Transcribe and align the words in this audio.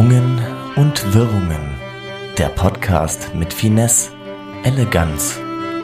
Schwungen 0.00 0.40
und 0.76 1.14
Wirrungen. 1.14 1.78
Der 2.38 2.48
Podcast 2.48 3.34
mit 3.34 3.52
Finesse, 3.52 4.12
Eleganz 4.64 5.38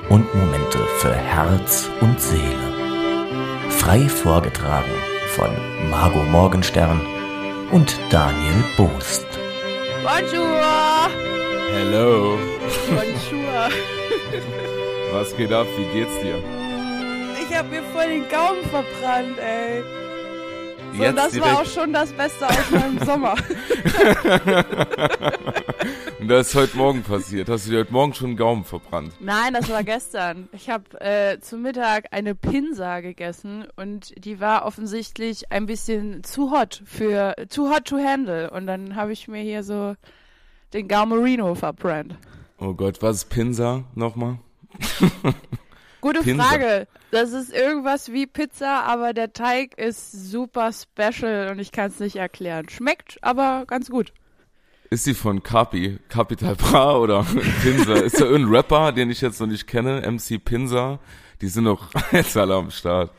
und 0.08 0.34
Momente 0.34 0.78
für 1.00 1.14
Herz 1.14 1.90
und 2.00 2.18
Seele. 2.18 2.72
Frei 3.68 4.08
vorgetragen 4.08 4.90
von 5.34 5.50
Margot 5.90 6.26
Morgenstern 6.30 6.98
und 7.72 7.94
Daniel 8.08 8.64
Boost. 8.78 9.26
Bonjour! 10.02 11.10
Hello. 11.74 12.38
Bonjour! 12.88 13.68
Was 15.12 15.36
geht 15.36 15.52
ab? 15.52 15.66
Wie 15.76 15.98
geht's 15.98 16.18
dir? 16.22 16.38
Ich 17.38 17.54
hab 17.54 17.70
mir 17.70 17.82
voll 17.92 18.08
den 18.08 18.24
Gaumen 18.30 18.64
verbrannt, 18.70 19.38
ey. 19.38 19.84
So, 20.96 21.02
Jetzt 21.02 21.16
das 21.18 21.32
direkt. 21.32 21.52
war 21.52 21.60
auch 21.60 21.66
schon 21.66 21.92
das 21.92 22.10
Beste 22.12 22.48
aus 22.48 22.70
meinem 22.70 22.98
Sommer. 23.04 23.34
Und 26.20 26.28
das 26.28 26.48
ist 26.48 26.54
heute 26.54 26.76
Morgen 26.76 27.02
passiert. 27.02 27.48
Hast 27.50 27.66
du 27.66 27.70
dir 27.72 27.80
heute 27.80 27.92
Morgen 27.92 28.14
schon 28.14 28.28
einen 28.28 28.36
Gaumen 28.36 28.64
verbrannt? 28.64 29.12
Nein, 29.20 29.52
das 29.52 29.68
war 29.68 29.84
gestern. 29.84 30.48
Ich 30.52 30.70
habe 30.70 30.84
äh, 31.00 31.38
zum 31.40 31.60
Mittag 31.62 32.06
eine 32.12 32.34
Pinsa 32.34 33.00
gegessen 33.00 33.66
und 33.76 34.12
die 34.24 34.40
war 34.40 34.64
offensichtlich 34.64 35.52
ein 35.52 35.66
bisschen 35.66 36.24
zu 36.24 36.50
hot 36.50 36.82
für 36.86 37.34
too 37.50 37.68
hot 37.70 37.84
to 37.84 37.98
handle. 37.98 38.50
Und 38.50 38.66
dann 38.66 38.96
habe 38.96 39.12
ich 39.12 39.28
mir 39.28 39.42
hier 39.42 39.62
so 39.62 39.94
den 40.72 40.88
Gaumerino 40.88 41.54
verbrannt. 41.54 42.16
Oh 42.58 42.72
Gott, 42.72 43.02
was 43.02 43.16
ist 43.18 43.28
Pinsa 43.28 43.84
nochmal? 43.94 44.38
Gute 46.00 46.20
Pinsa. 46.20 46.42
Frage. 46.42 46.86
Das 47.16 47.32
ist 47.32 47.50
irgendwas 47.50 48.12
wie 48.12 48.26
Pizza, 48.26 48.82
aber 48.84 49.14
der 49.14 49.32
Teig 49.32 49.78
ist 49.78 50.12
super 50.12 50.70
special 50.70 51.48
und 51.50 51.58
ich 51.58 51.72
kann 51.72 51.86
es 51.86 51.98
nicht 51.98 52.16
erklären. 52.16 52.68
Schmeckt 52.68 53.16
aber 53.22 53.64
ganz 53.66 53.88
gut. 53.88 54.12
Ist 54.90 55.04
sie 55.04 55.14
von 55.14 55.42
Capi, 55.42 55.98
Capital 56.10 56.56
Bra 56.56 56.98
oder 56.98 57.24
Pinsa? 57.62 57.94
Ist 57.94 58.20
da 58.20 58.26
irgendein 58.26 58.54
Rapper, 58.54 58.92
den 58.92 59.08
ich 59.08 59.22
jetzt 59.22 59.40
noch 59.40 59.46
nicht 59.46 59.66
kenne? 59.66 60.02
MC 60.02 60.44
Pinsa? 60.44 60.98
Die 61.40 61.48
sind 61.48 61.64
doch 61.64 61.88
jetzt 62.12 62.36
alle 62.36 62.54
am 62.54 62.70
Start. 62.70 63.10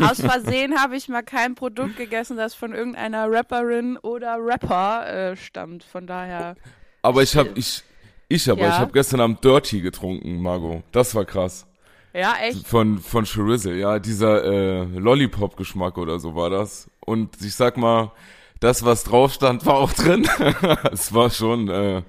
Aus 0.00 0.20
Versehen 0.20 0.78
habe 0.80 0.94
ich 0.94 1.08
mal 1.08 1.22
kein 1.24 1.56
Produkt 1.56 1.96
gegessen, 1.96 2.36
das 2.36 2.54
von 2.54 2.72
irgendeiner 2.72 3.28
Rapperin 3.28 3.96
oder 3.96 4.36
Rapper 4.38 5.32
äh, 5.32 5.36
stammt. 5.36 5.82
Von 5.82 6.06
daher. 6.06 6.54
Aber 7.02 7.24
ich 7.24 7.36
hab, 7.36 7.58
ich, 7.58 7.82
ich 8.28 8.48
aber, 8.48 8.60
Ja. 8.60 8.68
ich 8.68 8.78
habe 8.78 8.92
gestern 8.92 9.18
Abend 9.18 9.44
Dirty 9.44 9.80
getrunken, 9.80 10.40
Margot. 10.40 10.84
Das 10.92 11.12
war 11.16 11.24
krass. 11.24 11.66
Ja, 12.14 12.36
echt. 12.40 12.66
Von, 12.66 12.98
von 12.98 13.24
Chorizel, 13.24 13.76
ja, 13.76 13.98
dieser 13.98 14.44
äh, 14.44 14.84
Lollipop-Geschmack 14.84 15.96
oder 15.96 16.18
so 16.18 16.34
war 16.34 16.50
das. 16.50 16.90
Und 17.00 17.40
ich 17.40 17.54
sag 17.54 17.76
mal, 17.76 18.12
das, 18.60 18.84
was 18.84 19.04
drauf 19.04 19.32
stand, 19.32 19.64
war 19.66 19.74
auch 19.74 19.92
drin. 19.92 20.28
es 20.92 21.12
war 21.12 21.30
schon, 21.30 21.68
äh, 21.68 22.02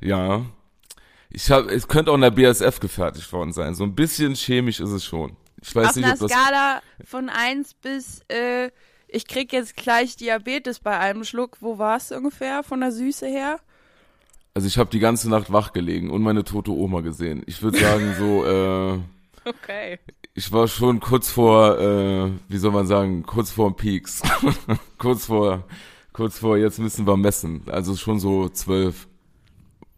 ja. 0.00 0.44
Ich 1.30 1.50
hab, 1.50 1.70
es 1.70 1.88
könnte 1.88 2.10
auch 2.10 2.16
in 2.16 2.22
der 2.22 2.30
BSF 2.30 2.80
gefertigt 2.80 3.32
worden 3.32 3.52
sein. 3.52 3.74
So 3.74 3.84
ein 3.84 3.94
bisschen 3.94 4.34
chemisch 4.34 4.80
ist 4.80 4.90
es 4.90 5.04
schon. 5.04 5.36
Ich 5.62 5.74
weiß 5.74 5.90
Auf 5.90 5.96
nicht, 5.96 6.04
einer 6.04 6.14
ob 6.14 6.20
das. 6.20 6.30
Skala 6.30 6.82
von 7.04 7.28
1 7.28 7.74
bis, 7.74 8.22
äh, 8.28 8.70
ich 9.08 9.26
krieg 9.26 9.52
jetzt 9.52 9.76
gleich 9.76 10.16
Diabetes 10.16 10.80
bei 10.80 10.98
einem 10.98 11.24
Schluck. 11.24 11.58
Wo 11.60 11.78
war's 11.78 12.12
ungefähr 12.12 12.62
von 12.62 12.80
der 12.80 12.92
Süße 12.92 13.26
her? 13.26 13.60
Also 14.54 14.68
ich 14.68 14.78
habe 14.78 14.90
die 14.90 14.98
ganze 14.98 15.28
Nacht 15.28 15.52
wach 15.52 15.72
gelegen 15.72 16.10
und 16.10 16.22
meine 16.22 16.44
tote 16.44 16.70
Oma 16.70 17.00
gesehen. 17.00 17.42
Ich 17.46 17.62
würde 17.62 17.78
sagen, 17.78 18.14
so, 18.18 18.44
äh, 18.44 18.98
Okay. 19.46 19.98
ich 20.34 20.50
war 20.52 20.66
schon 20.66 21.00
kurz 21.00 21.30
vor, 21.30 21.78
äh, 21.78 22.30
wie 22.48 22.58
soll 22.58 22.72
man 22.72 22.86
sagen, 22.86 23.22
kurz 23.22 23.52
vor 23.52 23.76
Peaks. 23.76 24.22
kurz 24.98 25.26
vor, 25.26 25.64
kurz 26.12 26.38
vor, 26.38 26.56
jetzt 26.56 26.78
müssen 26.78 27.06
wir 27.06 27.16
messen. 27.16 27.62
Also 27.66 27.96
schon 27.96 28.18
so 28.18 28.48
zwölf. 28.48 29.08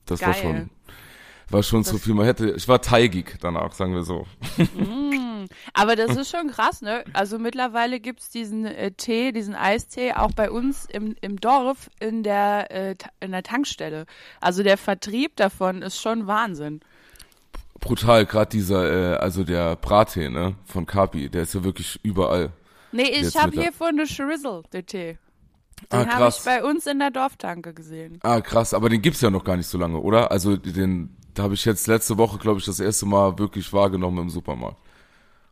Das 0.05 0.21
war 0.21 0.33
Geil. 0.33 0.43
schon, 0.43 0.71
war 1.51 1.63
schon 1.63 1.85
zu 1.85 1.99
viel. 1.99 2.15
Man 2.15 2.27
hätte, 2.27 2.51
ich 2.51 2.69
war 2.69 2.81
teigig 2.81 3.37
danach, 3.41 3.73
sagen 3.73 3.95
wir 3.95 4.03
so. 4.03 4.27
Aber 5.73 5.97
das 5.97 6.17
ist 6.17 6.31
schon 6.31 6.51
krass, 6.51 6.83
ne? 6.83 7.05
Also 7.13 7.39
mittlerweile 7.39 8.01
gibt's 8.01 8.31
diesen 8.31 8.67
äh, 8.67 8.91
Tee, 8.93 9.33
diesen 9.33 9.55
Eistee 9.55 10.13
auch 10.13 10.33
bei 10.33 10.51
uns 10.51 10.87
im, 10.87 11.17
im 11.21 11.41
Dorf 11.41 11.91
in 12.01 12.23
der, 12.23 12.71
äh, 12.71 12.95
in 13.21 13.33
der 13.33 13.43
Tankstelle. 13.43 14.07
Also 14.41 14.63
der 14.63 14.77
Vertrieb 14.77 15.37
davon 15.37 15.83
ist 15.83 16.01
schon 16.01 16.27
Wahnsinn. 16.27 16.81
Brutal, 17.89 18.27
gerade 18.27 18.51
dieser, 18.51 19.15
äh, 19.15 19.17
also 19.17 19.45
der 19.45 19.77
Brattee, 19.77 20.29
ne, 20.29 20.55
von 20.65 20.85
Kapi, 20.87 21.29
der 21.29 21.43
ist 21.43 21.55
ja 21.55 21.65
wirklich 21.65 21.99
überall. 22.03 22.51
Nee, 22.93 23.09
ich 23.11 23.37
habe 23.37 23.51
der- 23.53 23.63
hier 23.65 23.73
von 23.73 23.97
der 23.97 24.07
Chorizel, 24.07 24.63
den 24.73 24.87
Tee. 24.87 25.19
Ah, 25.91 26.05
Den 26.05 26.13
habe 26.13 26.29
ich 26.29 26.45
bei 26.45 26.65
uns 26.65 26.87
in 26.87 26.99
der 26.99 27.11
Dorftanke 27.11 27.73
gesehen. 27.73 28.19
Ah, 28.23 28.41
krass, 28.41 28.75
aber 28.75 28.89
den 28.89 29.01
gibt's 29.01 29.21
ja 29.21 29.31
noch 29.31 29.45
gar 29.45 29.57
nicht 29.57 29.69
so 29.69 29.79
lange, 29.79 29.99
oder? 29.99 30.31
Also 30.31 30.57
den, 30.57 31.17
da 31.35 31.45
habe 31.45 31.55
ich 31.55 31.65
jetzt 31.65 31.87
letzte 31.87 32.19
Woche, 32.19 32.37
glaube 32.39 32.59
ich, 32.59 32.65
das 32.67 32.81
erste 32.81 33.07
Mal 33.07 33.39
wirklich 33.39 33.73
wahrgenommen 33.73 34.19
im 34.19 34.29
Supermarkt. 34.31 34.77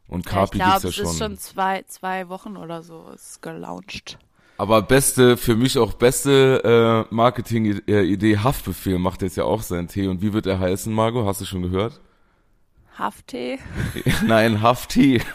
Und 0.08 0.24
Ja, 0.26 0.30
ich 0.30 0.34
Kapi 0.36 0.58
glaube, 0.58 0.70
gibt's 0.72 0.82
ja 0.82 0.88
es 0.88 0.94
schon. 0.96 1.06
ist 1.06 1.18
schon 1.18 1.38
zwei, 1.38 1.82
zwei 1.88 2.28
Wochen 2.28 2.56
oder 2.56 2.82
so 2.82 3.08
ist 3.14 3.40
gelauncht. 3.42 4.18
Aber 4.58 4.80
beste, 4.82 5.36
für 5.36 5.54
mich 5.54 5.78
auch 5.78 5.92
beste 5.94 7.06
äh, 7.10 7.14
Marketing-Idee, 7.14 8.38
Haftbefehl 8.38 8.98
macht 8.98 9.22
jetzt 9.22 9.36
ja 9.36 9.44
auch 9.44 9.62
seinen 9.62 9.86
Tee. 9.88 10.08
Und 10.08 10.22
wie 10.22 10.32
wird 10.32 10.46
er 10.46 10.58
heißen, 10.58 10.92
Margot? 10.92 11.26
Hast 11.26 11.40
du 11.40 11.44
schon 11.44 11.62
gehört? 11.62 12.00
Hafttee? 12.98 13.58
Nein, 14.26 14.62
Hafttee. 14.62 15.20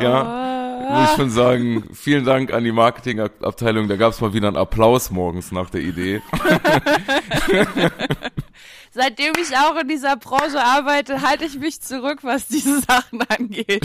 ja, 0.00 0.88
muss 0.90 1.10
ich 1.10 1.16
schon 1.16 1.30
sagen, 1.30 1.84
vielen 1.94 2.24
Dank 2.24 2.52
an 2.52 2.64
die 2.64 2.72
Marketingabteilung. 2.72 3.88
Da 3.88 3.96
gab's 3.96 4.20
mal 4.20 4.34
wieder 4.34 4.48
einen 4.48 4.56
Applaus 4.56 5.10
morgens 5.10 5.50
nach 5.52 5.70
der 5.70 5.80
Idee. 5.80 6.20
Seitdem 8.96 9.34
ich 9.38 9.54
auch 9.54 9.78
in 9.78 9.88
dieser 9.88 10.16
Branche 10.16 10.58
arbeite, 10.58 11.20
halte 11.20 11.44
ich 11.44 11.58
mich 11.58 11.82
zurück, 11.82 12.20
was 12.22 12.48
diese 12.48 12.80
Sachen 12.88 13.20
angeht. 13.28 13.84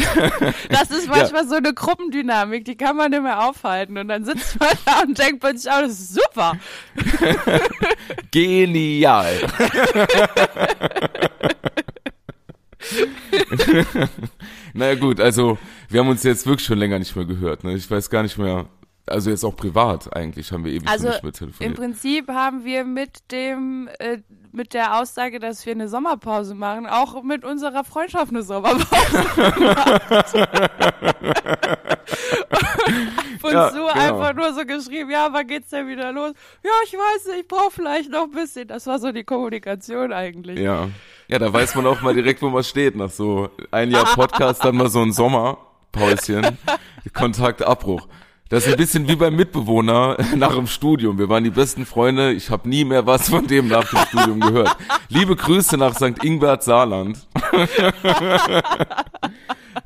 Das 0.70 0.90
ist 0.90 1.10
manchmal 1.10 1.46
so 1.46 1.56
eine 1.56 1.74
Gruppendynamik, 1.74 2.64
die 2.64 2.78
kann 2.78 2.96
man 2.96 3.12
nicht 3.12 3.22
mehr 3.22 3.46
aufhalten. 3.46 3.98
Und 3.98 4.08
dann 4.08 4.24
sitzt 4.24 4.58
man 4.58 4.70
da 4.86 5.02
und 5.02 5.20
denkt 5.20 5.42
plötzlich, 5.42 5.70
oh, 5.70 5.82
das 5.82 6.00
ist 6.00 6.14
super. 6.14 6.54
Genial. 8.32 9.34
naja 14.74 14.96
gut, 14.96 15.20
also 15.20 15.58
wir 15.90 16.00
haben 16.00 16.08
uns 16.08 16.24
jetzt 16.24 16.46
wirklich 16.46 16.66
schon 16.66 16.80
länger 16.80 17.00
nicht 17.00 17.18
mehr 17.18 17.26
gehört. 17.26 17.66
Ne? 17.66 17.76
Ich 17.76 17.92
weiß 17.92 18.10
gar 18.10 18.24
nicht 18.24 18.38
mehr, 18.38 18.66
also 19.08 19.30
jetzt 19.30 19.44
auch 19.44 19.56
privat 19.56 20.16
eigentlich 20.16 20.52
haben 20.52 20.64
wir 20.66 20.72
ewig 20.72 20.88
Also 20.88 21.10
nicht 21.10 21.24
mehr 21.24 21.32
im 21.32 21.38
telefoniert. 21.38 21.78
Prinzip 21.78 22.28
haben 22.30 22.64
wir 22.66 22.84
mit 22.86 23.32
dem, 23.32 23.90
äh, 24.00 24.20
mit 24.52 24.74
der 24.74 25.00
Aussage, 25.00 25.40
dass 25.40 25.66
wir 25.66 25.74
eine 25.74 25.88
Sommerpause 25.88 26.56
machen, 26.56 26.86
auch 26.88 27.24
mit 27.24 27.44
unserer 27.46 27.84
Freundschaft 27.84 28.30
eine 28.32 28.44
Sommerpause 28.44 28.86
gemacht. 29.56 30.36
Und 33.44 33.54
Ja, 33.54 33.70
so 33.72 33.78
genau. 33.78 33.90
einfach 33.90 34.34
nur 34.36 34.54
so 34.54 34.66
geschrieben, 34.66 35.10
ja, 35.10 35.30
wann 35.32 35.48
geht's 35.48 35.70
denn 35.70 35.88
wieder 35.88 36.12
los? 36.12 36.34
Ja, 36.64 36.70
ich 36.86 36.94
weiß 36.94 37.26
nicht, 37.28 37.40
ich 37.42 37.48
brauche 37.48 37.72
vielleicht 37.72 38.10
noch 38.12 38.24
ein 38.24 38.32
bisschen. 38.32 38.68
Das 38.68 38.86
war 38.88 39.00
so 39.00 39.12
die 39.12 39.24
Kommunikation 39.24 40.14
eigentlich. 40.14 40.60
Ja. 40.60 40.90
Ja, 41.28 41.40
da 41.40 41.52
weiß 41.52 41.76
man 41.76 41.88
auch 41.88 42.02
mal 42.02 42.14
direkt, 42.14 42.42
wo 42.42 42.50
man 42.50 42.64
steht. 42.64 42.96
Nach 42.96 43.10
so 43.10 43.50
ein 43.72 43.90
Jahr 43.90 44.06
Podcast, 44.14 44.64
dann 44.64 44.76
mal 44.76 44.90
so 44.90 45.02
ein 45.02 45.12
Sommerpäuschen, 45.12 46.58
Kontaktabbruch. 47.14 48.08
Das 48.52 48.66
ist 48.68 48.74
ein 48.74 48.78
bisschen 48.78 49.08
wie 49.08 49.16
beim 49.16 49.36
Mitbewohner 49.36 50.18
nach 50.36 50.54
dem 50.56 50.68
Studium. 50.68 51.18
Wir 51.18 51.30
waren 51.30 51.44
die 51.44 51.50
besten 51.50 51.86
Freunde. 51.86 52.34
Ich 52.34 52.50
habe 52.50 52.68
nie 52.70 52.84
mehr 52.86 53.06
was 53.08 53.30
von 53.30 53.48
dem 53.48 53.68
nach 53.70 53.90
dem 53.90 54.00
Studium 54.08 54.40
gehört. 54.42 54.76
Liebe 55.10 55.36
Grüße 55.36 55.78
nach 55.78 55.96
St. 55.96 56.24
Ingbert 56.24 56.62
Saarland. 56.64 57.28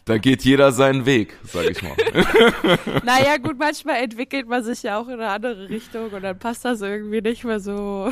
Da 0.06 0.18
geht 0.20 0.44
jeder 0.44 0.72
seinen 0.72 1.06
Weg, 1.08 1.36
sag 1.44 1.66
ich 1.70 1.82
mal. 1.82 1.96
Naja, 3.04 3.38
gut, 3.38 3.58
manchmal 3.58 4.04
entwickelt 4.04 4.48
man 4.48 4.64
sich 4.64 4.84
ja 4.84 5.00
auch 5.00 5.08
in 5.08 5.16
eine 5.16 5.30
andere 5.30 5.68
Richtung 5.70 6.10
und 6.10 6.22
dann 6.24 6.38
passt 6.38 6.64
das 6.66 6.82
irgendwie 6.82 7.22
nicht 7.22 7.44
mehr 7.44 7.60
so. 7.60 8.12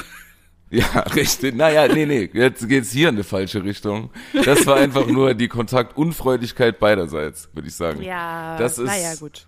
Ja, 0.71 0.85
richtig. 1.15 1.55
Naja, 1.55 1.87
nee, 1.87 2.05
nee, 2.07 2.29
jetzt 2.33 2.67
geht's 2.67 2.91
hier 2.91 3.09
in 3.09 3.15
eine 3.15 3.23
falsche 3.23 3.63
Richtung. 3.63 4.09
Das 4.45 4.65
war 4.65 4.77
einfach 4.77 5.05
nur 5.05 5.35
die 5.35 5.47
Kontaktunfreudigkeit 5.47 6.79
beiderseits, 6.79 7.49
würde 7.53 7.67
ich 7.67 7.75
sagen. 7.75 8.01
Ja, 8.01 8.57
Das 8.57 8.79
ist- 8.79 8.85
naja, 8.87 9.13
gut. 9.19 9.45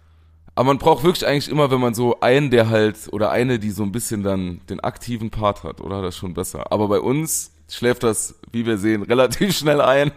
Aber 0.56 0.68
man 0.68 0.78
braucht 0.78 1.04
wirklich 1.04 1.28
eigentlich 1.28 1.50
immer, 1.50 1.70
wenn 1.70 1.82
man 1.82 1.94
so 1.94 2.20
einen, 2.22 2.50
der 2.50 2.70
halt, 2.70 2.96
oder 3.12 3.30
eine, 3.32 3.60
die 3.60 3.72
so 3.72 3.84
ein 3.84 3.92
bisschen 3.92 4.24
dann 4.24 4.62
den 4.70 4.80
aktiven 4.80 5.30
Part 5.30 5.64
hat, 5.64 5.82
oder? 5.82 6.02
Das 6.02 6.16
ist 6.16 6.20
schon 6.20 6.34
besser. 6.34 6.72
Aber 6.72 6.88
bei 6.88 7.00
uns 7.02 7.52
schläft 7.70 8.04
das, 8.04 8.36
wie 8.52 8.66
wir 8.66 8.78
sehen, 8.78 9.04
relativ 9.10 9.56
schnell 9.58 9.82
ein, 9.82 10.12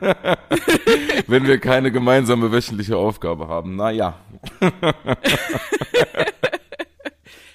wenn 1.26 1.46
wir 1.46 1.58
keine 1.58 1.90
gemeinsame 1.90 2.52
wöchentliche 2.52 2.96
Aufgabe 2.96 3.48
haben. 3.48 3.74
Naja. 3.76 4.14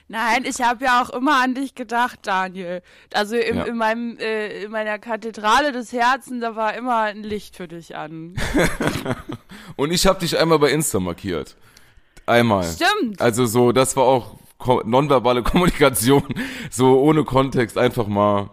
Nein, 0.10 0.44
ich 0.46 0.62
habe 0.62 0.84
ja 0.86 1.02
auch 1.02 1.10
immer 1.12 1.42
an 1.42 1.56
dich 1.56 1.74
gedacht, 1.76 2.20
Daniel. 2.24 2.82
Also 3.14 3.36
im, 3.36 3.58
Ja. 3.58 3.64
in 3.64 3.78
meinem 3.78 4.18
äh, 4.20 4.64
in 4.66 4.72
meiner 4.72 5.00
Kathedrale 5.00 5.72
des 5.72 5.92
Herzens, 5.92 6.42
da 6.42 6.56
war 6.56 6.76
immer 6.76 6.98
ein 7.04 7.24
Licht 7.24 7.56
für 7.56 7.68
dich 7.68 7.96
an. 7.96 8.36
Und 9.76 9.92
ich 9.92 10.06
habe 10.06 10.20
dich 10.20 10.38
einmal 10.38 10.60
bei 10.60 10.70
Insta 10.70 11.00
markiert. 11.00 11.56
Einmal. 12.25 12.64
Stimmt. 12.64 13.22
Also 13.22 13.46
so, 13.46 13.72
das 13.72 13.96
war 13.96 14.04
auch 14.04 14.36
nonverbale 14.86 15.44
Kommunikation, 15.44 16.24
so 16.70 17.00
ohne 17.02 17.24
Kontext 17.24 17.78
einfach 17.78 18.08
mal. 18.08 18.50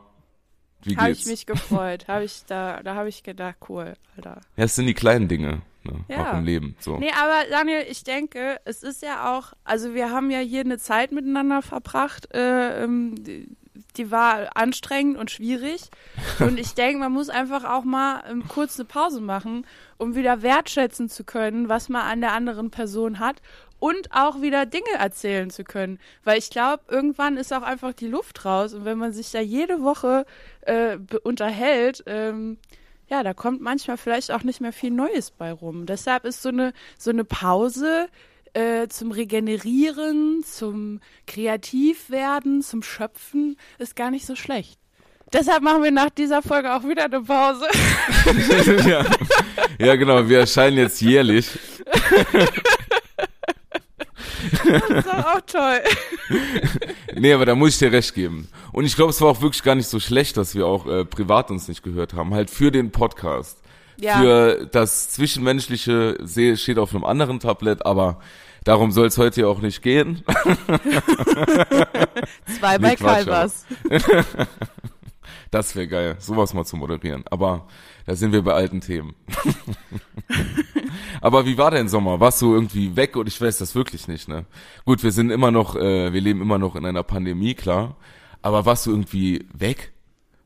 Wie 0.82 0.96
Habe 0.96 1.08
geht's? 1.08 1.20
ich 1.20 1.26
mich 1.26 1.46
gefreut. 1.46 2.08
Habe 2.08 2.24
ich 2.24 2.44
da, 2.46 2.82
da 2.82 2.94
habe 2.94 3.08
ich 3.08 3.22
gedacht, 3.22 3.56
cool, 3.68 3.94
Alter. 4.16 4.40
ja, 4.56 4.64
es 4.64 4.74
sind 4.74 4.86
die 4.86 4.94
kleinen 4.94 5.28
Dinge, 5.28 5.60
ne? 5.84 6.04
Ja. 6.08 6.32
auch 6.32 6.38
im 6.38 6.44
Leben. 6.44 6.74
So. 6.80 6.96
Nee, 6.96 7.12
aber 7.20 7.48
Daniel, 7.50 7.84
ich 7.88 8.02
denke, 8.02 8.58
es 8.64 8.82
ist 8.82 9.02
ja 9.02 9.36
auch, 9.36 9.52
also 9.62 9.92
wir 9.94 10.10
haben 10.10 10.30
ja 10.30 10.38
hier 10.38 10.62
eine 10.62 10.78
Zeit 10.78 11.12
miteinander 11.12 11.60
verbracht, 11.60 12.34
äh, 12.34 12.82
ähm, 12.82 13.14
die, 13.22 13.54
die 13.96 14.10
war 14.10 14.56
anstrengend 14.56 15.18
und 15.18 15.30
schwierig. 15.30 15.82
Und 16.38 16.58
ich 16.58 16.74
denke, 16.74 16.98
man 16.98 17.12
muss 17.12 17.28
einfach 17.28 17.64
auch 17.64 17.84
mal 17.84 18.22
ähm, 18.28 18.44
kurz 18.48 18.78
eine 18.78 18.86
Pause 18.86 19.20
machen, 19.20 19.66
um 20.00 20.14
wieder 20.14 20.42
wertschätzen 20.42 21.08
zu 21.08 21.24
können, 21.24 21.68
was 21.68 21.88
man 21.88 22.02
an 22.02 22.20
der 22.20 22.32
anderen 22.32 22.70
Person 22.70 23.18
hat 23.18 23.42
und 23.78 24.12
auch 24.12 24.40
wieder 24.40 24.64
Dinge 24.66 24.92
erzählen 24.98 25.50
zu 25.50 25.62
können. 25.62 25.98
Weil 26.24 26.38
ich 26.38 26.50
glaube, 26.50 26.82
irgendwann 26.88 27.36
ist 27.36 27.52
auch 27.52 27.62
einfach 27.62 27.92
die 27.92 28.08
Luft 28.08 28.44
raus. 28.44 28.72
Und 28.72 28.84
wenn 28.84 28.98
man 28.98 29.12
sich 29.12 29.30
da 29.30 29.40
jede 29.40 29.82
Woche 29.82 30.24
äh, 30.62 30.96
unterhält, 31.22 32.02
ähm, 32.06 32.58
ja, 33.08 33.22
da 33.22 33.34
kommt 33.34 33.60
manchmal 33.60 33.98
vielleicht 33.98 34.30
auch 34.30 34.42
nicht 34.42 34.60
mehr 34.60 34.72
viel 34.72 34.90
Neues 34.90 35.32
bei 35.32 35.52
rum. 35.52 35.84
Deshalb 35.84 36.24
ist 36.24 36.40
so 36.40 36.48
eine, 36.48 36.72
so 36.98 37.10
eine 37.10 37.24
Pause 37.24 38.08
äh, 38.54 38.88
zum 38.88 39.10
Regenerieren, 39.10 40.44
zum 40.44 41.00
Kreativwerden, 41.26 42.62
zum 42.62 42.82
Schöpfen 42.82 43.56
ist 43.78 43.96
gar 43.96 44.10
nicht 44.10 44.26
so 44.26 44.34
schlecht. 44.34 44.79
Deshalb 45.32 45.62
machen 45.62 45.82
wir 45.84 45.90
nach 45.92 46.10
dieser 46.10 46.42
Folge 46.42 46.74
auch 46.74 46.82
wieder 46.82 47.04
eine 47.04 47.20
Pause. 47.20 47.66
ja. 48.88 49.04
ja, 49.78 49.96
genau, 49.96 50.28
wir 50.28 50.40
erscheinen 50.40 50.76
jetzt 50.78 51.00
jährlich. 51.00 51.48
Das 54.64 54.82
ist 54.90 55.06
doch 55.06 55.24
auch 55.26 55.40
toll. 55.46 55.80
Nee, 57.14 57.32
aber 57.32 57.46
da 57.46 57.54
muss 57.54 57.70
ich 57.74 57.78
dir 57.78 57.92
recht 57.92 58.14
geben. 58.14 58.48
Und 58.72 58.84
ich 58.86 58.96
glaube, 58.96 59.10
es 59.10 59.20
war 59.20 59.28
auch 59.28 59.40
wirklich 59.42 59.62
gar 59.62 59.74
nicht 59.74 59.88
so 59.88 60.00
schlecht, 60.00 60.36
dass 60.36 60.54
wir 60.54 60.66
auch 60.66 60.86
äh, 60.86 61.04
privat 61.04 61.50
uns 61.50 61.68
nicht 61.68 61.82
gehört 61.82 62.14
haben. 62.14 62.32
Halt 62.34 62.50
für 62.50 62.70
den 62.72 62.90
Podcast. 62.90 63.58
Ja. 63.98 64.18
Für 64.20 64.66
das 64.72 65.10
Zwischenmenschliche 65.10 66.16
se- 66.22 66.56
steht 66.56 66.78
auf 66.78 66.94
einem 66.94 67.04
anderen 67.04 67.38
Tablett, 67.38 67.84
aber 67.84 68.20
darum 68.64 68.92
soll 68.92 69.08
es 69.08 69.18
heute 69.18 69.42
ja 69.42 69.46
auch 69.46 69.60
nicht 69.60 69.82
gehen. 69.82 70.24
Zwei 72.58 72.78
bei 72.78 72.90
Nee, 72.90 72.96
Kalbers. 72.96 73.66
Das 75.50 75.74
wäre 75.74 75.88
geil, 75.88 76.16
sowas 76.20 76.54
mal 76.54 76.64
zu 76.64 76.76
moderieren. 76.76 77.24
Aber 77.28 77.66
da 78.06 78.14
sind 78.14 78.32
wir 78.32 78.42
bei 78.42 78.54
alten 78.54 78.80
Themen. 78.80 79.14
Aber 81.20 81.44
wie 81.44 81.58
war 81.58 81.72
dein 81.72 81.88
Sommer? 81.88 82.20
Warst 82.20 82.40
du 82.40 82.54
irgendwie 82.54 82.94
weg? 82.94 83.16
Und 83.16 83.26
ich 83.26 83.40
weiß 83.40 83.58
das 83.58 83.74
wirklich 83.74 84.06
nicht, 84.06 84.28
ne? 84.28 84.46
Gut, 84.84 85.02
wir 85.02 85.10
sind 85.10 85.30
immer 85.30 85.50
noch, 85.50 85.74
äh, 85.74 86.12
wir 86.12 86.20
leben 86.20 86.40
immer 86.40 86.58
noch 86.58 86.76
in 86.76 86.86
einer 86.86 87.02
Pandemie, 87.02 87.54
klar. 87.54 87.96
Aber 88.42 88.64
warst 88.64 88.86
du 88.86 88.90
irgendwie 88.90 89.44
weg? 89.52 89.92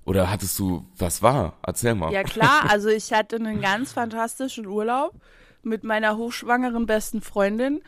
Oder 0.06 0.30
hattest 0.30 0.58
du, 0.58 0.86
was 0.98 1.22
war? 1.22 1.54
Erzähl 1.62 1.94
mal. 1.94 2.12
Ja 2.12 2.22
klar, 2.22 2.64
also 2.68 2.88
ich 2.88 3.12
hatte 3.12 3.36
einen 3.36 3.60
ganz 3.60 3.92
fantastischen 3.92 4.66
Urlaub 4.66 5.14
mit 5.62 5.84
meiner 5.84 6.16
hochschwangeren 6.16 6.86
besten 6.86 7.20
Freundin. 7.20 7.82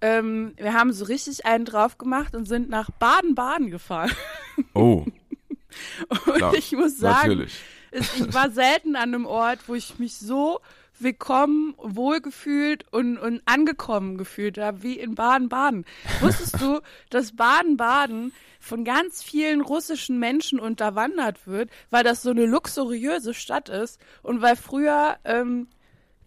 Ähm, 0.00 0.54
wir 0.56 0.74
haben 0.74 0.92
so 0.92 1.04
richtig 1.06 1.44
einen 1.44 1.64
drauf 1.64 1.98
gemacht 1.98 2.34
und 2.34 2.46
sind 2.46 2.70
nach 2.70 2.90
Baden-Baden 2.90 3.70
gefahren. 3.70 4.12
Oh, 4.74 5.04
Und 6.08 6.34
klar. 6.36 6.54
ich 6.54 6.72
muss 6.72 6.98
sagen, 6.98 7.28
Natürlich. 7.28 7.60
es, 7.90 8.14
ich 8.20 8.34
war 8.34 8.50
selten 8.50 8.96
an 8.96 9.14
einem 9.14 9.26
Ort, 9.26 9.60
wo 9.66 9.74
ich 9.74 9.98
mich 9.98 10.16
so 10.16 10.60
willkommen, 11.00 11.74
wohlgefühlt 11.78 12.84
und, 12.92 13.18
und 13.18 13.42
angekommen 13.44 14.18
gefühlt 14.18 14.58
habe, 14.58 14.82
wie 14.82 14.98
in 14.98 15.14
Baden-Baden. 15.14 15.84
Wusstest 16.20 16.60
du, 16.60 16.80
dass 17.10 17.36
Baden-Baden 17.36 18.32
von 18.60 18.84
ganz 18.84 19.22
vielen 19.22 19.60
russischen 19.60 20.18
Menschen 20.18 20.58
unterwandert 20.58 21.46
wird, 21.46 21.70
weil 21.90 22.04
das 22.04 22.22
so 22.22 22.30
eine 22.30 22.46
luxuriöse 22.46 23.34
Stadt 23.34 23.68
ist 23.68 24.00
und 24.22 24.42
weil 24.42 24.56
früher, 24.56 25.16
ähm, 25.24 25.68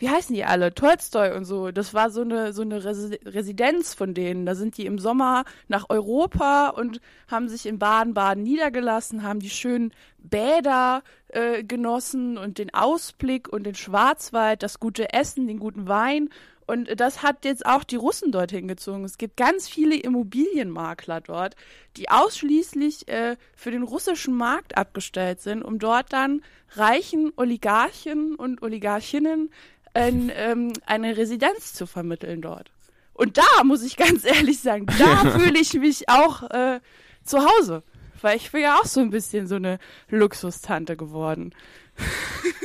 wie 0.02 0.10
heißen 0.10 0.34
die 0.34 0.46
alle? 0.46 0.74
Tolstoi 0.74 1.36
und 1.36 1.46
so. 1.46 1.70
Das 1.70 1.94
war 1.94 2.10
so 2.10 2.22
eine, 2.22 2.54
so 2.54 2.64
eine 2.64 2.84
Resi 2.84 3.20
Residenz 3.24 3.94
von 3.94 4.16
denen. 4.16 4.48
Da 4.48 4.56
sind 4.56 4.78
die 4.78 4.88
im 4.88 4.98
Sommer 4.98 5.46
nach 5.68 5.92
Europa 5.92 6.70
und 6.70 7.00
haben 7.28 7.48
sich 7.48 7.68
in 7.68 7.78
Baden-Baden 7.78 8.42
niedergelassen, 8.42 9.22
haben 9.22 9.40
die 9.40 9.52
schönen 9.52 9.94
Bäder 10.18 11.04
äh, 11.28 11.64
genossen 11.64 12.40
und 12.40 12.58
den 12.58 12.74
Ausblick 12.74 13.48
und 13.48 13.64
den 13.64 13.76
Schwarzwald, 13.76 14.64
das 14.64 14.80
gute 14.80 15.14
Essen, 15.14 15.46
den 15.46 15.60
guten 15.60 15.88
Wein. 15.88 16.30
Und 16.66 17.00
das 17.00 17.22
hat 17.22 17.46
jetzt 17.46 17.66
auch 17.66 17.84
die 17.84 17.98
Russen 17.98 18.32
dorthin 18.32 18.68
gezogen. 18.68 19.04
Es 19.04 19.20
gibt 19.20 19.38
ganz 19.38 19.68
viele 19.68 19.96
Immobilienmakler 19.96 21.22
dort, 21.22 21.56
die 21.96 22.10
ausschließlich 22.10 23.08
äh, 23.08 23.36
für 23.56 23.70
den 23.70 23.84
russischen 23.84 24.36
Markt 24.36 24.78
abgestellt 24.78 25.42
sind, 25.42 25.62
um 25.62 25.78
dort 25.78 26.12
dann 26.12 26.42
reichen 26.76 27.34
Oligarchen 27.36 28.34
und 28.36 28.64
Oligarchinnen 28.64 29.52
ein, 29.94 30.32
ähm, 30.34 30.74
eine 30.86 31.18
Residenz 31.18 31.74
zu 31.74 31.86
vermitteln 31.86 32.42
dort. 32.42 32.72
Und 33.14 33.38
da 33.38 33.64
muss 33.64 33.84
ich 33.84 33.98
ganz 33.98 34.24
ehrlich 34.26 34.60
sagen, 34.60 34.86
da 34.86 35.32
fühle 35.32 35.60
ich 35.60 35.74
mich 35.74 36.10
auch 36.10 36.44
äh, 36.50 36.80
zu 37.24 37.40
Hause. 37.40 37.84
Weil 38.22 38.38
ich 38.38 38.52
bin 38.52 38.62
ja 38.62 38.78
auch 38.78 38.86
so 38.86 39.00
ein 39.00 39.10
bisschen 39.10 39.48
so 39.48 39.56
eine 39.56 39.80
Luxustante 40.10 40.96
geworden. 40.96 41.56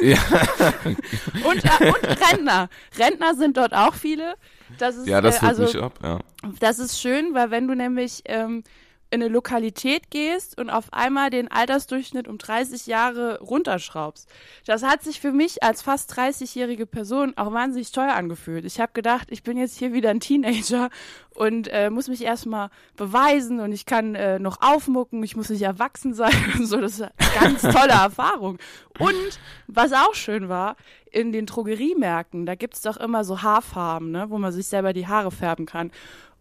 Ja, 0.01 0.19
Und, 1.45 1.65
äh, 1.65 1.89
und 1.89 2.05
Rentner. 2.05 2.69
Rentner 2.99 3.35
sind 3.35 3.57
dort 3.57 3.75
auch 3.75 3.95
viele. 3.95 4.35
Das 4.79 4.97
ist, 4.97 5.07
ja 5.07 5.21
das 5.21 5.43
äh, 5.43 5.47
also, 5.47 5.63
mich 5.63 5.77
ab, 5.77 5.99
ja. 6.03 6.21
das 6.61 6.79
ist 6.79 7.01
schön, 7.01 7.35
weil 7.35 7.51
wenn 7.51 7.67
du 7.69 7.75
nämlich 7.75 8.23
ähm, 8.27 8.63
in 9.11 9.23
eine 9.23 9.33
Lokalität 9.33 10.11
gehst 10.11 10.59
und 10.59 10.69
auf 10.69 10.93
einmal 10.93 11.31
den 11.31 11.49
Altersdurchschnitt 11.51 12.27
um 12.27 12.39
30 12.39 12.87
Jahre 12.87 13.39
runterschraubst. 13.41 14.29
Das 14.67 14.83
hat 14.83 15.03
sich 15.03 15.21
für 15.21 15.33
mich 15.33 15.63
als 15.63 15.83
fast 15.83 16.13
30-jährige 16.13 16.87
Person 16.87 17.33
auch 17.37 17.53
wahnsinnig 17.53 17.93
teuer 17.93 18.15
angefühlt. 18.15 18.65
Ich 18.65 18.81
habe 18.81 18.93
gedacht, 18.95 19.29
ich 19.31 19.45
bin 19.45 19.57
jetzt 19.59 19.79
hier 19.79 19.93
wieder 19.93 20.11
ein 20.11 20.21
Teenager 20.21 20.91
und 21.31 21.69
äh, 21.69 21.89
muss 21.91 22.09
mich 22.09 22.25
erstmal 22.25 22.71
beweisen 22.97 23.61
und 23.61 23.73
ich 23.73 23.87
kann 23.87 24.17
äh, 24.17 24.39
noch 24.41 24.61
aufmucken, 24.61 25.23
ich 25.23 25.37
muss 25.37 25.51
nicht 25.51 25.63
erwachsen 25.63 26.13
sein 26.13 26.35
und 26.59 26.67
so. 26.67 26.81
Das 26.81 26.95
ist 26.95 27.03
eine 27.03 27.13
ganz 27.41 27.63
tolle 27.63 27.93
Erfahrung. 27.93 28.59
Und 28.99 29.39
was 29.69 29.93
auch 29.93 30.15
schön 30.15 30.49
war, 30.49 30.77
in 31.13 31.33
den 31.33 31.47
Drogeriemärkten, 31.47 32.45
da 32.45 32.57
gibt's 32.57 32.83
doch 32.83 32.97
immer 32.97 33.25
so 33.25 33.43
Haarfarben, 33.43 34.11
ne, 34.11 34.31
wo 34.31 34.39
man 34.39 34.53
sich 34.53 34.67
selber 34.67 34.93
die 34.93 35.07
Haare 35.07 35.31
färben 35.31 35.65
kann. 35.65 35.93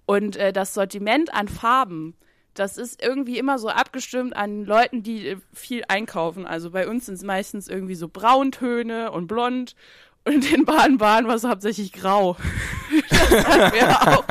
Und 0.06 0.36
äh, 0.36 0.52
das 0.52 0.74
Sortiment 0.74 1.34
an 1.34 1.48
Farben, 1.48 2.16
das 2.56 2.78
ist 2.78 3.04
irgendwie 3.04 3.38
immer 3.38 3.60
so 3.60 3.70
abgestimmt 3.70 4.36
an 4.36 4.66
Leuten, 4.66 5.04
die 5.04 5.28
äh, 5.28 5.38
viel 5.54 5.84
einkaufen. 5.88 6.46
Also 6.48 6.72
bei 6.72 6.88
uns 6.88 7.06
sind 7.06 7.16
es 7.16 7.24
meistens 7.24 7.68
irgendwie 7.68 7.96
so 7.96 8.08
Brauntöne 8.08 9.12
und 9.12 9.28
blond. 9.28 9.76
Und 10.24 10.52
in 10.52 10.66
Baden-Baden 10.66 11.28
war 11.28 11.36
es 11.36 11.44
hauptsächlich 11.44 11.94
grau. 11.94 12.36
das 13.10 13.46
hat 13.46 13.74
mir 13.74 14.02
auch 14.18 14.24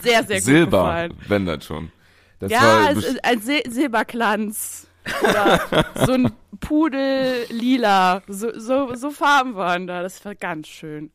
sehr, 0.00 0.24
sehr 0.24 0.36
gut 0.36 0.44
Silber, 0.44 0.78
gefallen. 0.84 1.14
wenn 1.28 1.44
das 1.44 1.66
schon. 1.66 1.92
Das 2.38 2.50
Ja, 2.50 2.60
war 2.62 2.90
es 2.92 3.04
ist 3.04 3.24
ein 3.24 3.40
Sil 3.44 3.62
Silberglanz. 3.68 4.86
Oder 5.22 5.60
so 6.06 6.12
ein 6.12 6.32
Pudel 6.60 7.44
lila. 7.50 8.22
So, 8.26 8.58
so, 8.58 8.94
so 8.94 9.10
Farben 9.10 9.54
waren 9.54 9.86
da. 9.86 10.02
Das 10.02 10.24
war 10.24 10.34
ganz 10.34 10.68
schön. 10.68 11.10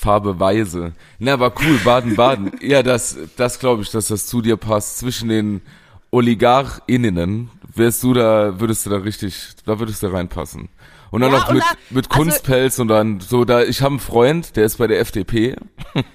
Farbe 0.00 0.38
Weise. 0.38 0.92
Na, 1.18 1.32
aber 1.32 1.52
cool, 1.60 1.76
Baden-Baden. 1.84 2.52
ja, 2.60 2.84
das, 2.84 3.16
das 3.36 3.58
glaube 3.58 3.82
ich, 3.82 3.90
dass 3.90 4.06
das 4.06 4.26
zu 4.26 4.40
dir 4.42 4.56
passt. 4.56 4.98
Zwischen 4.98 5.28
den 5.28 5.60
OligarchInnen 6.12 7.50
wärst 7.74 8.04
du 8.04 8.14
da, 8.14 8.60
würdest 8.60 8.86
du 8.86 8.90
da 8.90 8.98
richtig, 8.98 9.54
da 9.66 9.80
würdest 9.80 10.02
du 10.04 10.06
reinpassen. 10.12 10.68
Und 11.10 11.22
dann 11.22 11.32
Ja, 11.32 11.38
noch 11.38 11.52
mit, 11.52 11.62
da- 11.62 11.74
mit 11.90 12.10
also- 12.10 12.22
Kunstpelz 12.22 12.78
und 12.78 12.88
dann 12.88 13.18
so, 13.18 13.44
da, 13.44 13.62
ich 13.64 13.80
habe 13.82 13.92
einen 13.92 13.98
Freund, 13.98 14.54
der 14.56 14.66
ist 14.66 14.76
bei 14.76 14.86
der 14.86 15.00
FDP. 15.00 15.56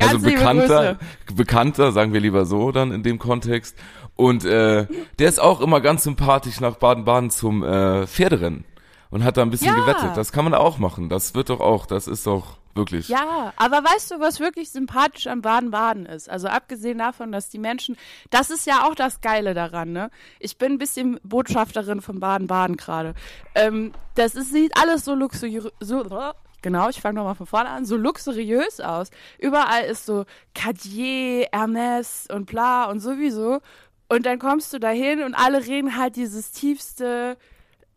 Also 0.00 0.20
bekannter, 0.20 0.98
bekannter, 1.34 1.90
sagen 1.92 2.12
wir 2.12 2.20
lieber 2.20 2.44
so 2.44 2.70
dann 2.72 2.92
in 2.92 3.02
dem 3.02 3.18
Kontext. 3.18 3.76
Und 4.14 4.44
äh, 4.44 4.86
der 5.18 5.28
ist 5.28 5.40
auch 5.40 5.60
immer 5.60 5.80
ganz 5.80 6.04
sympathisch 6.04 6.60
nach 6.60 6.76
Baden-Baden 6.76 7.30
zum 7.30 7.62
äh, 7.64 8.06
Pferderennen 8.06 8.64
und 9.10 9.24
hat 9.24 9.36
da 9.36 9.42
ein 9.42 9.50
bisschen 9.50 9.68
Ja. 9.76 9.80
gewettet. 9.80 10.16
Das 10.16 10.32
kann 10.32 10.44
man 10.44 10.54
auch 10.54 10.78
machen. 10.78 11.08
Das 11.08 11.34
wird 11.34 11.50
doch 11.50 11.60
auch, 11.60 11.86
das 11.86 12.06
ist 12.08 12.26
doch 12.26 12.58
wirklich. 12.74 13.08
Ja, 13.08 13.52
aber 13.56 13.78
weißt 13.78 14.10
du, 14.10 14.20
was 14.20 14.38
wirklich 14.38 14.70
sympathisch 14.70 15.26
am 15.26 15.40
Baden-Baden 15.40 16.04
ist? 16.06 16.28
Also 16.28 16.48
abgesehen 16.48 16.98
davon, 16.98 17.32
dass 17.32 17.48
die 17.48 17.58
Menschen, 17.58 17.96
das 18.30 18.50
ist 18.50 18.66
ja 18.66 18.86
auch 18.86 18.94
das 18.94 19.20
Geile 19.22 19.54
daran, 19.54 19.92
ne? 19.92 20.10
Ich 20.40 20.58
bin 20.58 20.72
ein 20.72 20.78
bisschen 20.78 21.18
Botschafterin 21.22 22.02
von 22.02 22.20
Baden-Baden 22.20 22.76
gerade. 22.76 23.14
Ähm, 23.54 23.92
das 24.14 24.34
ist, 24.34 24.52
sieht 24.52 24.76
alles 24.76 25.04
so 25.06 25.14
luxuriös, 25.14 25.68
so, 25.80 26.04
genau, 26.60 26.88
ich 26.90 27.00
fange 27.00 27.14
nochmal 27.14 27.34
von 27.34 27.46
vorne 27.46 27.70
an, 27.70 27.86
so 27.86 27.96
luxuriös 27.96 28.80
aus. 28.80 29.08
Überall 29.38 29.84
ist 29.84 30.04
so 30.04 30.26
Cartier, 30.54 31.46
Hermes 31.52 32.26
und 32.30 32.46
bla 32.46 32.84
und 32.90 33.00
sowieso. 33.00 33.60
Und 34.08 34.26
dann 34.26 34.38
kommst 34.38 34.72
du 34.72 34.78
dahin 34.78 35.22
und 35.22 35.34
alle 35.34 35.66
reden 35.66 35.96
halt 35.96 36.16
dieses 36.16 36.52
tiefste 36.52 37.36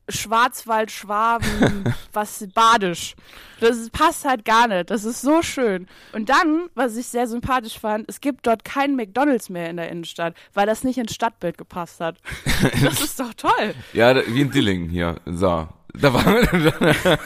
Schwarzwald-Schwaben, 0.09 1.93
was 2.13 2.45
badisch. 2.53 3.15
Das 3.59 3.89
passt 3.89 4.25
halt 4.25 4.45
gar 4.45 4.67
nicht. 4.67 4.89
Das 4.89 5.03
ist 5.03 5.21
so 5.21 5.41
schön. 5.41 5.87
Und 6.13 6.29
dann, 6.29 6.69
was 6.75 6.95
ich 6.97 7.07
sehr 7.07 7.27
sympathisch 7.27 7.77
fand, 7.79 8.07
es 8.07 8.21
gibt 8.21 8.47
dort 8.47 8.63
keinen 8.63 8.95
McDonalds 8.95 9.49
mehr 9.49 9.69
in 9.69 9.77
der 9.77 9.89
Innenstadt, 9.89 10.33
weil 10.53 10.65
das 10.65 10.83
nicht 10.83 10.97
ins 10.97 11.13
Stadtbild 11.13 11.57
gepasst 11.57 11.99
hat. 11.99 12.17
Das 12.83 13.01
ist 13.01 13.19
doch 13.19 13.33
toll. 13.35 13.73
Ja, 13.93 14.15
wie 14.27 14.41
in 14.41 14.51
Dillingen 14.51 14.89
hier, 14.89 15.15
so. 15.25 15.67
Da 15.93 16.13
war 16.13 16.23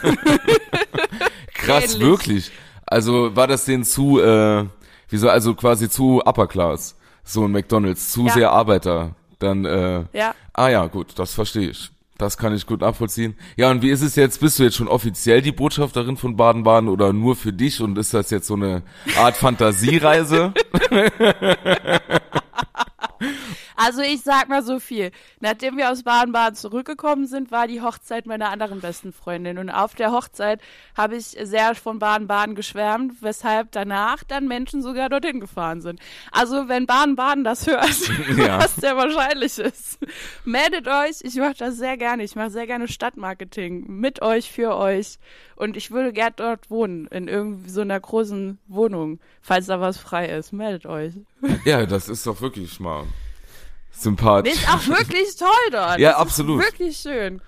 krass, 1.54 1.94
Ähnlich. 1.94 2.00
wirklich. 2.00 2.50
Also 2.86 3.34
war 3.36 3.46
das 3.46 3.64
denen 3.64 3.84
zu, 3.84 4.20
äh, 4.20 4.64
wieso, 5.08 5.28
also 5.30 5.54
quasi 5.54 5.88
zu 5.88 6.20
Upper 6.24 6.46
Class, 6.46 6.96
so 7.24 7.44
ein 7.44 7.52
McDonalds, 7.52 8.12
zu 8.12 8.26
Ja. 8.26 8.32
sehr 8.32 8.50
Arbeiter. 8.50 9.14
Dann, 9.38 9.64
äh, 9.64 10.04
Ja. 10.12 10.34
ah 10.52 10.68
ja, 10.68 10.86
gut, 10.86 11.18
das 11.18 11.34
verstehe 11.34 11.70
ich. 11.70 11.90
Das 12.24 12.38
kann 12.38 12.54
ich 12.54 12.64
gut 12.64 12.80
nachvollziehen. 12.80 13.36
Ja, 13.54 13.70
und 13.70 13.82
wie 13.82 13.90
ist 13.90 14.00
es 14.00 14.16
jetzt? 14.16 14.40
Bist 14.40 14.58
du 14.58 14.62
jetzt 14.62 14.76
schon 14.76 14.88
offiziell 14.88 15.42
die 15.42 15.52
Botschafterin 15.52 16.16
von 16.16 16.36
Baden-Baden 16.36 16.88
oder 16.88 17.12
nur 17.12 17.36
für 17.36 17.52
dich? 17.52 17.82
Und 17.82 17.98
ist 17.98 18.14
das 18.14 18.30
jetzt 18.30 18.46
so 18.46 18.54
eine 18.54 18.82
Art 19.18 19.36
Fantasiereise? 19.36 20.54
Also 23.76 24.02
ich 24.02 24.22
sag 24.22 24.48
mal 24.48 24.62
so 24.62 24.78
viel. 24.80 25.10
Nachdem 25.40 25.76
wir 25.76 25.90
aus 25.90 26.02
Baden-Baden 26.02 26.54
zurückgekommen 26.56 27.26
sind, 27.26 27.50
war 27.50 27.66
die 27.66 27.80
Hochzeit 27.82 28.26
meiner 28.26 28.50
anderen 28.50 28.80
besten 28.80 29.12
Freundin. 29.12 29.58
Und 29.58 29.70
auf 29.70 29.94
der 29.94 30.12
Hochzeit 30.12 30.60
habe 30.96 31.16
ich 31.16 31.36
sehr 31.42 31.74
von 31.74 31.98
Baden-Baden 31.98 32.54
geschwärmt, 32.54 33.14
weshalb 33.20 33.72
danach 33.72 34.22
dann 34.24 34.46
Menschen 34.48 34.82
sogar 34.82 35.08
dorthin 35.08 35.40
gefahren 35.40 35.80
sind. 35.80 36.00
Also 36.30 36.68
wenn 36.68 36.86
Baden-Baden 36.86 37.44
das 37.44 37.66
hört, 37.66 37.90
Ja. 38.36 38.58
was 38.58 38.76
sehr 38.76 38.96
wahrscheinlich 38.96 39.58
ist, 39.58 39.98
meldet 40.44 40.86
euch. 40.88 41.16
Ich 41.22 41.34
mache 41.36 41.54
das 41.58 41.76
sehr 41.76 41.96
gerne. 41.96 42.22
Ich 42.22 42.36
mache 42.36 42.50
sehr 42.50 42.66
gerne 42.66 42.88
Stadtmarketing 42.88 43.86
mit 43.88 44.22
euch, 44.22 44.50
für 44.50 44.76
euch. 44.76 45.18
Und 45.56 45.76
ich 45.76 45.90
würde 45.90 46.12
gern 46.12 46.32
dort 46.36 46.70
wohnen, 46.70 47.06
in 47.08 47.28
irgendwie 47.28 47.70
so 47.70 47.80
einer 47.80 47.98
großen 47.98 48.58
Wohnung, 48.66 49.20
falls 49.40 49.66
da 49.66 49.80
was 49.80 49.98
frei 49.98 50.26
ist. 50.28 50.52
Meldet 50.52 50.86
euch. 50.86 51.14
ja, 51.64 51.86
das 51.86 52.08
ist 52.08 52.26
doch 52.26 52.40
wirklich 52.40 52.80
mal 52.80 53.04
sympathisch. 53.94 54.54
Ist 54.54 54.68
auch 54.68 54.86
wirklich 54.86 55.36
toll 55.36 55.70
dort. 55.70 55.98
Ja, 55.98 56.12
das 56.12 56.20
absolut. 56.20 56.62
Wirklich 56.62 56.96
schön. 56.96 57.40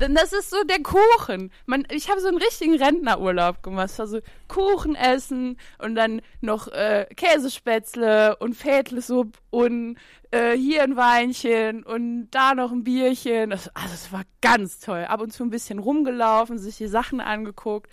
Denn 0.00 0.14
das 0.14 0.32
ist 0.32 0.50
so 0.50 0.56
der 0.64 0.82
Kuchen. 0.82 1.52
Man, 1.66 1.84
ich 1.90 2.10
habe 2.10 2.20
so 2.20 2.26
einen 2.26 2.38
richtigen 2.38 2.74
Rentnerurlaub 2.74 3.62
gemacht. 3.62 3.90
Es 3.90 3.98
war 3.98 4.08
so 4.08 4.18
Kuchen 4.48 4.96
essen 4.96 5.56
und 5.78 5.94
dann 5.94 6.20
noch 6.40 6.66
äh, 6.68 7.06
Käsespätzle 7.14 8.36
und 8.36 8.54
Fädlesuppe 8.54 9.38
und 9.50 9.96
äh, 10.32 10.56
hier 10.56 10.82
ein 10.82 10.96
Weinchen 10.96 11.84
und 11.84 12.28
da 12.32 12.54
noch 12.54 12.72
ein 12.72 12.82
Bierchen. 12.82 13.50
Das, 13.50 13.68
also 13.74 13.94
es 13.94 14.12
war 14.12 14.22
ganz 14.40 14.80
toll. 14.80 15.04
Ab 15.04 15.20
und 15.20 15.32
zu 15.32 15.44
ein 15.44 15.50
bisschen 15.50 15.78
rumgelaufen, 15.78 16.58
sich 16.58 16.76
die 16.76 16.88
Sachen 16.88 17.20
angeguckt. 17.20 17.88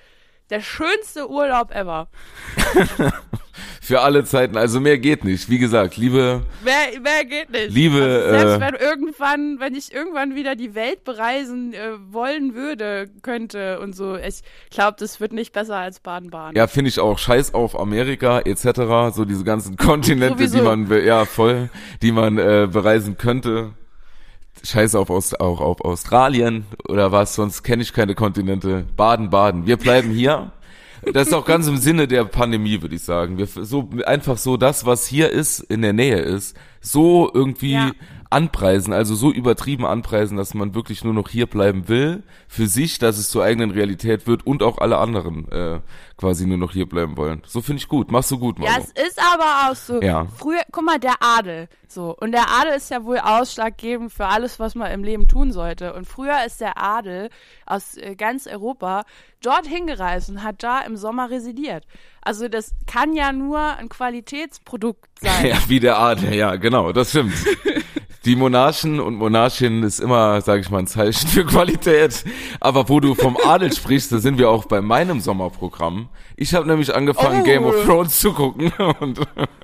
Der 0.51 0.61
schönste 0.61 1.27
Urlaub 1.29 1.71
ever. 1.73 2.07
Für 3.81 4.01
alle 4.01 4.23
Zeiten, 4.23 4.57
also 4.57 4.79
mehr 4.79 4.97
geht 4.99 5.23
nicht. 5.23 5.49
Wie 5.49 5.57
gesagt, 5.57 5.97
liebe, 5.97 6.43
Wer, 6.63 6.73
wer 7.01 7.25
geht 7.25 7.49
nicht? 7.49 7.71
Liebe, 7.71 8.01
also 8.25 8.29
selbst 8.49 8.55
äh, 8.55 8.59
wenn 8.61 8.75
irgendwann, 8.75 9.59
wenn 9.59 9.75
ich 9.75 9.93
irgendwann 9.93 10.35
wieder 10.35 10.55
die 10.55 10.75
Welt 10.75 11.03
bereisen 11.03 11.73
äh, 11.73 11.91
wollen 12.11 12.53
würde, 12.53 13.09
könnte 13.23 13.79
und 13.79 13.95
so, 13.95 14.15
ich 14.17 14.41
glaube, 14.69 14.97
das 14.99 15.19
wird 15.19 15.33
nicht 15.33 15.51
besser 15.51 15.77
als 15.77 15.99
Baden-Baden. 15.99 16.55
ja, 16.55 16.67
finde 16.67 16.89
ich 16.89 16.99
auch, 16.99 17.17
scheiß 17.17 17.53
auf 17.53 17.77
Amerika 17.77 18.39
etc., 18.39 19.13
so 19.13 19.25
diese 19.25 19.43
ganzen 19.43 19.77
Kontinente, 19.77 20.35
die 20.37 20.47
Sowieso. 20.47 20.63
man, 20.63 20.87
be- 20.87 21.03
ja, 21.03 21.25
voll, 21.25 21.69
die 22.01 22.11
man 22.11 22.37
äh, 22.37 22.67
bereisen 22.71 23.17
könnte. 23.17 23.73
Scheiß 24.63 24.95
auf, 24.95 25.09
Aus, 25.09 25.33
auch 25.33 25.59
auf 25.59 25.81
Australien 25.81 26.65
oder 26.87 27.11
was, 27.11 27.35
sonst 27.35 27.63
kenne 27.63 27.81
ich 27.81 27.93
keine 27.93 28.15
Kontinente. 28.15 28.85
Baden, 28.95 29.29
Baden. 29.29 29.65
Wir 29.65 29.77
bleiben 29.77 30.11
hier. 30.11 30.51
Das 31.13 31.29
ist 31.29 31.33
auch 31.33 31.45
ganz 31.45 31.67
im 31.67 31.77
Sinne 31.77 32.07
der 32.07 32.25
Pandemie, 32.25 32.81
würde 32.81 32.95
ich 32.95 33.03
sagen. 33.03 33.39
Wir 33.39 33.47
so 33.47 33.89
einfach 34.05 34.37
so 34.37 34.57
das, 34.57 34.85
was 34.85 35.07
hier 35.07 35.31
ist, 35.31 35.59
in 35.59 35.81
der 35.81 35.93
Nähe 35.93 36.19
ist, 36.19 36.55
so 36.79 37.31
irgendwie 37.33 37.73
Ja. 37.73 37.91
Anpreisen, 38.31 38.93
also 38.93 39.13
so 39.13 39.31
übertrieben 39.31 39.85
anpreisen, 39.85 40.37
dass 40.37 40.53
man 40.53 40.73
wirklich 40.73 41.03
nur 41.03 41.13
noch 41.13 41.27
hier 41.29 41.47
bleiben 41.47 41.87
will, 41.87 42.23
für 42.47 42.65
sich, 42.65 42.97
dass 42.97 43.17
es 43.17 43.29
zur 43.29 43.43
eigenen 43.43 43.71
Realität 43.71 44.25
wird 44.25 44.47
und 44.47 44.63
auch 44.63 44.77
alle 44.77 44.97
anderen 44.97 45.51
äh, 45.51 45.79
quasi 46.17 46.45
nur 46.47 46.57
noch 46.57 46.71
hier 46.71 46.87
bleiben 46.87 47.17
wollen. 47.17 47.41
So 47.45 47.61
finde 47.61 47.81
ich 47.81 47.87
gut. 47.87 48.09
Machst 48.11 48.31
du 48.31 48.39
gut, 48.39 48.57
Ja, 48.59 48.71
Manu. 48.71 48.83
es 48.95 49.07
ist 49.07 49.19
aber 49.19 49.69
auch 49.71 49.75
so. 49.75 50.01
Ja. 50.01 50.27
Früher, 50.37 50.61
guck 50.71 50.85
mal, 50.85 50.97
der 50.99 51.15
Adel. 51.19 51.67
So. 51.87 52.15
Und 52.19 52.31
der 52.31 52.49
Adel 52.49 52.73
ist 52.77 52.89
ja 52.89 53.03
wohl 53.03 53.17
ausschlaggebend 53.19 54.13
für 54.13 54.27
alles, 54.27 54.59
was 54.59 54.75
man 54.75 54.91
im 54.91 55.03
Leben 55.03 55.27
tun 55.27 55.51
sollte. 55.51 55.93
Und 55.93 56.05
früher 56.07 56.45
ist 56.45 56.61
der 56.61 56.77
Adel 56.81 57.29
aus 57.65 57.97
äh, 57.97 58.15
ganz 58.15 58.47
Europa 58.47 59.03
dorthin 59.43 59.87
gereist 59.87 60.29
und 60.29 60.43
hat 60.43 60.63
da 60.63 60.79
im 60.81 60.95
Sommer 60.95 61.29
residiert. 61.29 61.85
Also 62.21 62.47
das 62.47 62.71
kann 62.87 63.13
ja 63.13 63.33
nur 63.33 63.59
ein 63.59 63.89
Qualitätsprodukt 63.89 65.09
sein. 65.19 65.47
Ja, 65.47 65.57
wie 65.67 65.79
der 65.81 65.97
Adel, 65.99 66.33
ja, 66.33 66.55
genau, 66.55 66.91
das 66.93 67.09
stimmt. 67.09 67.33
Die 68.23 68.35
Monarchen 68.35 68.99
und 68.99 69.15
Monarchinnen 69.15 69.81
ist 69.81 69.99
immer, 69.99 70.41
sage 70.41 70.61
ich 70.61 70.69
mal, 70.69 70.77
ein 70.79 70.87
Zeichen 70.87 71.27
für 71.27 71.43
Qualität. 71.43 72.23
Aber 72.59 72.87
wo 72.87 72.99
du 72.99 73.15
vom 73.15 73.35
Adel 73.43 73.73
sprichst, 73.73 74.11
da 74.11 74.19
sind 74.19 74.37
wir 74.37 74.49
auch 74.51 74.65
bei 74.65 74.79
meinem 74.79 75.19
Sommerprogramm. 75.21 76.07
Ich 76.35 76.53
habe 76.53 76.67
nämlich 76.67 76.93
angefangen, 76.93 77.41
Oh. 77.41 77.43
Game 77.45 77.63
of 77.63 77.83
Thrones 77.83 78.19
zu 78.19 78.31
gucken. 78.33 78.71
Und 78.99 79.21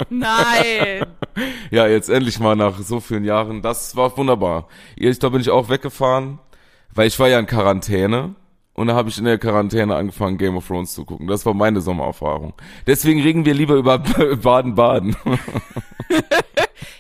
Nein. 0.10 1.06
ja, 1.72 1.86
jetzt 1.86 2.10
endlich 2.10 2.40
mal 2.40 2.56
nach 2.56 2.80
so 2.80 3.00
vielen 3.00 3.26
Jahren. 3.26 3.62
Das 3.62 3.96
war 3.96 4.18
wunderbar. 4.18 4.68
Ich, 4.96 5.20
da 5.20 5.30
bin 5.30 5.42
ich 5.42 5.52
auch 5.52 5.70
weggefahren, 5.70 6.40
weil 6.96 7.08
ich 7.08 7.20
war 7.20 7.28
ja 7.28 7.38
in 7.38 7.46
Quarantäne. 7.46 8.34
Und 8.74 8.88
da 8.88 8.96
habe 8.96 9.10
ich 9.10 9.20
in 9.20 9.26
der 9.26 9.38
Quarantäne 9.38 9.96
angefangen, 9.96 10.38
Game 10.40 10.58
of 10.58 10.68
Thrones 10.68 10.94
zu 10.96 11.06
gucken. 11.06 11.28
Das 11.28 11.46
war 11.46 11.54
meine 11.54 11.82
Sommererfahrung. 11.82 12.54
Deswegen 12.88 13.22
reden 13.22 13.46
wir 13.46 13.54
lieber 13.54 13.76
über 13.76 14.00
Baden-Baden. 14.42 15.16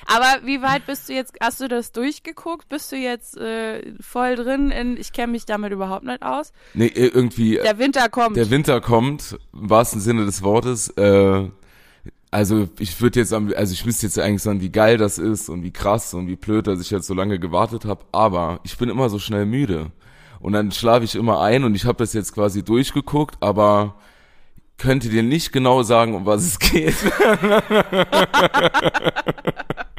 Aber 0.07 0.45
wie 0.45 0.61
weit 0.61 0.85
bist 0.85 1.09
du 1.09 1.13
jetzt, 1.13 1.33
hast 1.41 1.59
du 1.59 1.67
das 1.67 1.91
durchgeguckt? 1.91 2.69
Bist 2.69 2.93
du 2.93 2.95
jetzt 2.95 3.35
äh, 3.37 3.93
voll 3.99 4.37
drin 4.37 4.71
in, 4.71 4.95
ich 4.95 5.11
kenne 5.11 5.33
mich 5.33 5.45
damit 5.45 5.73
überhaupt 5.73 6.05
nicht 6.05 6.23
aus? 6.23 6.53
Nee, 6.73 6.89
irgendwie, 6.95 7.55
Der 7.55 7.77
Winter 7.77 8.07
kommt. 8.07 8.37
der 8.37 8.49
Winter 8.49 8.79
kommt, 8.79 9.37
im 9.51 9.69
wahrsten 9.69 9.99
Sinne 9.99 10.25
des 10.25 10.41
Wortes. 10.43 10.89
Äh, 10.91 11.49
also 12.31 12.69
ich 12.79 13.01
würde 13.01 13.19
jetzt, 13.19 13.33
also 13.33 13.73
ich 13.73 13.85
müsste 13.85 14.05
jetzt 14.05 14.17
eigentlich 14.17 14.43
sagen, 14.43 14.61
wie 14.61 14.71
geil 14.71 14.97
das 14.97 15.17
ist 15.17 15.49
und 15.49 15.63
wie 15.63 15.71
krass 15.71 16.13
und 16.13 16.27
wie 16.27 16.37
blöd, 16.37 16.67
dass 16.67 16.79
ich 16.79 16.89
jetzt 16.89 17.07
so 17.07 17.13
lange 17.13 17.37
gewartet 17.37 17.83
habe. 17.83 18.05
Aber 18.13 18.61
ich 18.63 18.77
bin 18.77 18.87
immer 18.89 19.09
so 19.09 19.19
schnell 19.19 19.45
müde. 19.45 19.91
Und 20.39 20.53
dann 20.53 20.71
schlafe 20.71 21.03
ich 21.03 21.15
immer 21.15 21.41
ein 21.41 21.65
und 21.65 21.75
ich 21.75 21.83
habe 21.85 21.97
das 21.97 22.13
jetzt 22.13 22.33
quasi 22.33 22.63
durchgeguckt, 22.63 23.35
aber 23.41 23.95
könnte 24.77 25.09
dir 25.09 25.23
nicht 25.23 25.51
genau 25.51 25.83
sagen, 25.83 26.15
um 26.15 26.25
was 26.25 26.45
es 26.45 26.59
geht. 26.59 26.95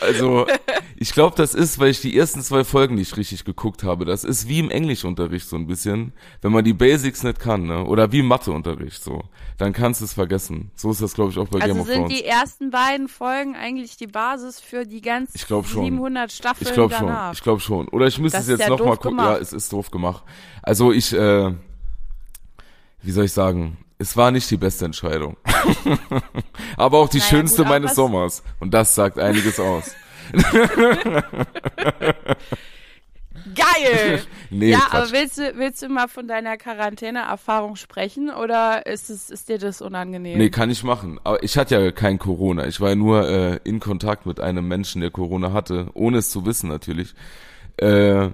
Also, 0.00 0.46
ich 0.96 1.12
glaube, 1.12 1.36
das 1.36 1.54
ist, 1.54 1.78
weil 1.78 1.88
ich 1.90 2.00
die 2.00 2.18
ersten 2.18 2.42
zwei 2.42 2.64
Folgen 2.64 2.96
nicht 2.96 3.16
richtig 3.16 3.44
geguckt 3.44 3.84
habe. 3.84 4.04
Das 4.04 4.24
ist 4.24 4.48
wie 4.48 4.58
im 4.58 4.68
Englischunterricht 4.70 5.48
so 5.48 5.56
ein 5.56 5.66
bisschen. 5.68 6.12
Wenn 6.42 6.50
man 6.52 6.64
die 6.64 6.72
Basics 6.74 7.22
nicht 7.22 7.38
kann, 7.38 7.62
ne? 7.66 7.84
Oder 7.84 8.10
wie 8.10 8.18
im 8.18 8.26
Matheunterricht 8.26 9.02
so. 9.02 9.22
Dann 9.56 9.72
kannst 9.72 10.00
du 10.00 10.04
es 10.04 10.12
vergessen. 10.12 10.72
So 10.74 10.90
ist 10.90 11.00
das, 11.00 11.14
glaube 11.14 11.30
ich, 11.30 11.38
auch 11.38 11.46
bei 11.48 11.60
Game 11.60 11.70
also 11.70 11.80
of 11.82 11.86
sind 11.86 11.96
Thrones. 12.08 12.12
die 12.18 12.24
ersten 12.24 12.70
beiden 12.70 13.08
Folgen 13.08 13.54
eigentlich 13.54 13.96
die 13.96 14.08
Basis 14.08 14.58
für 14.60 14.84
die 14.84 15.00
ganzen 15.00 15.32
Ich 15.36 15.46
glaub 15.46 15.66
schon. 15.66 15.84
700 15.84 16.32
Staffeln 16.32 16.66
Ich 16.68 16.74
glaube 16.74 16.92
schon. 16.94 17.06
danach. 17.06 17.32
Ich 17.32 17.42
glaube 17.42 17.60
schon. 17.60 17.88
Oder 17.88 18.08
ich 18.08 18.18
müsste 18.18 18.38
Das 18.38 18.46
es 18.48 18.50
jetzt 18.58 18.60
ja 18.62 18.68
noch 18.70 18.80
mal 18.80 18.96
gucken. 18.96 19.10
gemacht. 19.10 19.36
Ja, 19.36 19.38
es 19.38 19.52
ist 19.52 19.72
doof 19.72 19.90
gemacht. 19.92 20.24
Also 20.62 20.90
ich, 20.92 21.12
äh, 21.14 21.52
wie 23.00 23.10
soll 23.12 23.26
ich 23.26 23.32
sagen? 23.32 23.78
Es 23.96 24.16
war 24.16 24.32
nicht 24.32 24.50
die 24.50 24.56
beste 24.56 24.84
Entscheidung. 24.84 25.36
Aber 26.76 26.98
auch 26.98 27.08
die 27.08 27.18
Naja, 27.18 27.30
schönste 27.30 27.62
gut, 27.62 27.68
meines 27.70 27.94
Sommers. 27.94 28.42
Und 28.60 28.72
das 28.74 28.94
sagt 28.94 29.18
einiges 29.18 29.58
aus. 29.60 29.94
Geil! 33.54 34.22
Nee, 34.50 34.70
ja, 34.70 34.78
Quatsch. 34.78 34.94
aber 34.94 35.10
willst 35.12 35.38
du, 35.38 35.52
willst 35.56 35.82
du 35.82 35.88
mal 35.88 36.06
von 36.06 36.28
deiner 36.28 36.56
Quarantäne-Erfahrung 36.56 37.74
sprechen 37.74 38.30
oder 38.30 38.86
ist, 38.86 39.10
es, 39.10 39.28
ist 39.28 39.48
dir 39.48 39.58
das 39.58 39.82
unangenehm? 39.82 40.38
Nee, 40.38 40.50
kann 40.50 40.70
ich 40.70 40.84
machen. 40.84 41.18
Aber 41.24 41.42
ich 41.42 41.58
hatte 41.58 41.74
ja 41.74 41.90
kein 41.90 42.20
Corona. 42.20 42.64
Ich 42.68 42.80
war 42.80 42.90
ja 42.90 42.94
nur 42.94 43.28
äh, 43.28 43.58
in 43.64 43.80
Kontakt 43.80 44.26
mit 44.26 44.38
einem 44.38 44.68
Menschen, 44.68 45.00
der 45.00 45.10
Corona 45.10 45.52
hatte, 45.52 45.88
ohne 45.94 46.18
es 46.18 46.30
zu 46.30 46.46
wissen 46.46 46.68
natürlich. 46.68 47.14
Äh, 47.78 48.28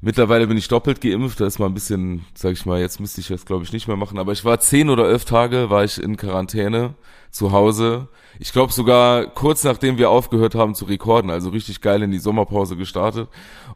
mittlerweile 0.00 0.46
bin 0.46 0.56
ich 0.56 0.68
doppelt 0.68 1.00
geimpft. 1.00 1.40
Da 1.40 1.46
ist 1.46 1.58
mal 1.58 1.66
ein 1.66 1.74
bisschen, 1.74 2.24
sag 2.34 2.52
ich 2.52 2.66
mal, 2.66 2.80
jetzt 2.80 3.00
müsste 3.00 3.20
ich 3.20 3.28
das 3.28 3.44
glaube 3.44 3.64
ich 3.64 3.72
nicht 3.72 3.88
mehr 3.88 3.96
machen. 3.96 4.18
Aber 4.18 4.32
ich 4.32 4.44
war 4.44 4.60
zehn 4.60 4.90
oder 4.90 5.08
elf 5.08 5.24
Tage, 5.24 5.70
war 5.70 5.84
ich 5.84 6.02
in 6.02 6.16
Quarantäne 6.16 6.94
zu 7.30 7.52
Hause. 7.52 8.08
Ich 8.38 8.52
glaube 8.52 8.72
sogar 8.72 9.26
kurz 9.26 9.64
nachdem 9.64 9.98
wir 9.98 10.10
aufgehört 10.10 10.54
haben 10.54 10.74
zu 10.74 10.84
rekorden, 10.84 11.30
also 11.30 11.50
richtig 11.50 11.80
geil 11.80 12.02
in 12.02 12.10
die 12.10 12.18
Sommerpause 12.18 12.76
gestartet. 12.76 13.28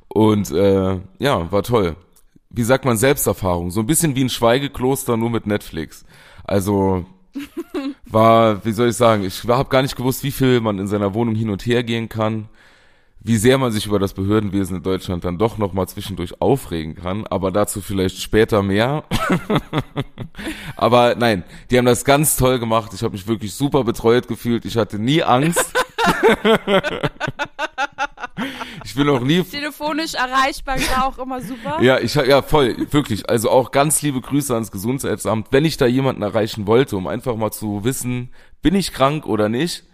Und 0.09 0.50
äh, 0.50 1.00
ja, 1.19 1.52
war 1.52 1.62
toll. 1.62 1.97
Wie 2.50 2.62
sagt 2.62 2.85
man, 2.85 2.97
Selbsterfahrung. 2.97 3.71
So 3.71 3.81
ein 3.81 3.87
bisschen 3.87 4.14
wie 4.14 4.25
ein 4.25 4.31
Schweigekloster, 4.31 5.16
nur 5.16 5.31
mit 5.31 5.47
Netflix. 5.47 6.04
Also 6.45 7.04
war, 8.07 8.64
wie 8.64 8.73
soll 8.73 8.90
ich 8.90 8.97
sagen, 8.97 9.25
ich 9.25 9.45
habe 9.45 9.69
gar 9.69 9.83
nicht 9.83 9.97
gewusst, 9.97 10.23
wie 10.23 10.31
viel 10.31 10.61
man 10.61 10.78
in 10.78 10.87
seiner 10.87 11.14
Wohnung 11.14 11.35
hin 11.35 11.50
und 11.50 11.66
her 11.66 11.83
gehen 11.83 12.09
kann, 12.09 12.49
wie 13.26 13.38
sehr 13.38 13.57
man 13.57 13.73
sich 13.73 13.87
über 13.87 13.99
das 13.99 14.12
Behördenwesen 14.12 14.76
in 14.76 14.83
Deutschland 14.83 15.25
dann 15.25 15.38
doch 15.38 15.57
nochmal 15.57 15.88
zwischendurch 15.88 16.43
aufregen 16.43 16.95
kann, 16.95 17.26
aber 17.26 17.50
dazu 17.50 17.81
vielleicht 17.81 18.21
später 18.21 18.62
mehr. 18.62 19.04
aber 20.76 21.14
nein, 21.14 21.43
die 21.71 21.78
haben 21.78 21.87
das 21.87 22.04
ganz 22.04 22.37
toll 22.37 22.59
gemacht. 22.59 22.93
Ich 22.93 23.02
habe 23.02 23.12
mich 23.12 23.26
wirklich 23.26 23.54
super 23.54 23.83
betreut 23.83 24.28
gefühlt. 24.28 24.66
Ich 24.66 24.76
hatte 24.76 24.99
nie 24.99 25.23
Angst. 25.23 25.73
ich 28.85 28.95
bin 28.95 29.09
auch 29.09 29.21
nie 29.21 29.43
Telefonisch 29.43 30.12
erreichbar 30.12 30.76
war 30.95 31.07
auch 31.07 31.16
immer 31.16 31.40
super. 31.40 31.78
ja, 31.81 31.99
ich 31.99 32.14
ja 32.14 32.43
voll, 32.43 32.76
wirklich. 32.90 33.31
Also 33.31 33.49
auch 33.49 33.71
ganz 33.71 34.02
liebe 34.02 34.21
Grüße 34.21 34.52
ans 34.52 34.71
Gesundheitsamt. 34.71 35.47
Wenn 35.50 35.64
ich 35.64 35.78
da 35.78 35.87
jemanden 35.87 36.21
erreichen 36.21 36.66
wollte, 36.66 36.99
um 36.99 37.07
einfach 37.07 37.37
mal 37.37 37.52
zu 37.52 37.85
wissen, 37.85 38.35
bin 38.61 38.75
ich 38.75 38.93
krank 38.93 39.25
oder 39.25 39.49
nicht, 39.49 39.85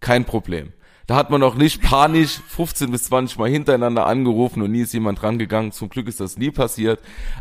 kein 0.00 0.26
Problem. 0.26 0.74
Da 1.06 1.16
hat 1.16 1.30
man 1.30 1.42
auch 1.42 1.54
nicht 1.54 1.82
panisch 1.82 2.40
15 2.48 2.90
bis 2.90 3.04
20 3.04 3.38
Mal 3.38 3.50
hintereinander 3.50 4.06
angerufen 4.06 4.62
und 4.62 4.72
nie 4.72 4.80
ist 4.80 4.94
jemand 4.94 5.22
rangegangen. 5.22 5.72
Zum 5.72 5.90
Glück 5.90 6.08
ist 6.08 6.20
das 6.20 6.38
nie 6.38 6.50
passiert. 6.50 7.00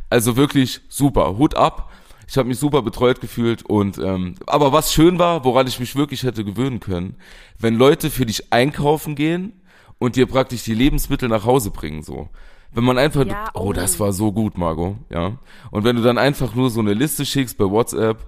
Also 0.09 0.35
wirklich 0.35 0.81
super. 0.89 1.37
Hut 1.37 1.55
ab. 1.55 1.91
Ich 2.27 2.37
habe 2.37 2.47
mich 2.47 2.57
super 2.57 2.81
betreut 2.81 3.21
gefühlt 3.21 3.63
und 3.63 3.97
ähm, 3.97 4.35
aber 4.47 4.71
was 4.71 4.93
schön 4.93 5.19
war, 5.19 5.43
woran 5.43 5.67
ich 5.67 5.79
mich 5.79 5.95
wirklich 5.95 6.23
hätte 6.23 6.45
gewöhnen 6.45 6.79
können, 6.79 7.17
wenn 7.59 7.75
Leute 7.75 8.09
für 8.09 8.25
dich 8.25 8.51
einkaufen 8.51 9.15
gehen 9.15 9.61
und 9.99 10.15
dir 10.15 10.25
praktisch 10.25 10.63
die 10.63 10.73
Lebensmittel 10.73 11.29
nach 11.29 11.45
Hause 11.45 11.69
bringen 11.69 12.01
so. 12.01 12.29
Wenn 12.71 12.85
man 12.85 12.97
einfach 12.97 13.25
Ja, 13.25 13.49
oh, 13.53 13.67
oh. 13.67 13.73
das 13.73 13.99
war 13.99 14.13
so 14.13 14.31
gut, 14.31 14.57
Margot, 14.57 14.95
ja. 15.09 15.37
Und 15.69 15.83
wenn 15.83 15.95
du 15.95 16.01
dann 16.01 16.17
einfach 16.17 16.55
nur 16.55 16.69
so 16.69 16.79
eine 16.79 16.93
Liste 16.93 17.25
schickst 17.25 17.57
bei 17.57 17.65
WhatsApp, 17.65 18.25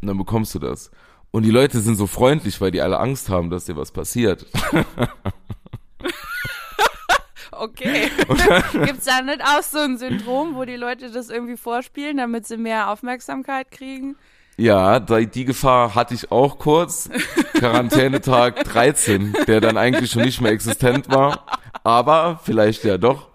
dann 0.00 0.16
bekommst 0.16 0.54
du 0.54 0.58
das. 0.58 0.90
Und 1.30 1.44
die 1.44 1.50
Leute 1.50 1.80
sind 1.80 1.96
so 1.96 2.06
freundlich, 2.06 2.60
weil 2.60 2.70
die 2.70 2.80
alle 2.80 2.98
Angst 2.98 3.28
haben, 3.28 3.50
dass 3.50 3.66
dir 3.66 3.76
was 3.76 3.92
passiert. 3.92 4.46
Okay. 7.60 8.10
Gibt's 8.72 9.04
da 9.04 9.20
nicht 9.20 9.42
auch 9.42 9.62
so 9.62 9.80
ein 9.80 9.98
Syndrom, 9.98 10.54
wo 10.54 10.64
die 10.64 10.76
Leute 10.76 11.10
das 11.10 11.28
irgendwie 11.28 11.58
vorspielen, 11.58 12.16
damit 12.16 12.46
sie 12.46 12.56
mehr 12.56 12.88
Aufmerksamkeit 12.90 13.70
kriegen? 13.70 14.16
Ja, 14.56 14.98
die 15.00 15.44
Gefahr 15.44 15.94
hatte 15.94 16.14
ich 16.14 16.30
auch 16.30 16.58
kurz. 16.58 17.10
Quarantänetag 17.54 18.64
13, 18.64 19.34
der 19.46 19.60
dann 19.60 19.76
eigentlich 19.76 20.10
schon 20.10 20.22
nicht 20.22 20.40
mehr 20.40 20.52
existent 20.52 21.10
war. 21.10 21.46
Aber 21.82 22.40
vielleicht 22.44 22.84
ja 22.84 22.98
doch. 22.98 23.29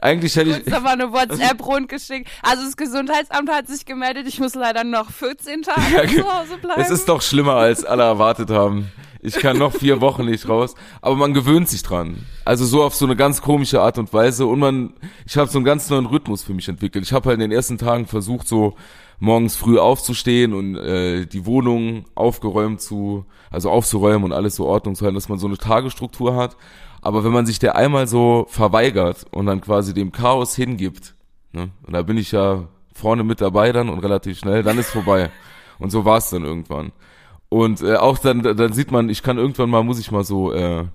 Eigentlich 0.00 0.36
hätte 0.36 0.50
ich, 0.50 0.66
nochmal 0.66 0.92
eine 0.94 1.12
WhatsApp 1.12 1.64
rundgeschickt. 1.64 2.28
Also 2.42 2.64
das 2.64 2.76
Gesundheitsamt 2.76 3.50
hat 3.50 3.68
sich 3.68 3.84
gemeldet, 3.84 4.26
ich 4.28 4.38
muss 4.38 4.54
leider 4.54 4.84
noch 4.84 5.10
14 5.10 5.62
Tage 5.62 5.80
Ja, 5.94 6.06
zu 6.06 6.32
Hause 6.32 6.56
bleiben. 6.60 6.80
es 6.80 6.90
ist 6.90 7.08
doch 7.08 7.22
schlimmer, 7.22 7.54
als 7.54 7.84
alle 7.84 8.02
erwartet 8.02 8.50
haben. 8.50 8.90
Ich 9.24 9.34
kann 9.34 9.56
noch 9.56 9.72
vier 9.72 10.00
Wochen 10.00 10.24
nicht 10.24 10.48
raus, 10.48 10.74
aber 11.00 11.14
man 11.14 11.32
gewöhnt 11.32 11.68
sich 11.68 11.84
dran. 11.84 12.26
Also 12.44 12.64
so 12.64 12.82
auf 12.82 12.94
so 12.96 13.04
eine 13.04 13.14
ganz 13.14 13.40
komische 13.40 13.80
Art 13.80 13.96
und 13.98 14.12
Weise 14.12 14.46
und 14.46 14.58
man, 14.58 14.94
ich 15.26 15.36
habe 15.36 15.48
so 15.48 15.58
einen 15.58 15.64
ganz 15.64 15.88
neuen 15.90 16.06
Rhythmus 16.06 16.42
für 16.42 16.54
mich 16.54 16.68
entwickelt. 16.68 17.04
Ich 17.04 17.12
habe 17.12 17.28
halt 17.28 17.34
in 17.36 17.40
den 17.48 17.52
ersten 17.52 17.78
Tagen 17.78 18.06
versucht, 18.06 18.48
so 18.48 18.74
morgens 19.22 19.54
früh 19.54 19.78
aufzustehen 19.78 20.52
und 20.52 20.76
äh, 20.76 21.26
die 21.26 21.46
Wohnung 21.46 22.06
aufgeräumt 22.16 22.80
zu, 22.80 23.24
also 23.52 23.70
aufzuräumen 23.70 24.24
und 24.24 24.32
alles 24.32 24.56
so 24.56 24.66
Ordnung 24.66 24.96
zu 24.96 25.04
halten, 25.04 25.14
dass 25.14 25.28
man 25.28 25.38
so 25.38 25.46
eine 25.46 25.58
Tagesstruktur 25.58 26.34
hat. 26.34 26.56
Aber 27.02 27.22
wenn 27.22 27.30
man 27.30 27.46
sich 27.46 27.60
der 27.60 27.76
einmal 27.76 28.08
so 28.08 28.46
verweigert 28.48 29.24
und 29.30 29.46
dann 29.46 29.60
quasi 29.60 29.94
dem 29.94 30.10
Chaos 30.10 30.56
hingibt, 30.56 31.14
ne, 31.52 31.70
und 31.86 31.92
da 31.92 32.02
bin 32.02 32.16
ich 32.16 32.32
ja 32.32 32.66
vorne 32.92 33.22
mit 33.22 33.40
dabei 33.40 33.70
dann 33.70 33.90
und 33.90 34.00
relativ 34.00 34.40
schnell, 34.40 34.64
dann 34.64 34.76
ist 34.76 34.90
vorbei. 34.90 35.30
Und 35.78 35.90
so 35.90 36.04
war 36.04 36.18
es 36.18 36.30
dann 36.30 36.44
irgendwann. 36.44 36.90
Und 37.48 37.80
äh, 37.80 37.94
auch 37.94 38.18
dann, 38.18 38.42
dann 38.42 38.72
sieht 38.72 38.90
man, 38.90 39.08
ich 39.08 39.22
kann 39.22 39.38
irgendwann 39.38 39.70
mal, 39.70 39.84
muss 39.84 40.00
ich 40.00 40.10
mal 40.10 40.24
so, 40.24 40.52
äh, 40.52 40.86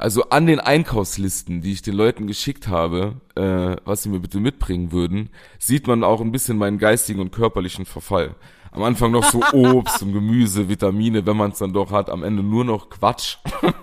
also 0.00 0.24
an 0.30 0.46
den 0.46 0.60
Einkaufslisten, 0.60 1.60
die 1.60 1.72
ich 1.72 1.82
den 1.82 1.94
Leuten 1.94 2.26
geschickt 2.26 2.68
habe, 2.68 3.20
äh, 3.34 3.76
was 3.84 4.02
sie 4.02 4.08
mir 4.08 4.20
bitte 4.20 4.40
mitbringen 4.40 4.92
würden, 4.92 5.28
sieht 5.58 5.86
man 5.86 6.04
auch 6.04 6.22
ein 6.22 6.32
bisschen 6.32 6.56
meinen 6.56 6.78
geistigen 6.78 7.20
und 7.20 7.32
körperlichen 7.32 7.84
Verfall. 7.84 8.34
Am 8.72 8.82
Anfang 8.82 9.10
noch 9.10 9.24
so 9.24 9.42
Obst 9.52 10.02
und 10.02 10.12
Gemüse, 10.12 10.68
Vitamine, 10.68 11.26
wenn 11.26 11.36
man 11.36 11.50
es 11.50 11.58
dann 11.58 11.72
doch 11.72 11.90
hat, 11.90 12.08
am 12.08 12.22
Ende 12.22 12.42
nur 12.42 12.64
noch 12.64 12.88
Quatsch. 12.88 13.36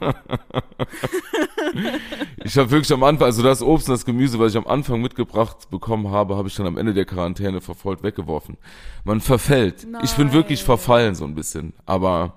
ich 2.44 2.58
habe 2.58 2.72
wirklich 2.72 2.94
am 2.94 3.04
Anfang, 3.04 3.26
also 3.26 3.44
das 3.44 3.62
Obst 3.62 3.88
und 3.88 3.94
das 3.94 4.06
Gemüse, 4.06 4.40
was 4.40 4.54
ich 4.54 4.58
am 4.58 4.66
Anfang 4.66 5.02
mitgebracht 5.02 5.70
bekommen 5.70 6.10
habe, 6.10 6.36
habe 6.36 6.48
ich 6.48 6.56
dann 6.56 6.66
am 6.66 6.78
Ende 6.78 6.96
der 6.96 7.06
Quarantäne 7.06 7.62
verfolgt 7.62 8.02
weggeworfen. 8.02 8.58
Man 9.04 9.22
verfällt. 9.22 9.86
Ich 10.04 10.14
bin 10.14 10.32
wirklich 10.32 10.62
Nein. 10.62 10.66
verfallen 10.66 11.16
so 11.16 11.26
ein 11.26 11.36
bisschen, 11.36 11.74
aber 11.86 12.34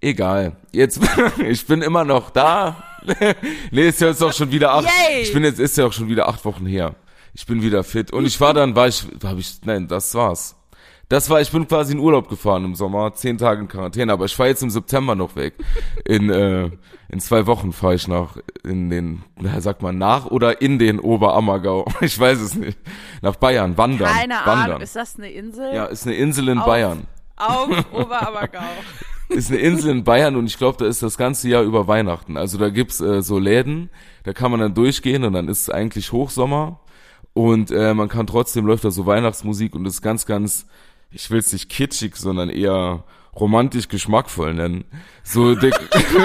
egal. 0.00 0.56
Jetzt, 0.72 1.00
ich 1.46 1.66
bin 1.66 1.82
immer 1.82 2.04
noch 2.04 2.30
da. 2.30 2.82
nee, 3.70 3.88
ist 3.88 4.00
ja 4.00 4.08
jetzt 4.08 4.22
auch 4.22 4.32
schon 4.32 4.50
wieder 4.50 4.72
acht. 4.72 4.84
Yay! 5.08 5.22
Ich 5.22 5.32
bin 5.32 5.44
jetzt, 5.44 5.58
ist 5.60 5.76
ja 5.76 5.86
auch 5.86 5.92
schon 5.92 6.08
wieder 6.08 6.28
acht 6.28 6.44
Wochen 6.44 6.66
her. 6.66 6.94
Ich 7.34 7.46
bin 7.46 7.62
wieder 7.62 7.84
fit. 7.84 8.12
Und 8.12 8.24
ich 8.26 8.40
war 8.40 8.54
dann, 8.54 8.74
war 8.74 8.88
ich, 8.88 9.04
habe 9.22 9.40
ich, 9.40 9.58
nein, 9.64 9.88
das 9.88 10.14
war's. 10.14 10.56
Das 11.08 11.30
war, 11.30 11.40
ich 11.40 11.52
bin 11.52 11.68
quasi 11.68 11.92
in 11.92 12.00
Urlaub 12.00 12.28
gefahren 12.28 12.64
im 12.64 12.74
Sommer, 12.74 13.14
zehn 13.14 13.38
Tage 13.38 13.60
in 13.60 13.68
Quarantäne, 13.68 14.12
aber 14.12 14.24
ich 14.24 14.34
fahre 14.34 14.48
jetzt 14.48 14.62
im 14.64 14.70
September 14.70 15.14
noch 15.14 15.36
weg. 15.36 15.54
In, 16.04 16.30
äh, 16.30 16.68
in 17.08 17.20
zwei 17.20 17.46
Wochen 17.46 17.72
fahre 17.72 17.94
ich 17.94 18.08
nach, 18.08 18.38
in 18.64 18.90
den, 18.90 19.22
na, 19.38 19.60
sagt 19.60 19.82
man, 19.82 19.98
nach 19.98 20.26
oder 20.26 20.60
in 20.60 20.80
den 20.80 20.98
Oberammergau. 20.98 21.86
Ich 22.00 22.18
weiß 22.18 22.40
es 22.40 22.54
nicht. 22.56 22.76
Nach 23.22 23.36
Bayern, 23.36 23.78
wandern. 23.78 24.12
Keine 24.12 24.34
wandern. 24.34 24.58
Ahnung, 24.70 24.80
ist 24.80 24.96
das 24.96 25.16
eine 25.16 25.30
Insel? 25.30 25.72
Ja, 25.72 25.84
ist 25.84 26.06
eine 26.06 26.16
Insel 26.16 26.48
in 26.48 26.58
Auf- 26.58 26.66
Bayern. 26.66 27.06
Auf 27.36 27.68
Oberammergau. 27.92 28.58
Ist 29.28 29.50
eine 29.50 29.58
Insel 29.58 29.90
in 29.90 30.04
Bayern 30.04 30.36
und 30.36 30.46
ich 30.46 30.56
glaube, 30.56 30.78
da 30.78 30.86
ist 30.86 31.02
das 31.02 31.18
ganze 31.18 31.48
Jahr 31.48 31.64
über 31.64 31.88
Weihnachten. 31.88 32.36
Also 32.36 32.58
da 32.58 32.68
gibt's 32.68 33.00
äh, 33.00 33.22
so 33.22 33.38
Läden, 33.38 33.90
da 34.22 34.32
kann 34.32 34.50
man 34.52 34.60
dann 34.60 34.74
durchgehen 34.74 35.24
und 35.24 35.32
dann 35.32 35.48
ist 35.48 35.72
eigentlich 35.72 36.12
Hochsommer 36.12 36.80
und 37.34 37.72
äh, 37.72 37.92
man 37.92 38.08
kann 38.08 38.28
trotzdem 38.28 38.66
läuft 38.66 38.84
da 38.84 38.90
so 38.90 39.04
Weihnachtsmusik 39.04 39.74
und 39.74 39.84
ist 39.84 40.00
ganz, 40.00 40.26
ganz, 40.26 40.66
ich 41.10 41.30
will 41.30 41.40
es 41.40 41.52
nicht 41.52 41.68
kitschig, 41.68 42.14
sondern 42.16 42.50
eher 42.50 43.02
romantisch 43.34 43.88
geschmackvoll 43.88 44.54
nennen. 44.54 44.84
So, 45.24 45.56
dek 45.56 45.74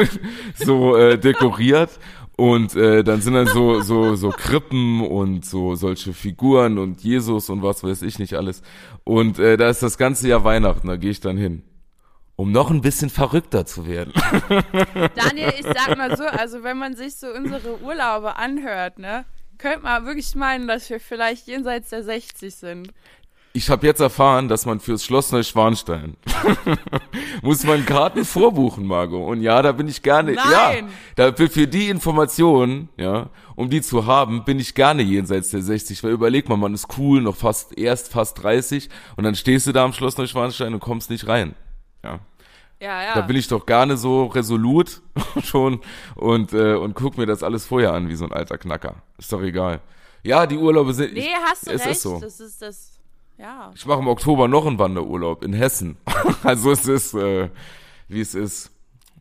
so 0.56 0.96
äh, 0.96 1.18
dekoriert 1.18 1.90
und 2.38 2.76
äh, 2.76 3.04
dann 3.04 3.22
sind 3.22 3.34
dann 3.34 3.48
so 3.48 3.82
so 3.82 4.16
so 4.16 4.30
Krippen 4.30 5.02
und 5.02 5.44
so 5.44 5.74
solche 5.74 6.14
Figuren 6.14 6.78
und 6.78 7.02
Jesus 7.02 7.50
und 7.50 7.64
was 7.64 7.84
weiß 7.84 8.04
ich 8.04 8.20
nicht 8.20 8.36
alles. 8.36 8.62
Und 9.04 9.40
äh, 9.40 9.58
da 9.58 9.70
ist 9.70 9.82
das 9.82 9.98
ganze 9.98 10.28
Jahr 10.28 10.44
Weihnachten, 10.44 10.88
da 10.88 10.98
gehe 10.98 11.12
ich 11.12 11.20
dann 11.20 11.36
hin 11.36 11.64
um 12.42 12.52
noch 12.52 12.72
ein 12.72 12.82
bisschen 12.82 13.12
verrückter 13.12 13.68
zu 13.68 13.86
werden. 13.86 14.14
Daniel, 15.16 15.54
ich 15.60 15.64
sag 15.66 15.96
mal 15.96 16.18
so, 16.18 16.24
also 16.24 16.64
wenn 16.64 16.76
man 16.76 16.96
sich 16.96 17.16
so 17.16 17.28
unsere 17.28 17.80
Urlaube 17.82 18.36
anhört, 18.36 18.98
ne, 18.98 19.26
könnte 19.60 19.82
man 19.82 20.08
wirklich 20.08 20.34
meinen, 20.34 20.68
dass 20.68 20.90
wir 20.90 21.00
vielleicht 21.00 21.46
jenseits 21.46 21.90
der 21.90 22.04
60 22.04 22.56
sind. 22.56 22.94
Ich 23.54 23.70
habe 23.70 23.86
jetzt 23.86 24.00
erfahren, 24.00 24.48
dass 24.48 24.66
man 24.66 24.80
fürs 24.80 25.06
Schloss 25.06 25.32
Neuschwanstein 25.32 26.16
muss 27.44 27.64
man 27.64 27.86
Karten 27.86 28.26
vorbuchen, 28.26 28.88
Margot. 28.88 29.28
Und 29.28 29.42
ja, 29.42 29.62
da 29.62 29.72
bin 29.74 29.88
ich 29.88 30.02
gerne. 30.02 30.32
Nein. 30.34 30.88
Ja, 30.88 31.28
da 31.28 31.34
für, 31.34 31.48
für 31.48 31.68
die 31.68 31.90
Informationen, 31.90 32.90
ja, 32.98 33.30
um 33.56 33.70
die 33.70 33.82
zu 33.82 34.08
haben, 34.08 34.46
bin 34.46 34.60
ich 34.60 34.74
gerne 34.74 35.04
jenseits 35.04 35.50
der 35.50 35.62
60. 35.62 36.04
Weil 36.04 36.12
überleg 36.12 36.50
mal, 36.50 36.58
man 36.58 36.74
ist 36.74 36.88
cool, 36.98 37.22
noch 37.22 37.36
fast 37.36 37.78
erst 37.78 38.12
fast 38.12 38.42
30 38.42 38.90
und 39.16 39.26
dann 39.26 39.36
stehst 39.36 39.68
du 39.68 39.74
da 39.74 39.84
am 39.84 39.94
Schloss 39.94 40.18
Neuschwanstein 40.18 40.74
und 40.74 40.80
kommst 40.80 41.12
nicht 41.12 41.28
rein. 41.28 41.54
Ja. 42.04 42.20
Ja, 42.82 43.04
ja. 43.04 43.14
Da 43.14 43.22
bin 43.22 43.36
ich 43.36 43.48
doch 43.48 43.68
gerne 43.68 43.96
so 43.96 44.26
resolut 44.26 45.02
schon 45.44 45.82
und, 46.16 46.52
äh, 46.52 46.74
und 46.74 46.96
guck 46.96 47.16
mir 47.16 47.28
das 47.28 47.44
alles 47.44 47.66
vorher 47.66 47.94
an, 47.94 48.10
wie 48.10 48.16
so 48.16 48.26
ein 48.26 48.34
alter 48.34 48.58
Knacker. 48.58 48.96
Ist 49.20 49.32
doch 49.32 49.42
egal. 49.42 49.82
Ja, 50.24 50.48
die 50.48 50.58
Urlaube 50.58 50.94
sind. 50.94 51.14
nee, 51.14 51.30
hast 51.46 51.68
du 51.68 51.72
es 51.72 51.82
recht. 51.82 51.92
ist 51.92 52.02
so. 52.02 52.20
Das 52.20 52.40
ist 52.40 52.62
das. 52.62 53.00
Ja. 53.38 53.72
Ich 53.76 53.86
mache 53.86 54.00
im 54.00 54.08
Oktober 54.08 54.48
noch 54.48 54.66
einen 54.66 54.80
Wanderurlaub 54.80 55.44
in 55.44 55.54
Hessen. 55.54 55.98
also 56.44 56.72
es 56.72 56.88
ist, 56.88 57.14
äh, 57.14 57.50
wie 58.08 58.22
es 58.22 58.34
ist. 58.34 58.72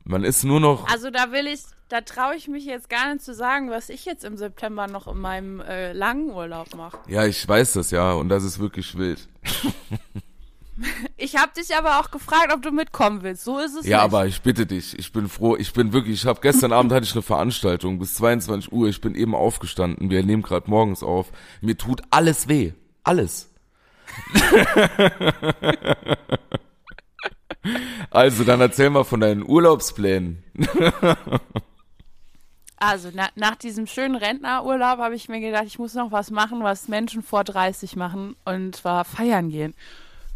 Man 0.05 0.25
ist 0.25 0.43
nur 0.43 0.61
noch. 0.61 0.89
Also 0.91 1.11
da 1.11 1.31
will 1.31 1.47
ich, 1.47 1.61
da 1.91 2.01
traue 2.01 2.37
ich 2.37 2.49
mich 2.49 2.65
jetzt 2.65 2.89
gar 2.89 3.13
nicht 3.13 3.23
zu 3.23 3.35
sagen, 3.35 3.71
was 3.71 3.91
ich 3.91 4.07
jetzt 4.07 4.25
im 4.25 4.39
September 4.39 4.87
noch 4.87 5.07
in 5.07 5.19
meinem 5.19 5.61
äh, 5.61 5.93
langen 5.93 6.31
Urlaub 6.31 6.75
mache. 6.75 6.99
Ja, 7.09 7.27
ich 7.27 7.47
weiß 7.47 7.75
das 7.75 7.91
ja 7.91 8.13
und 8.13 8.31
das 8.31 8.43
ist 8.43 8.59
wirklich 8.59 8.97
wild. 8.97 9.29
Ich 11.17 11.37
habe 11.37 11.53
dich 11.57 11.75
aber 11.77 12.01
auch 12.01 12.11
gefragt, 12.11 12.53
ob 12.55 12.63
du 12.63 12.71
mitkommen 12.71 13.23
willst. 13.23 13.45
So 13.45 13.59
ist 13.59 13.75
es 13.77 13.87
Ja, 13.87 13.99
nicht. 13.99 14.05
aber 14.05 14.27
ich 14.27 14.41
bitte 14.43 14.67
dich, 14.67 14.99
ich 14.99 15.13
bin 15.13 15.29
froh, 15.29 15.57
ich 15.57 15.73
bin 15.73 15.93
wirklich, 15.93 16.15
ich 16.23 16.27
habe 16.27 16.41
gestern 16.41 16.73
Abend 16.73 16.93
hatte 16.93 17.05
ich 17.05 17.13
eine 17.13 17.23
Veranstaltung 17.23 17.99
bis 17.99 18.15
22 18.15 18.73
Uhr, 18.73 18.89
ich 18.89 19.01
bin 19.01 19.15
eben 19.15 19.35
aufgestanden, 19.35 20.11
wir 20.11 20.23
nehmen 20.25 20.43
gerade 20.43 20.71
morgens 20.71 21.03
auf. 21.03 21.33
Mir 21.61 21.77
tut 21.77 22.03
alles 22.11 22.49
weh, 22.49 22.73
alles. 23.05 23.49
also, 28.11 28.45
dann 28.45 28.61
erzähl 28.61 28.91
mal 28.91 29.05
von 29.05 29.21
deinen 29.21 29.43
Urlaubsplänen. 29.47 30.43
Also 32.83 33.11
na, 33.13 33.29
nach 33.35 33.57
diesem 33.57 33.87
schönen 33.87 34.15
Rentnerurlaub 34.17 35.01
habe 35.01 35.15
ich 35.15 35.29
mir 35.29 35.41
gedacht, 35.41 35.65
ich 35.67 35.79
muss 35.79 35.93
noch 35.93 36.13
was 36.13 36.31
machen, 36.31 36.63
was 36.63 36.89
Menschen 36.89 37.23
vor 37.23 37.45
30 37.45 37.95
machen 37.95 38.37
und 38.47 38.75
zwar 38.75 39.05
feiern 39.05 39.51
gehen. 39.51 39.75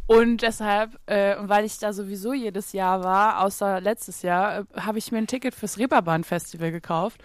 Und 0.06 0.42
deshalb, 0.42 0.98
äh, 1.06 1.36
weil 1.40 1.64
ich 1.64 1.78
da 1.78 1.92
sowieso 1.92 2.34
jedes 2.34 2.72
Jahr 2.72 3.02
war, 3.02 3.42
außer 3.42 3.80
letztes 3.80 4.22
Jahr, 4.22 4.58
äh, 4.58 4.64
habe 4.80 4.98
ich 4.98 5.10
mir 5.12 5.18
ein 5.18 5.26
Ticket 5.26 5.54
fürs 5.54 5.78
Reeperbahn 5.78 6.24
Festival 6.24 6.70
gekauft. 6.70 7.20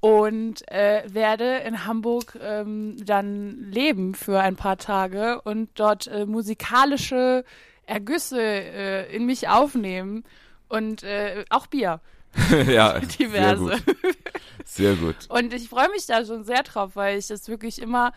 und 0.00 0.70
äh, 0.70 1.02
werde 1.12 1.56
in 1.66 1.84
Hamburg 1.84 2.38
ähm, 2.40 2.96
dann 3.04 3.70
leben 3.70 4.14
für 4.14 4.40
ein 4.40 4.54
paar 4.54 4.76
Tage 4.78 5.40
und 5.42 5.70
dort 5.74 6.06
äh, 6.06 6.24
musikalische 6.24 7.44
Ergüsse 7.84 8.40
äh, 8.40 9.14
in 9.14 9.26
mich 9.26 9.48
aufnehmen 9.48 10.24
und 10.68 11.02
äh, 11.02 11.44
auch 11.50 11.66
Bier. 11.66 12.00
ja, 12.68 13.00
diverse. 13.00 13.76
Sehr 13.76 13.94
gut. 13.96 14.16
Sehr 14.64 14.94
gut. 14.94 15.16
Und 15.30 15.52
ich 15.54 15.68
freue 15.68 15.88
mich 15.88 16.06
da 16.06 16.24
schon 16.24 16.44
sehr 16.44 16.62
drauf, 16.62 16.94
weil 16.94 17.18
ich 17.18 17.26
das 17.26 17.48
wirklich 17.48 17.80
immer 17.80 18.12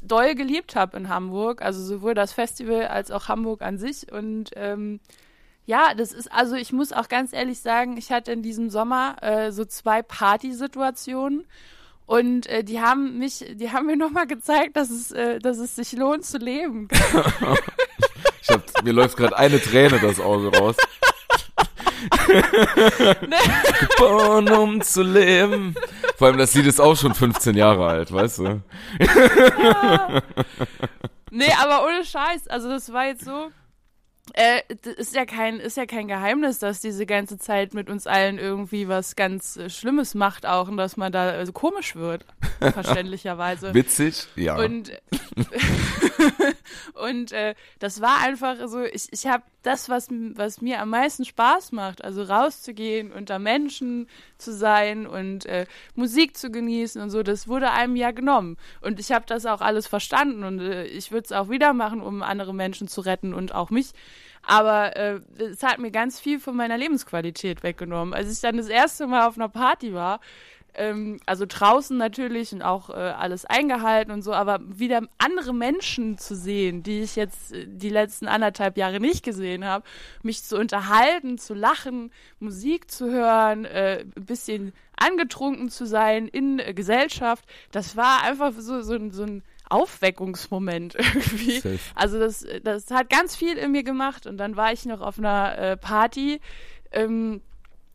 doll 0.00 0.34
geliebt 0.34 0.76
habe 0.76 0.96
in 0.96 1.08
Hamburg. 1.08 1.62
Also 1.62 1.82
sowohl 1.84 2.14
das 2.14 2.32
Festival 2.32 2.86
als 2.86 3.10
auch 3.10 3.28
Hamburg 3.28 3.62
an 3.62 3.78
sich. 3.78 4.10
Und 4.10 4.50
ähm, 4.56 5.00
ja, 5.66 5.94
das 5.94 6.12
ist, 6.12 6.30
also 6.32 6.56
ich 6.56 6.72
muss 6.72 6.92
auch 6.92 7.08
ganz 7.08 7.32
ehrlich 7.32 7.60
sagen, 7.60 7.96
ich 7.96 8.10
hatte 8.10 8.32
in 8.32 8.42
diesem 8.42 8.70
Sommer 8.70 9.16
äh, 9.22 9.52
so 9.52 9.64
zwei 9.64 10.02
Partysituationen. 10.02 11.46
Und 12.06 12.46
äh, 12.46 12.64
die 12.64 12.80
haben 12.80 13.18
mich, 13.18 13.44
die 13.54 13.70
haben 13.70 13.86
mir 13.86 13.96
nochmal 14.04 14.26
gezeigt, 14.26 14.76
dass 14.76 14.90
es, 14.90 15.12
äh, 15.12 15.38
dass 15.38 15.58
es 15.58 15.76
sich 15.76 15.92
lohnt 15.92 16.24
zu 16.24 16.38
leben. 16.38 16.88
ich 18.42 18.50
hab, 18.50 18.84
mir 18.84 18.92
läuft 18.92 19.16
gerade 19.16 19.36
eine 19.36 19.60
Träne 19.60 19.98
das 20.00 20.20
Auge 20.20 20.56
raus. 20.56 20.76
Geboren, 23.80 24.50
um 24.52 24.80
zu 24.82 25.02
leben. 25.02 25.74
Vor 26.16 26.28
allem, 26.28 26.38
das 26.38 26.54
Lied 26.54 26.66
ist 26.66 26.80
auch 26.80 26.96
schon 26.96 27.14
15 27.14 27.56
Jahre 27.56 27.86
alt, 27.86 28.12
weißt 28.12 28.38
du? 28.38 28.62
Ja. 29.62 30.22
Nee, 31.30 31.52
aber 31.62 31.84
ohne 31.84 32.04
Scheiß. 32.04 32.48
Also, 32.48 32.68
das 32.68 32.92
war 32.92 33.06
jetzt 33.06 33.24
so. 33.24 33.50
Äh, 34.34 34.62
ist 34.96 35.14
ja 35.16 35.26
kein, 35.26 35.58
ist 35.58 35.76
ja 35.76 35.84
kein 35.84 36.06
Geheimnis, 36.06 36.60
dass 36.60 36.80
diese 36.80 37.06
ganze 37.06 37.38
Zeit 37.38 37.74
mit 37.74 37.90
uns 37.90 38.06
allen 38.06 38.38
irgendwie 38.38 38.86
was 38.86 39.16
ganz 39.16 39.56
äh, 39.56 39.68
Schlimmes 39.68 40.14
macht 40.14 40.46
auch 40.46 40.68
und 40.68 40.76
dass 40.76 40.96
man 40.96 41.10
da 41.10 41.30
also 41.30 41.52
komisch 41.52 41.96
wird, 41.96 42.24
verständlicherweise. 42.60 43.74
Witzig, 43.74 44.28
ja. 44.36 44.56
Und, 44.56 44.92
und 46.94 47.32
äh, 47.32 47.54
das 47.80 48.00
war 48.00 48.20
einfach 48.20 48.56
so, 48.68 48.84
ich, 48.84 49.08
ich 49.10 49.26
habe 49.26 49.42
das, 49.62 49.88
was, 49.88 50.08
was 50.10 50.60
mir 50.60 50.80
am 50.80 50.90
meisten 50.90 51.24
Spaß 51.24 51.72
macht, 51.72 52.04
also 52.04 52.22
rauszugehen, 52.22 53.12
unter 53.12 53.38
Menschen 53.38 54.08
zu 54.38 54.52
sein 54.52 55.06
und 55.06 55.46
äh, 55.46 55.66
Musik 55.94 56.36
zu 56.36 56.50
genießen 56.50 57.00
und 57.00 57.10
so, 57.10 57.22
das 57.22 57.48
wurde 57.48 57.70
einem 57.70 57.96
ja 57.96 58.12
genommen. 58.12 58.56
Und 58.80 58.98
ich 58.98 59.12
habe 59.12 59.24
das 59.26 59.46
auch 59.46 59.60
alles 59.60 59.86
verstanden 59.86 60.44
und 60.44 60.60
äh, 60.60 60.84
ich 60.84 61.12
würde 61.12 61.24
es 61.24 61.32
auch 61.32 61.48
wieder 61.48 61.72
machen, 61.72 62.00
um 62.00 62.22
andere 62.22 62.54
Menschen 62.54 62.88
zu 62.88 63.00
retten 63.00 63.34
und 63.34 63.54
auch 63.54 63.70
mich. 63.70 63.92
Aber 64.44 64.96
äh, 64.96 65.20
es 65.38 65.62
hat 65.62 65.78
mir 65.78 65.90
ganz 65.90 66.18
viel 66.18 66.40
von 66.40 66.56
meiner 66.56 66.76
Lebensqualität 66.76 67.62
weggenommen. 67.62 68.12
Als 68.12 68.32
ich 68.32 68.40
dann 68.40 68.56
das 68.56 68.68
erste 68.68 69.06
Mal 69.06 69.26
auf 69.26 69.36
einer 69.36 69.48
Party 69.48 69.94
war, 69.94 70.20
ähm, 70.74 71.18
also 71.26 71.44
draußen 71.46 71.96
natürlich 71.96 72.52
und 72.52 72.62
auch 72.62 72.90
äh, 72.90 72.94
alles 72.94 73.44
eingehalten 73.44 74.10
und 74.10 74.22
so, 74.22 74.32
aber 74.32 74.60
wieder 74.62 75.02
andere 75.18 75.54
Menschen 75.54 76.18
zu 76.18 76.34
sehen, 76.34 76.82
die 76.82 77.02
ich 77.02 77.16
jetzt 77.16 77.52
äh, 77.52 77.66
die 77.66 77.90
letzten 77.90 78.26
anderthalb 78.26 78.76
Jahre 78.76 79.00
nicht 79.00 79.24
gesehen 79.24 79.64
habe, 79.64 79.84
mich 80.22 80.42
zu 80.42 80.58
unterhalten, 80.58 81.38
zu 81.38 81.54
lachen, 81.54 82.10
Musik 82.40 82.90
zu 82.90 83.10
hören, 83.10 83.64
äh, 83.64 84.04
ein 84.16 84.24
bisschen 84.24 84.72
angetrunken 84.96 85.68
zu 85.68 85.86
sein 85.86 86.26
in 86.28 86.58
äh, 86.58 86.72
Gesellschaft, 86.74 87.44
das 87.70 87.96
war 87.96 88.22
einfach 88.22 88.52
so, 88.56 88.80
so, 88.82 89.10
so 89.10 89.24
ein 89.24 89.42
Aufweckungsmoment 89.72 90.94
irgendwie. 90.98 91.60
Safe. 91.60 91.78
Also 91.94 92.18
das, 92.18 92.44
das 92.62 92.90
hat 92.90 93.10
ganz 93.10 93.34
viel 93.36 93.56
in 93.56 93.72
mir 93.72 93.82
gemacht 93.82 94.26
und 94.26 94.36
dann 94.36 94.56
war 94.56 94.72
ich 94.72 94.84
noch 94.84 95.00
auf 95.00 95.18
einer 95.18 95.58
äh, 95.58 95.76
Party. 95.76 96.40
Ähm, 96.90 97.40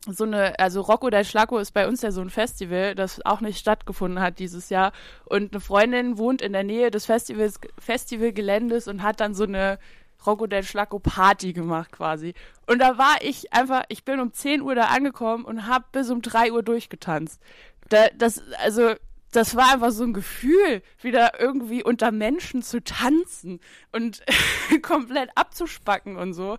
so 0.06 0.24
eine, 0.24 0.58
also 0.58 0.80
Rocco 0.80 1.10
del 1.10 1.24
Schlacco 1.24 1.58
ist 1.58 1.72
bei 1.72 1.86
uns 1.86 2.02
ja 2.02 2.10
so 2.10 2.20
ein 2.20 2.30
Festival, 2.30 2.94
das 2.94 3.24
auch 3.24 3.40
nicht 3.40 3.58
stattgefunden 3.58 4.20
hat 4.20 4.38
dieses 4.38 4.70
Jahr. 4.70 4.92
Und 5.24 5.52
eine 5.52 5.60
Freundin 5.60 6.18
wohnt 6.18 6.40
in 6.40 6.52
der 6.52 6.64
Nähe 6.64 6.90
des 6.90 7.06
Festivals, 7.06 7.60
Festivalgeländes 7.78 8.88
und 8.88 9.02
hat 9.02 9.20
dann 9.20 9.34
so 9.34 9.44
eine 9.44 9.78
Rocco 10.26 10.46
del 10.46 10.64
Schlacco 10.64 10.98
Party 10.98 11.52
gemacht 11.52 11.92
quasi. 11.92 12.34
Und 12.66 12.80
da 12.80 12.98
war 12.98 13.16
ich 13.20 13.52
einfach, 13.52 13.84
ich 13.88 14.04
bin 14.04 14.20
um 14.20 14.32
10 14.32 14.62
Uhr 14.62 14.74
da 14.74 14.86
angekommen 14.86 15.44
und 15.44 15.66
hab 15.66 15.92
bis 15.92 16.10
um 16.10 16.22
3 16.22 16.52
Uhr 16.52 16.62
durchgetanzt. 16.62 17.40
Da, 17.88 18.06
das, 18.16 18.42
also, 18.62 18.94
das 19.32 19.56
war 19.56 19.72
einfach 19.72 19.90
so 19.90 20.04
ein 20.04 20.12
Gefühl, 20.12 20.82
wieder 21.00 21.38
irgendwie 21.40 21.82
unter 21.82 22.12
Menschen 22.12 22.62
zu 22.62 22.82
tanzen 22.82 23.60
und 23.92 24.22
komplett 24.82 25.30
abzuspacken 25.34 26.16
und 26.16 26.32
so 26.34 26.58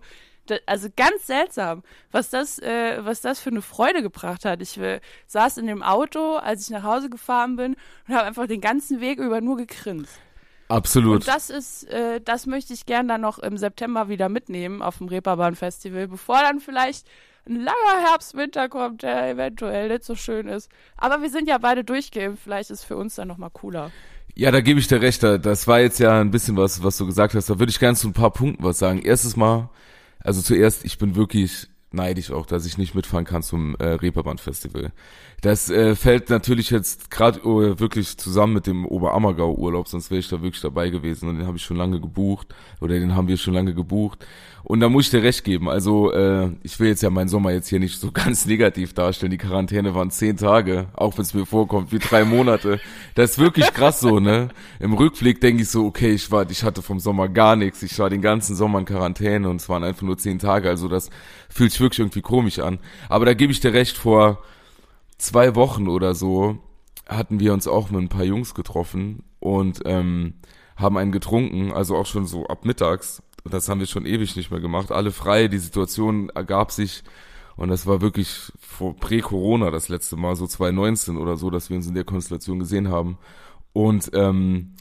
also 0.66 0.88
ganz 0.94 1.26
seltsam, 1.26 1.82
was 2.10 2.30
das, 2.30 2.58
äh, 2.58 3.04
was 3.04 3.20
das 3.20 3.40
für 3.40 3.50
eine 3.50 3.62
Freude 3.62 4.02
gebracht 4.02 4.44
hat. 4.44 4.62
Ich 4.62 4.78
äh, 4.78 5.00
saß 5.26 5.58
in 5.58 5.66
dem 5.66 5.82
Auto, 5.82 6.36
als 6.36 6.64
ich 6.64 6.70
nach 6.70 6.82
Hause 6.82 7.10
gefahren 7.10 7.56
bin 7.56 7.76
und 8.08 8.14
habe 8.14 8.26
einfach 8.26 8.46
den 8.46 8.60
ganzen 8.60 9.00
Weg 9.00 9.18
über 9.18 9.40
nur 9.40 9.56
gegrinst. 9.56 10.18
Absolut. 10.68 11.16
Und 11.16 11.28
das 11.28 11.50
ist, 11.50 11.84
äh, 11.90 12.20
das 12.20 12.46
möchte 12.46 12.72
ich 12.72 12.86
gern 12.86 13.08
dann 13.08 13.20
noch 13.20 13.38
im 13.38 13.56
September 13.58 14.08
wieder 14.08 14.28
mitnehmen 14.28 14.82
auf 14.82 14.98
dem 14.98 15.08
Reeperbahn 15.08 15.56
Festival, 15.56 16.06
bevor 16.06 16.40
dann 16.40 16.60
vielleicht 16.60 17.08
ein 17.46 17.56
langer 17.56 18.08
Herbst, 18.08 18.36
Winter 18.36 18.68
kommt, 18.68 19.02
der 19.02 19.30
eventuell 19.30 19.88
nicht 19.88 20.04
so 20.04 20.14
schön 20.14 20.48
ist. 20.48 20.70
Aber 20.96 21.22
wir 21.22 21.30
sind 21.30 21.48
ja 21.48 21.58
beide 21.58 21.84
durchgeimpft, 21.84 22.42
vielleicht 22.42 22.70
ist 22.70 22.84
für 22.84 22.96
uns 22.96 23.14
dann 23.14 23.28
nochmal 23.28 23.50
cooler. 23.50 23.90
Ja, 24.34 24.50
da 24.50 24.60
gebe 24.60 24.78
ich 24.78 24.86
dir 24.86 25.00
recht. 25.00 25.22
Das 25.22 25.66
war 25.66 25.80
jetzt 25.80 25.98
ja 25.98 26.20
ein 26.20 26.30
bisschen 26.30 26.56
was, 26.56 26.82
was 26.82 26.96
du 26.96 27.06
gesagt 27.06 27.34
hast. 27.34 27.50
Da 27.50 27.58
würde 27.58 27.70
ich 27.70 27.80
gerne 27.80 27.96
zu 27.96 28.08
ein 28.08 28.12
paar 28.12 28.32
Punkten 28.32 28.62
was 28.62 28.78
sagen. 28.78 29.02
Erstes 29.02 29.36
Mal, 29.36 29.68
also 30.20 30.40
zuerst, 30.40 30.84
ich 30.84 30.98
bin 30.98 31.16
wirklich 31.16 31.68
neidisch 31.92 32.30
auch, 32.30 32.46
dass 32.46 32.66
ich 32.66 32.78
nicht 32.78 32.94
mitfahren 32.94 33.24
kann 33.24 33.42
zum 33.42 33.74
äh, 33.76 33.84
Reeperbahn 33.84 34.38
Festival. 34.38 34.92
Das 35.40 35.70
äh, 35.70 35.96
fällt 35.96 36.28
natürlich 36.28 36.70
jetzt 36.70 37.10
gerade 37.10 37.40
äh, 37.40 37.80
wirklich 37.80 38.16
zusammen 38.18 38.54
mit 38.54 38.66
dem 38.66 38.84
Oberammergau 38.84 39.54
Urlaub, 39.54 39.88
sonst 39.88 40.10
wäre 40.10 40.20
ich 40.20 40.28
da 40.28 40.42
wirklich 40.42 40.60
dabei 40.60 40.90
gewesen 40.90 41.28
und 41.28 41.38
den 41.38 41.46
habe 41.46 41.56
ich 41.56 41.64
schon 41.64 41.76
lange 41.78 42.00
gebucht 42.00 42.54
oder 42.80 42.98
den 42.98 43.14
haben 43.14 43.28
wir 43.28 43.36
schon 43.36 43.54
lange 43.54 43.74
gebucht. 43.74 44.26
Und 44.62 44.80
da 44.80 44.88
muss 44.88 45.06
ich 45.06 45.10
dir 45.10 45.22
recht 45.22 45.42
geben. 45.44 45.68
Also 45.68 46.12
äh, 46.12 46.50
ich 46.62 46.78
will 46.78 46.88
jetzt 46.88 47.02
ja 47.02 47.10
meinen 47.10 47.28
Sommer 47.28 47.52
jetzt 47.52 47.68
hier 47.68 47.80
nicht 47.80 47.98
so 47.98 48.10
ganz 48.12 48.46
negativ 48.46 48.92
darstellen. 48.92 49.30
Die 49.30 49.38
Quarantäne 49.38 49.94
waren 49.94 50.10
zehn 50.10 50.36
Tage, 50.36 50.88
auch 50.94 51.16
wenn 51.16 51.22
es 51.22 51.34
mir 51.34 51.46
vorkommt 51.46 51.92
wie 51.92 51.98
drei 51.98 52.24
Monate. 52.24 52.80
Das 53.14 53.32
ist 53.32 53.38
wirklich 53.38 53.72
krass 53.72 54.00
so, 54.00 54.20
ne? 54.20 54.48
Im 54.78 54.92
Rückblick 54.92 55.40
denke 55.40 55.62
ich 55.62 55.70
so, 55.70 55.86
okay, 55.86 56.12
ich 56.12 56.30
war, 56.30 56.48
ich 56.50 56.62
hatte 56.62 56.82
vom 56.82 57.00
Sommer 57.00 57.28
gar 57.28 57.56
nichts. 57.56 57.82
Ich 57.82 57.98
war 57.98 58.10
den 58.10 58.20
ganzen 58.20 58.54
Sommer 58.54 58.78
in 58.80 58.84
Quarantäne 58.84 59.48
und 59.48 59.56
es 59.56 59.68
waren 59.68 59.82
einfach 59.82 60.02
nur 60.02 60.18
zehn 60.18 60.38
Tage. 60.38 60.68
Also 60.68 60.88
das 60.88 61.10
fühlt 61.50 61.72
sich 61.72 61.80
wirklich 61.80 61.98
irgendwie 61.98 62.22
komisch 62.22 62.58
an. 62.58 62.78
Aber 63.08 63.26
da 63.26 63.34
gebe 63.34 63.52
ich 63.52 63.60
dir 63.60 63.74
recht 63.74 63.98
vor 63.98 64.42
zwei 65.18 65.54
Wochen 65.54 65.88
oder 65.88 66.14
so 66.14 66.58
hatten 67.06 67.40
wir 67.40 67.52
uns 67.52 67.66
auch 67.66 67.90
mit 67.90 68.00
ein 68.00 68.08
paar 68.08 68.24
Jungs 68.24 68.54
getroffen 68.54 69.24
und 69.40 69.80
ähm, 69.84 70.34
haben 70.76 70.96
einen 70.96 71.12
getrunken, 71.12 71.72
also 71.72 71.96
auch 71.96 72.06
schon 72.06 72.26
so 72.26 72.46
ab 72.46 72.64
mittags. 72.64 73.22
Das 73.44 73.68
haben 73.68 73.80
wir 73.80 73.86
schon 73.86 74.06
ewig 74.06 74.36
nicht 74.36 74.50
mehr 74.50 74.60
gemacht. 74.60 74.92
Alle 74.92 75.10
frei, 75.10 75.48
die 75.48 75.58
Situation 75.58 76.30
ergab 76.30 76.70
sich 76.72 77.02
und 77.56 77.68
das 77.68 77.86
war 77.86 78.00
wirklich 78.00 78.52
vor 78.58 78.96
Prä-Corona 78.96 79.70
das 79.70 79.88
letzte 79.88 80.16
Mal, 80.16 80.36
so 80.36 80.46
2019 80.46 81.16
oder 81.16 81.36
so, 81.36 81.50
dass 81.50 81.68
wir 81.68 81.76
uns 81.76 81.86
in 81.86 81.94
der 81.94 82.04
Konstellation 82.04 82.58
gesehen 82.58 82.88
haben. 82.88 83.18
Und 83.72 84.10
ähm, 84.14 84.72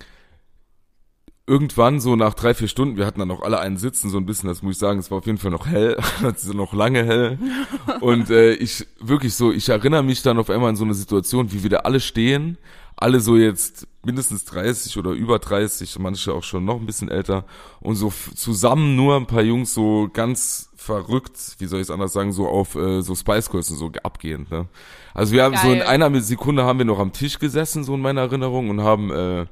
irgendwann 1.50 2.00
so 2.00 2.16
nach 2.16 2.36
drei, 2.36 2.54
vier 2.54 2.68
Stunden, 2.68 2.96
wir 2.96 3.08
hatten 3.08 3.20
dann 3.20 3.32
auch 3.32 3.42
alle 3.42 3.60
einen 3.60 3.78
Sitzen, 3.78 4.12
so 4.12 4.18
ein 4.18 4.26
bisschen, 4.26 4.48
das 4.48 4.62
muss 4.62 4.74
ich 4.74 4.80
sagen, 4.80 5.00
es 5.00 5.10
war 5.10 5.18
auf 5.18 5.26
jeden 5.26 5.40
Fall 5.40 5.50
noch 5.50 5.66
hell, 5.66 5.98
also 6.24 6.54
noch 6.54 6.74
lange 6.74 7.04
hell. 7.04 7.40
Und 8.02 8.30
äh, 8.30 8.54
ich 8.54 8.86
wirklich 9.00 9.34
so, 9.34 9.52
ich 9.52 9.68
erinnere 9.68 10.04
mich 10.04 10.22
dann 10.22 10.38
auf 10.38 10.52
einmal 10.52 10.70
an 10.70 10.76
so 10.76 10.86
eine 10.86 10.94
Situation, 10.94 11.52
wie 11.52 11.64
wir 11.64 11.72
da 11.72 11.78
alle 11.78 12.00
stehen, 12.00 12.60
alle 12.96 13.20
so 13.20 13.36
jetzt 13.36 13.88
mindestens 14.04 14.46
30 14.46 14.98
oder 14.98 15.12
über 15.12 15.40
30, 15.40 15.98
manche 16.00 16.34
auch 16.34 16.44
schon 16.44 16.66
noch 16.66 16.76
ein 16.76 16.86
bisschen 16.86 17.10
älter 17.10 17.46
und 17.80 17.96
so 17.96 18.14
zusammen 18.36 18.96
nur 18.96 19.16
ein 19.16 19.26
paar 19.26 19.42
Jungs 19.42 19.74
so 19.74 20.08
ganz 20.14 20.70
verrückt, 20.76 21.56
wie 21.58 21.66
soll 21.66 21.80
ich 21.80 21.88
es 21.88 21.92
anders 21.92 22.14
sagen, 22.14 22.32
so 22.32 22.48
auf 22.48 22.76
äh, 22.76 23.02
so 23.02 23.16
Spice 23.16 23.50
Girls 23.50 23.72
und 23.72 23.78
so 23.78 23.92
abgehend. 24.04 24.52
Ne? 24.52 24.68
Also 25.14 25.34
wir 25.34 25.44
haben 25.44 25.56
Geil. 25.56 25.64
so 25.64 25.72
in 25.72 25.82
einer 25.82 26.22
Sekunde 26.22 26.64
haben 26.64 26.78
wir 26.78 26.86
noch 26.86 27.00
am 27.00 27.12
Tisch 27.12 27.40
gesessen, 27.40 27.84
so 27.84 27.96
in 27.96 28.02
meiner 28.02 28.22
Erinnerung 28.22 28.70
und 28.70 28.82
haben 28.82 29.12
äh, 29.12 29.46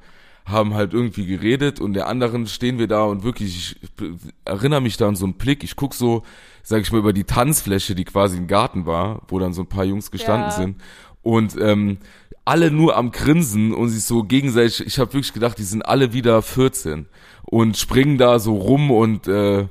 haben 0.47 0.73
halt 0.73 0.93
irgendwie 0.93 1.25
geredet 1.25 1.79
und 1.79 1.93
der 1.93 2.07
anderen 2.07 2.47
stehen 2.47 2.79
wir 2.79 2.87
da 2.87 3.03
und 3.03 3.23
wirklich, 3.23 3.55
ich 3.55 4.11
erinnere 4.45 4.81
mich 4.81 4.97
da 4.97 5.07
an 5.07 5.15
so 5.15 5.25
einen 5.25 5.33
Blick, 5.33 5.63
ich 5.63 5.75
guck 5.75 5.93
so, 5.93 6.23
sag 6.63 6.81
ich 6.81 6.91
mal, 6.91 6.99
über 6.99 7.13
die 7.13 7.25
Tanzfläche, 7.25 7.95
die 7.95 8.05
quasi 8.05 8.37
im 8.37 8.47
Garten 8.47 8.85
war, 8.85 9.23
wo 9.27 9.39
dann 9.39 9.53
so 9.53 9.63
ein 9.63 9.69
paar 9.69 9.83
Jungs 9.83 10.09
gestanden 10.09 10.49
ja. 10.49 10.55
sind 10.55 10.81
und 11.21 11.57
ähm, 11.59 11.97
alle 12.45 12.71
nur 12.71 12.95
am 12.95 13.11
Grinsen 13.11 13.73
und 13.73 13.89
sich 13.89 14.05
so 14.05 14.23
gegenseitig, 14.23 14.85
ich 14.85 14.99
habe 14.99 15.13
wirklich 15.13 15.33
gedacht, 15.33 15.57
die 15.57 15.63
sind 15.63 15.81
alle 15.81 16.13
wieder 16.13 16.41
14 16.41 17.07
und 17.43 17.75
springen 17.75 18.17
da 18.17 18.39
so 18.39 18.55
rum 18.55 18.89
und 18.89 19.27
äh, 19.27 19.67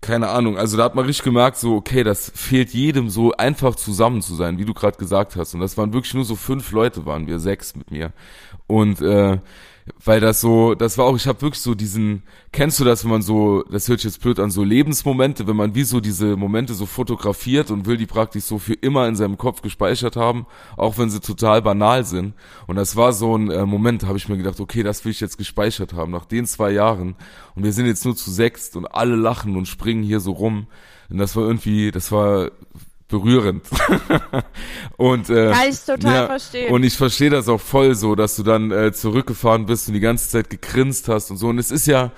keine 0.00 0.28
Ahnung, 0.28 0.58
also 0.58 0.76
da 0.76 0.84
hat 0.84 0.94
man 0.94 1.06
richtig 1.06 1.24
gemerkt, 1.24 1.56
so, 1.56 1.74
okay, 1.74 2.04
das 2.04 2.30
fehlt 2.34 2.70
jedem 2.70 3.08
so 3.08 3.32
einfach 3.32 3.74
zusammen 3.74 4.22
zu 4.22 4.34
sein, 4.34 4.58
wie 4.58 4.64
du 4.64 4.72
gerade 4.72 4.96
gesagt 4.96 5.34
hast. 5.34 5.54
Und 5.54 5.60
das 5.60 5.76
waren 5.76 5.92
wirklich 5.92 6.14
nur 6.14 6.24
so 6.24 6.36
fünf 6.36 6.70
Leute, 6.70 7.04
waren 7.04 7.26
wir, 7.26 7.40
sechs 7.40 7.74
mit 7.74 7.90
mir. 7.90 8.12
Und 8.68 9.00
äh, 9.00 9.38
weil 10.04 10.20
das 10.20 10.40
so, 10.40 10.74
das 10.74 10.98
war 10.98 11.06
auch, 11.06 11.16
ich 11.16 11.26
habe 11.26 11.40
wirklich 11.42 11.60
so 11.60 11.74
diesen, 11.74 12.22
kennst 12.52 12.80
du 12.80 12.84
das, 12.84 13.04
wenn 13.04 13.10
man 13.10 13.22
so, 13.22 13.62
das 13.64 13.88
hört 13.88 14.00
sich 14.00 14.10
jetzt 14.10 14.22
blöd 14.22 14.38
an, 14.38 14.50
so 14.50 14.64
Lebensmomente, 14.64 15.46
wenn 15.46 15.56
man 15.56 15.74
wie 15.74 15.84
so 15.84 16.00
diese 16.00 16.36
Momente 16.36 16.74
so 16.74 16.86
fotografiert 16.86 17.70
und 17.70 17.86
will 17.86 17.96
die 17.96 18.06
praktisch 18.06 18.44
so 18.44 18.58
für 18.58 18.74
immer 18.74 19.06
in 19.08 19.16
seinem 19.16 19.38
Kopf 19.38 19.62
gespeichert 19.62 20.16
haben, 20.16 20.46
auch 20.76 20.98
wenn 20.98 21.10
sie 21.10 21.20
total 21.20 21.62
banal 21.62 22.04
sind. 22.04 22.34
Und 22.66 22.76
das 22.76 22.96
war 22.96 23.12
so 23.12 23.36
ein 23.36 23.50
äh, 23.50 23.66
Moment, 23.66 24.04
habe 24.04 24.18
ich 24.18 24.28
mir 24.28 24.36
gedacht, 24.36 24.60
okay, 24.60 24.82
das 24.82 25.04
will 25.04 25.12
ich 25.12 25.20
jetzt 25.20 25.38
gespeichert 25.38 25.92
haben, 25.92 26.12
nach 26.12 26.24
den 26.24 26.46
zwei 26.46 26.70
Jahren. 26.70 27.16
Und 27.54 27.64
wir 27.64 27.72
sind 27.72 27.86
jetzt 27.86 28.04
nur 28.04 28.16
zu 28.16 28.30
sechst 28.30 28.76
und 28.76 28.86
alle 28.86 29.16
lachen 29.16 29.56
und 29.56 29.66
springen 29.66 30.02
hier 30.02 30.20
so 30.20 30.32
rum. 30.32 30.66
Und 31.10 31.18
das 31.18 31.36
war 31.36 31.44
irgendwie, 31.44 31.90
das 31.90 32.12
war 32.12 32.50
berührend. 33.08 33.66
und 34.96 35.30
äh, 35.30 35.52
Kann 35.52 35.68
ich 35.68 35.80
total 35.80 36.14
ja, 36.14 36.26
verstehen. 36.26 36.72
Und 36.72 36.82
ich 36.82 36.96
verstehe 36.96 37.30
das 37.30 37.48
auch 37.48 37.60
voll 37.60 37.94
so, 37.94 38.14
dass 38.14 38.36
du 38.36 38.42
dann 38.42 38.70
äh, 38.70 38.92
zurückgefahren 38.92 39.66
bist 39.66 39.88
und 39.88 39.94
die 39.94 40.00
ganze 40.00 40.28
Zeit 40.28 40.50
gegrinst 40.50 41.08
hast 41.08 41.30
und 41.30 41.38
so. 41.38 41.48
Und 41.48 41.58
es 41.58 41.70
ist 41.70 41.86
ja 41.86 42.12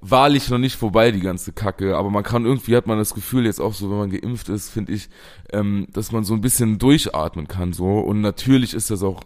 wahrlich 0.00 0.48
noch 0.48 0.58
nicht 0.58 0.76
vorbei, 0.76 1.10
die 1.10 1.20
ganze 1.20 1.52
Kacke. 1.52 1.96
Aber 1.96 2.10
man 2.10 2.22
kann 2.22 2.44
irgendwie, 2.44 2.76
hat 2.76 2.86
man 2.86 2.98
das 2.98 3.14
Gefühl 3.14 3.46
jetzt 3.46 3.60
auch 3.60 3.74
so, 3.74 3.90
wenn 3.90 3.98
man 3.98 4.10
geimpft 4.10 4.48
ist, 4.48 4.70
finde 4.70 4.92
ich, 4.92 5.08
ähm, 5.52 5.88
dass 5.92 6.12
man 6.12 6.24
so 6.24 6.34
ein 6.34 6.40
bisschen 6.40 6.78
durchatmen 6.78 7.48
kann 7.48 7.72
so. 7.72 7.98
Und 7.98 8.20
natürlich 8.20 8.74
ist 8.74 8.90
das 8.90 9.02
auch 9.02 9.20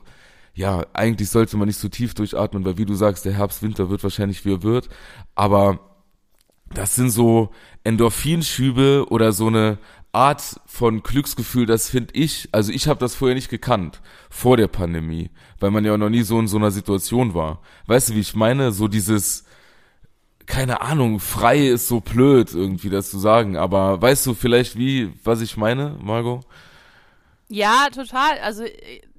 ja, 0.55 0.85
eigentlich 0.93 1.31
sollte 1.31 1.57
man 1.57 1.67
nicht 1.67 1.79
so 1.79 1.89
tief 1.89 2.15
durchatmen, 2.15 2.65
weil 2.65 2.77
wie 2.77 2.85
du 2.85 2.95
sagst, 2.95 3.25
der 3.25 3.33
Herbst, 3.33 3.63
Winter 3.63 3.89
wird 3.89 4.03
wahrscheinlich 4.03 4.45
wie 4.45 4.53
er 4.53 4.63
wird, 4.63 4.89
aber 5.35 5.92
das 6.75 6.95
sind 6.95 7.11
so 7.11 7.51
Endorphinschübe 7.85 9.07
oder 9.09 9.33
so 9.33 9.49
eine 9.49 9.79
Art 10.13 10.61
von 10.67 11.03
Glücksgefühl, 11.03 11.65
das 11.65 11.89
finde 11.89 12.15
ich, 12.15 12.49
also 12.53 12.71
ich 12.71 12.87
habe 12.87 13.01
das 13.01 13.15
vorher 13.15 13.35
nicht 13.35 13.49
gekannt, 13.49 14.03
vor 14.29 14.59
der 14.59 14.69
Pandemie, 14.69 15.31
weil 15.59 15.71
man 15.71 15.85
ja 15.85 15.97
noch 15.97 16.11
nie 16.11 16.23
so 16.23 16.39
in 16.39 16.49
so 16.49 16.59
einer 16.59 16.71
Situation 16.71 17.35
war. 17.35 17.63
Weißt 17.87 18.11
du, 18.11 18.15
wie 18.15 18.21
ich 18.21 18.35
meine? 18.35 18.73
So 18.73 18.89
dieses, 18.89 19.45
keine 20.45 20.83
Ahnung, 20.83 21.19
frei 21.19 21.69
ist 21.69 21.89
so 21.89 22.01
blöd 22.01 22.53
irgendwie 22.53 22.91
das 22.91 23.11
zu 23.11 23.19
sagen, 23.19 23.57
aber 23.57 24.03
weißt 24.03 24.27
du 24.27 24.35
vielleicht 24.35 24.77
wie, 24.77 25.13
was 25.25 25.41
ich 25.41 25.57
meine, 25.57 25.97
Margot? 26.03 26.45
Ja, 27.49 27.89
total. 27.91 28.39
Also 28.43 28.65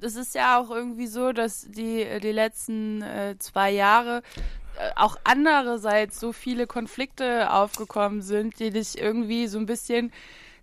es 0.02 0.16
ist 0.16 0.36
ja 0.36 0.60
auch 0.60 0.70
irgendwie 0.70 1.08
so, 1.08 1.34
dass 1.34 1.68
die, 1.70 2.06
die 2.22 2.32
letzten 2.32 3.02
äh, 3.02 3.36
zwei 3.40 3.72
Jahre 3.72 4.18
äh, 4.18 4.63
auch 4.96 5.18
andererseits 5.24 6.20
so 6.20 6.32
viele 6.34 6.68
Konflikte 6.68 7.52
aufgekommen 7.52 8.22
sind, 8.22 8.60
die 8.60 8.72
dich 8.72 8.98
irgendwie 8.98 9.48
so 9.48 9.58
ein 9.58 9.66
bisschen 9.66 10.12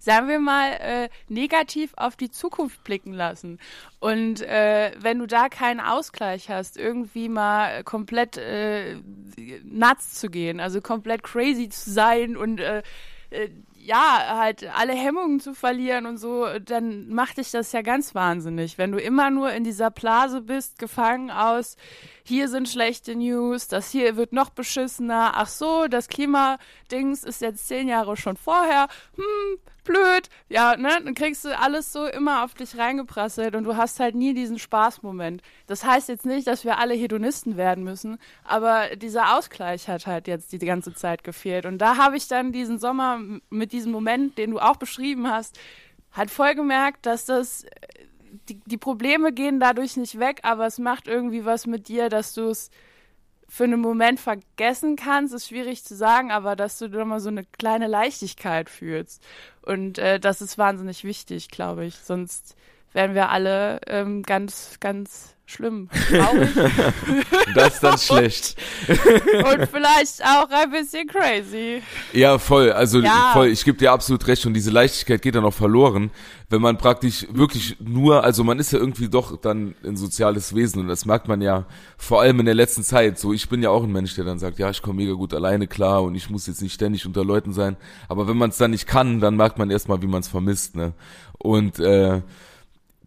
sagen 0.01 0.29
wir 0.29 0.39
mal, 0.39 0.73
äh, 0.81 1.09
negativ 1.29 1.93
auf 1.97 2.17
die 2.17 2.31
Zukunft 2.31 2.83
blicken 2.85 3.13
lassen. 3.13 3.59
Und 4.01 4.41
äh, 4.41 4.93
wenn 4.99 5.19
du 5.19 5.27
da 5.27 5.49
keinen 5.51 5.81
Ausgleich 5.81 6.49
hast, 6.49 6.79
irgendwie 6.79 7.29
mal 7.29 7.85
komplett 7.85 8.39
äh, 8.39 8.97
nuts 9.63 10.15
zu 10.15 10.31
gehen, 10.31 10.59
also 10.59 10.81
komplett 10.81 11.23
crazy 11.23 11.69
zu 11.69 11.91
sein 11.91 12.37
und 12.37 12.61
äh, 12.61 12.83
äh, 13.29 13.51
ja, 13.83 14.37
halt 14.39 14.69
alle 14.77 14.93
Hemmungen 14.93 15.41
zu 15.41 15.55
verlieren 15.55 16.05
und 16.05 16.19
so, 16.19 16.47
dann 16.59 17.09
macht 17.09 17.39
dich 17.39 17.51
das 17.51 17.73
ja 17.73 17.81
ganz 17.81 18.15
wahnsinnig. 18.15 18.77
Wenn 18.77 18.93
du 18.93 18.99
immer 18.99 19.31
nur 19.31 19.53
in 19.53 19.65
dieser 19.65 19.91
Blase 19.91 20.43
bist, 20.43 20.79
gefangen 20.79 21.31
aus, 21.31 21.77
hier 22.31 22.49
sind 22.49 22.69
schlechte 22.69 23.17
News, 23.17 23.67
das 23.67 23.91
hier 23.91 24.17
wird 24.17 24.33
noch 24.33 24.51
beschissener, 24.51 25.33
ach 25.35 25.49
so, 25.49 25.89
das 25.89 26.09
Klimadings 26.09 27.25
ist 27.25 27.43
jetzt 27.43 27.67
zehn 27.67 27.89
Jahre 27.89 28.17
schon 28.17 28.37
vorher, 28.37 28.87
hm, 29.17 29.59
blöd, 29.83 30.29
ja, 30.49 30.77
ne, 30.77 30.91
dann 31.05 31.15
kriegst 31.15 31.45
du 31.45 31.59
alles 31.59 31.93
so 31.93 32.07
immer 32.07 32.45
auf 32.45 32.55
dich 32.55 32.79
reingeprasselt 32.79 33.57
und 33.57 33.65
du 33.65 33.77
hast 33.77 33.99
halt 33.99 34.15
nie 34.15 34.33
diesen 34.33 34.61
Spaßmoment. 34.61 35.43
Das 35.67 35.85
heißt 35.85 36.09
jetzt 36.09 36.25
nicht, 36.25 36.47
dass 36.47 36.65
wir 36.65 36.79
alle 36.79 36.95
Hedonisten 36.95 37.57
werden 37.57 37.83
müssen, 37.83 38.19
aber 38.45 38.95
dieser 38.95 39.37
Ausgleich 39.37 39.89
hat 39.89 40.07
halt 40.07 40.29
jetzt 40.29 40.53
die 40.53 40.59
ganze 40.59 40.95
Zeit 40.95 41.25
gefehlt. 41.25 41.67
Und 41.67 41.79
da 41.79 41.97
habe 41.97 42.17
ich 42.17 42.29
dann 42.29 42.53
diesen 42.53 42.79
Sommer 42.79 43.21
mit 43.51 43.73
diesem 43.73 43.91
Moment, 43.91 44.39
den 44.39 44.53
du 44.53 44.61
auch 44.61 44.77
beschrieben 44.77 45.29
hast, 45.29 45.59
halt 46.13 46.31
voll 46.31 46.55
gemerkt, 46.55 47.07
dass 47.07 47.25
das 47.25 47.67
die, 48.49 48.61
die 48.67 48.79
Probleme 48.79 49.33
gehen 49.33 49.61
dadurch 49.61 49.97
nicht 49.97 50.19
weg, 50.19 50.41
aber 50.43 50.67
es 50.67 50.79
macht 50.79 51.09
irgendwie 51.09 51.45
was 51.45 51.67
mit 51.67 51.89
dir, 51.89 52.09
dass 52.09 52.33
du 52.33 52.49
es 52.49 52.71
für 53.49 53.65
einen 53.65 53.81
Moment 53.81 54.21
vergessen 54.21 54.95
kannst, 54.95 55.35
ist 55.35 55.49
schwierig 55.49 55.85
zu 55.85 55.97
sagen, 55.97 56.31
aber 56.31 56.55
dass 56.55 56.79
du 56.79 56.89
da 56.89 57.05
mal 57.05 57.19
so 57.19 57.31
eine 57.31 57.45
kleine 57.45 57.89
Leichtigkeit 57.89 58.71
fühlst. 58.71 59.21
Und 59.63 59.99
äh, 59.99 60.21
das 60.21 60.41
ist 60.41 60.57
wahnsinnig 60.57 61.03
wichtig, 61.03 61.49
glaube 61.49 61.85
ich. 61.85 61.97
Sonst 61.97 62.55
wären 62.93 63.15
wir 63.15 63.31
alle 63.31 63.81
ähm, 63.89 64.23
ganz, 64.23 64.77
ganz 64.79 65.35
schlimm, 65.51 65.89
traurig. 66.09 66.49
das 67.55 67.75
ist 67.75 67.83
dann 67.83 67.99
schlecht. 67.99 68.57
und 68.89 69.69
vielleicht 69.69 70.23
auch 70.25 70.49
ein 70.51 70.71
bisschen 70.71 71.07
crazy. 71.09 71.83
Ja, 72.13 72.39
voll. 72.39 72.73
Also 72.73 73.01
ja. 73.01 73.31
voll, 73.33 73.49
ich 73.49 73.65
gebe 73.65 73.77
dir 73.77 73.93
absolut 73.93 74.27
recht 74.27 74.47
und 74.47 74.55
diese 74.55 74.71
Leichtigkeit 74.71 75.21
geht 75.21 75.35
dann 75.35 75.45
auch 75.45 75.55
verloren, 75.55 76.11
wenn 76.49 76.63
man 76.63 76.79
praktisch 76.79 77.27
wirklich 77.31 77.77
nur, 77.81 78.25
also 78.25 78.45
man 78.45 78.59
ist 78.59 78.73
ja 78.73 78.79
irgendwie 78.79 79.09
doch 79.09 79.37
dann 79.37 79.75
ein 79.85 79.97
soziales 79.97 80.55
Wesen 80.55 80.81
und 80.83 80.89
das 80.89 81.05
merkt 81.05 81.29
man 81.29 81.41
ja 81.43 81.67
vor 81.97 82.21
allem 82.21 82.41
in 82.41 82.47
der 82.47 82.55
letzten 82.55 82.83
Zeit. 82.83 83.19
So, 83.19 83.33
ich 83.33 83.49
bin 83.49 83.63
ja 83.63 83.71
auch 83.71 83.83
ein 83.83 83.93
Mensch, 83.93 84.15
der 84.15 84.25
dann 84.25 84.39
sagt, 84.39 84.59
ja, 84.59 84.71
ich 84.71 84.83
komme 84.83 85.03
mega 85.03 85.13
gut 85.13 85.35
alleine 85.35 85.67
klar 85.67 86.03
und 86.03 86.15
ich 86.15 86.31
muss 86.31 86.47
jetzt 86.47 86.63
nicht 86.63 86.75
ständig 86.75 87.07
unter 87.07 87.25
Leuten 87.25 87.53
sein. 87.53 87.77
Aber 88.09 88.29
wenn 88.29 88.37
man 88.37 88.51
es 88.51 88.57
dann 88.59 88.71
nicht 88.71 88.87
kann, 88.87 89.21
dann 89.21 89.37
merkt 89.37 89.59
man 89.59 89.71
erstmal, 89.71 90.03
wie 90.03 90.07
man 90.07 90.21
es 90.21 90.29
vermisst, 90.29 90.77
ne? 90.77 90.93
Und 91.39 91.79
äh, 91.79 92.21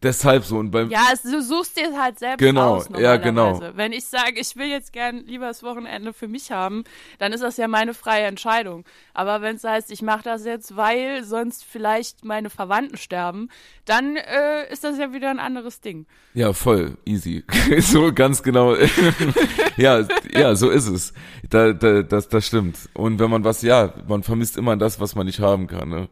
Deshalb 0.04 0.44
so 0.44 0.58
und 0.58 0.72
beim 0.72 0.90
Ja, 0.90 1.08
es, 1.14 1.22
du 1.22 1.42
suchst 1.42 1.78
dir 1.78 1.98
halt 1.98 2.20
selbst 2.20 2.40
genau, 2.40 2.76
aus 2.76 2.90
ja 2.98 3.16
genau. 3.16 3.62
Wenn 3.74 3.94
ich 3.94 4.06
sage, 4.06 4.40
ich 4.40 4.56
will 4.58 4.68
jetzt 4.68 4.92
gern 4.92 5.24
lieber 5.26 5.48
das 5.48 5.64
Wochenende 5.64 6.12
für 6.12 6.28
mich 6.28 6.52
haben, 6.52 6.84
dann 7.20 7.32
ist 7.32 7.42
das 7.42 7.56
ja 7.56 7.70
meine 7.70 7.94
freie 7.94 8.26
Entscheidung. 8.26 8.84
Aber 9.14 9.42
wenn 9.42 9.56
es 9.56 9.64
heißt, 9.64 9.92
ich 9.92 10.02
mache 10.02 10.24
das 10.24 10.46
jetzt, 10.46 10.76
weil 10.76 11.24
sonst 11.24 11.64
vielleicht 11.64 12.26
meine 12.26 12.50
Verwandten 12.50 12.98
sterben, 12.98 13.50
dann 13.86 14.18
äh, 14.18 14.70
ist 14.72 14.84
das 14.84 14.98
ja 14.98 15.14
wieder 15.14 15.30
ein 15.30 15.40
anderes 15.40 15.80
Ding. 15.80 16.06
Ja, 16.34 16.52
voll 16.52 16.98
easy. 17.06 17.46
so 17.80 18.12
ganz 18.14 18.44
genau. 18.44 18.76
ja, 19.78 20.06
ja, 20.34 20.56
so 20.56 20.70
ist 20.70 20.88
es. 20.88 21.14
Da, 21.50 21.72
da, 21.72 22.04
das, 22.04 22.28
das 22.28 22.46
stimmt. 22.46 22.78
Und 22.94 23.20
wenn 23.20 23.30
man 23.30 23.46
was, 23.46 23.62
ja, 23.62 23.94
man 24.08 24.24
vermisst 24.24 24.58
immer 24.58 24.76
das, 24.76 25.00
was 25.00 25.16
man 25.16 25.28
nicht 25.28 25.40
haben 25.40 25.68
kann. 25.68 25.88
Ne? 25.88 26.10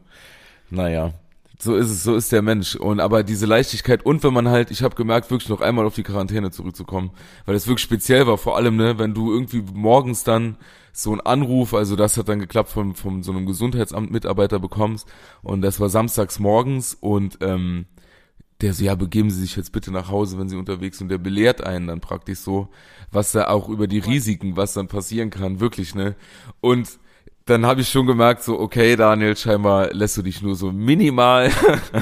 Naja 0.70 1.12
so 1.62 1.76
ist 1.76 1.90
es, 1.90 2.02
so 2.02 2.16
ist 2.16 2.32
der 2.32 2.42
Mensch. 2.42 2.74
Und 2.74 2.98
aber 2.98 3.22
diese 3.22 3.46
Leichtigkeit 3.46 4.04
und 4.04 4.24
wenn 4.24 4.32
man 4.34 4.48
halt, 4.48 4.72
ich 4.72 4.82
habe 4.82 4.96
gemerkt, 4.96 5.30
wirklich 5.30 5.48
noch 5.48 5.60
einmal 5.60 5.86
auf 5.86 5.94
die 5.94 6.02
Quarantäne 6.02 6.50
zurückzukommen, 6.50 7.10
weil 7.46 7.54
es 7.54 7.68
wirklich 7.68 7.84
speziell 7.84 8.26
war, 8.26 8.36
vor 8.36 8.56
allem, 8.56 8.76
ne, 8.76 8.98
wenn 8.98 9.14
du 9.14 9.32
irgendwie 9.32 9.62
morgens 9.72 10.24
dann 10.24 10.56
so 10.92 11.12
einen 11.12 11.20
Anruf, 11.20 11.72
also 11.72 11.94
das 11.94 12.16
hat 12.16 12.28
dann 12.28 12.40
geklappt 12.40 12.70
von, 12.70 12.96
von 12.96 13.22
so 13.22 13.30
einem 13.30 13.46
Gesundheitsamt-Mitarbeiter 13.46 14.58
bekommst 14.58 15.06
und 15.42 15.62
das 15.62 15.78
war 15.78 15.88
samstags 15.88 16.40
morgens 16.40 16.94
und 16.94 17.38
ähm, 17.42 17.86
der 18.60 18.74
so, 18.74 18.84
ja, 18.84 18.96
begeben 18.96 19.30
Sie 19.30 19.40
sich 19.40 19.54
jetzt 19.56 19.72
bitte 19.72 19.92
nach 19.92 20.10
Hause, 20.10 20.38
wenn 20.38 20.48
Sie 20.48 20.56
unterwegs 20.56 20.98
sind. 20.98 21.06
Und 21.06 21.10
der 21.10 21.18
belehrt 21.18 21.64
einen 21.64 21.88
dann 21.88 22.00
praktisch 22.00 22.38
so, 22.38 22.68
was 23.10 23.32
da 23.32 23.48
auch 23.48 23.68
über 23.68 23.88
die 23.88 23.98
Risiken, 23.98 24.56
was 24.56 24.74
dann 24.74 24.86
passieren 24.88 25.30
kann, 25.30 25.58
wirklich, 25.58 25.94
ne? 25.96 26.14
Und 26.60 26.98
dann 27.46 27.66
habe 27.66 27.80
ich 27.80 27.88
schon 27.88 28.06
gemerkt, 28.06 28.42
so, 28.42 28.58
okay, 28.58 28.94
Daniel, 28.94 29.36
scheinbar 29.36 29.92
lässt 29.92 30.16
du 30.16 30.22
dich 30.22 30.42
nur 30.42 30.54
so 30.54 30.70
minimal 30.70 31.50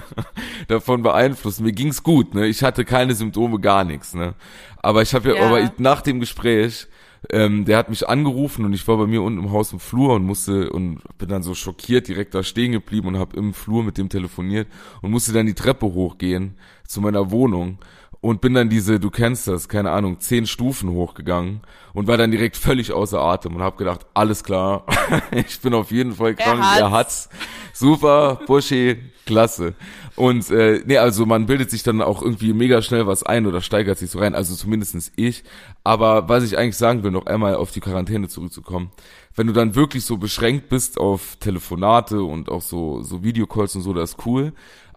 davon 0.69 1.03
beeinflussen. 1.03 1.65
Mir 1.65 1.73
ging's 1.73 2.03
gut, 2.03 2.35
ne? 2.35 2.47
Ich 2.47 2.63
hatte 2.63 2.85
keine 2.85 3.15
Symptome, 3.15 3.59
gar 3.59 3.85
nichts, 3.85 4.15
ne? 4.15 4.35
Aber 4.83 5.03
ich 5.03 5.15
habe 5.15 5.31
ja, 5.31 5.37
ja, 5.37 5.47
aber 5.47 5.73
nach 5.79 6.03
dem 6.03 6.21
Gespräch, 6.21 6.89
ähm, 7.31 7.65
der 7.65 7.79
hat 7.79 7.91
mich 7.91 8.09
angerufen 8.09 8.65
und 8.65 8.73
ich 8.73 8.87
war 8.89 8.97
bei 8.97 9.07
mir 9.07 9.23
unten 9.23 9.41
im 9.41 9.51
Haus 9.51 9.73
im 9.73 9.81
Flur 9.81 10.15
und 10.15 10.25
musste 10.25 10.71
und 10.71 11.01
bin 11.19 11.29
dann 11.29 11.43
so 11.43 11.55
schockiert 11.55 12.09
direkt 12.09 12.35
da 12.35 12.43
stehen 12.43 12.73
geblieben 12.73 13.09
und 13.09 13.19
habe 13.19 13.37
im 13.37 13.53
Flur 13.53 13.83
mit 13.83 13.99
dem 13.99 14.09
telefoniert 14.09 14.69
und 15.03 15.11
musste 15.11 15.33
dann 15.33 15.47
die 15.47 15.55
Treppe 15.55 15.87
hochgehen 15.87 16.55
zu 16.87 17.01
meiner 17.01 17.31
Wohnung 17.31 17.79
und 18.21 18.41
bin 18.41 18.53
dann 18.53 18.69
diese, 18.69 19.01
du 19.01 19.11
kennst 19.11 19.49
das, 19.49 19.69
keine 19.69 19.93
Ahnung, 19.93 20.21
zehn 20.21 20.47
Stufen 20.47 20.91
hochgegangen 20.91 21.63
und 21.95 22.07
war 22.07 22.19
dann 22.19 22.31
direkt 22.31 22.57
völlig 22.57 22.93
außer 22.93 23.19
Atem 23.19 23.57
und 23.57 23.63
habe 23.63 23.77
gedacht, 23.77 24.07
alles 24.13 24.45
klar, 24.45 24.85
ich 25.31 25.61
bin 25.61 25.73
auf 25.73 25.91
jeden 25.91 26.15
Fall 26.15 26.35
krank, 26.35 26.61
er 26.61 26.71
hat's. 26.71 26.81
Er 26.81 26.91
hat's. 26.91 27.29
Super, 27.73 28.41
Buschi, 28.47 28.99
klasse. 29.25 29.75
Und 30.17 30.51
äh, 30.51 30.83
nee, 30.85 30.99
also 30.99 31.25
man 31.25 31.47
bildet 31.47 31.71
sich 31.71 31.83
dann 31.83 32.03
auch 32.03 32.21
irgendwie 32.21 32.53
mega 32.53 32.83
schnell 32.83 33.07
was 33.07 33.23
ein 33.23 33.47
oder 33.47 33.63
steigert 33.63 33.97
sich 33.97 34.11
so 34.11 34.19
rein, 34.19 34.35
also 34.35 34.55
zumindestens 34.55 35.13
ich. 35.17 35.45
Aber 35.83 36.29
was 36.29 36.45
ich 36.45 36.59
eigentlich 36.59 36.77
sagen 36.77 37.03
will, 37.03 37.11
noch 37.11 37.25
einmal 37.25 37.55
auf 37.55 37.71
die 37.71 37.81
Quarantäne 37.81 38.29
zurückzukommen, 38.29 38.91
wenn 39.35 39.47
du 39.47 39.55
dann 39.55 39.75
wirklich 39.75 40.05
so 40.05 40.19
beschränkt 40.19 40.69
bist 40.69 40.99
auf 40.99 41.37
Telefonate 41.41 42.23
und 42.23 42.51
auch 42.51 42.61
so, 42.61 43.01
so 43.03 43.23
Videocalls 43.23 43.77
und 43.77 43.83
so, 43.83 43.95
das 43.95 44.11
ist 44.11 44.27
cool. 44.27 44.53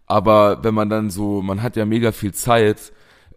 Aber 0.07 0.61
wenn 0.63 0.73
man 0.73 0.89
dann 0.89 1.09
so, 1.09 1.41
man 1.41 1.61
hat 1.61 1.77
ja 1.77 1.85
mega 1.85 2.11
viel 2.11 2.33
Zeit, 2.33 2.91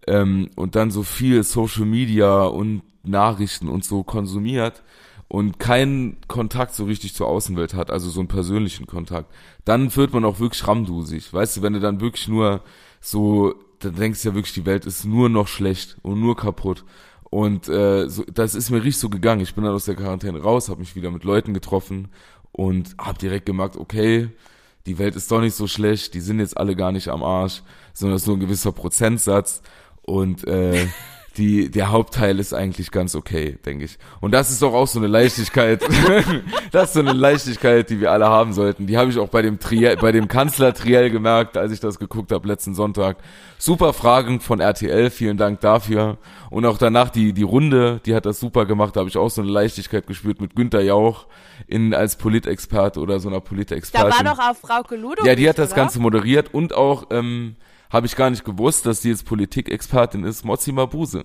ähm, 0.06 0.50
und 0.56 0.74
dann 0.76 0.90
so 0.90 1.02
viel 1.02 1.42
Social 1.42 1.84
Media 1.84 2.44
und 2.44 2.82
Nachrichten 3.02 3.68
und 3.68 3.84
so 3.84 4.02
konsumiert 4.02 4.82
und 5.28 5.58
keinen 5.58 6.18
Kontakt 6.28 6.74
so 6.74 6.84
richtig 6.84 7.14
zur 7.14 7.26
Außenwelt 7.28 7.74
hat, 7.74 7.90
also 7.90 8.10
so 8.10 8.20
einen 8.20 8.28
persönlichen 8.28 8.86
Kontakt, 8.86 9.32
dann 9.64 9.94
wird 9.96 10.12
man 10.12 10.24
auch 10.24 10.38
wirklich 10.38 10.66
ramdusig. 10.66 11.32
Weißt 11.32 11.56
du, 11.56 11.62
wenn 11.62 11.72
du 11.72 11.80
dann 11.80 12.00
wirklich 12.00 12.28
nur 12.28 12.62
so, 13.00 13.54
dann 13.80 13.96
denkst 13.96 14.22
du 14.22 14.28
ja 14.28 14.34
wirklich, 14.34 14.54
die 14.54 14.66
Welt 14.66 14.86
ist 14.86 15.04
nur 15.04 15.28
noch 15.28 15.48
schlecht 15.48 15.96
und 16.02 16.20
nur 16.20 16.36
kaputt. 16.36 16.84
Und 17.28 17.68
äh, 17.68 18.08
so, 18.08 18.24
das 18.32 18.54
ist 18.54 18.70
mir 18.70 18.78
richtig 18.78 18.98
so 18.98 19.10
gegangen. 19.10 19.40
Ich 19.40 19.54
bin 19.54 19.64
dann 19.64 19.74
aus 19.74 19.84
der 19.84 19.96
Quarantäne 19.96 20.40
raus, 20.40 20.68
habe 20.68 20.80
mich 20.80 20.94
wieder 20.94 21.10
mit 21.10 21.24
Leuten 21.24 21.54
getroffen 21.54 22.08
und 22.52 22.94
habe 22.98 23.18
direkt 23.18 23.46
gemerkt, 23.46 23.76
okay, 23.76 24.30
die 24.86 24.98
Welt 24.98 25.16
ist 25.16 25.30
doch 25.32 25.40
nicht 25.40 25.54
so 25.54 25.66
schlecht, 25.66 26.14
die 26.14 26.20
sind 26.20 26.38
jetzt 26.38 26.56
alle 26.56 26.76
gar 26.76 26.92
nicht 26.92 27.08
am 27.08 27.24
Arsch, 27.24 27.62
sondern 27.92 28.16
es 28.16 28.22
ist 28.22 28.28
nur 28.28 28.36
ein 28.36 28.40
gewisser 28.40 28.70
Prozentsatz. 28.70 29.60
Und 30.06 30.46
äh, 30.46 30.86
die, 31.36 31.70
der 31.70 31.90
Hauptteil 31.90 32.38
ist 32.38 32.54
eigentlich 32.54 32.90
ganz 32.90 33.14
okay, 33.14 33.58
denke 33.64 33.84
ich. 33.84 33.98
Und 34.20 34.32
das 34.32 34.50
ist 34.50 34.62
doch 34.62 34.72
auch 34.72 34.86
so 34.86 34.98
eine 34.98 35.08
Leichtigkeit. 35.08 35.82
das 36.72 36.88
ist 36.88 36.92
so 36.94 37.00
eine 37.00 37.12
Leichtigkeit, 37.12 37.90
die 37.90 38.00
wir 38.00 38.12
alle 38.12 38.26
haben 38.26 38.52
sollten. 38.52 38.86
Die 38.86 38.96
habe 38.96 39.10
ich 39.10 39.18
auch 39.18 39.28
bei 39.28 39.42
dem 39.42 39.58
Triell, 39.58 39.96
bei 39.96 40.12
dem 40.12 40.28
Kanzler 40.28 40.72
Triell 40.72 41.10
gemerkt, 41.10 41.56
als 41.56 41.72
ich 41.72 41.80
das 41.80 41.98
geguckt 41.98 42.32
habe 42.32 42.48
letzten 42.48 42.74
Sonntag. 42.74 43.18
Super 43.58 43.92
Fragen 43.92 44.40
von 44.40 44.60
RTL, 44.60 45.10
vielen 45.10 45.36
Dank 45.36 45.60
dafür. 45.60 46.18
Und 46.50 46.64
auch 46.64 46.78
danach 46.78 47.10
die, 47.10 47.32
die 47.32 47.42
Runde, 47.42 48.00
die 48.06 48.14
hat 48.14 48.24
das 48.26 48.40
super 48.40 48.64
gemacht, 48.64 48.96
da 48.96 49.00
habe 49.00 49.10
ich 49.10 49.16
auch 49.16 49.30
so 49.30 49.42
eine 49.42 49.50
Leichtigkeit 49.50 50.06
gespürt 50.06 50.40
mit 50.40 50.56
Günter 50.56 50.80
Jauch 50.80 51.26
in, 51.66 51.92
als 51.94 52.16
Politexperte 52.16 53.00
oder 53.00 53.20
so 53.20 53.28
einer 53.28 53.40
Politexpertin. 53.40 54.10
Da 54.10 54.24
war 54.24 54.34
doch 54.34 54.42
auch 54.42 54.56
Frau 54.56 54.94
Ludowig, 54.94 55.26
Ja, 55.26 55.34
die 55.34 55.48
hat 55.48 55.58
das? 55.58 55.74
Ganze 55.74 56.00
moderiert 56.00 56.54
und 56.54 56.72
auch, 56.74 57.08
ähm, 57.10 57.56
habe 57.90 58.06
ich 58.06 58.16
gar 58.16 58.30
nicht 58.30 58.44
gewusst, 58.44 58.86
dass 58.86 59.02
sie 59.02 59.10
jetzt 59.10 59.26
Politikexpertin 59.26 60.24
ist, 60.24 60.44
Mozzi 60.44 60.72
Mabuse. 60.72 61.24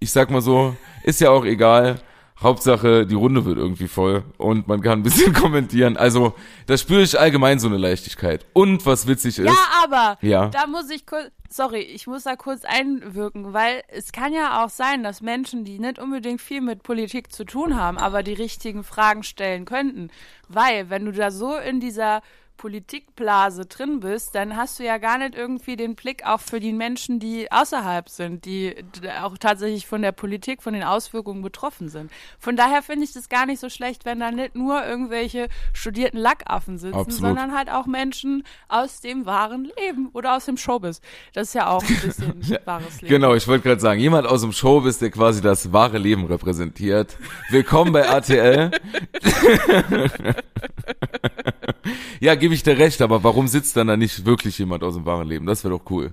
Ich 0.00 0.10
sag 0.10 0.30
mal 0.30 0.40
so, 0.42 0.76
ist 1.04 1.20
ja 1.20 1.30
auch 1.30 1.44
egal. 1.44 2.00
Hauptsache, 2.42 3.06
die 3.06 3.14
Runde 3.14 3.44
wird 3.44 3.58
irgendwie 3.58 3.86
voll 3.86 4.24
und 4.38 4.66
man 4.66 4.80
kann 4.82 4.98
ein 4.98 5.02
bisschen 5.04 5.32
kommentieren. 5.42 5.96
Also, 5.96 6.34
da 6.66 6.76
spüre 6.76 7.02
ich 7.02 7.18
allgemein 7.18 7.60
so 7.60 7.68
eine 7.68 7.76
Leichtigkeit. 7.78 8.44
Und 8.52 8.84
was 8.86 9.06
witzig 9.06 9.38
ist. 9.38 9.46
Ja, 9.46 9.56
aber 9.84 10.18
Ja. 10.20 10.48
da 10.48 10.66
muss 10.66 10.90
ich 10.90 11.06
kurz, 11.06 11.30
sorry, 11.48 11.78
ich 11.80 12.08
muss 12.08 12.24
da 12.24 12.34
kurz 12.34 12.64
einwirken, 12.64 13.52
weil 13.52 13.82
es 13.88 14.10
kann 14.10 14.32
ja 14.32 14.64
auch 14.64 14.68
sein, 14.68 15.04
dass 15.04 15.20
Menschen, 15.22 15.64
die 15.64 15.78
nicht 15.78 16.00
unbedingt 16.00 16.40
viel 16.42 16.60
mit 16.60 16.82
Politik 16.82 17.32
zu 17.32 17.44
tun 17.44 17.76
haben, 17.80 17.98
aber 17.98 18.24
die 18.24 18.34
richtigen 18.34 18.82
Fragen 18.82 19.22
stellen 19.22 19.64
könnten. 19.64 20.10
Weil, 20.48 20.90
wenn 20.90 21.04
du 21.04 21.12
da 21.12 21.30
so 21.30 21.56
in 21.56 21.78
dieser 21.78 22.20
Politikblase 22.56 23.66
drin 23.66 24.00
bist, 24.00 24.34
dann 24.34 24.56
hast 24.56 24.78
du 24.78 24.84
ja 24.84 24.98
gar 24.98 25.18
nicht 25.18 25.34
irgendwie 25.34 25.76
den 25.76 25.94
Blick 25.94 26.24
auch 26.24 26.40
für 26.40 26.60
die 26.60 26.72
Menschen, 26.72 27.18
die 27.18 27.50
außerhalb 27.50 28.08
sind, 28.08 28.44
die 28.44 28.74
auch 29.22 29.36
tatsächlich 29.38 29.86
von 29.86 30.02
der 30.02 30.12
Politik, 30.12 30.62
von 30.62 30.72
den 30.72 30.82
Auswirkungen 30.82 31.42
betroffen 31.42 31.88
sind. 31.88 32.10
Von 32.38 32.56
daher 32.56 32.82
finde 32.82 33.04
ich 33.04 33.12
das 33.12 33.28
gar 33.28 33.46
nicht 33.46 33.60
so 33.60 33.68
schlecht, 33.68 34.04
wenn 34.04 34.20
da 34.20 34.30
nicht 34.30 34.54
nur 34.54 34.84
irgendwelche 34.84 35.48
studierten 35.72 36.18
Lackaffen 36.18 36.78
sitzen, 36.78 36.94
Absolut. 36.94 37.20
sondern 37.20 37.56
halt 37.56 37.70
auch 37.70 37.86
Menschen 37.86 38.44
aus 38.68 39.00
dem 39.00 39.26
wahren 39.26 39.70
Leben 39.78 40.08
oder 40.12 40.36
aus 40.36 40.46
dem 40.46 40.56
Showbiz. 40.56 41.00
Das 41.32 41.48
ist 41.48 41.54
ja 41.54 41.68
auch 41.68 41.82
ein 41.82 42.00
bisschen 42.00 42.58
wahres 42.64 43.00
Leben. 43.00 43.08
Genau, 43.14 43.34
ich 43.34 43.46
wollte 43.48 43.64
gerade 43.64 43.80
sagen, 43.80 44.00
jemand 44.00 44.26
aus 44.26 44.40
dem 44.42 44.52
Showbiz, 44.52 44.98
der 44.98 45.10
quasi 45.10 45.40
das 45.40 45.72
wahre 45.72 45.98
Leben 45.98 46.24
repräsentiert. 46.26 47.18
Willkommen 47.50 47.92
bei 47.92 48.00
RTL. 48.00 48.70
ja, 52.20 52.34
gebe 52.34 52.54
ich 52.54 52.62
dir 52.62 52.78
recht, 52.78 53.00
aber 53.02 53.22
warum 53.24 53.48
sitzt 53.48 53.76
dann 53.76 53.86
da 53.86 53.96
nicht 53.96 54.24
wirklich 54.24 54.58
jemand 54.58 54.82
aus 54.82 54.94
dem 54.94 55.04
wahren 55.06 55.28
Leben? 55.28 55.46
Das 55.46 55.64
wäre 55.64 55.78
doch 55.78 55.90
cool. 55.90 56.12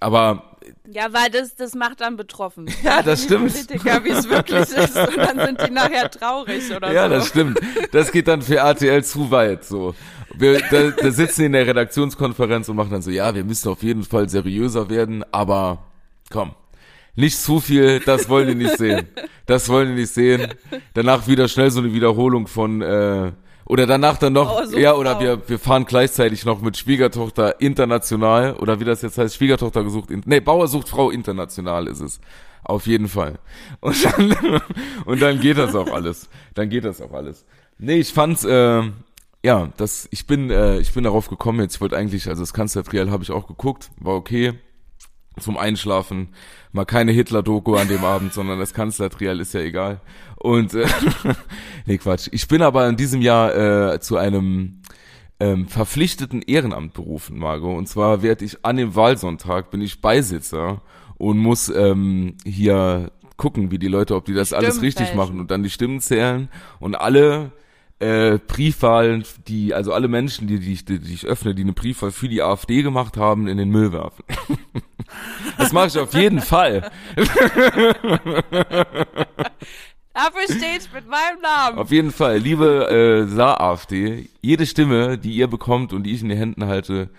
Aber 0.00 0.56
Ja, 0.92 1.12
weil 1.12 1.30
das, 1.30 1.54
das 1.56 1.74
macht 1.74 2.00
dann 2.00 2.16
betroffen. 2.16 2.66
Ja, 2.82 3.02
das 3.02 3.20
die 3.20 3.26
stimmt. 3.26 3.52
Politiker, 3.52 4.04
wie 4.04 4.10
es 4.10 4.28
wirklich 4.28 4.60
ist. 4.60 4.96
Und 4.96 5.16
dann 5.16 5.38
sind 5.46 5.60
die 5.66 5.70
nachher 5.70 6.10
traurig 6.10 6.74
oder 6.74 6.92
ja, 6.92 7.04
so. 7.08 7.14
das 7.14 7.28
stimmt. 7.28 7.60
Das 7.92 8.10
geht 8.10 8.28
dann 8.28 8.42
für 8.42 8.56
RTL 8.56 9.04
zu 9.04 9.30
weit. 9.30 9.64
So, 9.64 9.94
wir, 10.34 10.60
da, 10.70 10.90
da 10.90 11.10
sitzen 11.10 11.44
in 11.44 11.52
der 11.52 11.66
Redaktionskonferenz 11.66 12.68
und 12.68 12.76
machen 12.76 12.90
dann 12.90 13.02
so, 13.02 13.10
ja, 13.10 13.34
wir 13.34 13.44
müssen 13.44 13.68
auf 13.68 13.82
jeden 13.82 14.04
Fall 14.04 14.28
seriöser 14.28 14.88
werden, 14.88 15.24
aber 15.32 15.84
komm, 16.30 16.54
nicht 17.14 17.38
zu 17.38 17.60
viel, 17.60 18.00
das 18.00 18.28
wollen 18.28 18.48
die 18.48 18.54
nicht 18.54 18.78
sehen. 18.78 19.08
Das 19.46 19.68
wollen 19.68 19.88
die 19.88 20.02
nicht 20.02 20.14
sehen. 20.14 20.54
Danach 20.94 21.26
wieder 21.26 21.48
schnell 21.48 21.70
so 21.70 21.80
eine 21.80 21.92
Wiederholung 21.92 22.46
von 22.46 22.80
äh, 22.82 23.32
oder 23.70 23.86
danach 23.86 24.18
dann 24.18 24.32
noch, 24.32 24.48
Bauer 24.48 24.66
sucht 24.66 24.78
ja, 24.78 24.94
oder 24.94 25.20
wir, 25.20 25.48
wir 25.48 25.60
fahren 25.60 25.84
gleichzeitig 25.84 26.44
noch 26.44 26.60
mit 26.60 26.76
Schwiegertochter 26.76 27.60
international, 27.60 28.54
oder 28.54 28.80
wie 28.80 28.84
das 28.84 29.00
jetzt 29.00 29.16
heißt, 29.16 29.36
Schwiegertochter 29.36 29.84
gesucht, 29.84 30.10
in, 30.10 30.22
nee, 30.26 30.40
Bauer 30.40 30.66
sucht 30.66 30.88
Frau 30.88 31.10
international 31.10 31.86
ist 31.86 32.00
es. 32.00 32.20
Auf 32.64 32.88
jeden 32.88 33.08
Fall. 33.08 33.38
Und 33.80 34.04
dann, 34.04 34.60
und 35.06 35.22
dann 35.22 35.38
geht 35.38 35.56
das 35.56 35.76
auch 35.76 35.86
alles. 35.86 36.28
Dann 36.54 36.68
geht 36.68 36.84
das 36.84 37.00
auch 37.00 37.12
alles. 37.12 37.44
Nee, 37.78 37.98
ich 38.00 38.12
fand's, 38.12 38.44
äh, 38.44 38.82
ja, 39.44 39.68
das, 39.76 40.08
ich 40.10 40.26
bin, 40.26 40.50
äh, 40.50 40.78
ich 40.80 40.92
bin 40.92 41.04
darauf 41.04 41.28
gekommen 41.28 41.60
jetzt, 41.60 41.76
ich 41.76 41.80
wollte 41.80 41.96
eigentlich, 41.96 42.28
also 42.28 42.42
das 42.42 42.52
Kanzlertrial 42.52 43.12
habe 43.12 43.22
ich 43.22 43.30
auch 43.30 43.46
geguckt, 43.46 43.90
war 44.00 44.16
okay. 44.16 44.54
Zum 45.40 45.56
Einschlafen, 45.56 46.28
mal 46.72 46.84
keine 46.84 47.12
Hitler-Doku 47.12 47.74
an 47.74 47.88
dem 47.88 48.04
Abend, 48.04 48.32
sondern 48.32 48.58
das 48.58 48.74
Kanzlertrial 48.74 49.40
ist 49.40 49.54
ja 49.54 49.60
egal. 49.60 50.00
Und 50.36 50.74
äh, 50.74 50.86
nee, 51.86 51.98
Quatsch. 51.98 52.28
Ich 52.32 52.48
bin 52.48 52.62
aber 52.62 52.88
in 52.88 52.96
diesem 52.96 53.20
Jahr 53.20 53.54
äh, 53.92 54.00
zu 54.00 54.16
einem 54.16 54.82
ähm, 55.40 55.66
verpflichteten 55.66 56.42
Ehrenamt 56.42 56.92
berufen, 56.92 57.38
Margot. 57.38 57.76
Und 57.76 57.88
zwar 57.88 58.22
werde 58.22 58.44
ich 58.44 58.64
an 58.64 58.76
dem 58.76 58.94
Wahlsonntag, 58.94 59.70
bin 59.70 59.80
ich 59.80 60.00
Beisitzer 60.00 60.82
und 61.16 61.38
muss 61.38 61.68
ähm, 61.68 62.36
hier 62.44 63.10
gucken, 63.36 63.70
wie 63.70 63.78
die 63.78 63.88
Leute, 63.88 64.14
ob 64.16 64.26
die 64.26 64.34
das 64.34 64.52
alles 64.52 64.74
Stimmen 64.74 64.84
richtig 64.84 65.06
fälschen. 65.06 65.16
machen 65.16 65.40
und 65.40 65.50
dann 65.50 65.62
die 65.62 65.70
Stimmen 65.70 66.00
zählen 66.00 66.50
und 66.78 66.94
alle 66.94 67.52
äh, 68.00 68.38
Briefwahlen, 68.38 69.24
die, 69.46 69.74
also 69.74 69.92
alle 69.92 70.08
Menschen, 70.08 70.48
die, 70.48 70.58
die, 70.58 70.72
ich, 70.72 70.84
die, 70.84 70.98
die 70.98 71.14
ich 71.14 71.26
öffne, 71.26 71.54
die 71.54 71.62
eine 71.62 71.74
Briefwahl 71.74 72.10
für 72.10 72.28
die 72.28 72.42
AfD 72.42 72.82
gemacht 72.82 73.16
haben, 73.16 73.46
in 73.46 73.58
den 73.58 73.70
Müll 73.70 73.92
werfen. 73.92 74.24
das 75.58 75.72
mache 75.72 75.88
ich 75.88 75.98
auf 75.98 76.14
jeden 76.14 76.40
Fall. 76.40 76.90
Dafür 80.12 80.42
stehe 80.44 80.78
ich 80.78 80.92
mit 80.92 81.06
meinem 81.08 81.40
Namen. 81.42 81.78
Auf 81.78 81.92
jeden 81.92 82.10
Fall, 82.10 82.38
liebe 82.38 82.88
äh, 82.90 83.26
Saar-AfD, 83.28 84.28
jede 84.40 84.66
Stimme, 84.66 85.18
die 85.18 85.32
ihr 85.32 85.46
bekommt 85.46 85.92
und 85.92 86.02
die 86.02 86.12
ich 86.14 86.22
in 86.22 86.30
die 86.30 86.36
Händen 86.36 86.66
halte, 86.66 87.10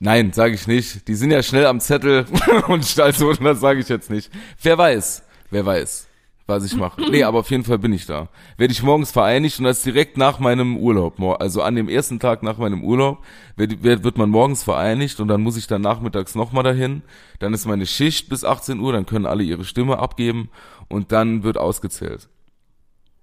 nein, 0.00 0.32
sage 0.32 0.54
ich 0.54 0.66
nicht. 0.66 1.08
Die 1.08 1.14
sind 1.14 1.30
ja 1.30 1.42
schnell 1.42 1.66
am 1.66 1.80
Zettel 1.80 2.26
und 2.68 2.98
also 3.00 3.32
das 3.32 3.60
sage 3.60 3.80
ich 3.80 3.88
jetzt 3.88 4.10
nicht. 4.10 4.30
Wer 4.60 4.76
weiß, 4.76 5.22
wer 5.50 5.64
weiß, 5.64 6.05
was 6.46 6.64
ich 6.64 6.76
mache. 6.76 7.00
Nee, 7.10 7.22
aber 7.24 7.40
auf 7.40 7.50
jeden 7.50 7.64
Fall 7.64 7.78
bin 7.78 7.92
ich 7.92 8.06
da. 8.06 8.28
Werde 8.56 8.72
ich 8.72 8.82
morgens 8.82 9.10
vereinigt 9.10 9.58
und 9.58 9.64
das 9.64 9.82
direkt 9.82 10.16
nach 10.16 10.38
meinem 10.38 10.76
Urlaub. 10.76 11.20
Also 11.40 11.62
an 11.62 11.74
dem 11.74 11.88
ersten 11.88 12.18
Tag 12.18 12.42
nach 12.42 12.58
meinem 12.58 12.82
Urlaub 12.82 13.24
wird, 13.56 13.82
wird 13.82 14.18
man 14.18 14.30
morgens 14.30 14.62
vereinigt 14.62 15.20
und 15.20 15.28
dann 15.28 15.42
muss 15.42 15.56
ich 15.56 15.66
dann 15.66 15.82
nachmittags 15.82 16.34
nochmal 16.34 16.64
dahin. 16.64 17.02
Dann 17.38 17.54
ist 17.54 17.66
meine 17.66 17.86
Schicht 17.86 18.28
bis 18.28 18.44
18 18.44 18.80
Uhr, 18.80 18.92
dann 18.92 19.06
können 19.06 19.26
alle 19.26 19.42
ihre 19.42 19.64
Stimme 19.64 19.98
abgeben 19.98 20.50
und 20.88 21.12
dann 21.12 21.42
wird 21.42 21.58
ausgezählt. 21.58 22.28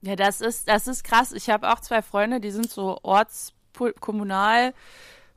Ja, 0.02 0.16
das 0.16 0.42
ist, 0.42 0.68
das 0.68 0.88
ist 0.88 1.04
krass. 1.04 1.32
Ich 1.32 1.50
habe 1.50 1.72
auch 1.72 1.80
zwei 1.80 2.02
Freunde, 2.02 2.42
die 2.42 2.52
sind 2.52 2.70
so 2.70 3.00
Orts, 3.04 3.54
Kommunal, 4.00 4.74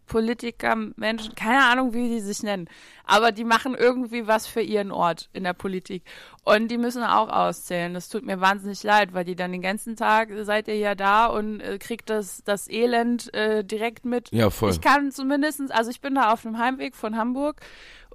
Politiker, 0.06 0.76
Menschen, 0.96 1.34
keine 1.34 1.64
Ahnung, 1.64 1.92
wie 1.94 2.08
die 2.08 2.20
sich 2.20 2.42
nennen. 2.42 2.68
Aber 3.04 3.32
die 3.32 3.44
machen 3.44 3.74
irgendwie 3.74 4.26
was 4.26 4.46
für 4.46 4.60
ihren 4.60 4.90
Ort 4.90 5.28
in 5.32 5.44
der 5.44 5.52
Politik. 5.52 6.02
Und 6.44 6.68
die 6.68 6.78
müssen 6.78 7.02
auch 7.02 7.28
auszählen. 7.28 7.94
Das 7.94 8.08
tut 8.08 8.24
mir 8.24 8.40
wahnsinnig 8.40 8.82
leid, 8.82 9.14
weil 9.14 9.24
die 9.24 9.36
dann 9.36 9.52
den 9.52 9.62
ganzen 9.62 9.96
Tag 9.96 10.30
seid 10.42 10.68
ihr 10.68 10.76
ja 10.76 10.94
da 10.94 11.26
und 11.26 11.60
äh, 11.60 11.78
kriegt 11.78 12.10
das, 12.10 12.42
das 12.44 12.68
Elend 12.68 13.32
äh, 13.34 13.64
direkt 13.64 14.04
mit. 14.04 14.30
Ja, 14.32 14.50
voll. 14.50 14.70
Ich 14.70 14.80
kann 14.80 15.12
zumindestens, 15.12 15.70
also 15.70 15.90
ich 15.90 16.00
bin 16.00 16.14
da 16.14 16.32
auf 16.32 16.42
dem 16.42 16.58
Heimweg 16.58 16.94
von 16.94 17.16
Hamburg 17.16 17.60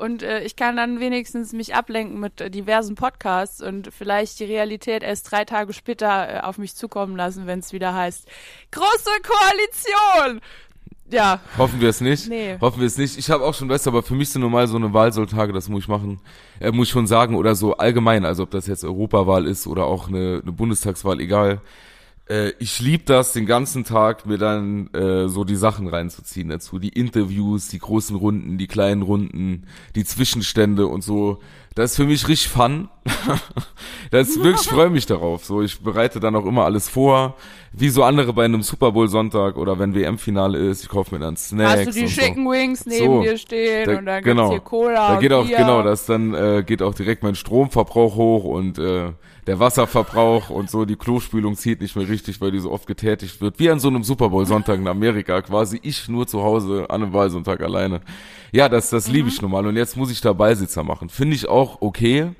und 0.01 0.23
äh, 0.23 0.41
ich 0.41 0.55
kann 0.55 0.77
dann 0.77 0.99
wenigstens 0.99 1.53
mich 1.53 1.75
ablenken 1.75 2.19
mit 2.19 2.41
äh, 2.41 2.49
diversen 2.49 2.95
Podcasts 2.95 3.61
und 3.61 3.93
vielleicht 3.93 4.39
die 4.39 4.45
Realität 4.45 5.03
erst 5.03 5.31
drei 5.31 5.45
Tage 5.45 5.73
später 5.73 6.37
äh, 6.37 6.39
auf 6.39 6.57
mich 6.57 6.75
zukommen 6.75 7.15
lassen, 7.15 7.47
wenn 7.47 7.59
es 7.59 7.71
wieder 7.71 7.93
heißt, 7.93 8.27
große 8.71 9.11
Koalition! 9.21 10.41
Ja, 11.11 11.39
Hoffen 11.57 11.81
wir 11.81 11.89
es 11.89 12.01
nicht. 12.01 12.29
Nee. 12.29 12.57
Hoffen 12.59 12.79
wir 12.79 12.87
es 12.87 12.97
nicht. 12.97 13.17
Ich 13.17 13.29
habe 13.29 13.43
auch 13.43 13.53
schon, 13.53 13.67
du, 13.67 13.75
aber 13.75 14.03
für 14.03 14.15
mich 14.15 14.29
sind 14.29 14.41
normal 14.41 14.67
so 14.67 14.77
eine 14.77 14.93
Wahlsonntage, 14.93 15.53
das 15.53 15.69
muss 15.69 15.83
ich 15.83 15.87
machen, 15.87 16.19
äh, 16.59 16.71
muss 16.71 16.87
ich 16.87 16.93
schon 16.93 17.07
sagen, 17.07 17.35
oder 17.35 17.55
so 17.55 17.77
allgemein, 17.77 18.25
also 18.25 18.43
ob 18.43 18.51
das 18.51 18.67
jetzt 18.67 18.83
Europawahl 18.83 19.45
ist 19.45 19.67
oder 19.67 19.85
auch 19.85 20.07
eine, 20.07 20.41
eine 20.41 20.51
Bundestagswahl, 20.51 21.19
egal. 21.19 21.61
Äh, 22.29 22.53
ich 22.59 22.79
lieb 22.79 23.05
das, 23.07 23.33
den 23.33 23.45
ganzen 23.45 23.83
Tag 23.83 24.25
mir 24.25 24.37
dann 24.37 24.87
äh, 24.93 25.27
so 25.27 25.43
die 25.43 25.55
Sachen 25.55 25.87
reinzuziehen 25.87 26.49
dazu. 26.49 26.79
Die 26.79 26.89
Interviews, 26.89 27.67
die 27.67 27.79
großen 27.79 28.15
Runden, 28.15 28.57
die 28.57 28.67
kleinen 28.67 29.01
Runden, 29.01 29.67
die 29.95 30.05
Zwischenstände 30.05 30.87
und 30.87 31.03
so. 31.03 31.39
Das 31.73 31.91
ist 31.91 31.95
für 31.97 32.03
mich 32.03 32.27
richtig 32.27 32.49
fun. 32.49 32.89
das 34.11 34.29
ist 34.29 34.43
wirklich, 34.43 34.65
ich 34.65 34.69
freue 34.73 34.89
mich 34.89 35.05
darauf. 35.05 35.45
So, 35.45 35.61
ich 35.61 35.79
bereite 35.79 36.19
dann 36.19 36.35
auch 36.35 36.45
immer 36.45 36.65
alles 36.65 36.89
vor, 36.89 37.35
wie 37.71 37.87
so 37.89 38.03
andere 38.03 38.33
bei 38.33 38.43
einem 38.45 38.61
Super 38.61 38.91
Bowl 38.91 39.07
Sonntag 39.07 39.55
oder 39.57 39.79
wenn 39.79 39.95
WM-Finale 39.95 40.57
ist. 40.57 40.83
Ich 40.83 40.89
kaufe 40.89 41.15
mir 41.15 41.21
dann 41.21 41.37
Snacks. 41.37 41.79
hast 41.79 41.87
du 41.87 41.91
die 41.93 42.01
und 42.01 42.09
so. 42.09 42.21
Chicken 42.21 42.45
Wings 42.49 42.85
neben 42.85 43.05
So, 43.05 43.21
dir 43.21 43.37
stehen 43.37 43.85
Da- 43.89 43.97
und 43.99 44.05
dann 44.05 44.23
genau. 44.23 44.49
gibt's 44.49 44.69
hier 44.69 44.69
Cola 44.69 45.13
Da 45.13 45.19
geht 45.19 45.31
auch 45.31 45.45
Bier. 45.45 45.57
genau, 45.57 45.81
das 45.81 46.05
dann 46.05 46.33
äh, 46.33 46.63
geht 46.65 46.81
auch 46.81 46.93
direkt 46.93 47.23
mein 47.23 47.35
Stromverbrauch 47.35 48.15
hoch 48.15 48.43
und 48.43 48.77
äh, 48.77 49.13
der 49.47 49.59
Wasserverbrauch 49.59 50.49
und 50.49 50.69
so 50.69 50.85
die 50.85 50.95
Klospülung 50.95 51.55
zieht 51.55 51.81
nicht 51.81 51.95
mehr 51.95 52.07
richtig, 52.07 52.39
weil 52.41 52.51
die 52.51 52.59
so 52.59 52.71
oft 52.71 52.85
getätigt 52.87 53.41
wird. 53.41 53.57
Wie 53.59 53.69
an 53.69 53.79
so 53.79 53.87
einem 53.87 54.03
Super 54.03 54.29
Bowl 54.29 54.45
Sonntag 54.45 54.79
in 54.79 54.87
Amerika, 54.87 55.41
quasi 55.41 55.79
ich 55.81 56.07
nur 56.09 56.27
zu 56.27 56.41
Hause 56.43 56.85
an 56.89 57.03
einem 57.03 57.13
Wahlsonntag 57.13 57.61
alleine. 57.61 58.01
Ja, 58.51 58.69
das 58.69 58.89
das 58.91 59.07
liebe 59.07 59.23
Mhm. 59.23 59.29
ich 59.29 59.41
normal 59.41 59.65
und 59.67 59.75
jetzt 59.77 59.97
muss 59.97 60.11
ich 60.11 60.21
da 60.21 60.33
Beisitzer 60.33 60.83
machen. 60.83 61.09
Finde 61.09 61.35
ich 61.35 61.47
auch 61.47 61.81
okay, 61.81 62.31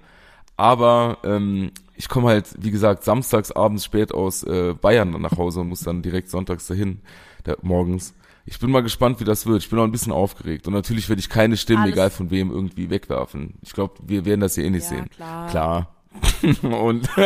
Aber 0.58 1.18
ähm, 1.24 1.72
ich 1.96 2.08
komme 2.08 2.28
halt, 2.28 2.46
wie 2.60 2.70
gesagt, 2.70 3.04
samstags 3.04 3.52
abends 3.52 3.84
spät 3.86 4.14
aus 4.14 4.44
äh, 4.44 4.74
Bayern 4.80 5.20
nach 5.20 5.38
Hause 5.38 5.62
und 5.62 5.70
muss 5.70 5.82
dann 5.82 6.04
direkt 6.04 6.30
sonntags 6.30 6.68
dahin, 6.68 7.00
da, 7.44 7.56
morgens. 7.64 8.14
Ich 8.46 8.60
bin 8.60 8.70
mal 8.70 8.82
gespannt, 8.84 9.20
wie 9.20 9.24
das 9.24 9.48
wird. 9.48 9.64
Ich 9.64 9.70
bin 9.70 9.80
auch 9.80 9.84
ein 9.86 9.92
bisschen 9.92 10.12
aufgeregt. 10.12 10.68
Und 10.68 10.74
natürlich 10.74 11.10
werde 11.10 11.20
ich 11.20 11.30
keine 11.30 11.58
Stimmen, 11.58 11.82
Alles- 11.84 11.94
egal 11.94 12.10
von 12.12 12.30
wem, 12.30 12.52
irgendwie 12.52 12.90
wegwerfen. 12.92 13.56
Ich 13.62 13.72
glaube, 13.74 13.96
wir 14.06 14.26
werden 14.26 14.42
das 14.42 14.54
hier 14.56 14.66
eh 14.66 14.70
nicht 14.70 14.84
Ja, 14.84 14.90
sehen. 14.90 15.10
klar. 15.10 15.48
Klar. 15.50 15.96
und 16.64 17.10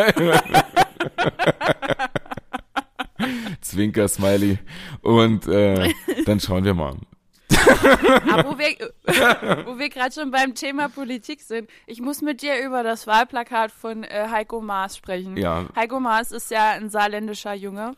Zwinker, 3.61 4.07
Smiley. 4.07 4.59
Und 5.01 5.47
äh, 5.47 5.91
dann 6.25 6.39
schauen 6.39 6.63
wir 6.63 6.73
mal. 6.73 6.95
Aber 8.31 8.51
wo 8.51 8.57
wir, 8.57 8.75
wo 9.65 9.77
wir 9.79 9.89
gerade 9.89 10.13
schon 10.13 10.31
beim 10.31 10.55
Thema 10.55 10.89
Politik 10.89 11.41
sind, 11.41 11.69
ich 11.85 12.01
muss 12.01 12.21
mit 12.21 12.41
dir 12.41 12.63
über 12.63 12.83
das 12.83 13.07
Wahlplakat 13.07 13.71
von 13.71 14.03
äh, 14.03 14.27
Heiko 14.29 14.61
Maas 14.61 14.97
sprechen. 14.97 15.37
Ja. 15.37 15.65
Heiko 15.75 15.99
Maas 15.99 16.31
ist 16.31 16.51
ja 16.51 16.71
ein 16.71 16.89
saarländischer 16.89 17.53
Junge. 17.53 17.95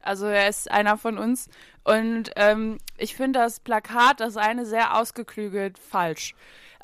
Also 0.00 0.26
er 0.26 0.48
ist 0.48 0.70
einer 0.70 0.96
von 0.98 1.18
uns. 1.18 1.48
Und 1.82 2.30
ähm, 2.36 2.78
ich 2.96 3.16
finde 3.16 3.40
das 3.40 3.60
Plakat, 3.60 4.20
das 4.20 4.36
eine 4.36 4.66
sehr 4.66 4.98
ausgeklügelt 4.98 5.78
falsch. 5.78 6.34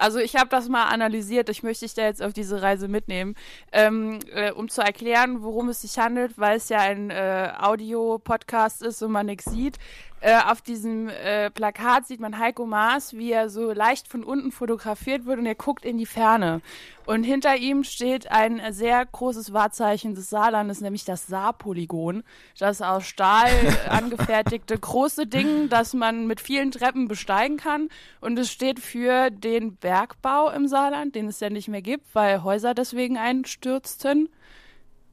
Also 0.00 0.18
ich 0.18 0.36
habe 0.36 0.48
das 0.48 0.68
mal 0.68 0.84
analysiert, 0.84 1.48
ich 1.50 1.62
möchte 1.62 1.84
dich 1.84 1.94
da 1.94 2.02
jetzt 2.02 2.22
auf 2.22 2.32
diese 2.32 2.62
Reise 2.62 2.88
mitnehmen, 2.88 3.34
ähm, 3.70 4.18
äh, 4.32 4.50
um 4.50 4.68
zu 4.68 4.80
erklären, 4.80 5.42
worum 5.42 5.68
es 5.68 5.82
sich 5.82 5.98
handelt, 5.98 6.38
weil 6.38 6.56
es 6.56 6.70
ja 6.70 6.78
ein 6.78 7.10
äh, 7.10 7.52
Audio-Podcast 7.58 8.82
ist 8.82 9.02
und 9.02 9.12
man 9.12 9.26
nichts 9.26 9.44
sieht. 9.44 9.76
Äh, 10.20 10.38
auf 10.48 10.60
diesem 10.60 11.08
äh, 11.08 11.50
Plakat 11.50 12.06
sieht 12.06 12.20
man 12.20 12.38
Heiko 12.38 12.66
Maas, 12.66 13.14
wie 13.14 13.32
er 13.32 13.48
so 13.48 13.72
leicht 13.72 14.06
von 14.06 14.22
unten 14.22 14.52
fotografiert 14.52 15.24
wird 15.24 15.38
und 15.38 15.46
er 15.46 15.54
guckt 15.54 15.86
in 15.86 15.96
die 15.96 16.04
Ferne. 16.04 16.60
Und 17.06 17.24
hinter 17.24 17.56
ihm 17.56 17.84
steht 17.84 18.30
ein 18.30 18.60
sehr 18.72 19.04
großes 19.04 19.54
Wahrzeichen 19.54 20.14
des 20.14 20.28
Saarlandes, 20.28 20.82
nämlich 20.82 21.06
das 21.06 21.26
Saarpolygon. 21.26 22.22
Das 22.58 22.82
aus 22.82 23.06
Stahl 23.06 23.50
angefertigte 23.88 24.78
große 24.78 25.26
Ding, 25.26 25.70
das 25.70 25.94
man 25.94 26.26
mit 26.26 26.40
vielen 26.40 26.70
Treppen 26.70 27.08
besteigen 27.08 27.56
kann. 27.56 27.88
Und 28.20 28.38
es 28.38 28.52
steht 28.52 28.78
für 28.78 29.30
den 29.30 29.76
Bergbau 29.76 30.50
im 30.50 30.68
Saarland, 30.68 31.14
den 31.14 31.28
es 31.28 31.40
ja 31.40 31.48
nicht 31.48 31.68
mehr 31.68 31.82
gibt, 31.82 32.14
weil 32.14 32.42
Häuser 32.44 32.74
deswegen 32.74 33.16
einstürzten. 33.16 34.28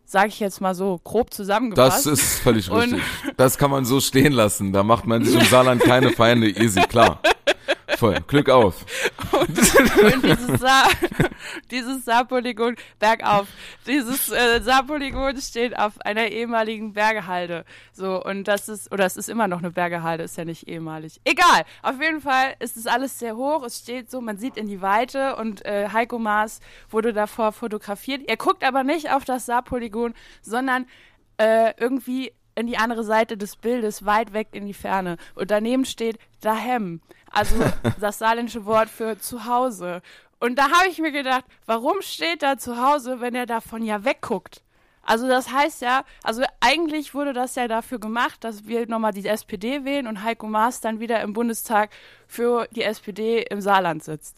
Sag 0.09 0.29
ich 0.29 0.39
jetzt 0.39 0.61
mal 0.61 0.73
so 0.73 1.01
grob 1.03 1.33
zusammengefasst. 1.33 2.05
Das 2.05 2.19
ist 2.19 2.39
völlig 2.39 2.71
Und- 2.71 2.79
richtig. 2.93 3.01
Das 3.35 3.57
kann 3.57 3.69
man 3.69 3.83
so 3.83 3.99
stehen 3.99 4.31
lassen. 4.31 4.71
Da 4.71 4.81
macht 4.81 5.05
man 5.05 5.25
sich 5.25 5.35
im 5.35 5.45
Saarland 5.49 5.81
keine 5.83 6.11
Feinde. 6.11 6.49
Easy, 6.49 6.79
klar. 6.79 7.19
Voll. 7.97 8.15
Glück 8.27 8.47
auf. 8.49 8.85
Und 9.31 9.57
dieses 10.23 10.59
Saar, 10.59 10.87
dieses 11.71 12.05
Saarpolygon 12.05 12.75
bergauf. 12.99 13.47
Dieses 13.87 14.29
äh, 14.29 14.61
Saarpolygon 14.61 15.35
steht 15.41 15.75
auf 15.79 15.99
einer 16.01 16.27
ehemaligen 16.27 16.93
Bergehalde. 16.93 17.65
So, 17.93 18.23
und 18.23 18.47
das 18.47 18.69
ist, 18.69 18.91
oder 18.91 19.07
es 19.07 19.17
ist 19.17 19.29
immer 19.29 19.47
noch 19.47 19.57
eine 19.57 19.71
Bergehalde, 19.71 20.23
ist 20.23 20.37
ja 20.37 20.45
nicht 20.45 20.67
ehemalig. 20.67 21.19
Egal. 21.23 21.65
Auf 21.81 21.99
jeden 21.99 22.21
Fall 22.21 22.53
ist 22.59 22.77
es 22.77 22.85
alles 22.85 23.17
sehr 23.17 23.35
hoch. 23.35 23.63
Es 23.63 23.79
steht 23.79 24.11
so, 24.11 24.21
man 24.21 24.37
sieht 24.37 24.57
in 24.57 24.67
die 24.67 24.83
Weite 24.83 25.35
und 25.37 25.65
äh, 25.65 25.89
Heiko 25.91 26.19
Maas 26.19 26.59
wurde 26.91 27.13
davor 27.13 27.51
fotografiert. 27.51 28.21
Er 28.27 28.37
guckt 28.37 28.63
aber 28.63 28.83
nicht 28.83 29.09
auf 29.11 29.25
das 29.25 29.47
Saarpolygon, 29.47 30.13
sondern 30.43 30.85
äh, 31.37 31.73
irgendwie 31.79 32.31
in 32.57 32.67
die 32.67 32.77
andere 32.77 33.03
Seite 33.03 33.37
des 33.37 33.55
Bildes, 33.55 34.05
weit 34.05 34.33
weg 34.33 34.49
in 34.51 34.65
die 34.65 34.73
Ferne. 34.73 35.17
Und 35.35 35.51
daneben 35.51 35.85
steht 35.85 36.17
daheim, 36.41 37.01
also 37.31 37.55
das 38.01 38.17
saarländische 38.17 38.65
Wort 38.65 38.89
für 38.89 39.19
zu 39.19 39.45
Hause. 39.45 40.01
Und 40.39 40.57
da 40.57 40.63
habe 40.71 40.89
ich 40.89 40.99
mir 40.99 41.11
gedacht, 41.11 41.45
warum 41.65 42.01
steht 42.01 42.41
da 42.41 42.57
zu 42.57 42.81
Hause, 42.81 43.21
wenn 43.21 43.35
er 43.35 43.45
davon 43.45 43.83
ja 43.83 44.03
wegguckt? 44.03 44.61
Also 45.03 45.27
das 45.27 45.51
heißt 45.51 45.81
ja, 45.81 46.03
also 46.21 46.43
eigentlich 46.59 47.13
wurde 47.13 47.31
das 47.31 47.55
ja 47.55 47.67
dafür 47.67 47.97
gemacht, 47.97 48.43
dass 48.43 48.67
wir 48.67 48.87
nochmal 48.87 49.13
die 49.13 49.25
SPD 49.25 49.85
wählen 49.85 50.05
und 50.05 50.23
Heiko 50.23 50.47
Maas 50.47 50.81
dann 50.81 50.99
wieder 50.99 51.21
im 51.21 51.33
Bundestag 51.33 51.91
für 52.27 52.67
die 52.71 52.83
SPD 52.83 53.41
im 53.43 53.61
Saarland 53.61 54.03
sitzt. 54.03 54.35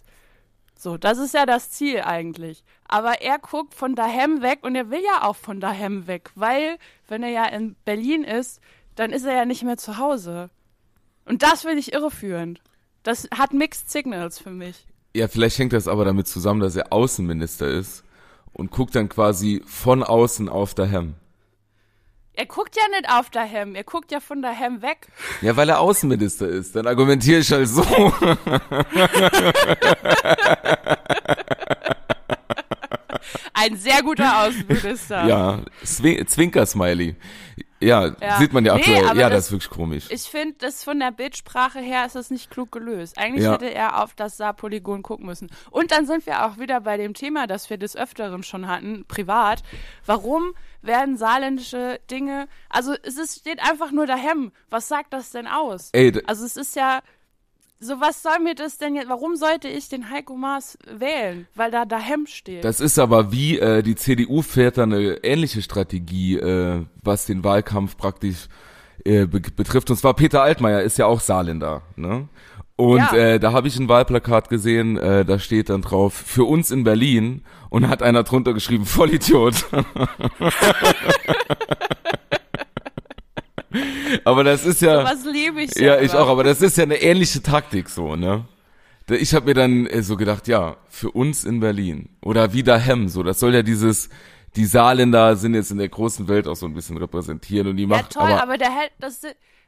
So, 0.81 0.97
das 0.97 1.17
ist 1.17 1.33
ja 1.33 1.45
das 1.45 1.71
Ziel 1.71 2.03
eigentlich. 2.03 2.63
Aber 2.87 3.21
er 3.21 3.37
guckt 3.37 3.73
von 3.73 3.95
daheim 3.95 4.41
weg 4.41 4.59
und 4.61 4.75
er 4.75 4.89
will 4.89 5.01
ja 5.03 5.27
auch 5.27 5.35
von 5.35 5.59
daheim 5.59 6.07
weg, 6.07 6.31
weil 6.35 6.77
wenn 7.09 7.21
er 7.21 7.29
ja 7.29 7.45
in 7.47 7.75
Berlin 7.83 8.23
ist, 8.23 8.61
dann 8.95 9.11
ist 9.11 9.25
er 9.25 9.33
ja 9.33 9.43
nicht 9.43 9.63
mehr 9.63 9.75
zu 9.75 9.97
Hause. 9.97 10.49
Und 11.25 11.43
das 11.43 11.63
finde 11.63 11.79
ich 11.79 11.91
irreführend. 11.91 12.61
Das 13.03 13.27
hat 13.37 13.51
Mixed 13.51 13.91
Signals 13.91 14.39
für 14.39 14.51
mich. 14.51 14.87
Ja, 15.13 15.27
vielleicht 15.27 15.59
hängt 15.59 15.73
das 15.73 15.89
aber 15.89 16.05
damit 16.05 16.29
zusammen, 16.29 16.61
dass 16.61 16.77
er 16.77 16.93
Außenminister 16.93 17.67
ist 17.67 18.05
und 18.53 18.71
guckt 18.71 18.95
dann 18.95 19.09
quasi 19.09 19.61
von 19.65 20.01
außen 20.01 20.47
auf 20.47 20.75
daheim. 20.75 21.15
Er 22.33 22.45
guckt 22.45 22.75
ja 22.77 22.83
nicht 22.89 23.09
auf 23.09 23.29
daheim, 23.29 23.75
er 23.75 23.83
guckt 23.83 24.11
ja 24.11 24.19
von 24.19 24.41
daheim 24.41 24.81
weg. 24.81 25.07
Ja, 25.41 25.55
weil 25.57 25.69
er 25.69 25.79
Außenminister 25.79 26.47
ist. 26.47 26.75
Dann 26.75 26.87
argumentiere 26.87 27.39
ich 27.39 27.51
halt 27.51 27.67
so. 27.67 27.83
Ein 33.53 33.75
sehr 33.75 34.01
guter 34.03 34.43
Außenminister. 34.43 35.27
Ja, 35.27 35.59
Zwi 35.83 36.25
Zwinker-Smiley. 36.25 37.15
Ja, 37.81 38.11
Ja. 38.21 38.37
sieht 38.39 38.51
man 38.53 38.65
ja 38.65 38.75
Nee, 38.75 38.81
aktuell. 38.81 39.17
ja, 39.17 39.29
das- 39.29 39.31
das 39.37 39.45
ist 39.45 39.51
wirklich 39.53 39.69
komisch. 39.69 40.05
Ich 40.09 40.23
finde, 40.23 40.55
das 40.59 40.83
von 40.83 40.99
der 40.99 41.11
Bildsprache 41.11 41.79
her 41.79 42.05
ist 42.05 42.15
das 42.15 42.29
nicht 42.29 42.49
klug 42.49 42.71
gelöst. 42.71 43.17
Eigentlich 43.17 43.45
Ja. 43.45 43.53
hätte 43.53 43.73
er 43.73 44.03
auf 44.03 44.13
das 44.15 44.37
Saarpolygon 44.37 45.01
gucken 45.01 45.25
müssen. 45.25 45.49
Und 45.71 45.91
dann 45.91 46.05
sind 46.05 46.25
wir 46.25 46.45
auch 46.45 46.57
wieder 46.57 46.81
bei 46.81 46.97
dem 46.97 47.13
Thema, 47.13 47.47
das 47.47 47.69
wir 47.69 47.77
des 47.77 47.95
Öfteren 47.95 48.43
schon 48.43 48.67
hatten, 48.67 49.05
privat. 49.07 49.63
Warum 50.05 50.53
werden 50.81 51.17
saarländische 51.17 51.99
Dinge, 52.11 52.47
also 52.69 52.93
es 53.03 53.17
ist, 53.17 53.39
steht 53.39 53.61
einfach 53.61 53.91
nur 53.91 54.07
daheim. 54.07 54.51
Was 54.69 54.87
sagt 54.87 55.13
das 55.13 55.31
denn 55.31 55.47
aus? 55.47 55.89
Ey, 55.93 56.21
Also 56.27 56.45
es 56.45 56.57
ist 56.57 56.75
ja, 56.75 56.99
so 57.79 57.99
was 58.01 58.21
soll 58.21 58.39
mir 58.43 58.55
das 58.55 58.77
denn 58.77 58.95
jetzt, 58.95 59.09
warum 59.09 59.35
sollte 59.35 59.67
ich 59.67 59.87
den 59.89 60.09
Heiko 60.09 60.35
Maas 60.35 60.77
wählen? 60.85 61.47
Weil 61.55 61.71
da 61.71 61.85
daheim 61.85 62.25
steht. 62.27 62.63
Das 62.63 62.79
ist 62.79 62.99
aber 62.99 63.31
wie, 63.31 63.57
äh, 63.59 63.81
die 63.83 63.95
CDU 63.95 64.41
fährt 64.41 64.77
da 64.77 64.83
eine 64.83 65.23
ähnliche 65.23 65.61
Strategie, 65.61 66.35
äh, 66.37 66.85
was 67.03 67.25
den 67.25 67.43
Wahlkampf 67.43 67.95
praktisch 67.97 68.47
äh, 69.05 69.25
be 69.25 69.39
betrifft. 69.39 69.89
Und 69.89 69.95
zwar 69.97 70.13
Peter 70.13 70.41
Altmaier 70.41 70.81
ist 70.81 70.97
ja 70.97 71.05
auch 71.05 71.21
Saarländer, 71.21 71.81
ne? 71.95 72.27
Und 72.75 72.97
Ja. 72.99 73.13
äh, 73.13 73.39
da 73.41 73.51
habe 73.51 73.67
ich 73.67 73.77
ein 73.77 73.89
Wahlplakat 73.89 74.47
gesehen, 74.49 74.97
äh, 74.97 75.25
da 75.25 75.37
steht 75.37 75.69
dann 75.69 75.81
drauf, 75.81 76.13
für 76.13 76.45
uns 76.45 76.71
in 76.71 76.85
Berlin 76.85 77.43
und 77.69 77.89
hat 77.89 78.01
einer 78.01 78.23
drunter 78.23 78.53
geschrieben, 78.53 78.85
Vollidiot. 78.85 79.65
aber 84.23 84.43
das 84.43 84.65
ist 84.65 84.81
ja... 84.81 85.03
was 85.03 85.25
liebe 85.25 85.61
ich 85.61 85.75
Ja, 85.75 85.99
ich 85.99 86.11
selber. 86.11 86.25
auch, 86.25 86.29
aber 86.29 86.43
das 86.43 86.61
ist 86.61 86.77
ja 86.77 86.83
eine 86.83 87.01
ähnliche 87.01 87.41
Taktik 87.41 87.89
so, 87.89 88.15
ne? 88.15 88.45
Ich 89.09 89.33
habe 89.33 89.47
mir 89.47 89.53
dann 89.55 89.87
äh, 89.87 90.03
so 90.03 90.17
gedacht, 90.17 90.47
ja, 90.47 90.77
für 90.87 91.11
uns 91.11 91.43
in 91.43 91.59
Berlin 91.59 92.09
oder 92.21 92.53
wie 92.53 92.63
daheim, 92.63 93.09
so, 93.09 93.23
das 93.23 93.39
soll 93.39 93.55
ja 93.55 93.63
dieses, 93.63 94.09
die 94.55 94.65
Saarländer 94.65 95.35
sind 95.35 95.55
jetzt 95.55 95.71
in 95.71 95.77
der 95.77 95.89
großen 95.89 96.27
Welt 96.27 96.47
auch 96.47 96.55
so 96.55 96.65
ein 96.65 96.73
bisschen 96.73 96.97
repräsentieren 96.97 97.67
und 97.67 97.77
die 97.77 97.83
Ja, 97.83 97.89
macht, 97.89 98.11
toll, 98.11 98.23
aber, 98.23 98.43
aber, 98.43 98.57
der 98.57 98.69
das, 98.99 99.21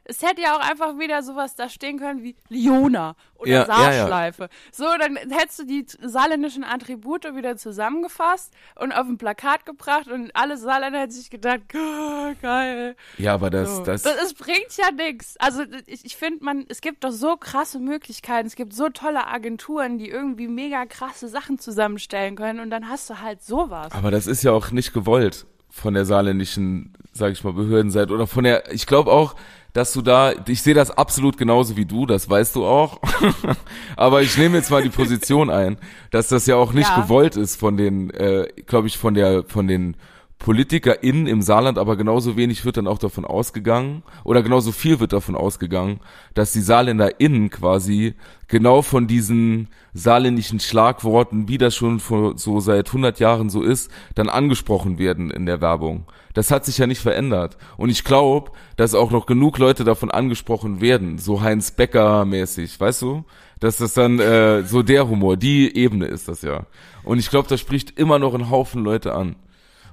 es 0.04 0.22
hätte 0.22 0.40
ja 0.42 0.56
auch 0.56 0.60
einfach 0.60 0.98
wieder 0.98 1.22
sowas 1.22 1.54
da 1.54 1.68
stehen 1.68 1.98
können 1.98 2.22
wie 2.22 2.34
Liona 2.48 3.14
oder 3.36 3.50
Ja, 3.50 3.64
ja, 3.66 3.68
ja. 3.68 3.92
Saarschleife. 4.06 4.48
So, 4.72 4.84
dann 4.98 5.16
hättest 5.16 5.60
du 5.60 5.64
die 5.64 5.86
saarländischen 6.00 6.64
Attribute 6.64 7.24
wieder 7.36 7.56
zusammengefasst 7.56 8.52
und 8.80 8.92
auf 8.92 9.06
ein 9.06 9.18
Plakat 9.18 9.66
gebracht 9.66 10.08
und 10.08 10.34
alle 10.34 10.56
Saarländer 10.56 11.00
hätten 11.00 11.12
sich 11.12 11.30
gedacht, 11.30 11.60
"Ah, 11.74 12.32
geil. 12.40 12.96
ja, 13.18 13.34
aber 13.34 13.50
das, 13.50 13.76
So. 13.76 13.82
das, 13.84 14.02
das, 14.02 14.16
es 14.24 14.34
bringt 14.34 14.76
ja 14.76 14.90
nichts. 14.90 15.36
Also 15.38 15.62
ich, 15.86 16.04
ich 16.04 16.16
finde, 16.16 16.44
man, 16.44 16.64
es 16.68 16.80
gibt 16.80 17.04
doch 17.04 17.10
so 17.12 17.36
krasse 17.36 17.78
Möglichkeiten, 17.78 18.46
es 18.46 18.56
gibt 18.56 18.72
so 18.74 18.88
tolle 18.88 19.26
Agenturen, 19.26 19.98
die 19.98 20.08
irgendwie 20.08 20.48
mega 20.48 20.84
krasse 20.86 21.28
Sachen 21.28 21.58
zusammenstellen 21.58 22.36
können 22.36 22.60
und 22.60 22.70
dann 22.70 22.88
hast 22.88 23.08
du 23.10 23.20
halt 23.20 23.42
sowas. 23.42 23.92
aber 23.92 24.10
das 24.10 24.26
ist 24.26 24.42
ja 24.42 24.52
auch 24.52 24.70
nicht 24.70 24.92
gewollt 24.92 25.46
von 25.70 25.94
der 25.94 26.04
saarländischen, 26.04 26.92
sag 27.12 27.32
ich 27.32 27.42
mal, 27.44 27.52
Behördenseite 27.54 28.12
oder 28.12 28.26
von 28.26 28.44
der, 28.44 28.70
ich 28.72 28.86
glaube 28.86 29.10
auch, 29.10 29.34
dass 29.72 29.92
du 29.92 30.02
da, 30.02 30.32
ich 30.46 30.62
sehe 30.62 30.74
das 30.74 30.90
absolut 30.90 31.38
genauso 31.38 31.76
wie 31.76 31.86
du, 31.86 32.04
das 32.06 32.28
weißt 32.28 32.56
du 32.56 32.64
auch. 32.66 33.00
Aber 33.96 34.22
ich 34.22 34.36
nehme 34.36 34.56
jetzt 34.56 34.70
mal 34.70 34.82
die 34.82 34.90
Position 34.90 35.48
ein, 35.50 35.78
dass 36.10 36.28
das 36.28 36.46
ja 36.46 36.56
auch 36.56 36.72
nicht 36.72 36.90
Ja. 36.90 37.00
gewollt 37.02 37.36
ist 37.36 37.56
von 37.56 37.76
den, 37.76 38.10
äh, 38.10 38.48
glaube 38.66 38.86
ich, 38.88 38.98
von 38.98 39.14
der, 39.14 39.44
von 39.44 39.66
den 39.66 39.96
PolitikerInnen 40.42 41.28
im 41.28 41.40
Saarland, 41.40 41.78
aber 41.78 41.96
genauso 41.96 42.36
wenig 42.36 42.64
wird 42.64 42.76
dann 42.76 42.88
auch 42.88 42.98
davon 42.98 43.24
ausgegangen, 43.24 44.02
oder 44.24 44.42
genauso 44.42 44.72
viel 44.72 44.98
wird 44.98 45.12
davon 45.12 45.36
ausgegangen, 45.36 46.00
dass 46.34 46.52
die 46.52 46.60
SaarländerInnen 46.60 47.48
quasi 47.48 48.14
genau 48.48 48.82
von 48.82 49.06
diesen 49.06 49.68
saarländischen 49.94 50.58
Schlagworten, 50.58 51.46
wie 51.46 51.58
das 51.58 51.76
schon 51.76 52.00
vor, 52.00 52.36
so 52.36 52.58
seit 52.58 52.88
100 52.88 53.20
Jahren 53.20 53.50
so 53.50 53.62
ist, 53.62 53.88
dann 54.16 54.28
angesprochen 54.28 54.98
werden 54.98 55.30
in 55.30 55.46
der 55.46 55.60
Werbung. 55.60 56.06
Das 56.34 56.50
hat 56.50 56.64
sich 56.64 56.78
ja 56.78 56.88
nicht 56.88 57.00
verändert. 57.00 57.56
Und 57.76 57.90
ich 57.90 58.02
glaube, 58.02 58.50
dass 58.76 58.96
auch 58.96 59.12
noch 59.12 59.26
genug 59.26 59.58
Leute 59.58 59.84
davon 59.84 60.10
angesprochen 60.10 60.80
werden, 60.80 61.18
so 61.18 61.40
Heinz 61.40 61.70
Becker 61.70 62.24
mäßig, 62.24 62.80
weißt 62.80 63.02
du? 63.02 63.24
Dass 63.60 63.76
das 63.76 63.94
dann 63.94 64.18
äh, 64.18 64.64
so 64.64 64.82
der 64.82 65.08
Humor, 65.08 65.36
die 65.36 65.76
Ebene 65.76 66.06
ist 66.06 66.26
das 66.26 66.42
ja. 66.42 66.66
Und 67.04 67.18
ich 67.20 67.30
glaube, 67.30 67.48
das 67.48 67.60
spricht 67.60 67.96
immer 67.96 68.18
noch 68.18 68.34
einen 68.34 68.50
Haufen 68.50 68.82
Leute 68.82 69.14
an. 69.14 69.36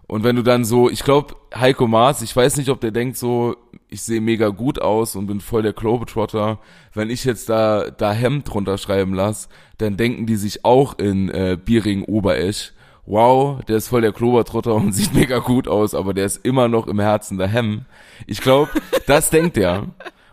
Und 0.10 0.24
wenn 0.24 0.36
du 0.36 0.42
dann 0.42 0.66
so, 0.66 0.90
ich 0.90 1.04
glaube, 1.04 1.36
Heiko 1.54 1.88
Maas, 1.88 2.24
ich 2.24 2.36
weiß 2.36 2.58
nicht, 2.58 2.70
ob 2.70 2.82
der 2.82 2.90
denkt 2.90 3.16
so, 3.16 3.56
ich 3.90 4.02
sehe 4.02 4.22
mega 4.22 4.50
gut 4.50 4.82
aus 4.82 5.16
und 5.16 5.28
bin 5.28 5.40
voll 5.40 5.62
der 5.62 5.74
Globetrotter. 5.74 6.58
Wenn 6.96 7.12
ich 7.12 7.26
jetzt 7.26 7.48
da, 7.48 7.92
da 7.92 8.12
Hemd 8.12 8.52
drunter 8.52 8.80
schreiben 8.80 9.14
lasse, 9.14 9.50
dann 9.78 9.98
denken 9.98 10.26
die 10.26 10.36
sich 10.36 10.66
auch 10.66 10.98
in 10.98 11.30
äh, 11.30 11.60
Biering 11.64 12.06
Oberesch, 12.06 12.74
wow, 13.06 13.64
der 13.66 13.78
ist 13.78 13.90
voll 13.90 14.02
der 14.02 14.12
Globetrotter 14.12 14.74
und 14.74 14.92
sieht 14.94 15.14
mega 15.14 15.38
gut 15.38 15.68
aus, 15.68 15.94
aber 15.94 16.16
der 16.16 16.26
ist 16.26 16.44
immer 16.44 16.68
noch 16.68 16.88
im 16.88 17.00
Herzen 17.00 17.38
der 17.38 17.48
Hem. 17.48 17.86
Ich 18.26 18.42
glaube, 18.42 18.72
das 19.06 19.30
denkt 19.30 19.58
er. 19.58 19.90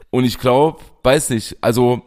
Und 0.08 0.24
ich 0.24 0.38
glaube, 0.38 0.80
weiß 1.02 1.28
nicht, 1.28 1.58
also 1.60 2.00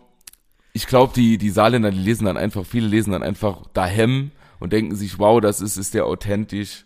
ich 0.74 0.88
glaube, 0.88 1.14
die, 1.16 1.38
die 1.38 1.52
Saarländer, 1.52 1.92
die 1.92 2.00
lesen 2.00 2.26
dann 2.26 2.38
einfach, 2.38 2.66
viele 2.66 2.88
lesen 2.88 3.12
dann 3.12 3.22
einfach 3.22 3.68
dahem 3.76 4.32
und 4.60 4.74
denken 4.74 4.96
sich, 4.96 5.20
wow, 5.20 5.40
das 5.40 5.62
ist, 5.62 5.78
ist 5.78 5.94
der 5.94 6.08
authentisch 6.08 6.86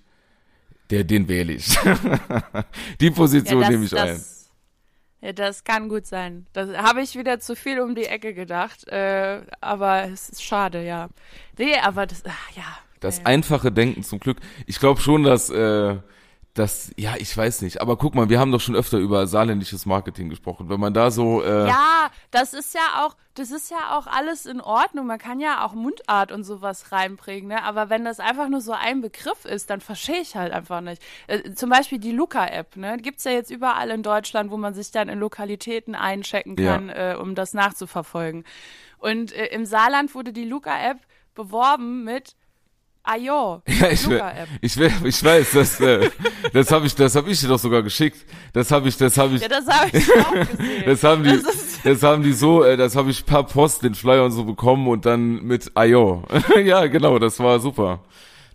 der, 0.94 1.04
den 1.04 1.28
wähle 1.28 1.54
ich. 1.54 1.76
die 3.02 3.10
Position 3.10 3.62
ja, 3.62 3.68
das, 3.68 3.70
nehme 3.72 3.86
ich 3.86 3.90
das, 3.90 4.10
ein. 5.22 5.28
Ja, 5.28 5.34
das 5.34 5.64
kann 5.64 5.90
gut 5.90 6.06
sein. 6.06 6.46
Das 6.54 6.70
habe 6.78 7.02
ich 7.02 7.18
wieder 7.18 7.40
zu 7.40 7.56
viel 7.56 7.80
um 7.80 7.96
die 7.96 8.06
Ecke 8.06 8.36
gedacht, 8.36 8.88
äh, 8.90 9.42
aber 9.60 10.04
es 10.04 10.30
ist 10.30 10.44
schade, 10.44 10.86
ja. 10.86 11.10
Nee, 11.58 11.76
aber 11.82 12.06
das, 12.06 12.24
ach, 12.28 12.56
ja. 12.56 12.78
Das 13.00 13.20
äh. 13.20 13.24
einfache 13.24 13.72
Denken 13.72 14.04
zum 14.04 14.20
Glück. 14.20 14.38
Ich 14.68 14.80
glaube 14.80 15.02
schon, 15.02 15.24
dass 15.24 15.50
äh, 15.50 15.98
das, 16.54 16.92
ja, 16.98 17.16
ich 17.18 17.36
weiß 17.36 17.64
nicht, 17.64 17.82
aber 17.82 17.98
guck 17.98 18.14
mal, 18.14 18.30
wir 18.30 18.40
haben 18.40 18.52
doch 18.52 18.62
schon 18.62 18.76
öfter 18.76 19.00
über 19.00 19.26
saarländisches 19.26 19.88
Marketing 19.88 20.30
gesprochen. 20.30 20.70
Wenn 20.70 20.80
man 20.80 20.94
da 20.94 21.10
so. 21.10 21.44
Äh 21.44 21.68
ja, 21.68 22.12
das 22.30 22.54
ist 22.54 22.76
ja 22.76 23.04
auch, 23.04 23.16
das 23.34 23.50
ist 23.50 23.72
ja 23.72 23.98
auch 23.98 24.06
alles 24.06 24.46
in 24.46 24.62
Ordnung. 24.62 25.08
Man 25.08 25.18
kann 25.18 25.40
ja 25.40 25.66
auch 25.66 25.74
Mundart 25.74 26.32
und 26.32 26.44
sowas 26.44 26.92
reinbringen, 26.92 27.48
ne? 27.48 27.64
Aber 27.64 27.90
wenn 27.90 28.06
das 28.06 28.20
einfach 28.20 28.50
nur 28.50 28.62
so 28.62 28.72
ein 28.72 29.02
Begriff 29.02 29.46
ist, 29.46 29.72
dann 29.72 29.82
verstehe 29.82 30.22
ich 30.22 30.36
halt 30.36 30.54
einfach 30.54 30.82
nicht. 30.82 31.02
Äh, 31.26 31.54
zum 31.56 31.72
Beispiel 31.72 31.98
die 31.98 32.12
Luca-App, 32.12 32.78
ne? 32.78 32.98
Gibt's 32.98 33.24
ja 33.24 33.32
jetzt 33.32 33.50
überall 33.50 33.90
in 33.90 34.04
Deutschland, 34.04 34.52
wo 34.52 34.58
man 34.58 34.76
sich 34.76 34.92
dann 34.92 35.10
in 35.10 35.18
Lokalitäten 35.20 35.96
einchecken 35.96 36.56
kann, 36.56 36.90
ja. 36.90 37.14
äh, 37.14 37.16
um 37.16 37.34
das 37.34 37.56
nachzuverfolgen. 37.56 38.44
Und 39.00 39.32
äh, 39.32 39.48
im 39.48 39.66
Saarland 39.66 40.14
wurde 40.14 40.32
die 40.32 40.46
Luca-App 40.46 41.00
beworben 41.34 42.04
mit 42.04 42.36
Ah 43.06 43.18
jo, 43.18 43.62
ja, 43.68 43.90
ich, 43.90 44.08
ich, 44.62 44.78
ich 44.80 45.24
weiß, 45.24 45.52
das, 45.52 45.80
äh, 45.82 46.10
das 46.54 46.72
habe 46.72 46.86
ich, 46.86 46.96
das 46.96 47.14
habe 47.18 47.30
ich 47.30 47.40
dir 47.42 47.50
doch 47.50 47.60
sogar 47.60 47.84
geschickt. 47.84 48.26
Das 48.54 48.72
habe 48.72 48.88
ich, 48.88 48.96
das 48.96 49.18
habe 49.18 49.36
ich. 49.36 49.42
Ja, 49.42 49.50
das 49.50 49.68
habe 49.68 49.98
ich 49.98 50.10
auch 50.10 50.32
gesehen. 50.32 50.84
das 50.86 51.04
haben 51.04 51.24
die, 51.26 51.42
das, 51.42 51.82
das 51.84 52.04
haben 52.04 52.24
die 52.24 52.32
so, 52.32 52.64
äh, 52.64 52.78
das 52.78 52.96
habe 52.96 53.12
ich 53.12 53.26
per 53.26 53.44
Post 53.44 53.84
den 53.84 53.94
Flyer 53.94 54.24
und 54.24 54.32
so 54.32 54.46
bekommen 54.46 54.88
und 54.88 55.06
dann 55.06 55.44
mit 55.44 55.76
Ayo. 55.76 56.24
ja, 56.64 56.86
genau, 56.88 57.20
das 57.20 57.40
war 57.40 57.60
super. 57.60 58.00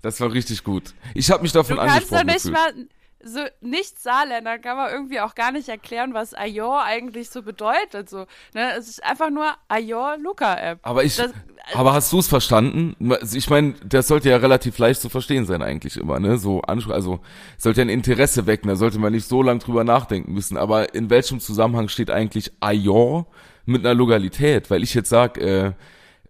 Das 0.00 0.18
war 0.22 0.32
richtig 0.32 0.64
gut. 0.64 0.94
Ich 1.12 1.30
habe 1.30 1.42
mich 1.42 1.52
davon 1.52 1.76
du 1.76 1.82
kannst 1.82 2.10
angesprochen. 2.10 2.26
Doch 2.26 2.32
nicht 2.32 2.42
gefühlt. 2.44 2.54
mal 2.54 2.97
so 3.22 3.40
nicht 3.60 4.00
Saarländer 4.00 4.58
kann 4.58 4.76
man 4.76 4.90
irgendwie 4.90 5.20
auch 5.20 5.34
gar 5.34 5.50
nicht 5.50 5.68
erklären, 5.68 6.14
was 6.14 6.34
Ajor 6.34 6.84
eigentlich 6.84 7.30
so 7.30 7.42
bedeutet. 7.42 8.08
So, 8.08 8.26
ne? 8.54 8.72
Es 8.78 8.88
ist 8.88 9.04
einfach 9.04 9.30
nur 9.30 9.54
Ajor 9.68 10.16
Luca 10.18 10.54
App. 10.54 10.78
Aber 10.82 11.02
ich, 11.02 11.16
das, 11.16 11.32
aber 11.74 11.92
hast 11.94 12.12
du 12.12 12.20
es 12.20 12.28
verstanden? 12.28 12.94
Ich 13.34 13.50
meine, 13.50 13.74
das 13.84 14.08
sollte 14.08 14.30
ja 14.30 14.36
relativ 14.36 14.78
leicht 14.78 15.00
zu 15.00 15.08
verstehen 15.08 15.46
sein 15.46 15.62
eigentlich 15.62 15.96
immer, 15.96 16.20
ne? 16.20 16.38
So 16.38 16.62
also 16.62 17.20
sollte 17.56 17.82
ein 17.82 17.88
Interesse 17.88 18.46
wecken, 18.46 18.68
da 18.68 18.76
sollte 18.76 18.98
man 18.98 19.12
nicht 19.12 19.26
so 19.26 19.42
lange 19.42 19.60
drüber 19.60 19.84
nachdenken 19.84 20.32
müssen. 20.32 20.56
Aber 20.56 20.94
in 20.94 21.10
welchem 21.10 21.40
Zusammenhang 21.40 21.88
steht 21.88 22.10
eigentlich 22.10 22.52
Ajor 22.60 23.26
mit 23.66 23.84
einer 23.84 23.94
Lokalität? 23.94 24.70
Weil 24.70 24.82
ich 24.82 24.94
jetzt 24.94 25.08
sag, 25.08 25.38
äh, 25.38 25.72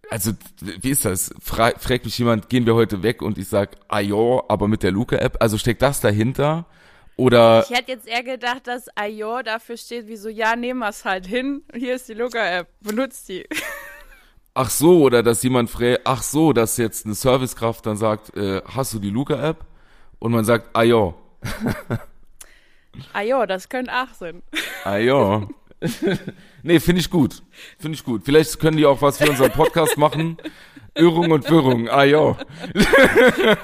also, 0.09 0.31
wie 0.59 0.89
ist 0.89 1.05
das? 1.05 1.33
Fra 1.39 1.71
fragt 1.77 2.05
mich 2.05 2.17
jemand, 2.17 2.49
gehen 2.49 2.65
wir 2.65 2.73
heute 2.73 3.03
weg 3.03 3.21
und 3.21 3.37
ich 3.37 3.47
sag, 3.47 3.77
Ajor, 3.89 4.45
aber 4.49 4.67
mit 4.67 4.81
der 4.81 4.91
Luca-App. 4.91 5.37
Also 5.39 5.59
steckt 5.59 5.83
das 5.83 6.01
dahinter? 6.01 6.65
Oder 7.19 7.65
ich 7.69 7.75
hätte 7.75 7.91
jetzt 7.91 8.07
eher 8.07 8.23
gedacht, 8.23 8.65
dass 8.65 8.85
IO 8.97 9.41
dafür 9.41 9.75
steht, 9.75 10.07
wie 10.07 10.15
so, 10.15 10.29
ja, 10.29 10.55
nehmen 10.55 10.79
wir 10.79 10.87
es 10.87 11.03
halt 11.03 11.27
hin. 11.27 11.63
Hier 11.75 11.95
ist 11.95 12.07
die 12.07 12.13
Luca-App, 12.13 12.69
benutzt 12.79 13.27
die. 13.27 13.45
Ach 14.53 14.69
so, 14.69 15.01
oder 15.01 15.21
dass 15.21 15.43
jemand 15.43 15.69
fragt, 15.69 16.01
ach 16.05 16.23
so, 16.23 16.53
dass 16.53 16.77
jetzt 16.77 17.05
eine 17.05 17.15
Servicekraft 17.15 17.85
dann 17.85 17.97
sagt, 17.97 18.37
äh, 18.37 18.61
hast 18.63 18.93
du 18.93 18.99
die 18.99 19.09
Luca-App? 19.09 19.65
Und 20.19 20.31
man 20.31 20.45
sagt, 20.45 20.77
IO. 20.77 21.13
IO, 23.13 23.45
das 23.45 23.67
könnte 23.67 23.91
auch 23.91 24.13
sein. 24.13 24.41
IO. 24.85 25.49
nee, 26.63 26.79
finde 26.79 27.01
ich 27.01 27.09
gut. 27.09 27.43
Finde 27.79 27.95
ich 27.97 28.03
gut. 28.05 28.23
Vielleicht 28.23 28.57
können 28.61 28.77
die 28.77 28.85
auch 28.85 29.01
was 29.01 29.17
für 29.17 29.29
unseren 29.29 29.51
Podcast 29.51 29.97
machen. 29.97 30.37
Irrung 30.95 31.31
und 31.31 31.49
Wirrung. 31.49 31.89
IO. 31.91 32.37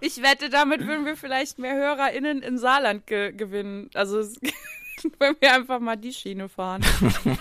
Ich 0.00 0.22
wette, 0.22 0.50
damit 0.50 0.86
würden 0.86 1.06
wir 1.06 1.16
vielleicht 1.16 1.58
mehr 1.58 1.74
HörerInnen 1.74 2.42
in 2.42 2.58
Saarland 2.58 3.06
ge 3.06 3.32
gewinnen. 3.32 3.90
Also, 3.94 4.20
wenn 5.18 5.36
wir 5.40 5.54
einfach 5.54 5.80
mal 5.80 5.96
die 5.96 6.12
Schiene 6.12 6.48
fahren. 6.48 6.84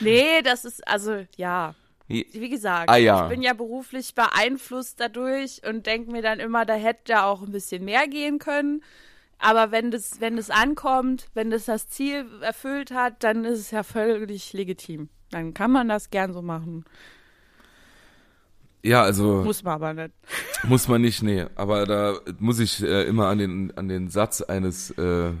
nee, 0.00 0.42
das 0.42 0.64
ist, 0.64 0.86
also, 0.86 1.24
ja. 1.36 1.74
Wie 2.08 2.48
gesagt, 2.48 2.88
ah, 2.88 2.96
ja. 2.96 3.24
ich 3.24 3.28
bin 3.28 3.42
ja 3.42 3.52
beruflich 3.52 4.14
beeinflusst 4.14 4.98
dadurch 4.98 5.60
und 5.68 5.84
denke 5.84 6.10
mir 6.10 6.22
dann 6.22 6.40
immer, 6.40 6.64
da 6.64 6.72
hätte 6.72 7.12
ja 7.12 7.26
auch 7.26 7.42
ein 7.42 7.52
bisschen 7.52 7.84
mehr 7.84 8.08
gehen 8.08 8.38
können. 8.38 8.82
Aber 9.38 9.70
wenn 9.70 9.90
das, 9.90 10.20
wenn 10.20 10.36
das 10.36 10.48
ankommt, 10.50 11.28
wenn 11.34 11.50
das 11.50 11.66
das 11.66 11.88
Ziel 11.88 12.26
erfüllt 12.40 12.92
hat, 12.92 13.22
dann 13.22 13.44
ist 13.44 13.58
es 13.58 13.70
ja 13.70 13.82
völlig 13.82 14.52
legitim. 14.54 15.10
Dann 15.30 15.52
kann 15.52 15.70
man 15.70 15.88
das 15.88 16.10
gern 16.10 16.32
so 16.32 16.40
machen. 16.42 16.84
Ja, 18.82 19.02
also. 19.02 19.42
Muss 19.44 19.62
man 19.62 19.74
aber 19.74 19.94
nicht. 19.94 20.14
Muss 20.64 20.88
man 20.88 21.00
nicht, 21.00 21.22
nee. 21.22 21.46
Aber 21.56 21.86
da 21.86 22.18
muss 22.38 22.58
ich 22.58 22.82
äh, 22.82 23.04
immer 23.04 23.26
an 23.28 23.38
den, 23.38 23.76
an 23.76 23.88
den 23.88 24.08
Satz 24.08 24.40
eines 24.40 24.90
äh, 24.92 25.32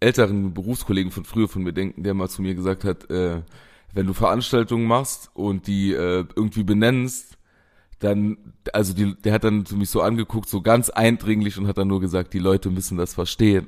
älteren 0.00 0.54
Berufskollegen 0.54 1.12
von 1.12 1.24
früher 1.24 1.48
von 1.48 1.62
mir 1.62 1.72
denken, 1.72 2.02
der 2.02 2.14
mal 2.14 2.28
zu 2.28 2.42
mir 2.42 2.54
gesagt 2.54 2.84
hat, 2.84 3.08
äh, 3.10 3.42
wenn 3.92 4.06
du 4.06 4.14
Veranstaltungen 4.14 4.86
machst 4.86 5.30
und 5.34 5.66
die 5.66 5.92
äh, 5.92 6.24
irgendwie 6.34 6.64
benennst, 6.64 7.36
dann, 7.98 8.36
also 8.72 8.94
die, 8.94 9.14
der 9.14 9.32
hat 9.32 9.44
dann 9.44 9.64
zu 9.64 9.76
mich 9.76 9.90
so 9.90 10.02
angeguckt, 10.02 10.48
so 10.48 10.60
ganz 10.60 10.90
eindringlich 10.90 11.56
und 11.58 11.68
hat 11.68 11.78
dann 11.78 11.88
nur 11.88 12.00
gesagt, 12.00 12.32
die 12.32 12.40
Leute 12.40 12.70
müssen 12.70 12.98
das 12.98 13.14
verstehen. 13.14 13.66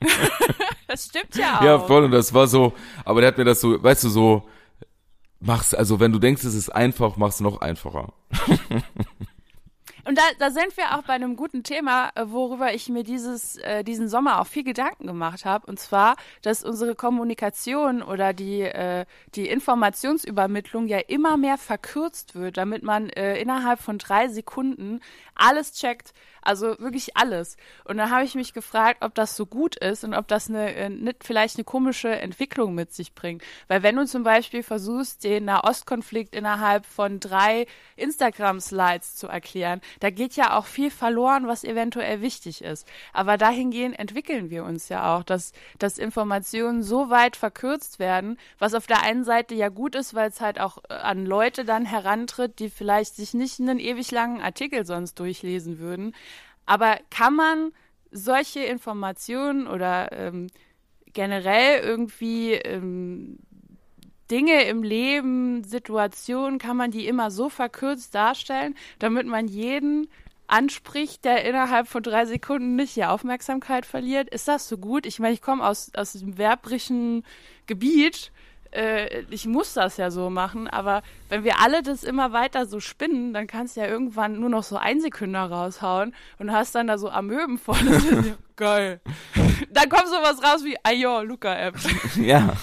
das 0.86 1.06
stimmt 1.06 1.34
ja 1.34 1.58
auch. 1.58 1.62
Ja, 1.62 1.78
voll, 1.78 2.04
und 2.04 2.10
das 2.10 2.34
war 2.34 2.46
so, 2.46 2.74
aber 3.04 3.20
der 3.20 3.28
hat 3.28 3.38
mir 3.38 3.44
das 3.44 3.60
so, 3.60 3.82
weißt 3.82 4.04
du, 4.04 4.08
so, 4.10 4.48
mach's, 5.46 5.74
also 5.74 6.00
wenn 6.00 6.12
du 6.12 6.18
denkst, 6.18 6.44
es 6.44 6.54
ist 6.54 6.70
einfach, 6.70 7.16
mach's 7.16 7.40
noch 7.40 7.60
einfacher. 7.60 8.12
Und 10.08 10.16
da, 10.16 10.22
da 10.38 10.52
sind 10.52 10.76
wir 10.76 10.96
auch 10.96 11.02
bei 11.02 11.14
einem 11.14 11.34
guten 11.34 11.64
Thema, 11.64 12.10
äh, 12.14 12.26
worüber 12.28 12.72
ich 12.72 12.88
mir 12.88 13.02
dieses, 13.02 13.56
äh, 13.56 13.82
diesen 13.82 14.08
Sommer 14.08 14.40
auch 14.40 14.46
viel 14.46 14.62
Gedanken 14.62 15.08
gemacht 15.08 15.44
habe. 15.44 15.66
Und 15.66 15.80
zwar, 15.80 16.14
dass 16.42 16.62
unsere 16.62 16.94
Kommunikation 16.94 18.02
oder 18.02 18.32
die, 18.32 18.60
äh, 18.60 19.04
die 19.34 19.48
Informationsübermittlung 19.48 20.86
ja 20.86 20.98
immer 20.98 21.36
mehr 21.36 21.58
verkürzt 21.58 22.36
wird, 22.36 22.56
damit 22.56 22.84
man 22.84 23.10
äh, 23.10 23.40
innerhalb 23.40 23.80
von 23.80 23.98
drei 23.98 24.28
Sekunden 24.28 25.00
alles 25.34 25.72
checkt. 25.72 26.12
Also 26.46 26.78
wirklich 26.78 27.16
alles. 27.16 27.56
Und 27.84 27.96
dann 27.96 28.10
habe 28.10 28.24
ich 28.24 28.34
mich 28.34 28.52
gefragt, 28.52 28.98
ob 29.02 29.14
das 29.14 29.36
so 29.36 29.46
gut 29.46 29.76
ist 29.76 30.04
und 30.04 30.14
ob 30.14 30.28
das 30.28 30.48
eine, 30.48 30.74
äh, 30.74 30.88
nicht 30.88 31.24
vielleicht 31.24 31.56
eine 31.56 31.64
komische 31.64 32.08
Entwicklung 32.08 32.74
mit 32.74 32.92
sich 32.92 33.14
bringt. 33.14 33.42
Weil 33.68 33.82
wenn 33.82 33.96
du 33.96 34.06
zum 34.06 34.22
Beispiel 34.22 34.62
versuchst, 34.62 35.24
den 35.24 35.46
Nahostkonflikt 35.46 36.34
innerhalb 36.34 36.86
von 36.86 37.20
drei 37.20 37.66
Instagram-Slides 37.96 39.16
zu 39.16 39.26
erklären, 39.26 39.80
da 40.00 40.10
geht 40.10 40.36
ja 40.36 40.56
auch 40.56 40.66
viel 40.66 40.90
verloren, 40.90 41.46
was 41.46 41.64
eventuell 41.64 42.20
wichtig 42.20 42.62
ist. 42.62 42.86
Aber 43.12 43.36
dahingehend 43.36 43.98
entwickeln 43.98 44.50
wir 44.50 44.64
uns 44.64 44.88
ja 44.88 45.16
auch, 45.16 45.22
dass, 45.22 45.52
dass 45.78 45.98
Informationen 45.98 46.82
so 46.82 47.10
weit 47.10 47.36
verkürzt 47.36 47.98
werden, 47.98 48.38
was 48.58 48.74
auf 48.74 48.86
der 48.86 49.02
einen 49.02 49.24
Seite 49.24 49.54
ja 49.54 49.68
gut 49.68 49.94
ist, 49.94 50.14
weil 50.14 50.28
es 50.28 50.40
halt 50.40 50.60
auch 50.60 50.78
äh, 50.88 50.94
an 50.94 51.26
Leute 51.26 51.64
dann 51.64 51.84
herantritt, 51.84 52.58
die 52.58 52.70
vielleicht 52.70 53.16
sich 53.16 53.34
nicht 53.34 53.60
einen 53.60 53.78
ewig 53.78 54.10
langen 54.10 54.40
Artikel 54.40 54.86
sonst 54.86 55.18
durchlesen 55.18 55.78
würden, 55.78 56.14
aber 56.66 56.98
kann 57.10 57.34
man 57.34 57.72
solche 58.10 58.60
Informationen 58.60 59.66
oder 59.66 60.12
ähm, 60.12 60.48
generell 61.12 61.80
irgendwie 61.80 62.52
ähm, 62.52 63.38
Dinge 64.30 64.64
im 64.64 64.82
Leben, 64.82 65.64
Situationen, 65.64 66.58
kann 66.58 66.76
man 66.76 66.90
die 66.90 67.06
immer 67.06 67.30
so 67.30 67.48
verkürzt 67.48 68.14
darstellen, 68.14 68.74
damit 68.98 69.26
man 69.26 69.46
jeden 69.46 70.08
anspricht, 70.48 71.24
der 71.24 71.44
innerhalb 71.44 71.88
von 71.88 72.02
drei 72.02 72.24
Sekunden 72.24 72.76
nicht 72.76 72.96
die 72.96 73.04
Aufmerksamkeit 73.04 73.86
verliert. 73.86 74.28
Ist 74.30 74.48
das 74.48 74.68
so 74.68 74.78
gut? 74.78 75.06
Ich 75.06 75.18
meine, 75.18 75.34
ich 75.34 75.42
komme 75.42 75.66
aus, 75.66 75.90
aus 75.96 76.12
dem 76.12 76.38
werbrischen 76.38 77.24
Gebiet 77.66 78.32
äh, 78.76 79.22
ich 79.30 79.46
muss 79.46 79.72
das 79.74 79.96
ja 79.96 80.10
so 80.10 80.28
machen, 80.30 80.68
aber 80.68 81.02
wenn 81.28 81.44
wir 81.44 81.60
alle 81.60 81.82
das 81.82 82.04
immer 82.04 82.32
weiter 82.32 82.66
so 82.66 82.78
spinnen, 82.80 83.32
dann 83.32 83.46
kannst 83.46 83.76
du 83.76 83.80
ja 83.80 83.86
irgendwann 83.86 84.38
nur 84.38 84.50
noch 84.50 84.62
so 84.62 84.76
Einsekünder 84.76 85.44
raushauen 85.50 86.14
und 86.38 86.52
hast 86.52 86.74
dann 86.74 86.86
da 86.86 86.98
so 86.98 87.08
Amöben 87.08 87.58
voll. 87.58 87.76
Geil. 88.56 89.00
Dann 89.70 89.88
kommt 89.88 90.06
sowas 90.08 90.42
raus 90.42 90.64
wie, 90.64 90.76
ayo, 90.82 91.22
Luca-App. 91.22 91.76
Ja. 92.16 92.54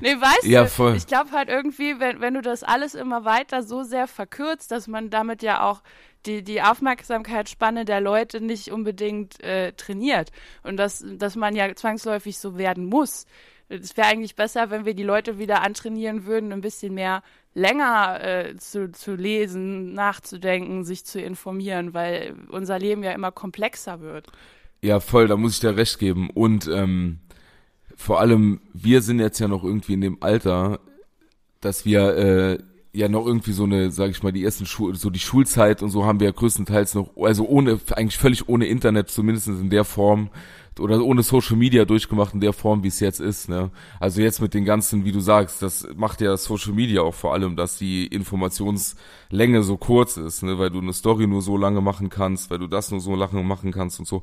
Nee, 0.00 0.16
weißt 0.16 0.44
Ja, 0.44 0.62
du, 0.62 0.68
voll. 0.70 0.96
ich 0.96 1.06
glaube 1.06 1.30
halt 1.32 1.48
irgendwie, 1.50 2.00
wenn, 2.00 2.20
wenn 2.20 2.34
du 2.34 2.40
das 2.40 2.62
alles 2.62 2.94
immer 2.94 3.24
weiter 3.26 3.62
so 3.62 3.82
sehr 3.82 4.06
verkürzt, 4.06 4.70
dass 4.70 4.86
man 4.88 5.10
damit 5.10 5.42
ja 5.42 5.62
auch 5.62 5.82
die, 6.26 6.42
die 6.42 6.62
Aufmerksamkeitsspanne 6.62 7.84
der 7.84 8.00
Leute 8.00 8.40
nicht 8.40 8.72
unbedingt 8.72 9.42
äh, 9.42 9.72
trainiert 9.72 10.30
und 10.62 10.76
dass, 10.78 11.04
dass 11.06 11.36
man 11.36 11.54
ja 11.54 11.74
zwangsläufig 11.74 12.38
so 12.38 12.56
werden 12.58 12.86
muss. 12.86 13.26
Es 13.68 13.96
wäre 13.96 14.08
eigentlich 14.08 14.34
besser, 14.34 14.70
wenn 14.70 14.84
wir 14.84 14.94
die 14.94 15.02
Leute 15.02 15.38
wieder 15.38 15.62
antrainieren 15.62 16.24
würden, 16.24 16.52
ein 16.52 16.60
bisschen 16.60 16.94
mehr 16.94 17.22
länger 17.54 18.20
äh, 18.22 18.56
zu, 18.56 18.90
zu 18.92 19.14
lesen, 19.14 19.92
nachzudenken, 19.92 20.84
sich 20.84 21.04
zu 21.04 21.20
informieren, 21.20 21.92
weil 21.92 22.34
unser 22.50 22.78
Leben 22.78 23.02
ja 23.02 23.12
immer 23.12 23.32
komplexer 23.32 24.00
wird. 24.00 24.28
Ja, 24.80 25.00
voll, 25.00 25.26
da 25.26 25.36
muss 25.36 25.54
ich 25.54 25.60
dir 25.60 25.76
recht 25.76 25.98
geben. 25.98 26.30
Und 26.30 26.68
ähm, 26.68 27.18
vor 27.96 28.20
allem, 28.20 28.60
wir 28.72 29.02
sind 29.02 29.18
jetzt 29.18 29.40
ja 29.40 29.48
noch 29.48 29.64
irgendwie 29.64 29.94
in 29.94 30.00
dem 30.00 30.22
Alter, 30.22 30.80
dass 31.60 31.84
wir 31.84 32.16
äh, 32.16 32.58
ja 32.92 33.08
noch 33.08 33.26
irgendwie 33.26 33.52
so 33.52 33.64
eine, 33.64 33.90
sag 33.90 34.10
ich 34.10 34.22
mal, 34.22 34.32
die 34.32 34.44
ersten 34.44 34.66
Schul 34.66 34.94
so 34.94 35.10
die 35.10 35.18
Schulzeit 35.18 35.82
und 35.82 35.90
so 35.90 36.04
haben 36.04 36.20
wir 36.20 36.28
ja 36.28 36.32
größtenteils 36.32 36.94
noch, 36.94 37.10
also 37.16 37.46
ohne, 37.46 37.80
eigentlich 37.94 38.18
völlig 38.18 38.48
ohne 38.48 38.66
Internet, 38.66 39.10
zumindest 39.10 39.48
in 39.48 39.70
der 39.70 39.84
Form, 39.84 40.30
oder 40.80 41.02
ohne 41.02 41.22
Social 41.22 41.56
Media 41.56 41.84
durchgemacht 41.84 42.34
in 42.34 42.40
der 42.40 42.52
Form, 42.52 42.82
wie 42.82 42.88
es 42.88 43.00
jetzt 43.00 43.20
ist. 43.20 43.48
Ne? 43.48 43.70
Also 44.00 44.20
jetzt 44.20 44.40
mit 44.40 44.54
den 44.54 44.64
ganzen, 44.64 45.04
wie 45.04 45.12
du 45.12 45.20
sagst, 45.20 45.62
das 45.62 45.86
macht 45.96 46.20
ja 46.20 46.36
Social 46.36 46.72
Media 46.72 47.02
auch 47.02 47.14
vor 47.14 47.34
allem, 47.34 47.56
dass 47.56 47.78
die 47.78 48.06
Informationslänge 48.06 49.62
so 49.62 49.76
kurz 49.76 50.16
ist, 50.16 50.42
ne? 50.42 50.58
weil 50.58 50.70
du 50.70 50.80
eine 50.80 50.92
Story 50.92 51.26
nur 51.26 51.42
so 51.42 51.56
lange 51.56 51.80
machen 51.80 52.08
kannst, 52.10 52.50
weil 52.50 52.58
du 52.58 52.66
das 52.66 52.90
nur 52.90 53.00
so 53.00 53.14
lange 53.14 53.42
machen 53.42 53.72
kannst 53.72 53.98
und 53.98 54.06
so. 54.06 54.22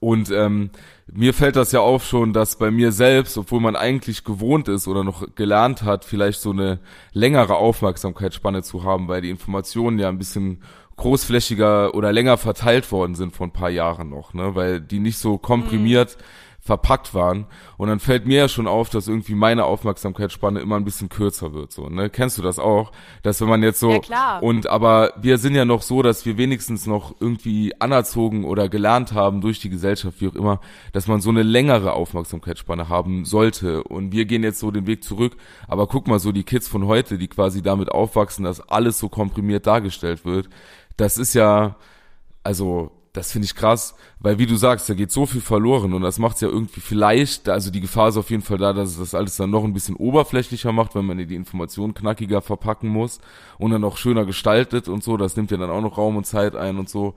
Und 0.00 0.30
ähm, 0.30 0.70
mir 1.12 1.34
fällt 1.34 1.56
das 1.56 1.72
ja 1.72 1.80
auf 1.80 2.04
schon, 2.04 2.32
dass 2.32 2.56
bei 2.56 2.70
mir 2.70 2.92
selbst, 2.92 3.36
obwohl 3.38 3.60
man 3.60 3.76
eigentlich 3.76 4.24
gewohnt 4.24 4.68
ist 4.68 4.88
oder 4.88 5.04
noch 5.04 5.34
gelernt 5.34 5.82
hat, 5.82 6.04
vielleicht 6.04 6.40
so 6.40 6.50
eine 6.50 6.80
längere 7.12 7.56
Aufmerksamkeitsspanne 7.56 8.62
zu 8.62 8.84
haben, 8.84 9.08
weil 9.08 9.20
die 9.20 9.30
Informationen 9.30 9.98
ja 9.98 10.08
ein 10.08 10.18
bisschen 10.18 10.62
großflächiger 11.02 11.94
oder 11.94 12.12
länger 12.12 12.36
verteilt 12.38 12.90
worden 12.92 13.14
sind 13.14 13.34
vor 13.34 13.46
ein 13.46 13.52
paar 13.52 13.70
Jahren 13.70 14.08
noch, 14.08 14.34
ne, 14.34 14.54
weil 14.54 14.80
die 14.80 15.00
nicht 15.00 15.18
so 15.18 15.36
komprimiert 15.36 16.16
verpackt 16.64 17.12
waren. 17.12 17.46
Und 17.76 17.88
dann 17.88 17.98
fällt 17.98 18.24
mir 18.24 18.38
ja 18.38 18.48
schon 18.48 18.68
auf, 18.68 18.88
dass 18.88 19.08
irgendwie 19.08 19.34
meine 19.34 19.64
Aufmerksamkeitsspanne 19.64 20.60
immer 20.60 20.76
ein 20.76 20.84
bisschen 20.84 21.08
kürzer 21.08 21.52
wird, 21.52 21.72
so, 21.72 21.88
ne? 21.88 22.08
Kennst 22.08 22.38
du 22.38 22.42
das 22.42 22.60
auch? 22.60 22.92
Dass 23.24 23.40
wenn 23.40 23.48
man 23.48 23.64
jetzt 23.64 23.80
so, 23.80 23.90
Ja, 23.90 23.98
klar. 23.98 24.42
und 24.44 24.68
aber 24.68 25.12
wir 25.20 25.38
sind 25.38 25.56
ja 25.56 25.64
noch 25.64 25.82
so, 25.82 26.02
dass 26.02 26.24
wir 26.24 26.38
wenigstens 26.38 26.86
noch 26.86 27.16
irgendwie 27.18 27.72
anerzogen 27.80 28.44
oder 28.44 28.68
gelernt 28.68 29.12
haben 29.12 29.40
durch 29.40 29.58
die 29.58 29.70
Gesellschaft, 29.70 30.20
wie 30.20 30.28
auch 30.28 30.36
immer, 30.36 30.60
dass 30.92 31.08
man 31.08 31.20
so 31.20 31.30
eine 31.30 31.42
längere 31.42 31.94
Aufmerksamkeitsspanne 31.94 32.88
haben 32.88 33.24
sollte. 33.24 33.82
Und 33.82 34.12
wir 34.12 34.24
gehen 34.24 34.44
jetzt 34.44 34.60
so 34.60 34.70
den 34.70 34.86
Weg 34.86 35.02
zurück. 35.02 35.36
Aber 35.66 35.88
guck 35.88 36.06
mal, 36.06 36.20
so 36.20 36.30
die 36.30 36.44
Kids 36.44 36.68
von 36.68 36.86
heute, 36.86 37.18
die 37.18 37.26
quasi 37.26 37.60
damit 37.62 37.90
aufwachsen, 37.90 38.44
dass 38.44 38.60
alles 38.68 39.00
so 39.00 39.08
komprimiert 39.08 39.66
dargestellt 39.66 40.24
wird, 40.24 40.48
das 40.96 41.18
ist 41.18 41.34
ja, 41.34 41.76
also 42.42 42.92
das 43.12 43.30
finde 43.30 43.44
ich 43.44 43.54
krass, 43.54 43.94
weil 44.20 44.38
wie 44.38 44.46
du 44.46 44.56
sagst, 44.56 44.88
da 44.88 44.94
geht 44.94 45.12
so 45.12 45.26
viel 45.26 45.42
verloren 45.42 45.92
und 45.92 46.00
das 46.00 46.18
macht 46.18 46.36
es 46.36 46.40
ja 46.40 46.48
irgendwie 46.48 46.80
vielleicht, 46.80 47.48
also 47.48 47.70
die 47.70 47.82
Gefahr 47.82 48.08
ist 48.08 48.16
auf 48.16 48.30
jeden 48.30 48.42
Fall 48.42 48.56
da, 48.56 48.72
dass 48.72 48.90
es 48.90 48.98
das 48.98 49.14
alles 49.14 49.36
dann 49.36 49.50
noch 49.50 49.64
ein 49.64 49.74
bisschen 49.74 49.96
oberflächlicher 49.96 50.72
macht, 50.72 50.94
wenn 50.94 51.04
man 51.04 51.18
die 51.18 51.34
Informationen 51.34 51.92
knackiger 51.92 52.40
verpacken 52.40 52.88
muss 52.88 53.20
und 53.58 53.70
dann 53.70 53.84
auch 53.84 53.98
schöner 53.98 54.24
gestaltet 54.24 54.88
und 54.88 55.04
so, 55.04 55.18
das 55.18 55.36
nimmt 55.36 55.50
ja 55.50 55.58
dann 55.58 55.70
auch 55.70 55.82
noch 55.82 55.98
Raum 55.98 56.16
und 56.16 56.24
Zeit 56.24 56.56
ein 56.56 56.78
und 56.78 56.88
so. 56.88 57.14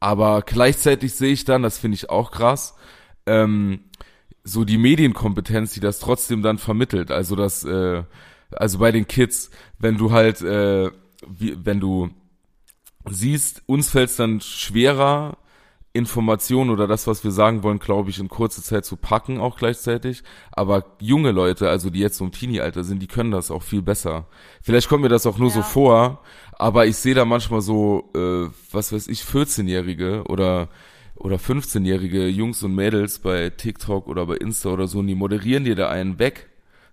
Aber 0.00 0.42
gleichzeitig 0.42 1.14
sehe 1.14 1.32
ich 1.32 1.44
dann, 1.44 1.62
das 1.62 1.78
finde 1.78 1.94
ich 1.94 2.10
auch 2.10 2.32
krass, 2.32 2.74
ähm, 3.26 3.80
so 4.42 4.64
die 4.64 4.78
Medienkompetenz, 4.78 5.72
die 5.72 5.80
das 5.80 6.00
trotzdem 6.00 6.42
dann 6.42 6.58
vermittelt. 6.58 7.10
Also 7.10 7.36
das, 7.36 7.64
äh, 7.64 8.02
also 8.50 8.78
bei 8.78 8.90
den 8.90 9.06
Kids, 9.06 9.50
wenn 9.78 9.98
du 9.98 10.10
halt, 10.10 10.40
äh, 10.40 10.90
wie, 11.28 11.56
wenn 11.64 11.80
du 11.80 12.10
siehst, 13.10 13.62
uns 13.66 13.90
fällt 13.90 14.10
es 14.10 14.16
dann 14.16 14.40
schwerer, 14.40 15.36
Informationen 15.94 16.70
oder 16.70 16.86
das, 16.86 17.06
was 17.06 17.24
wir 17.24 17.30
sagen 17.30 17.62
wollen, 17.62 17.78
glaube 17.78 18.10
ich, 18.10 18.20
in 18.20 18.28
kurzer 18.28 18.62
Zeit 18.62 18.84
zu 18.84 18.96
packen, 18.96 19.40
auch 19.40 19.56
gleichzeitig. 19.56 20.22
Aber 20.52 20.84
junge 21.00 21.32
Leute, 21.32 21.68
also 21.68 21.90
die 21.90 21.98
jetzt 22.00 22.18
so 22.18 22.24
im 22.24 22.30
Teenie-Alter 22.32 22.84
sind, 22.84 23.00
die 23.00 23.06
können 23.08 23.30
das 23.30 23.50
auch 23.50 23.62
viel 23.62 23.82
besser. 23.82 24.26
Vielleicht 24.62 24.88
kommt 24.88 25.02
mir 25.02 25.08
das 25.08 25.26
auch 25.26 25.38
nur 25.38 25.50
so 25.50 25.60
Ja. 25.60 25.64
vor, 25.64 26.22
aber 26.52 26.86
ich 26.86 26.96
sehe 26.96 27.14
da 27.14 27.24
manchmal 27.24 27.62
so, 27.62 28.10
äh, 28.14 28.48
was 28.70 28.92
weiß 28.92 29.08
ich, 29.08 29.22
14-Jährige 29.22 30.24
oder 30.28 30.68
oder 31.16 31.36
15-jährige 31.38 32.28
Jungs 32.28 32.62
und 32.62 32.76
Mädels 32.76 33.18
bei 33.18 33.50
TikTok 33.50 34.06
oder 34.06 34.24
bei 34.26 34.36
Insta 34.36 34.68
oder 34.68 34.86
so, 34.86 35.00
und 35.00 35.08
die 35.08 35.16
moderieren 35.16 35.64
dir 35.64 35.74
da 35.74 35.88
einen 35.88 36.20
weg. 36.20 36.47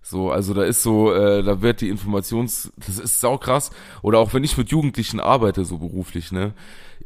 So, 0.07 0.29
also 0.29 0.53
da 0.53 0.61
ist 0.63 0.83
so, 0.83 1.11
äh, 1.11 1.41
da 1.41 1.63
wird 1.63 1.81
die 1.81 1.89
Informations, 1.89 2.71
das 2.77 2.99
ist 2.99 3.19
sau 3.21 3.39
krass. 3.39 3.71
Oder 4.03 4.19
auch 4.19 4.35
wenn 4.35 4.43
ich 4.43 4.55
mit 4.55 4.69
Jugendlichen 4.69 5.19
arbeite, 5.19 5.65
so 5.65 5.79
beruflich, 5.79 6.31
ne. 6.31 6.53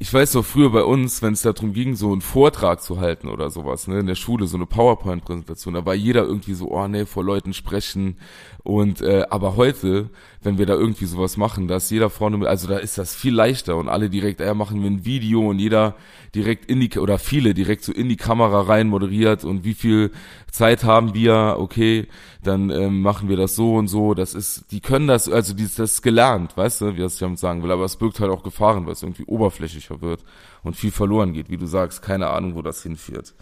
Ich 0.02 0.14
weiß 0.14 0.34
noch 0.36 0.46
früher 0.46 0.70
bei 0.70 0.84
uns, 0.84 1.22
wenn 1.22 1.34
es 1.34 1.42
darum 1.42 1.74
ging, 1.74 1.96
so 1.96 2.12
einen 2.14 2.22
Vortrag 2.22 2.82
zu 2.82 3.00
halten 3.02 3.28
oder 3.28 3.50
sowas, 3.50 3.88
ne, 3.88 4.00
in 4.00 4.06
der 4.06 4.16
Schule, 4.16 4.48
so 4.48 4.56
eine 4.56 4.66
PowerPoint-Präsentation, 4.66 5.74
da 5.74 5.86
war 5.86 5.94
jeder 5.94 6.24
irgendwie 6.24 6.54
so, 6.54 6.72
oh 6.72 6.88
nee, 6.88 7.06
vor 7.06 7.24
Leuten 7.24 7.54
sprechen. 7.54 8.18
Und 8.64 9.02
äh, 9.02 9.26
aber 9.30 9.58
heute, 9.58 10.10
wenn 10.42 10.58
wir 10.58 10.66
da 10.66 10.74
irgendwie 10.76 11.06
sowas 11.06 11.36
machen, 11.36 11.68
da 11.68 11.78
ist 11.78 11.90
jeder 11.92 12.10
vorne, 12.10 12.38
mit- 12.38 12.48
also 12.48 12.68
da 12.68 12.78
ist 12.78 12.98
das 12.98 13.14
viel 13.16 13.34
leichter 13.34 13.76
und 13.76 13.90
alle 13.90 14.10
direkt, 14.10 14.40
ja, 14.40 14.54
machen 14.54 14.82
wir 14.82 14.90
ein 14.90 15.04
Video 15.06 15.50
und 15.50 15.60
jeder 15.60 15.96
direkt 16.34 16.70
in 16.70 16.80
die 16.80 16.98
oder 16.98 17.18
viele 17.20 17.54
direkt 17.54 17.84
so 17.84 17.92
in 17.92 18.08
die 18.08 18.16
Kamera 18.16 18.62
rein 18.62 18.88
moderiert 18.88 19.44
und 19.44 19.66
wie 19.66 19.74
viel 19.74 20.12
Zeit 20.52 20.84
haben 20.86 21.14
wir, 21.14 21.56
okay, 21.60 22.08
dann 22.42 22.70
ähm, 22.70 23.02
machen 23.02 23.28
wir 23.28 23.38
das 23.38 23.56
so 23.56 23.76
und 23.76 23.88
so. 23.88 24.14
Das 24.14 24.34
ist, 24.34 24.72
die 24.72 24.80
können 24.80 25.08
das, 25.08 25.30
also 25.30 25.54
die, 25.54 25.64
das 25.64 25.80
ist 25.80 26.02
gelernt, 26.02 26.56
weißt 26.56 26.82
du, 26.82 26.96
wie 26.96 27.02
das 27.02 27.16
ich 27.16 27.20
damit 27.20 27.40
sagen 27.40 27.64
will, 27.64 27.72
aber 27.72 27.84
es 27.84 27.98
birgt 27.98 28.20
halt 28.20 28.32
auch 28.32 28.44
Gefahren, 28.44 28.86
weil 28.86 28.94
es 28.94 29.04
irgendwie 29.04 29.26
oberflächlicher 29.26 30.02
wird 30.02 30.24
und 30.64 30.76
viel 30.76 30.92
verloren 30.92 31.34
geht, 31.34 31.50
wie 31.50 31.58
du 31.58 31.66
sagst, 31.66 32.02
keine 32.02 32.30
Ahnung, 32.30 32.56
wo 32.56 32.62
das 32.62 32.82
hinführt. 32.84 33.34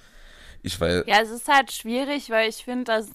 Ich 0.63 0.79
weiß, 0.81 1.03
Ja, 1.05 1.21
es 1.21 1.29
ist 1.29 1.47
halt 1.47 1.71
schwierig, 1.71 2.29
weil 2.29 2.49
ich 2.49 2.63
finde, 2.63 2.85
dass 2.85 3.07
äh, 3.07 3.11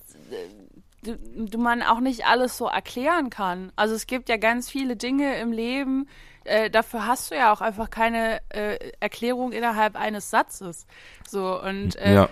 du, 1.03 1.19
du 1.47 1.59
man 1.59 1.83
auch 1.83 2.01
nicht 2.01 2.27
alles 2.27 2.57
so 2.57 2.67
erklären 2.67 3.29
kann. 3.31 3.73
Also 3.75 3.95
es 3.95 4.07
gibt 4.07 4.29
ja 4.29 4.37
ganz 4.37 4.71
viele 4.71 4.97
Dinge 4.97 5.37
im 5.41 5.51
Leben, 5.51 6.07
äh, 6.45 6.71
dafür 6.71 7.07
hast 7.07 7.31
du 7.31 7.37
ja 7.37 7.53
auch 7.53 7.61
einfach 7.61 7.91
keine 7.91 8.41
äh, 8.51 8.93
Erklärung 9.01 9.53
innerhalb 9.53 9.97
eines 9.97 10.31
Satzes. 10.31 10.87
So 11.29 11.61
und 11.61 11.97
äh, 11.97 12.15
Ja. 12.15 12.29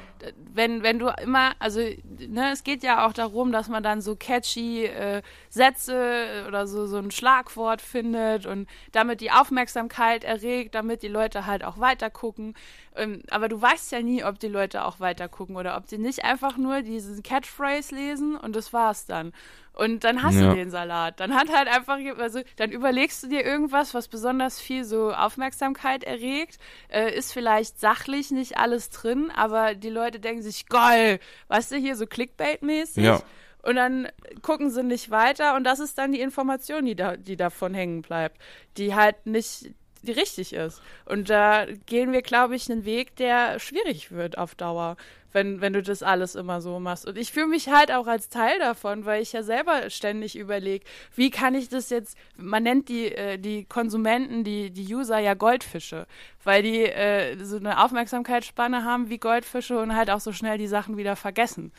Wenn 0.53 0.83
wenn 0.83 0.99
du 0.99 1.09
immer, 1.23 1.53
also 1.59 1.81
ne, 1.81 2.51
es 2.53 2.65
geht 2.65 2.83
ja 2.83 3.07
auch 3.07 3.13
darum, 3.13 3.53
dass 3.53 3.69
man 3.69 3.83
dann 3.83 4.01
so 4.01 4.17
catchy 4.17 4.85
äh, 4.87 5.23
Sätze 5.49 6.45
oder 6.49 6.67
so 6.67 6.87
so 6.87 6.97
ein 6.99 7.11
Schlagwort 7.11 7.83
findet 7.83 8.47
und 8.47 8.69
damit 8.93 9.21
die 9.21 9.31
Aufmerksamkeit 9.31 10.25
erregt, 10.25 10.75
damit 10.75 11.03
die 11.03 11.09
Leute 11.09 11.47
halt 11.47 11.65
auch 11.65 11.79
weitergucken. 11.79 12.55
Ähm, 12.97 13.23
aber 13.31 13.49
du 13.49 13.61
weißt 13.61 13.93
ja 13.93 14.01
nie, 14.03 14.25
ob 14.25 14.39
die 14.41 14.49
Leute 14.49 14.85
auch 14.85 15.01
weitergucken 15.01 15.57
oder 15.57 15.77
ob 15.77 15.87
die 15.87 15.99
nicht 15.99 16.25
einfach 16.25 16.57
nur 16.57 16.83
diesen 16.83 17.23
Catchphrase 17.23 17.95
lesen 17.95 18.37
und 18.37 18.57
das 18.57 18.73
war's 18.73 19.07
dann. 19.07 19.33
Und 19.73 20.03
dann 20.05 20.23
hast 20.23 20.35
Ja. 20.35 20.51
du 20.51 20.57
den 20.57 20.71
Salat. 20.71 21.21
Dann 21.21 21.35
hat 21.35 21.49
halt 21.55 21.69
einfach, 21.69 21.99
also 22.19 22.41
dann 22.57 22.71
überlegst 22.73 23.23
du 23.23 23.29
dir 23.29 23.45
irgendwas, 23.47 23.95
was 23.95 24.09
besonders 24.09 24.61
viel 24.61 24.85
so 24.85 25.13
Aufmerksamkeit 25.13 26.03
erregt. 26.05 26.59
Äh, 26.89 27.17
ist 27.17 27.33
vielleicht 27.33 27.79
sachlich 27.81 28.31
nicht 28.33 28.59
alles 28.59 28.91
drin, 28.91 29.31
aber 29.35 29.75
die 29.75 29.89
Leute 29.89 30.10
denken 30.19 30.43
sich, 30.43 30.67
geil, 30.67 31.21
weißt 31.49 31.73
du, 31.73 31.77
hier 31.77 31.95
so 31.97 32.07
Clickbait-mäßig. 32.07 33.05
Ja. 33.05 33.23
Und 33.63 33.77
dann 33.77 34.09
gucken 34.43 34.71
sie 34.71 34.83
nicht 34.83 35.11
weiter 35.11 35.55
und 35.55 35.65
das 35.65 35.81
ist 35.81 35.99
dann 35.99 36.13
die 36.13 36.21
Information, 36.21 36.87
die, 36.87 36.97
da, 36.97 37.17
die 37.17 37.37
davon 37.37 37.75
hängen 37.75 38.01
bleibt, 38.01 38.41
die 38.79 38.95
halt 38.95 39.27
nicht 39.27 39.75
die 40.03 40.13
richtig 40.13 40.53
ist. 40.55 40.81
Und 41.05 41.29
da 41.29 41.67
gehen 41.87 42.13
wir, 42.13 42.23
glaube 42.23 42.57
ich, 42.57 42.71
einen 42.71 42.85
Weg, 42.85 43.17
der 43.17 43.59
schwierig 43.59 44.13
wird 44.13 44.39
auf 44.39 44.55
Dauer, 44.55 44.97
wenn, 45.33 45.61
wenn 45.61 45.73
du 45.73 45.83
das 45.83 46.03
alles 46.03 46.35
immer 46.35 46.61
so 46.61 46.81
machst. 46.81 47.07
Und 47.07 47.17
ich 47.19 47.33
fühle 47.33 47.47
mich 47.47 47.69
halt 47.69 47.93
auch 47.93 48.07
als 48.07 48.29
Teil 48.29 48.59
davon, 48.59 49.05
weil 49.05 49.23
ich 49.23 49.33
ja 49.33 49.43
selber 49.43 49.91
ständig 49.91 50.37
überlege, 50.37 50.85
wie 51.15 51.31
kann 51.31 51.55
ich 51.55 51.69
das 51.69 51.91
jetzt, 51.91 52.17
man 52.37 52.63
nennt 52.63 52.89
die, 52.89 53.13
äh, 53.15 53.39
die 53.39 53.65
Konsumenten, 53.65 54.45
die, 54.45 54.71
die 54.71 54.95
User 54.95 55.19
ja 55.19 55.35
Goldfische, 55.35 56.07
weil 56.45 56.63
die 56.63 56.85
äh, 56.85 57.37
so 57.45 57.57
eine 57.57 57.83
Aufmerksamkeitsspanne 57.83 58.85
haben 58.85 59.11
wie 59.11 59.19
Goldfische 59.19 59.79
und 59.79 59.95
halt 59.95 60.11
auch 60.11 60.21
so 60.21 60.33
schnell 60.33 60.59
die 60.59 60.69
Sachen 60.69 60.97
wieder 60.97 61.17
vergessen. 61.17 61.73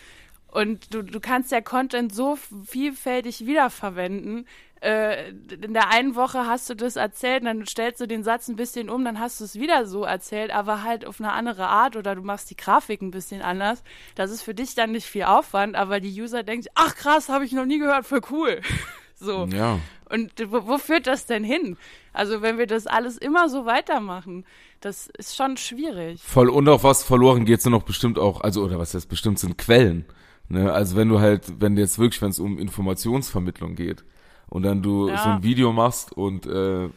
Und 0.51 0.93
du, 0.93 1.01
du 1.01 1.19
kannst 1.21 1.51
ja 1.51 1.61
Content 1.61 2.13
so 2.13 2.37
vielfältig 2.65 3.45
wiederverwenden. 3.45 4.45
Äh, 4.81 5.29
in 5.29 5.75
der 5.75 5.89
einen 5.89 6.15
Woche 6.15 6.47
hast 6.47 6.67
du 6.67 6.73
das 6.73 6.95
erzählt, 6.95 7.45
dann 7.45 7.67
stellst 7.67 8.01
du 8.01 8.07
den 8.07 8.23
Satz 8.23 8.47
ein 8.47 8.55
bisschen 8.55 8.89
um, 8.89 9.05
dann 9.05 9.19
hast 9.19 9.39
du 9.39 9.43
es 9.43 9.59
wieder 9.59 9.85
so 9.85 10.05
erzählt, 10.05 10.49
aber 10.49 10.81
halt 10.81 11.05
auf 11.05 11.19
eine 11.19 11.33
andere 11.33 11.67
Art 11.67 11.95
oder 11.95 12.15
du 12.15 12.23
machst 12.23 12.49
die 12.49 12.55
Grafik 12.55 12.99
ein 13.03 13.11
bisschen 13.11 13.43
anders. 13.43 13.83
Das 14.15 14.31
ist 14.31 14.41
für 14.41 14.55
dich 14.55 14.73
dann 14.73 14.91
nicht 14.91 15.05
viel 15.05 15.25
Aufwand, 15.25 15.75
aber 15.75 15.99
die 15.99 16.19
User 16.19 16.41
denken, 16.41 16.67
ach 16.73 16.95
krass, 16.95 17.29
habe 17.29 17.45
ich 17.45 17.51
noch 17.51 17.67
nie 17.67 17.77
gehört, 17.77 18.07
voll 18.07 18.21
cool. 18.31 18.61
so. 19.15 19.45
Ja. 19.53 19.77
Und 20.09 20.31
wo, 20.51 20.65
wo 20.65 20.79
führt 20.79 21.05
das 21.05 21.27
denn 21.27 21.43
hin? 21.43 21.77
Also 22.11 22.41
wenn 22.41 22.57
wir 22.57 22.65
das 22.65 22.87
alles 22.87 23.19
immer 23.19 23.49
so 23.49 23.67
weitermachen, 23.67 24.45
das 24.79 25.11
ist 25.15 25.35
schon 25.35 25.57
schwierig. 25.57 26.23
Voll 26.23 26.49
und 26.49 26.67
auch 26.67 26.83
was 26.83 27.03
verloren 27.03 27.45
geht, 27.45 27.61
sind 27.61 27.73
noch 27.73 27.83
bestimmt 27.83 28.17
auch, 28.17 28.41
also 28.41 28.63
oder 28.63 28.79
was 28.79 28.93
jetzt 28.93 29.09
bestimmt 29.09 29.37
sind 29.37 29.59
Quellen. 29.59 30.05
Ne? 30.49 30.73
Also 30.73 30.95
wenn 30.95 31.07
du 31.07 31.19
halt, 31.19 31.61
wenn 31.61 31.77
jetzt 31.77 31.99
wirklich, 31.99 32.19
wenn 32.23 32.31
es 32.31 32.39
um 32.39 32.57
Informationsvermittlung 32.57 33.75
geht 33.75 34.03
und 34.51 34.63
dann 34.63 34.83
du 34.83 35.07
Ja. 35.09 35.17
so 35.17 35.29
ein 35.29 35.43
Video 35.43 35.71
machst 35.71 36.11
und 36.11 36.45
äh, 36.45 36.89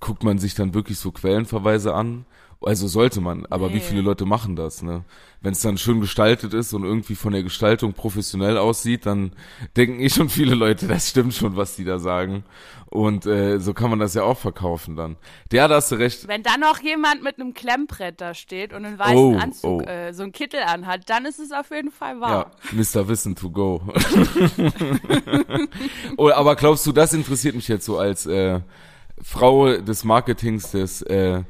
guckt 0.00 0.22
man 0.22 0.38
sich 0.38 0.54
dann 0.54 0.74
wirklich 0.74 0.98
so 0.98 1.10
Quellenverweise 1.10 1.94
an. 1.94 2.26
Also 2.62 2.88
sollte 2.88 3.20
man, 3.20 3.44
aber 3.46 3.70
wie 3.70 3.74
Nee. 3.74 3.80
viele 3.80 4.00
Leute 4.00 4.24
machen 4.24 4.56
das, 4.56 4.82
ne? 4.82 5.04
Wenn 5.42 5.52
es 5.52 5.60
dann 5.60 5.76
schön 5.76 6.00
gestaltet 6.00 6.54
ist 6.54 6.72
und 6.72 6.84
irgendwie 6.84 7.14
von 7.14 7.34
der 7.34 7.42
Gestaltung 7.42 7.92
professionell 7.92 8.56
aussieht, 8.56 9.04
dann 9.04 9.32
denken 9.76 10.00
eh 10.00 10.08
schon 10.08 10.30
viele 10.30 10.54
Leute, 10.54 10.86
das 10.88 11.10
stimmt 11.10 11.34
schon, 11.34 11.56
was 11.56 11.76
die 11.76 11.84
da 11.84 11.98
sagen. 11.98 12.44
Und 12.86 13.26
äh, 13.26 13.58
so 13.58 13.74
kann 13.74 13.90
man 13.90 13.98
das 13.98 14.14
ja 14.14 14.22
auch 14.22 14.38
verkaufen 14.38 14.96
dann. 14.96 15.16
Der, 15.50 15.68
da 15.68 15.74
hast 15.76 15.90
du 15.92 15.96
recht, 15.96 16.26
Wenn 16.28 16.42
dann 16.42 16.60
noch 16.60 16.80
jemand 16.80 17.22
mit 17.22 17.38
einem 17.38 17.52
Klemmbrett 17.52 18.20
da 18.22 18.32
steht 18.32 18.72
und 18.72 18.86
einen 18.86 18.98
weißen 18.98 19.16
Oh, 19.16 19.36
Anzug, 19.36 19.82
oh. 19.82 19.86
Äh, 19.86 20.14
so 20.14 20.22
einen 20.22 20.32
Kittel 20.32 20.60
anhat, 20.62 21.10
dann 21.10 21.26
ist 21.26 21.40
es 21.40 21.52
auf 21.52 21.70
jeden 21.70 21.90
Fall 21.90 22.14
Ja, 22.14 22.20
wahr. 22.20 22.50
Mr. 22.72 23.06
Wissen 23.08 23.36
to 23.36 23.50
go. 23.50 23.82
oh, 26.16 26.30
aber 26.30 26.56
glaubst 26.56 26.86
du, 26.86 26.92
das 26.92 27.12
interessiert 27.12 27.54
mich 27.54 27.68
jetzt 27.68 27.84
so 27.84 27.98
als 27.98 28.24
äh, 28.26 28.60
Frau 29.20 29.76
des 29.76 30.04
Marketings, 30.04 30.70
des 30.70 31.02
äh, 31.02 31.42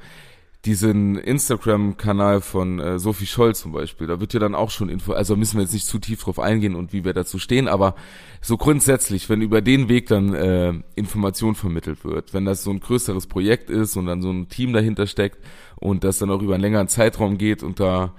diesen 0.64 1.16
Instagram-Kanal 1.16 2.40
von 2.40 2.78
äh, 2.78 2.98
Sophie 2.98 3.26
Scholl 3.26 3.54
zum 3.54 3.72
Beispiel, 3.72 4.06
da 4.06 4.20
wird 4.20 4.32
ja 4.32 4.40
dann 4.40 4.54
auch 4.54 4.70
schon 4.70 4.88
Info, 4.88 5.12
also 5.12 5.36
müssen 5.36 5.58
wir 5.58 5.62
jetzt 5.62 5.74
nicht 5.74 5.86
zu 5.86 5.98
tief 5.98 6.22
drauf 6.22 6.38
eingehen 6.38 6.74
und 6.74 6.92
wie 6.92 7.04
wir 7.04 7.12
dazu 7.12 7.38
stehen, 7.38 7.68
aber 7.68 7.94
so 8.40 8.56
grundsätzlich, 8.56 9.28
wenn 9.28 9.42
über 9.42 9.60
den 9.60 9.88
Weg 9.88 10.06
dann 10.06 10.34
äh, 10.34 10.72
Information 10.94 11.54
vermittelt 11.54 12.04
wird, 12.04 12.32
wenn 12.32 12.44
das 12.44 12.64
so 12.64 12.70
ein 12.70 12.80
größeres 12.80 13.26
Projekt 13.26 13.70
ist 13.70 13.96
und 13.96 14.06
dann 14.06 14.22
so 14.22 14.30
ein 14.30 14.48
Team 14.48 14.72
dahinter 14.72 15.06
steckt 15.06 15.38
und 15.76 16.02
das 16.02 16.18
dann 16.18 16.30
auch 16.30 16.42
über 16.42 16.54
einen 16.54 16.62
längeren 16.62 16.88
Zeitraum 16.88 17.36
geht 17.36 17.62
und 17.62 17.78
da 17.78 18.14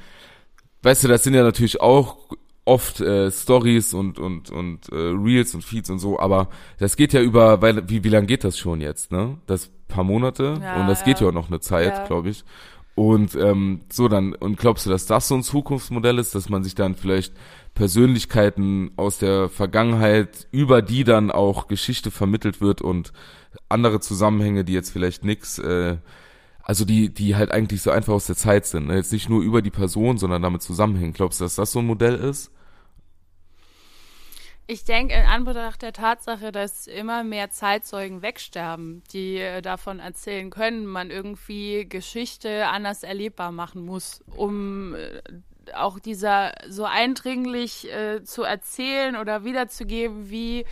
weißt 0.84 1.04
du, 1.04 1.08
das 1.08 1.24
sind 1.24 1.34
ja 1.34 1.44
natürlich 1.44 1.82
auch 1.82 2.18
oft 2.66 3.00
äh, 3.00 3.32
Stories 3.32 3.94
und 3.94 4.20
und 4.20 4.50
und 4.50 4.90
äh, 4.90 4.96
Reels 4.96 5.56
und 5.56 5.64
Feeds 5.64 5.90
und 5.90 6.00
so, 6.00 6.20
aber 6.20 6.50
das 6.80 6.96
geht 6.96 7.14
ja 7.14 7.22
über, 7.22 7.62
weil 7.62 7.90
wie 7.90 8.04
wie 8.04 8.10
lang 8.10 8.28
geht 8.28 8.44
das 8.44 8.58
schon 8.58 8.82
jetzt, 8.82 9.12
ne? 9.12 9.38
Das 9.46 9.72
paar 9.88 10.04
Monate 10.04 10.60
Ja, 10.62 10.82
und 10.82 10.88
das 10.88 11.04
geht 11.04 11.20
ja. 11.20 11.24
ja 11.26 11.30
auch 11.30 11.34
noch 11.34 11.48
eine 11.50 11.60
Zeit, 11.60 11.94
Ja. 11.94 12.06
glaube 12.06 12.30
ich. 12.30 12.44
Und 12.96 13.36
ähm, 13.36 13.82
so 13.92 14.08
dann 14.08 14.34
und 14.34 14.58
glaubst 14.58 14.86
du, 14.86 14.90
dass 14.90 15.06
das 15.06 15.28
so 15.28 15.36
ein 15.36 15.44
Zukunftsmodell 15.44 16.18
ist, 16.18 16.34
dass 16.34 16.48
man 16.50 16.64
sich 16.64 16.76
dann 16.76 16.96
vielleicht 16.96 17.34
Persönlichkeiten 17.74 18.92
aus 18.96 19.18
der 19.18 19.50
Vergangenheit 19.50 20.48
über 20.52 20.82
die 20.82 21.04
dann 21.04 21.30
auch 21.30 21.68
Geschichte 21.68 22.10
vermittelt 22.10 22.62
wird 22.62 22.82
und 22.82 23.12
andere 23.70 24.00
Zusammenhänge, 24.00 24.64
die 24.64 24.74
jetzt 24.74 24.92
vielleicht 24.92 25.24
nix 25.26 25.60
äh, 25.60 25.98
also 26.64 26.84
die, 26.84 27.14
die 27.14 27.36
halt 27.36 27.52
eigentlich 27.52 27.84
so 27.84 27.92
einfach 27.92 28.14
aus 28.14 28.26
der 28.26 28.36
Zeit 28.36 28.66
sind. 28.66 28.88
Ne? 28.88 28.96
Jetzt 28.96 29.14
nicht 29.14 29.30
nur 29.30 29.44
über 29.44 29.62
die 29.62 29.70
Person, 29.70 30.18
sondern 30.18 30.42
damit 30.42 30.64
zusammenhängen. 30.64 31.14
Glaubst 31.14 31.40
du, 31.40 31.46
dass 31.46 31.56
das 31.56 31.72
so 31.72 31.80
ein 31.80 31.86
Modell 31.86 32.16
ist? 32.16 32.52
Ich 34.68 34.84
denke, 34.84 35.14
in 35.14 35.26
Anbetracht 35.26 35.84
der 35.84 35.94
Tatsache, 35.94 36.52
dass 36.52 36.88
immer 36.88 37.24
mehr 37.24 37.52
Zeitzeugen 37.52 38.24
wegsterben, 38.24 39.04
die 39.14 39.38
äh, 39.38 39.62
davon 39.62 40.00
erzählen 40.00 40.50
können, 40.50 40.88
man 40.88 41.12
irgendwie 41.12 41.88
Geschichte 41.88 42.68
anders 42.68 43.04
erlebbar 43.04 43.52
machen 43.52 43.86
muss, 43.86 44.24
um 44.36 44.96
äh, 44.96 45.22
auch 45.76 46.00
dieser 46.00 46.54
so 46.68 46.86
eindringlich 46.86 47.92
äh, 47.94 48.24
zu 48.24 48.42
erzählen 48.42 49.16
oder 49.16 49.44
wiederzugeben, 49.44 50.32
wie 50.32 50.66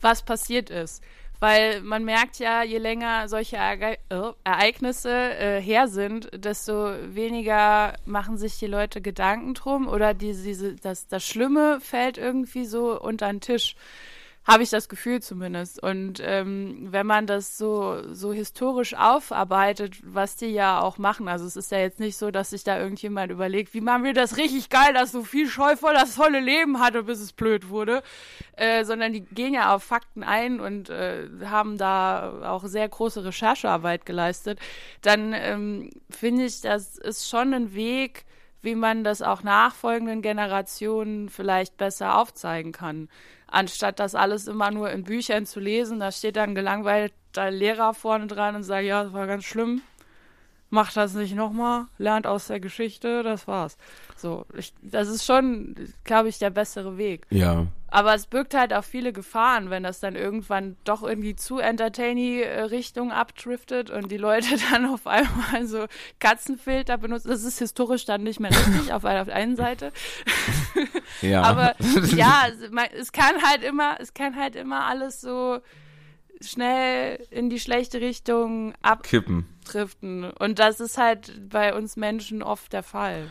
was 0.00 0.24
passiert 0.24 0.70
ist. 0.70 1.02
Weil 1.40 1.80
man 1.80 2.04
merkt 2.04 2.38
ja, 2.38 2.62
je 2.62 2.76
länger 2.76 3.26
solche 3.28 3.56
äh, 3.56 3.96
Ereignisse 4.44 5.10
äh, 5.10 5.60
her 5.60 5.88
sind, 5.88 6.28
desto 6.34 6.92
weniger 7.14 7.94
machen 8.04 8.36
sich 8.36 8.58
die 8.58 8.66
Leute 8.66 9.00
Gedanken 9.00 9.54
drum 9.54 9.88
oder 9.88 10.12
diese, 10.12 10.44
diese, 10.44 10.76
das, 10.76 11.08
das 11.08 11.26
Schlimme 11.26 11.80
fällt 11.80 12.18
irgendwie 12.18 12.66
so 12.66 13.00
unter 13.00 13.26
den 13.28 13.40
Tisch. 13.40 13.74
Habe 14.44 14.62
ich 14.62 14.70
das 14.70 14.88
Gefühl 14.88 15.20
zumindest. 15.20 15.82
Und 15.82 16.18
ähm, 16.24 16.88
wenn 16.90 17.06
man 17.06 17.26
das 17.26 17.58
so, 17.58 18.02
so 18.12 18.32
historisch 18.32 18.94
aufarbeitet, 18.94 19.98
was 20.02 20.36
die 20.36 20.46
ja 20.46 20.80
auch 20.80 20.96
machen, 20.96 21.28
also 21.28 21.44
es 21.44 21.56
ist 21.56 21.70
ja 21.70 21.78
jetzt 21.78 22.00
nicht 22.00 22.16
so, 22.16 22.30
dass 22.30 22.50
sich 22.50 22.64
da 22.64 22.78
irgendjemand 22.78 23.30
überlegt, 23.30 23.74
wie 23.74 23.82
machen 23.82 24.02
wir 24.02 24.14
das 24.14 24.38
richtig 24.38 24.70
geil, 24.70 24.94
dass 24.94 25.12
so 25.12 25.24
viel 25.24 25.46
Scheu 25.46 25.76
voll 25.76 25.92
das 25.92 26.14
tolle 26.14 26.40
Leben 26.40 26.80
hatte, 26.80 27.02
bis 27.02 27.20
es 27.20 27.34
blöd 27.34 27.68
wurde, 27.68 28.02
äh, 28.56 28.84
sondern 28.84 29.12
die 29.12 29.20
gehen 29.20 29.52
ja 29.52 29.74
auf 29.74 29.84
Fakten 29.84 30.22
ein 30.22 30.58
und 30.58 30.88
äh, 30.88 31.28
haben 31.44 31.76
da 31.76 32.50
auch 32.50 32.64
sehr 32.64 32.88
große 32.88 33.24
Recherchearbeit 33.24 34.06
geleistet, 34.06 34.58
dann 35.02 35.34
ähm, 35.34 35.90
finde 36.08 36.46
ich, 36.46 36.62
das 36.62 36.96
ist 36.96 37.28
schon 37.28 37.52
ein 37.52 37.74
Weg, 37.74 38.24
wie 38.62 38.74
man 38.74 39.04
das 39.04 39.22
auch 39.22 39.42
nachfolgenden 39.42 40.22
Generationen 40.22 41.28
vielleicht 41.28 41.76
besser 41.76 42.18
aufzeigen 42.18 42.72
kann. 42.72 43.08
Anstatt 43.50 43.98
das 43.98 44.14
alles 44.14 44.46
immer 44.46 44.70
nur 44.70 44.90
in 44.90 45.04
Büchern 45.04 45.44
zu 45.44 45.58
lesen, 45.58 45.98
da 46.00 46.12
steht 46.12 46.36
dann 46.36 46.54
gelangweilter 46.54 47.50
Lehrer 47.50 47.94
vorne 47.94 48.28
dran 48.28 48.54
und 48.54 48.62
sagt, 48.62 48.84
ja, 48.84 49.04
das 49.04 49.12
war 49.12 49.26
ganz 49.26 49.44
schlimm, 49.44 49.82
macht 50.70 50.96
das 50.96 51.14
nicht 51.14 51.34
nochmal, 51.34 51.86
lernt 51.98 52.26
aus 52.26 52.46
der 52.46 52.60
Geschichte, 52.60 53.22
das 53.24 53.46
war's. 53.48 53.76
So, 54.16 54.46
ich, 54.56 54.72
das 54.82 55.08
ist 55.08 55.24
schon, 55.26 55.74
glaube 56.04 56.28
ich, 56.28 56.38
der 56.38 56.50
bessere 56.50 56.96
Weg. 56.96 57.26
Ja. 57.30 57.66
Aber 57.92 58.14
es 58.14 58.28
birgt 58.28 58.54
halt 58.54 58.72
auch 58.72 58.84
viele 58.84 59.12
Gefahren, 59.12 59.68
wenn 59.70 59.82
das 59.82 59.98
dann 59.98 60.14
irgendwann 60.14 60.76
doch 60.84 61.02
irgendwie 61.02 61.34
zu 61.34 61.58
entertainy 61.58 62.40
äh, 62.42 62.60
Richtung 62.62 63.10
abdriftet 63.10 63.90
und 63.90 64.12
die 64.12 64.16
Leute 64.16 64.54
dann 64.70 64.86
auf 64.86 65.08
einmal 65.08 65.66
so 65.66 65.86
Katzenfilter 66.20 66.98
benutzen. 66.98 67.28
Das 67.30 67.42
ist 67.42 67.58
historisch 67.58 68.04
dann 68.04 68.22
nicht 68.22 68.38
mehr 68.38 68.52
richtig 68.52 68.92
auf, 68.92 69.02
der- 69.02 69.22
auf 69.22 69.26
der 69.26 69.34
einen 69.36 69.56
Seite. 69.56 69.92
Ja. 71.22 71.42
Aber 71.42 71.74
ja, 72.14 72.44
es, 72.98 73.12
kann 73.12 73.42
halt 73.42 73.62
immer, 73.64 73.96
es 74.00 74.14
kann 74.14 74.36
halt 74.36 74.54
immer 74.56 74.86
alles 74.86 75.20
so 75.20 75.58
schnell 76.40 77.26
in 77.30 77.50
die 77.50 77.60
schlechte 77.60 78.00
Richtung 78.00 78.72
Kippen. 79.02 79.46
Abdriften. 79.70 80.24
Und 80.24 80.58
das 80.58 80.80
ist 80.80 80.98
halt 80.98 81.48
bei 81.48 81.74
uns 81.74 81.96
Menschen 81.96 82.42
oft 82.42 82.72
der 82.72 82.82
Fall. 82.82 83.24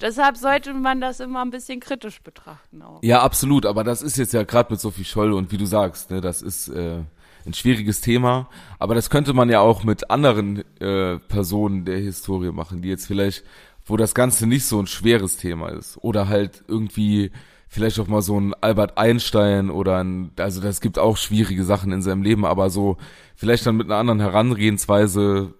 Deshalb 0.00 0.36
sollte 0.36 0.74
man 0.74 1.00
das 1.00 1.20
immer 1.20 1.44
ein 1.44 1.50
bisschen 1.50 1.78
kritisch 1.78 2.22
betrachten 2.22 2.82
auch. 2.82 3.00
Ja, 3.02 3.22
absolut. 3.22 3.66
Aber 3.66 3.84
das 3.84 4.02
ist 4.02 4.16
jetzt 4.16 4.32
ja 4.32 4.42
gerade 4.42 4.72
mit 4.72 4.80
Sophie 4.80 5.04
Scholl 5.04 5.32
und 5.32 5.52
wie 5.52 5.58
du 5.58 5.66
sagst, 5.66 6.10
ne, 6.10 6.20
das 6.20 6.42
ist 6.42 6.68
äh, 6.68 6.98
ein 7.46 7.54
schwieriges 7.54 8.00
Thema. 8.00 8.48
Aber 8.80 8.96
das 8.96 9.10
könnte 9.10 9.32
man 9.32 9.48
ja 9.48 9.60
auch 9.60 9.84
mit 9.84 10.10
anderen 10.10 10.64
äh, 10.80 11.18
Personen 11.18 11.84
der 11.84 11.98
Historie 11.98 12.50
machen, 12.50 12.82
die 12.82 12.88
jetzt 12.88 13.06
vielleicht, 13.06 13.44
wo 13.84 13.96
das 13.96 14.14
Ganze 14.14 14.48
nicht 14.48 14.66
so 14.66 14.80
ein 14.80 14.88
schweres 14.88 15.36
Thema 15.36 15.68
ist. 15.68 15.98
Oder 15.98 16.26
halt 16.28 16.64
irgendwie 16.66 17.30
vielleicht 17.68 18.00
auch 18.00 18.08
mal 18.08 18.22
so 18.22 18.38
ein 18.38 18.54
Albert 18.60 18.98
Einstein 18.98 19.70
oder 19.70 20.02
ein, 20.02 20.32
also 20.36 20.60
das 20.60 20.80
gibt 20.80 20.98
auch 20.98 21.16
schwierige 21.16 21.64
Sachen 21.64 21.92
in 21.92 22.02
seinem 22.02 22.22
Leben, 22.22 22.44
aber 22.44 22.68
so 22.70 22.98
vielleicht 23.34 23.64
dann 23.66 23.76
mit 23.76 23.86
einer 23.86 23.96
anderen 23.96 24.20
Herangehensweise 24.20 25.54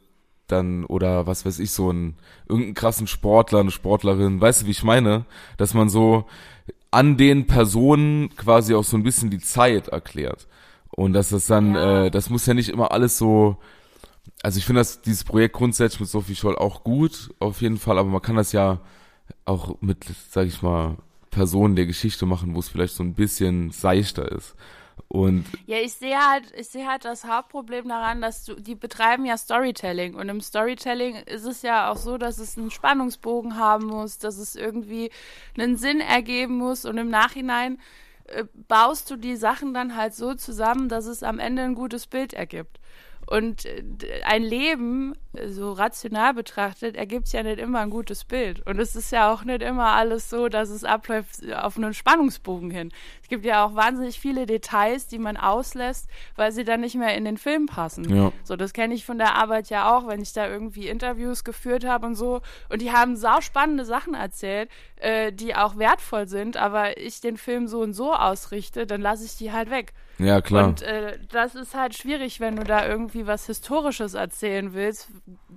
dann 0.52 0.84
oder 0.84 1.26
was 1.26 1.44
weiß 1.44 1.58
ich 1.58 1.72
so 1.72 1.90
ein 1.90 2.14
irgendeinen 2.48 2.74
krassen 2.74 3.06
Sportler, 3.08 3.60
eine 3.60 3.70
Sportlerin, 3.72 4.40
weißt 4.40 4.62
du, 4.62 4.66
wie 4.66 4.70
ich 4.72 4.84
meine, 4.84 5.24
dass 5.56 5.74
man 5.74 5.88
so 5.88 6.26
an 6.92 7.16
den 7.16 7.46
Personen 7.46 8.28
quasi 8.36 8.74
auch 8.74 8.84
so 8.84 8.96
ein 8.96 9.02
bisschen 9.02 9.30
die 9.30 9.38
Zeit 9.40 9.88
erklärt. 9.88 10.46
Und 10.90 11.14
dass 11.14 11.30
das 11.30 11.46
dann, 11.46 11.74
Ja. 11.74 12.04
äh, 12.04 12.10
das 12.10 12.28
muss 12.30 12.46
ja 12.46 12.54
nicht 12.54 12.68
immer 12.68 12.92
alles 12.92 13.16
so, 13.18 13.56
also 14.42 14.58
ich 14.58 14.66
finde 14.66 14.80
das 14.80 15.00
dieses 15.02 15.24
Projekt 15.24 15.54
grundsätzlich 15.54 16.00
mit 16.00 16.08
Sophie 16.10 16.36
Scholl 16.36 16.56
auch 16.56 16.84
gut 16.84 17.30
auf 17.40 17.62
jeden 17.62 17.78
Fall, 17.78 17.98
aber 17.98 18.10
man 18.10 18.22
kann 18.22 18.36
das 18.36 18.52
ja 18.52 18.80
auch 19.46 19.76
mit, 19.80 20.04
sag 20.30 20.46
ich 20.46 20.62
mal, 20.62 20.96
Personen 21.30 21.76
der 21.76 21.86
Geschichte 21.86 22.26
machen, 22.26 22.54
wo 22.54 22.58
es 22.60 22.68
vielleicht 22.68 22.94
so 22.94 23.02
ein 23.02 23.14
bisschen 23.14 23.70
seichter 23.70 24.30
ist 24.30 24.54
und 25.08 25.44
Ja, 25.66 25.78
ich 25.78 25.94
sehe 25.94 26.18
halt, 26.18 26.52
ich 26.56 26.68
sehe 26.68 26.86
halt 26.86 27.04
das 27.04 27.24
Hauptproblem 27.24 27.88
daran, 27.88 28.20
dass 28.20 28.44
du, 28.44 28.54
die 28.54 28.74
betreiben 28.74 29.24
ja 29.24 29.36
Storytelling 29.36 30.14
und 30.14 30.28
im 30.28 30.40
Storytelling 30.40 31.16
ist 31.16 31.44
es 31.44 31.62
ja 31.62 31.90
auch 31.90 31.96
so, 31.96 32.18
dass 32.18 32.38
es 32.38 32.56
einen 32.56 32.70
Spannungsbogen 32.70 33.56
haben 33.56 33.86
muss, 33.86 34.18
dass 34.18 34.38
es 34.38 34.56
irgendwie 34.56 35.10
einen 35.56 35.76
Sinn 35.76 36.00
ergeben 36.00 36.56
muss 36.56 36.84
und 36.84 36.98
im 36.98 37.08
Nachhinein 37.08 37.78
äh, 38.26 38.44
baust 38.68 39.10
du 39.10 39.16
die 39.16 39.36
Sachen 39.36 39.74
dann 39.74 39.96
halt 39.96 40.14
so 40.14 40.34
zusammen, 40.34 40.88
dass 40.88 41.06
es 41.06 41.22
am 41.22 41.38
Ende 41.38 41.62
ein 41.62 41.74
gutes 41.74 42.06
Bild 42.06 42.32
ergibt. 42.32 42.78
Und 43.26 43.64
äh, 43.66 43.82
ein 44.24 44.42
Leben, 44.42 45.14
so 45.46 45.72
rational 45.72 46.34
betrachtet, 46.34 46.96
ergibt 46.96 47.32
ja 47.32 47.42
nicht 47.42 47.58
immer 47.58 47.80
ein 47.80 47.90
gutes 47.90 48.24
Bild. 48.24 48.66
Und 48.66 48.78
es 48.78 48.96
ist 48.96 49.12
ja 49.12 49.32
auch 49.32 49.44
nicht 49.44 49.62
immer 49.62 49.88
alles 49.92 50.28
so, 50.28 50.48
dass 50.48 50.70
es 50.70 50.84
abläuft 50.84 51.50
auf 51.52 51.76
einen 51.76 51.94
Spannungsbogen 51.94 52.70
hin. 52.70 52.92
Es 53.32 53.34
gibt 53.34 53.46
ja 53.46 53.64
auch 53.64 53.74
wahnsinnig 53.74 54.20
viele 54.20 54.44
Details, 54.44 55.06
die 55.06 55.18
man 55.18 55.38
auslässt, 55.38 56.06
weil 56.36 56.52
sie 56.52 56.64
dann 56.64 56.82
nicht 56.82 56.96
mehr 56.96 57.16
in 57.16 57.24
den 57.24 57.38
Film 57.38 57.64
passen. 57.64 58.14
Ja. 58.14 58.30
So, 58.44 58.56
das 58.56 58.74
kenne 58.74 58.92
ich 58.92 59.06
von 59.06 59.16
der 59.16 59.36
Arbeit 59.36 59.70
ja 59.70 59.96
auch, 59.96 60.06
wenn 60.06 60.20
ich 60.20 60.34
da 60.34 60.46
irgendwie 60.46 60.86
Interviews 60.86 61.42
geführt 61.42 61.86
habe 61.86 62.04
und 62.04 62.14
so. 62.14 62.42
Und 62.68 62.82
die 62.82 62.92
haben 62.92 63.16
sau 63.16 63.40
spannende 63.40 63.86
Sachen 63.86 64.12
erzählt, 64.12 64.68
äh, 64.96 65.32
die 65.32 65.56
auch 65.56 65.78
wertvoll 65.78 66.28
sind, 66.28 66.58
aber 66.58 66.98
ich 66.98 67.22
den 67.22 67.38
Film 67.38 67.68
so 67.68 67.80
und 67.80 67.94
so 67.94 68.12
ausrichte, 68.12 68.86
dann 68.86 69.00
lasse 69.00 69.24
ich 69.24 69.38
die 69.38 69.50
halt 69.50 69.70
weg. 69.70 69.94
Ja, 70.18 70.40
klar. 70.40 70.68
Und 70.68 70.82
äh, 70.82 71.18
das 71.30 71.54
ist 71.54 71.74
halt 71.74 71.94
schwierig, 71.94 72.38
wenn 72.38 72.56
du 72.56 72.64
da 72.64 72.86
irgendwie 72.86 73.26
was 73.26 73.46
Historisches 73.46 74.14
erzählen 74.14 74.72
willst. 74.74 75.08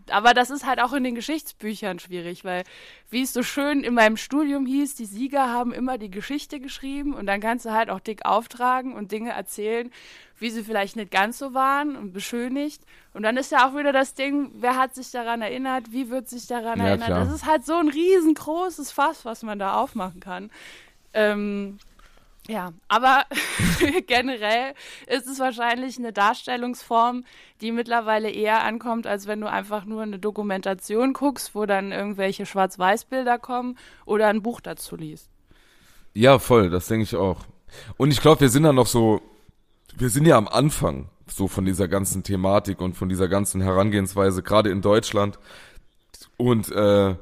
Aber 0.09 0.33
das 0.33 0.49
ist 0.49 0.65
halt 0.65 0.81
auch 0.81 0.93
in 0.93 1.03
den 1.03 1.15
Geschichtsbüchern 1.15 1.99
schwierig, 1.99 2.45
weil, 2.45 2.63
wie 3.09 3.21
es 3.21 3.33
so 3.33 3.43
schön 3.43 3.83
in 3.83 3.93
meinem 3.93 4.17
Studium 4.17 4.65
hieß, 4.65 4.95
die 4.95 5.05
Sieger 5.05 5.51
haben 5.51 5.73
immer 5.73 5.97
die 5.97 6.11
Geschichte 6.11 6.59
geschrieben 6.59 7.13
und 7.13 7.25
dann 7.25 7.41
kannst 7.41 7.64
du 7.65 7.71
halt 7.73 7.89
auch 7.89 7.99
dick 7.99 8.25
auftragen 8.25 8.93
und 8.93 9.11
Dinge 9.11 9.31
erzählen, 9.31 9.91
wie 10.39 10.49
sie 10.49 10.63
vielleicht 10.63 10.95
nicht 10.95 11.11
ganz 11.11 11.37
so 11.37 11.53
waren 11.53 11.95
und 11.95 12.11
beschönigt. 12.13 12.83
Und 13.13 13.23
dann 13.23 13.37
ist 13.37 13.51
ja 13.51 13.67
auch 13.69 13.75
wieder 13.77 13.93
das 13.93 14.13
Ding, 14.13 14.51
wer 14.55 14.77
hat 14.77 14.93
sich 14.93 15.11
daran 15.11 15.41
erinnert, 15.41 15.91
wie 15.91 16.09
wird 16.09 16.27
sich 16.27 16.47
daran 16.47 16.79
Ja, 16.79 16.87
erinnert. 16.87 17.07
klar. 17.07 17.25
Das 17.25 17.33
ist 17.33 17.45
halt 17.45 17.65
so 17.65 17.75
ein 17.75 17.87
riesengroßes 17.89 18.91
Fass, 18.91 19.23
was 19.25 19.43
man 19.43 19.59
da 19.59 19.75
aufmachen 19.75 20.19
kann. 20.19 20.51
Ähm, 21.13 21.77
ja, 22.47 22.73
aber 22.89 23.23
generell 24.07 24.73
ist 25.07 25.27
es 25.27 25.39
wahrscheinlich 25.39 25.97
eine 25.97 26.13
Darstellungsform, 26.13 27.23
die 27.61 27.71
mittlerweile 27.71 28.29
eher 28.29 28.61
ankommt, 28.63 29.07
als 29.07 29.25
wenn 29.25 29.41
du 29.41 29.49
einfach 29.49 29.85
nur 29.85 30.03
eine 30.03 30.19
Dokumentation 30.19 31.13
guckst, 31.13 31.55
wo 31.55 31.65
dann 31.65 31.91
irgendwelche 31.91 32.45
Schwarz-Weiß-Bilder 32.45 33.39
kommen 33.39 33.77
oder 34.05 34.27
ein 34.27 34.43
Buch 34.43 34.61
dazu 34.61 34.95
liest. 34.95 35.29
Ja, 36.13 36.39
voll, 36.39 36.69
das 36.69 36.87
denke 36.87 37.03
ich 37.03 37.15
auch. 37.15 37.39
Und 37.97 38.11
ich 38.11 38.21
glaube, 38.21 38.41
wir 38.41 38.49
sind 38.49 38.63
da 38.63 38.73
noch 38.73 38.87
so, 38.87 39.21
wir 39.97 40.09
sind 40.09 40.25
ja 40.25 40.37
am 40.37 40.47
Anfang 40.47 41.09
so 41.27 41.47
von 41.47 41.65
dieser 41.65 41.87
ganzen 41.87 42.23
Thematik 42.23 42.81
und 42.81 42.95
von 42.95 43.09
dieser 43.09 43.27
ganzen 43.27 43.61
Herangehensweise, 43.61 44.43
gerade 44.43 44.69
in 44.69 44.81
Deutschland. 44.81 45.39
Und 46.37 46.71
äh, 46.71 47.15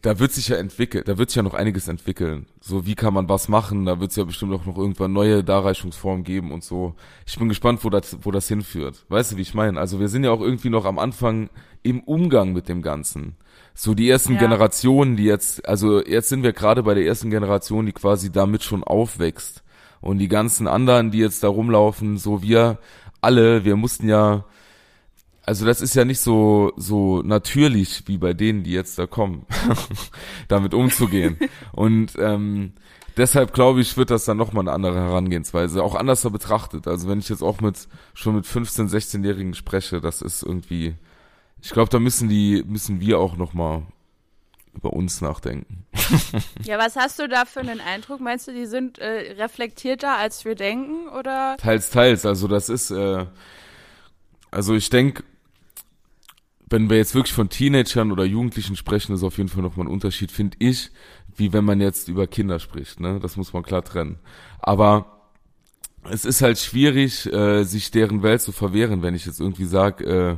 da 0.00 0.18
wird 0.18 0.32
sich 0.32 0.48
ja 0.48 0.56
entwickeln, 0.56 1.04
da 1.06 1.18
wird 1.18 1.28
sich 1.28 1.36
ja 1.36 1.42
noch 1.42 1.52
einiges 1.52 1.86
entwickeln. 1.86 2.46
So, 2.60 2.86
wie 2.86 2.94
kann 2.94 3.12
man 3.12 3.28
was 3.28 3.48
machen? 3.48 3.84
Da 3.84 4.00
wird 4.00 4.10
es 4.10 4.16
ja 4.16 4.24
bestimmt 4.24 4.54
auch 4.54 4.64
noch 4.64 4.78
irgendwann 4.78 5.12
neue 5.12 5.44
Darreichungsformen 5.44 6.24
geben 6.24 6.50
und 6.50 6.64
so. 6.64 6.94
Ich 7.26 7.38
bin 7.38 7.48
gespannt, 7.48 7.84
wo 7.84 7.90
das, 7.90 8.16
wo 8.22 8.30
das 8.30 8.48
hinführt. 8.48 9.04
Weißt 9.08 9.32
du, 9.32 9.36
wie 9.36 9.42
ich 9.42 9.52
meine? 9.52 9.78
Also 9.78 10.00
wir 10.00 10.08
sind 10.08 10.24
ja 10.24 10.30
auch 10.30 10.40
irgendwie 10.40 10.70
noch 10.70 10.86
am 10.86 10.98
Anfang 10.98 11.50
im 11.82 12.00
Umgang 12.00 12.54
mit 12.54 12.68
dem 12.68 12.80
Ganzen. 12.80 13.36
So 13.74 13.94
die 13.94 14.08
ersten 14.08 14.34
Ja. 14.34 14.40
Generationen, 14.40 15.16
die 15.16 15.24
jetzt, 15.24 15.66
also 15.68 16.02
jetzt 16.04 16.30
sind 16.30 16.42
wir 16.42 16.52
gerade 16.52 16.82
bei 16.82 16.94
der 16.94 17.04
ersten 17.04 17.30
Generation, 17.30 17.84
die 17.84 17.92
quasi 17.92 18.32
damit 18.32 18.62
schon 18.62 18.84
aufwächst. 18.84 19.62
Und 20.02 20.18
die 20.18 20.28
ganzen 20.28 20.66
anderen, 20.66 21.12
die 21.12 21.18
jetzt 21.18 21.42
da 21.42 21.48
rumlaufen, 21.48 22.18
so 22.18 22.42
wir 22.42 22.78
alle, 23.22 23.64
wir 23.64 23.76
mussten 23.76 24.08
ja, 24.08 24.44
also 25.46 25.64
das 25.64 25.80
ist 25.80 25.94
ja 25.94 26.04
nicht 26.04 26.18
so, 26.18 26.72
so 26.76 27.22
natürlich 27.22 28.02
wie 28.08 28.18
bei 28.18 28.34
denen, 28.34 28.64
die 28.64 28.72
jetzt 28.72 28.98
da 28.98 29.06
kommen, 29.06 29.46
damit 30.48 30.74
umzugehen. 30.74 31.38
Und 31.72 32.14
ähm, 32.18 32.72
deshalb 33.16 33.54
glaube 33.54 33.80
ich, 33.80 33.96
wird 33.96 34.10
das 34.10 34.24
dann 34.24 34.36
nochmal 34.36 34.64
eine 34.64 34.72
andere 34.72 34.96
Herangehensweise, 34.96 35.82
auch 35.84 35.94
anders 35.94 36.22
betrachtet. 36.22 36.88
Also 36.88 37.08
wenn 37.08 37.20
ich 37.20 37.28
jetzt 37.28 37.42
auch 37.42 37.60
mit, 37.60 37.88
schon 38.12 38.34
mit 38.34 38.44
15-, 38.44 38.90
16-Jährigen 38.90 39.54
spreche, 39.54 40.00
das 40.00 40.20
ist 40.20 40.42
irgendwie, 40.42 40.94
ich 41.62 41.70
glaube, 41.70 41.90
da 41.90 42.00
müssen 42.00 42.28
die, 42.28 42.64
müssen 42.66 43.00
wir 43.00 43.20
auch 43.20 43.36
nochmal 43.36 43.84
über 44.74 44.92
uns 44.92 45.20
nachdenken. 45.20 45.86
Ja, 46.64 46.78
was 46.78 46.96
hast 46.96 47.18
du 47.18 47.28
da 47.28 47.44
für 47.44 47.60
einen 47.60 47.80
Eindruck? 47.80 48.20
Meinst 48.20 48.46
du, 48.46 48.52
die 48.52 48.66
sind 48.66 48.98
äh, 48.98 49.32
reflektierter, 49.32 50.16
als 50.16 50.44
wir 50.44 50.54
denken? 50.54 51.08
Oder? 51.08 51.56
Teils, 51.58 51.90
teils. 51.90 52.24
Also 52.24 52.46
das 52.46 52.68
ist, 52.68 52.90
äh, 52.90 53.26
also 54.50 54.74
ich 54.74 54.88
denke, 54.88 55.24
wenn 56.70 56.88
wir 56.88 56.96
jetzt 56.96 57.14
wirklich 57.14 57.34
von 57.34 57.48
Teenagern 57.48 58.12
oder 58.12 58.24
Jugendlichen 58.24 58.76
sprechen, 58.76 59.14
ist 59.14 59.22
auf 59.22 59.38
jeden 59.38 59.48
Fall 59.48 59.62
nochmal 59.62 59.86
ein 59.86 59.92
Unterschied, 59.92 60.30
finde 60.30 60.56
ich, 60.60 60.90
wie 61.36 61.52
wenn 61.52 61.64
man 61.64 61.80
jetzt 61.80 62.08
über 62.08 62.26
Kinder 62.26 62.58
spricht. 62.58 63.00
Ne? 63.00 63.18
Das 63.20 63.36
muss 63.36 63.52
man 63.52 63.62
klar 63.62 63.82
trennen. 63.84 64.18
Aber 64.60 65.30
es 66.10 66.24
ist 66.24 66.42
halt 66.42 66.58
schwierig, 66.58 67.30
äh, 67.32 67.64
sich 67.64 67.90
deren 67.90 68.22
Welt 68.22 68.40
zu 68.40 68.52
verwehren, 68.52 69.02
wenn 69.02 69.14
ich 69.14 69.26
jetzt 69.26 69.40
irgendwie 69.40 69.66
sage, 69.66 70.04
äh, 70.04 70.36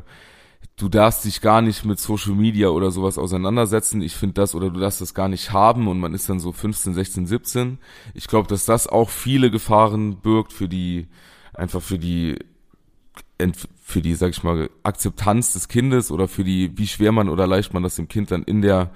du 0.76 0.88
darfst 0.88 1.24
dich 1.24 1.40
gar 1.40 1.62
nicht 1.62 1.84
mit 1.84 2.00
Social 2.00 2.34
Media 2.34 2.68
oder 2.68 2.90
sowas 2.90 3.18
auseinandersetzen. 3.18 4.02
Ich 4.02 4.14
finde 4.16 4.34
das 4.34 4.54
oder 4.54 4.70
du 4.70 4.80
darfst 4.80 5.00
das 5.00 5.14
gar 5.14 5.28
nicht 5.28 5.52
haben 5.52 5.88
und 5.88 6.00
man 6.00 6.14
ist 6.14 6.28
dann 6.28 6.40
so 6.40 6.52
15, 6.52 6.94
16, 6.94 7.26
17. 7.26 7.78
Ich 8.14 8.26
glaube, 8.26 8.48
dass 8.48 8.64
das 8.64 8.86
auch 8.86 9.10
viele 9.10 9.50
Gefahren 9.50 10.16
birgt 10.16 10.52
für 10.52 10.68
die, 10.68 11.06
einfach 11.52 11.82
für 11.82 11.98
die, 11.98 12.38
für 13.82 14.02
die, 14.02 14.14
sag 14.14 14.30
ich 14.30 14.42
mal, 14.42 14.70
Akzeptanz 14.82 15.52
des 15.52 15.68
Kindes 15.68 16.10
oder 16.10 16.28
für 16.28 16.44
die, 16.44 16.76
wie 16.76 16.86
schwer 16.86 17.12
man 17.12 17.28
oder 17.28 17.46
leicht 17.46 17.72
man 17.72 17.82
das 17.82 17.96
dem 17.96 18.08
Kind 18.08 18.30
dann 18.30 18.42
in 18.42 18.62
der, 18.62 18.90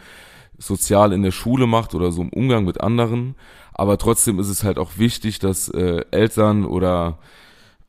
sozial 0.59 1.13
in 1.13 1.23
der 1.23 1.31
Schule 1.31 1.67
macht 1.67 1.95
oder 1.95 2.11
so 2.11 2.21
im 2.21 2.31
Umgang 2.31 2.65
mit 2.65 2.81
anderen. 2.81 3.37
Aber 3.73 3.97
trotzdem 3.97 4.41
ist 4.41 4.49
es 4.49 4.65
halt 4.65 4.79
auch 4.79 4.99
wichtig, 4.99 5.39
dass 5.39 5.69
äh, 5.69 6.05
Eltern 6.11 6.65
oder 6.65 7.19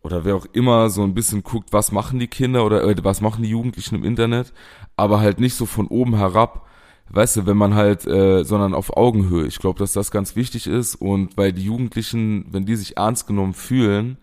oder 0.01 0.25
wer 0.25 0.35
auch 0.35 0.45
immer 0.53 0.89
so 0.89 1.03
ein 1.03 1.13
bisschen 1.13 1.43
guckt, 1.43 1.73
was 1.73 1.91
machen 1.91 2.19
die 2.19 2.27
Kinder 2.27 2.65
oder 2.65 2.83
äh, 2.83 2.95
was 3.03 3.21
machen 3.21 3.43
die 3.43 3.49
Jugendlichen 3.49 3.95
im 3.95 4.03
Internet, 4.03 4.53
aber 4.95 5.19
halt 5.19 5.39
nicht 5.39 5.55
so 5.55 5.65
von 5.65 5.87
oben 5.87 6.15
herab, 6.15 6.65
weißt 7.09 7.37
du, 7.37 7.45
wenn 7.45 7.57
man 7.57 7.75
halt, 7.75 8.05
äh, 8.05 8.43
sondern 8.43 8.73
auf 8.73 8.95
Augenhöhe. 8.95 9.45
Ich 9.47 9.59
glaube, 9.59 9.79
dass 9.79 9.93
das 9.93 10.11
ganz 10.11 10.35
wichtig 10.35 10.67
ist 10.67 10.95
und 10.95 11.37
weil 11.37 11.53
die 11.53 11.63
Jugendlichen, 11.63 12.45
wenn 12.51 12.65
die 12.65 12.75
sich 12.75 12.97
ernst 12.97 13.27
genommen 13.27 13.53
fühlen, 13.53 14.17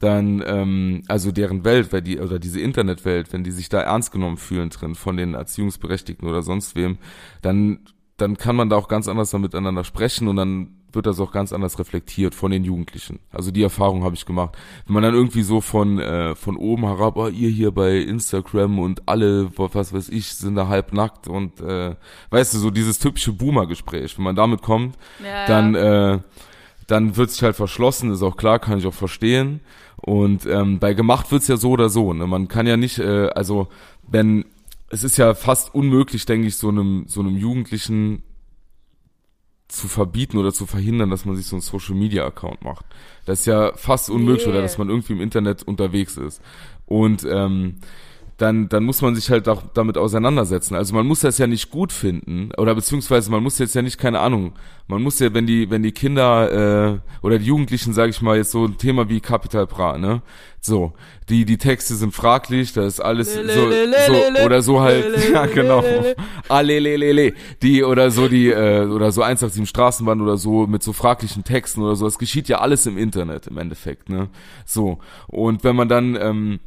dann, 0.00 0.42
ähm, 0.46 1.02
also 1.08 1.32
deren 1.32 1.64
Welt, 1.64 1.92
weil 1.92 2.02
die, 2.02 2.18
oder 2.18 2.38
diese 2.38 2.60
Internetwelt, 2.60 3.32
wenn 3.32 3.44
die 3.44 3.52
sich 3.52 3.68
da 3.68 3.80
ernst 3.80 4.12
genommen 4.12 4.36
fühlen 4.36 4.70
drin 4.70 4.94
von 4.94 5.16
den 5.16 5.34
Erziehungsberechtigten 5.34 6.28
oder 6.28 6.42
sonst 6.42 6.74
wem, 6.74 6.98
dann, 7.42 7.80
dann 8.16 8.36
kann 8.36 8.56
man 8.56 8.68
da 8.68 8.76
auch 8.76 8.88
ganz 8.88 9.08
anders 9.08 9.32
miteinander 9.34 9.84
sprechen 9.84 10.28
und 10.28 10.36
dann 10.36 10.83
wird 10.94 11.06
das 11.06 11.20
auch 11.20 11.32
ganz 11.32 11.52
anders 11.52 11.78
reflektiert 11.78 12.34
von 12.34 12.50
den 12.50 12.64
Jugendlichen. 12.64 13.18
Also 13.30 13.50
die 13.50 13.62
Erfahrung 13.62 14.04
habe 14.04 14.14
ich 14.14 14.26
gemacht. 14.26 14.56
Wenn 14.86 14.94
man 14.94 15.02
dann 15.02 15.14
irgendwie 15.14 15.42
so 15.42 15.60
von, 15.60 15.98
äh, 15.98 16.34
von 16.34 16.56
oben 16.56 16.84
herab, 16.84 17.16
oh, 17.16 17.28
ihr 17.28 17.50
hier 17.50 17.70
bei 17.70 17.98
Instagram 17.98 18.78
und 18.78 19.02
alle, 19.06 19.50
was 19.56 19.92
weiß 19.92 20.08
ich, 20.08 20.34
sind 20.34 20.56
da 20.56 20.68
halb 20.68 20.92
nackt 20.92 21.28
und 21.28 21.60
äh, 21.60 21.94
weißt 22.30 22.54
du, 22.54 22.58
so 22.58 22.70
dieses 22.70 22.98
typische 22.98 23.32
Boomer-Gespräch. 23.32 24.16
Wenn 24.16 24.24
man 24.24 24.36
damit 24.36 24.62
kommt, 24.62 24.96
Ja, 25.24 25.46
dann, 25.46 25.74
ja. 25.74 26.14
äh, 26.14 26.18
dann 26.86 27.16
wird 27.16 27.30
sich 27.30 27.42
halt 27.42 27.56
verschlossen, 27.56 28.12
ist 28.12 28.22
auch 28.22 28.36
klar, 28.36 28.58
kann 28.58 28.78
ich 28.78 28.86
auch 28.86 28.94
verstehen. 28.94 29.60
Und 29.96 30.44
ähm, 30.46 30.78
bei 30.78 30.92
gemacht 30.92 31.32
wird's 31.32 31.48
ja 31.48 31.56
so 31.56 31.70
oder 31.70 31.88
so. 31.88 32.12
Ne? 32.12 32.26
Man 32.26 32.48
kann 32.48 32.66
ja 32.66 32.76
nicht, 32.76 32.98
äh, 32.98 33.28
also 33.28 33.68
wenn 34.06 34.44
es 34.90 35.02
ist 35.02 35.16
ja 35.16 35.34
fast 35.34 35.74
unmöglich, 35.74 36.26
denke 36.26 36.46
ich, 36.46 36.56
so 36.56 36.68
einem 36.68 37.04
so 37.08 37.20
einem 37.20 37.36
Jugendlichen 37.36 38.22
zu 39.76 39.88
verbieten 39.88 40.38
oder 40.38 40.52
zu 40.52 40.66
verhindern, 40.66 41.10
dass 41.10 41.24
man 41.24 41.36
sich 41.36 41.46
so 41.46 41.56
einen 41.56 41.62
Social 41.62 41.94
Media 41.94 42.24
Account 42.26 42.62
macht. 42.62 42.84
Das 43.26 43.40
ist 43.40 43.46
ja 43.46 43.72
fast 43.76 44.10
unmöglich 44.10 44.46
Nee. 44.46 44.52
oder 44.52 44.62
dass 44.62 44.78
man 44.78 44.88
irgendwie 44.88 45.14
im 45.14 45.20
Internet 45.20 45.62
unterwegs 45.62 46.16
ist. 46.16 46.40
Und 46.86 47.26
ähm, 47.28 47.76
dann, 48.36 48.68
dann 48.68 48.84
muss 48.84 49.00
man 49.00 49.14
sich 49.14 49.30
halt 49.30 49.48
auch 49.48 49.62
damit 49.74 49.96
auseinandersetzen. 49.96 50.74
Also 50.74 50.94
man 50.94 51.06
muss 51.06 51.20
das 51.20 51.38
ja 51.38 51.46
nicht 51.46 51.70
gut 51.70 51.92
finden 51.92 52.50
oder 52.56 52.74
beziehungsweise 52.74 53.30
man 53.30 53.42
muss 53.42 53.58
jetzt 53.58 53.74
ja 53.74 53.82
nicht, 53.82 53.96
keine 53.96 54.20
Ahnung, 54.20 54.54
man 54.88 55.02
muss 55.02 55.20
ja, 55.20 55.32
wenn 55.32 55.46
die, 55.46 55.70
wenn 55.70 55.82
die 55.82 55.92
Kinder 55.92 56.94
äh, 56.94 56.98
oder 57.22 57.38
die 57.38 57.46
Jugendlichen, 57.46 57.92
sage 57.92 58.10
ich 58.10 58.20
mal, 58.20 58.36
jetzt 58.36 58.50
so 58.50 58.64
ein 58.64 58.76
Thema 58.76 59.08
wie 59.08 59.20
Capital 59.20 59.66
Bra, 59.66 59.98
ne? 59.98 60.22
So, 60.60 60.94
die, 61.28 61.44
die 61.44 61.58
Texte 61.58 61.94
sind 61.94 62.14
fraglich, 62.14 62.72
da 62.72 62.86
ist 62.86 62.98
alles 62.98 63.34
so, 63.34 63.42
so 63.42 64.44
oder 64.44 64.62
so 64.62 64.80
halt, 64.80 65.06
ja 65.32 65.46
genau, 65.46 65.84
alelelele, 66.48 67.34
die 67.62 67.84
oder 67.84 68.10
so 68.10 68.28
die, 68.28 68.48
äh, 68.48 68.86
oder 68.86 69.12
so 69.12 69.22
187 69.22 69.68
Straßenbahn 69.68 70.20
oder 70.20 70.38
so 70.38 70.66
mit 70.66 70.82
so 70.82 70.92
fraglichen 70.92 71.44
Texten 71.44 71.82
oder 71.82 71.96
so, 71.96 72.06
das 72.06 72.18
geschieht 72.18 72.48
ja 72.48 72.58
alles 72.58 72.86
im 72.86 72.98
Internet 72.98 73.46
im 73.46 73.58
Endeffekt, 73.58 74.08
ne? 74.08 74.28
So, 74.64 74.98
und 75.28 75.64
wenn 75.64 75.76
man 75.76 75.88
dann, 75.88 76.16
ähm, 76.20 76.60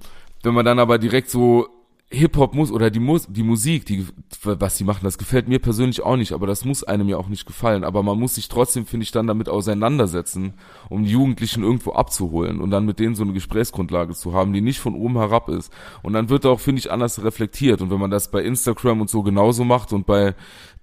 wenn 0.43 0.53
man 0.53 0.65
dann 0.65 0.79
aber 0.79 0.97
direkt 0.97 1.29
so 1.29 1.67
Hip-Hop 2.09 2.55
muss 2.55 2.71
oder 2.71 2.89
die, 2.89 3.01
Mus 3.01 3.27
die 3.27 3.43
Musik, 3.43 3.85
die, 3.85 4.05
was 4.41 4.77
die 4.77 4.85
machen, 4.85 5.03
das 5.03 5.17
gefällt 5.17 5.49
mir 5.49 5.59
persönlich 5.59 6.01
auch 6.03 6.15
nicht, 6.15 6.31
aber 6.31 6.47
das 6.47 6.63
muss 6.63 6.85
einem 6.85 7.09
ja 7.09 7.17
auch 7.17 7.27
nicht 7.27 7.45
gefallen. 7.45 7.83
Aber 7.83 8.01
man 8.01 8.17
muss 8.17 8.35
sich 8.35 8.47
trotzdem, 8.47 8.85
finde 8.85 9.03
ich, 9.03 9.11
dann 9.11 9.27
damit 9.27 9.49
auseinandersetzen, 9.49 10.53
um 10.89 11.03
die 11.03 11.11
Jugendlichen 11.11 11.63
irgendwo 11.63 11.91
abzuholen 11.91 12.61
und 12.61 12.71
dann 12.71 12.85
mit 12.85 12.99
denen 12.99 13.15
so 13.15 13.23
eine 13.23 13.33
Gesprächsgrundlage 13.33 14.13
zu 14.13 14.33
haben, 14.33 14.53
die 14.53 14.61
nicht 14.61 14.79
von 14.79 14.95
oben 14.95 15.17
herab 15.17 15.49
ist. 15.49 15.69
Und 16.01 16.13
dann 16.13 16.29
wird 16.29 16.45
auch, 16.45 16.61
finde 16.61 16.79
ich, 16.79 16.91
anders 16.91 17.21
reflektiert. 17.21 17.81
Und 17.81 17.91
wenn 17.91 17.99
man 17.99 18.11
das 18.11 18.31
bei 18.31 18.41
Instagram 18.41 19.01
und 19.01 19.09
so 19.09 19.21
genauso 19.21 19.65
macht 19.65 19.91
und 19.91 20.05
bei 20.05 20.33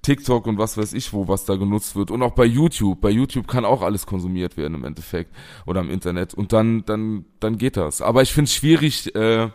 TikTok 0.03 0.47
und 0.47 0.59
was 0.59 0.77
weiß 0.77 0.93
ich 0.93 1.14
wo, 1.14 1.27
was 1.29 1.47
da 1.47 1.57
genutzt 1.57 1.97
wird 1.97 2.11
und 2.11 2.22
auch 2.22 2.35
bei 2.35 2.45
YouTube. 2.45 3.01
Bei 3.01 3.09
YouTube 3.09 3.49
kann 3.49 3.64
auch 3.64 3.81
alles 3.81 4.05
konsumiert 4.05 4.59
werden 4.59 4.75
im 4.75 4.85
Endeffekt 4.85 5.35
oder 5.64 5.81
im 5.81 5.89
Internet 5.89 6.35
und 6.35 6.53
dann, 6.53 6.85
dann, 6.85 7.25
dann 7.41 7.57
geht 7.57 7.79
das. 7.79 8.03
Aber 8.03 8.20
ich 8.20 8.33
finde 8.33 8.49
es 8.49 8.55
schwierig, 8.55 9.14
äh, 9.14 9.49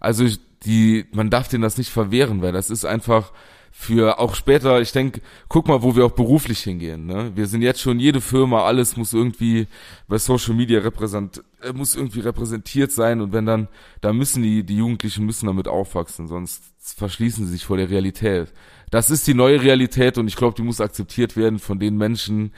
Also 0.00 0.26
die, 0.66 1.06
man 1.12 1.30
darf 1.30 1.48
denen 1.48 1.62
das 1.62 1.78
nicht 1.78 1.90
verwehren, 1.90 2.42
weil 2.42 2.52
das 2.52 2.70
ist 2.70 2.84
einfach 2.84 3.32
für 3.78 4.18
auch 4.18 4.34
später, 4.34 4.80
ich 4.80 4.92
denke, 4.92 5.20
guck 5.48 5.68
mal, 5.68 5.82
wo 5.82 5.94
wir 5.94 6.06
auch 6.06 6.12
beruflich 6.12 6.60
hingehen. 6.60 7.04
Ne? 7.04 7.32
Wir 7.34 7.46
sind 7.46 7.60
jetzt 7.60 7.80
schon 7.80 8.00
jede 8.00 8.22
Firma, 8.22 8.64
alles 8.64 8.96
muss 8.96 9.12
irgendwie 9.12 9.68
bei 10.08 10.16
Social 10.16 10.54
Media 10.54 10.80
repräsent, 10.80 11.44
äh, 11.60 11.74
muss 11.74 11.94
irgendwie 11.94 12.20
repräsentiert 12.20 12.90
sein 12.90 13.20
und 13.20 13.34
wenn 13.34 13.44
dann, 13.44 13.68
da 14.00 14.14
müssen 14.14 14.42
die, 14.42 14.64
die 14.64 14.78
Jugendlichen 14.78 15.26
müssen 15.26 15.46
damit 15.46 15.68
aufwachsen, 15.68 16.26
sonst 16.26 16.62
verschließen 16.78 17.44
sie 17.44 17.52
sich 17.52 17.66
vor 17.66 17.76
der 17.76 17.90
Realität. 17.90 18.52
Das 18.90 19.10
ist 19.10 19.26
die 19.26 19.34
neue 19.34 19.62
Realität 19.62 20.16
und 20.16 20.26
ich 20.26 20.36
glaube, 20.36 20.54
die 20.56 20.62
muss 20.62 20.80
akzeptiert 20.80 21.36
werden 21.36 21.58
von 21.58 21.78
den 21.78 21.98
Menschen, 21.98 22.54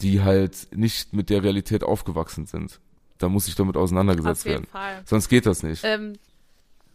die 0.00 0.22
halt 0.22 0.68
nicht 0.74 1.12
mit 1.12 1.28
der 1.28 1.42
Realität 1.42 1.82
aufgewachsen 1.82 2.46
sind. 2.46 2.80
Da 3.18 3.28
muss 3.28 3.48
ich 3.48 3.56
damit 3.56 3.76
auseinandergesetzt 3.76 4.42
Auf 4.42 4.46
jeden 4.46 4.62
werden. 4.62 4.70
Fall. 4.70 5.02
Sonst 5.06 5.28
geht 5.28 5.46
das 5.46 5.64
nicht. 5.64 5.82
Ähm, 5.84 6.14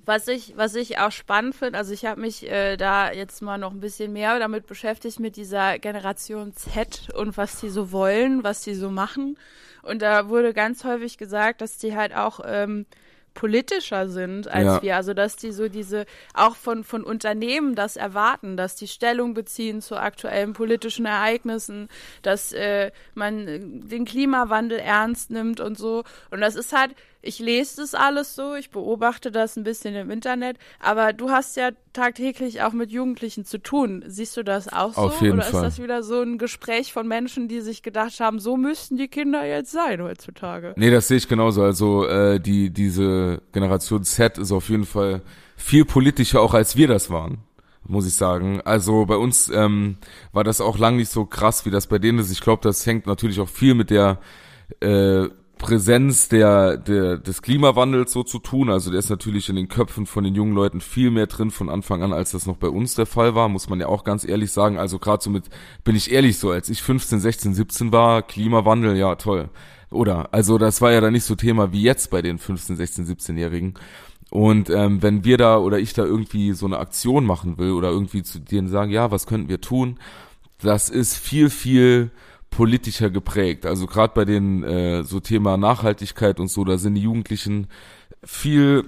was 0.08 0.28
ich, 0.30 0.56
was 0.56 0.74
ich 0.76 0.98
auch 1.00 1.12
spannend 1.12 1.54
finde, 1.56 1.78
also 1.78 1.94
ich 1.94 2.06
habe 2.06 2.22
mich 2.22 2.50
äh, 2.50 2.78
da 2.78 3.12
jetzt 3.12 3.42
mal 3.42 3.58
noch 3.58 3.72
ein 3.72 3.82
bisschen 3.82 4.14
mehr 4.14 4.40
damit 4.40 4.66
beschäftigt 4.66 5.20
mit 5.20 5.36
dieser 5.36 5.78
Generation 5.80 6.54
Z 6.56 7.10
und 7.14 7.36
was 7.38 7.60
die 7.60 7.70
so 7.70 7.92
wollen, 7.92 8.44
was 8.44 8.62
die 8.62 8.74
so 8.74 8.90
machen. 8.90 9.38
Und 9.84 10.02
da 10.02 10.30
wurde 10.30 10.54
ganz 10.54 10.84
häufig 10.86 11.18
gesagt, 11.18 11.62
dass 11.62 11.78
die 11.78 11.96
halt 11.96 12.16
auch 12.16 12.40
ähm, 12.46 12.86
politischer 13.34 14.08
sind 14.10 14.48
als 14.48 14.66
Ja. 14.66 14.82
wir. 14.82 14.96
Also 14.96 15.14
dass 15.14 15.36
die 15.36 15.52
so 15.52 15.68
diese 15.70 16.06
auch 16.34 16.56
von 16.56 16.84
von 16.84 17.04
Unternehmen 17.04 17.76
das 17.76 17.96
erwarten, 17.96 18.58
dass 18.58 18.76
die 18.76 18.88
Stellung 18.88 19.34
beziehen 19.34 19.82
zu 19.82 19.96
aktuellen 19.98 20.54
politischen 20.54 21.06
Ereignissen, 21.06 21.88
dass 22.22 22.52
äh, 22.54 22.92
man 23.14 23.48
äh, 23.48 23.60
den 23.62 24.06
Klimawandel 24.06 24.80
ernst 24.80 25.30
nimmt 25.32 25.60
und 25.60 25.78
so. 25.78 26.04
Und 26.32 26.42
das 26.42 26.56
ist 26.56 26.74
halt, 26.76 26.96
ich 27.22 27.40
lese 27.40 27.82
das 27.82 27.94
alles 27.94 28.36
so, 28.36 28.56
ich 28.56 28.70
beobachte 28.70 29.32
das 29.32 29.58
ein 29.58 29.64
bisschen 29.64 29.96
im 29.96 30.12
Internet, 30.12 30.58
aber 30.80 31.14
du 31.14 31.30
hast 31.30 31.58
ja 31.58 31.72
tagtäglich 31.94 32.62
auch 32.62 32.74
mit 32.74 32.92
Jugendlichen 32.92 33.44
zu 33.44 33.58
tun. 33.58 34.04
Siehst 34.08 34.38
du 34.38 34.44
das 34.44 34.72
auch 34.72 34.94
so? 34.94 35.02
Auf 35.02 35.22
jeden 35.22 35.34
Oder 35.34 35.44
Fall. 35.44 35.66
ist 35.66 35.78
das 35.78 35.84
wieder 35.84 36.04
so 36.04 36.22
ein 36.22 36.38
Gespräch 36.38 36.94
von 36.94 37.08
Menschen, 37.08 37.48
die 37.48 37.62
sich 37.62 37.82
gedacht 37.82 38.20
haben, 38.20 38.40
so 38.40 38.56
müssten 38.56 38.98
die 38.98 39.08
Kinder 39.08 39.46
jetzt 39.46 39.72
sein 39.72 40.02
heutzutage? 40.02 40.74
Nee, 40.78 40.92
das 40.92 41.08
sehe 41.08 41.18
ich 41.18 41.28
genauso. 41.28 41.64
Also 41.64 42.06
äh, 42.06 42.40
die 42.40 42.70
diese 42.70 43.42
Generation 43.52 44.04
Z 44.04 44.38
ist 44.38 44.52
auf 44.52 44.70
jeden 44.70 44.86
Fall 44.86 45.22
viel 45.56 45.86
politischer 45.86 46.42
auch 46.42 46.54
als 46.54 46.78
wir 46.78 46.88
das 46.88 47.10
waren, 47.10 47.40
muss 47.84 48.06
ich 48.06 48.14
sagen. 48.14 48.62
Also 48.64 49.06
bei 49.06 49.16
uns 49.16 49.50
ähm, 49.50 49.98
war 50.32 50.44
das 50.44 50.62
auch 50.62 50.78
lang 50.78 50.98
nicht 50.98 51.10
so 51.10 51.26
krass, 51.26 51.66
wie 51.66 51.72
das 51.72 51.88
bei 51.88 51.98
denen 51.98 52.20
ist. 52.20 52.32
Ich 52.32 52.42
glaube, 52.42 52.62
das 52.64 52.86
hängt 52.86 53.08
natürlich 53.08 53.40
auch 53.40 53.50
viel 53.50 53.74
mit 53.74 53.90
der 53.90 54.20
äh, 54.82 55.28
Präsenz 55.58 56.30
der, 56.30 56.78
der 56.78 57.18
des 57.18 57.42
Klimawandels 57.42 58.12
so 58.12 58.24
zu 58.24 58.40
tun. 58.40 58.70
Also 58.70 58.92
der 58.92 59.00
ist 59.00 59.10
natürlich 59.10 59.50
in 59.50 59.56
den 59.56 59.68
Köpfen 59.68 60.06
von 60.06 60.24
den 60.24 60.36
jungen 60.36 60.54
Leuten 60.54 60.82
viel 60.82 61.12
mehr 61.12 61.28
drin 61.28 61.52
von 61.52 61.70
Anfang 61.70 62.04
an, 62.04 62.14
als 62.14 62.32
das 62.32 62.46
noch 62.46 62.58
bei 62.58 62.70
uns 62.70 62.96
der 62.96 63.06
Fall 63.06 63.36
war, 63.36 63.50
muss 63.50 63.70
man 63.70 63.80
ja 63.80 63.88
auch 63.88 64.04
ganz 64.04 64.28
ehrlich 64.28 64.52
sagen. 64.52 64.78
Also 64.78 65.00
gerade 65.00 65.24
so 65.24 65.30
mit, 65.30 65.46
bin 65.84 65.96
ich 65.96 66.12
ehrlich 66.12 66.38
so, 66.38 66.52
als 66.52 66.70
ich 66.70 66.82
15, 66.82 67.20
16, 67.20 67.54
17 67.54 67.92
war, 67.92 68.22
Klimawandel, 68.22 68.96
ja 68.96 69.16
toll. 69.16 69.50
Oder, 69.90 70.34
also 70.34 70.58
das 70.58 70.82
war 70.82 70.92
ja 70.92 71.02
dann 71.02 71.14
nicht 71.14 71.24
so 71.24 71.36
Thema 71.36 71.72
wie 71.72 71.82
jetzt 71.82 72.10
bei 72.12 72.22
den 72.22 72.38
15, 72.38 72.76
16, 72.76 73.06
17-Jährigen. 73.06 73.76
Und 74.30 74.70
ähm, 74.70 75.02
wenn 75.02 75.24
wir 75.24 75.38
da 75.38 75.58
oder 75.58 75.80
ich 75.80 75.94
da 75.94 76.04
irgendwie 76.04 76.52
so 76.54 76.66
eine 76.66 76.80
Aktion 76.80 77.26
machen 77.26 77.58
will 77.58 77.72
oder 77.72 77.90
irgendwie 77.90 78.24
zu 78.24 78.40
denen 78.40 78.68
sagen, 78.68 78.92
ja, 78.92 79.10
was 79.12 79.26
könnten 79.26 79.48
wir 79.48 79.62
tun, 79.62 80.00
das 80.62 80.90
ist 80.90 81.16
viel, 81.18 81.50
viel 81.50 82.12
politischer 82.50 83.10
geprägt. 83.10 83.66
Also 83.66 83.86
gerade 83.86 84.14
bei 84.14 84.26
den 84.26 84.64
äh, 84.64 85.04
so 85.04 85.20
Thema 85.20 85.58
Nachhaltigkeit 85.58 86.40
und 86.40 86.48
so, 86.48 86.64
da 86.64 86.78
sind 86.78 86.96
die 86.96 87.02
Jugendlichen 87.02 87.68
viel 88.24 88.86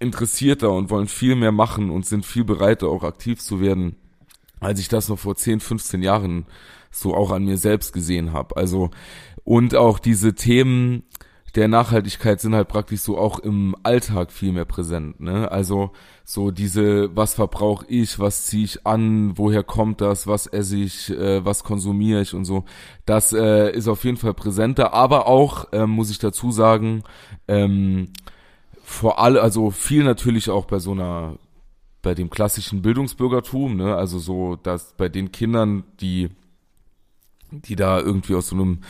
interessierter 0.00 0.72
und 0.72 0.90
wollen 0.90 1.06
viel 1.06 1.36
mehr 1.36 1.52
machen 1.52 1.90
und 1.90 2.06
sind 2.06 2.26
viel 2.26 2.44
bereiter 2.44 2.88
auch 2.88 3.04
aktiv 3.04 3.40
zu 3.40 3.60
werden, 3.60 3.96
als 4.60 4.80
ich 4.80 4.88
das 4.88 5.08
noch 5.08 5.18
vor 5.18 5.36
10, 5.36 5.60
15 5.60 6.02
Jahren 6.02 6.46
so 6.90 7.14
auch 7.14 7.30
an 7.30 7.44
mir 7.44 7.56
selbst 7.56 7.92
gesehen 7.92 8.32
habe. 8.32 8.56
Also 8.56 8.90
und 9.44 9.74
auch 9.74 9.98
diese 9.98 10.34
Themen 10.34 11.04
der 11.54 11.68
Nachhaltigkeit 11.68 12.40
sind 12.40 12.54
halt 12.54 12.68
praktisch 12.68 13.00
so 13.00 13.18
auch 13.18 13.38
im 13.38 13.76
Alltag 13.82 14.32
viel 14.32 14.52
mehr 14.52 14.64
präsent. 14.64 15.20
Ne? 15.20 15.50
Also 15.50 15.90
so 16.24 16.50
diese, 16.50 17.14
was 17.14 17.34
verbrauche 17.34 17.84
ich, 17.88 18.18
was 18.18 18.46
ziehe 18.46 18.64
ich 18.64 18.86
an, 18.86 19.36
woher 19.36 19.62
kommt 19.62 20.00
das, 20.00 20.26
was 20.26 20.46
esse 20.46 20.76
ich, 20.78 21.10
äh, 21.10 21.44
was 21.44 21.62
konsumiere 21.62 22.22
ich 22.22 22.32
und 22.32 22.46
so. 22.46 22.64
Das 23.04 23.34
äh, 23.34 23.70
ist 23.70 23.86
auf 23.86 24.04
jeden 24.04 24.16
Fall 24.16 24.32
präsenter, 24.32 24.94
aber 24.94 25.26
auch, 25.26 25.68
ähm, 25.72 25.90
muss 25.90 26.10
ich 26.10 26.18
dazu 26.18 26.50
sagen, 26.52 27.02
ähm, 27.48 28.08
vor 28.82 29.18
allem, 29.18 29.42
also 29.42 29.70
viel 29.70 30.04
natürlich 30.04 30.48
auch 30.48 30.64
bei 30.64 30.78
so 30.78 30.92
einer, 30.92 31.36
bei 32.00 32.14
dem 32.14 32.30
klassischen 32.30 32.80
Bildungsbürgertum, 32.80 33.76
ne, 33.76 33.94
also 33.94 34.18
so, 34.18 34.56
dass 34.56 34.94
bei 34.96 35.08
den 35.08 35.32
Kindern, 35.32 35.84
die, 36.00 36.30
die 37.50 37.76
da 37.76 38.00
irgendwie 38.00 38.34
aus 38.34 38.48
so 38.48 38.56
einem, 38.56 38.80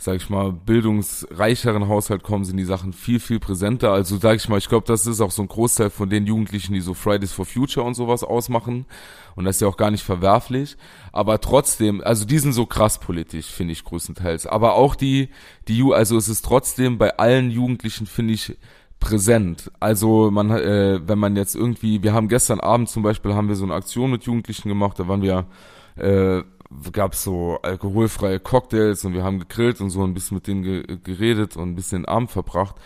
sag 0.00 0.14
ich 0.14 0.30
mal, 0.30 0.52
bildungsreicheren 0.52 1.88
Haushalt 1.88 2.22
kommen, 2.22 2.44
sind 2.44 2.56
die 2.56 2.64
Sachen 2.64 2.92
viel, 2.92 3.18
viel 3.18 3.40
präsenter. 3.40 3.92
Also 3.92 4.16
sag 4.16 4.36
ich 4.36 4.48
mal, 4.48 4.58
ich 4.58 4.68
glaube, 4.68 4.86
das 4.86 5.06
ist 5.06 5.20
auch 5.20 5.32
so 5.32 5.42
ein 5.42 5.48
Großteil 5.48 5.90
von 5.90 6.08
den 6.08 6.24
Jugendlichen, 6.24 6.72
die 6.72 6.80
so 6.80 6.94
Fridays 6.94 7.32
for 7.32 7.44
Future 7.44 7.84
und 7.84 7.94
sowas 7.94 8.22
ausmachen. 8.22 8.86
Und 9.34 9.44
das 9.44 9.56
ist 9.56 9.60
ja 9.60 9.66
auch 9.66 9.76
gar 9.76 9.90
nicht 9.90 10.04
verwerflich. 10.04 10.76
Aber 11.10 11.40
trotzdem, 11.40 12.00
also 12.00 12.24
die 12.24 12.38
sind 12.38 12.52
so 12.52 12.64
krass 12.64 13.00
politisch, 13.00 13.46
finde 13.46 13.72
ich 13.72 13.82
größtenteils. 13.82 14.46
Aber 14.46 14.74
auch 14.74 14.94
die, 14.94 15.30
die, 15.66 15.82
also 15.92 16.16
es 16.16 16.28
ist 16.28 16.44
trotzdem 16.44 16.96
bei 16.96 17.18
allen 17.18 17.50
Jugendlichen, 17.50 18.06
finde 18.06 18.34
ich, 18.34 18.56
präsent. 19.00 19.72
Also 19.80 20.30
man, 20.30 20.50
äh, 20.50 21.00
wenn 21.04 21.18
man 21.18 21.34
jetzt 21.34 21.56
irgendwie, 21.56 22.04
wir 22.04 22.12
haben 22.12 22.28
gestern 22.28 22.60
Abend 22.60 22.88
zum 22.88 23.02
Beispiel 23.02 23.34
haben 23.34 23.48
wir 23.48 23.56
so 23.56 23.64
eine 23.64 23.74
Aktion 23.74 24.12
mit 24.12 24.24
Jugendlichen 24.24 24.68
gemacht, 24.68 24.98
da 24.98 25.08
waren 25.08 25.22
wir, 25.22 25.46
äh, 25.96 26.42
gab 26.92 27.14
so 27.14 27.58
alkoholfreie 27.62 28.40
Cocktails 28.40 29.04
und 29.04 29.14
wir 29.14 29.24
haben 29.24 29.38
gegrillt 29.38 29.80
und 29.80 29.90
so 29.90 30.04
ein 30.04 30.14
bisschen 30.14 30.36
mit 30.36 30.46
denen 30.46 30.62
ge 30.62 30.98
geredet 31.02 31.56
und 31.56 31.70
ein 31.70 31.74
bisschen 31.74 32.04
Abend 32.04 32.30
verbracht. 32.30 32.76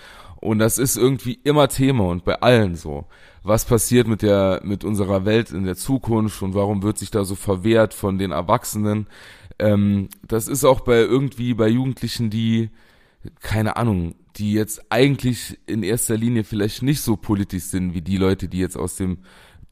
Und 0.41 0.59
das 0.59 0.79
ist 0.79 0.97
irgendwie 0.97 1.39
immer 1.45 1.69
Thema 1.69 2.09
und 2.09 2.25
bei 2.25 2.41
allen 2.41 2.75
so. 2.75 3.07
Was 3.45 3.65
passiert 3.65 4.09
mit 4.09 4.23
der, 4.23 4.61
mit 4.65 4.85
unserer 4.85 5.25
Welt 5.25 5.51
in 5.53 5.65
der 5.65 5.77
Zukunft 5.77 6.43
und 6.43 6.55
warum 6.55 6.83
wird 6.83 6.99
sich 6.99 7.11
da 7.11 7.25
so 7.25 7.35
verwehrt 7.35 7.95
von 7.95 8.19
den 8.19 8.33
Erwachsenen? 8.33 9.07
Ähm, 9.59 10.09
das 10.27 10.49
ist 10.49 10.65
auch 10.65 10.81
bei 10.81 10.99
irgendwie 10.99 11.55
bei 11.55 11.69
Jugendlichen, 11.69 12.31
die, 12.31 12.71
keine 13.41 13.77
Ahnung, 13.77 14.17
die 14.37 14.53
jetzt 14.53 14.91
eigentlich 14.91 15.59
in 15.67 15.83
erster 15.83 16.17
Linie 16.17 16.45
vielleicht 16.45 16.83
nicht 16.83 17.03
so 17.03 17.17
politisch 17.17 17.65
sind 17.65 17.95
wie 17.95 18.03
die 18.03 18.17
Leute, 18.17 18.49
die 18.49 18.59
jetzt 18.59 18.77
aus 18.77 18.97
dem 18.97 19.19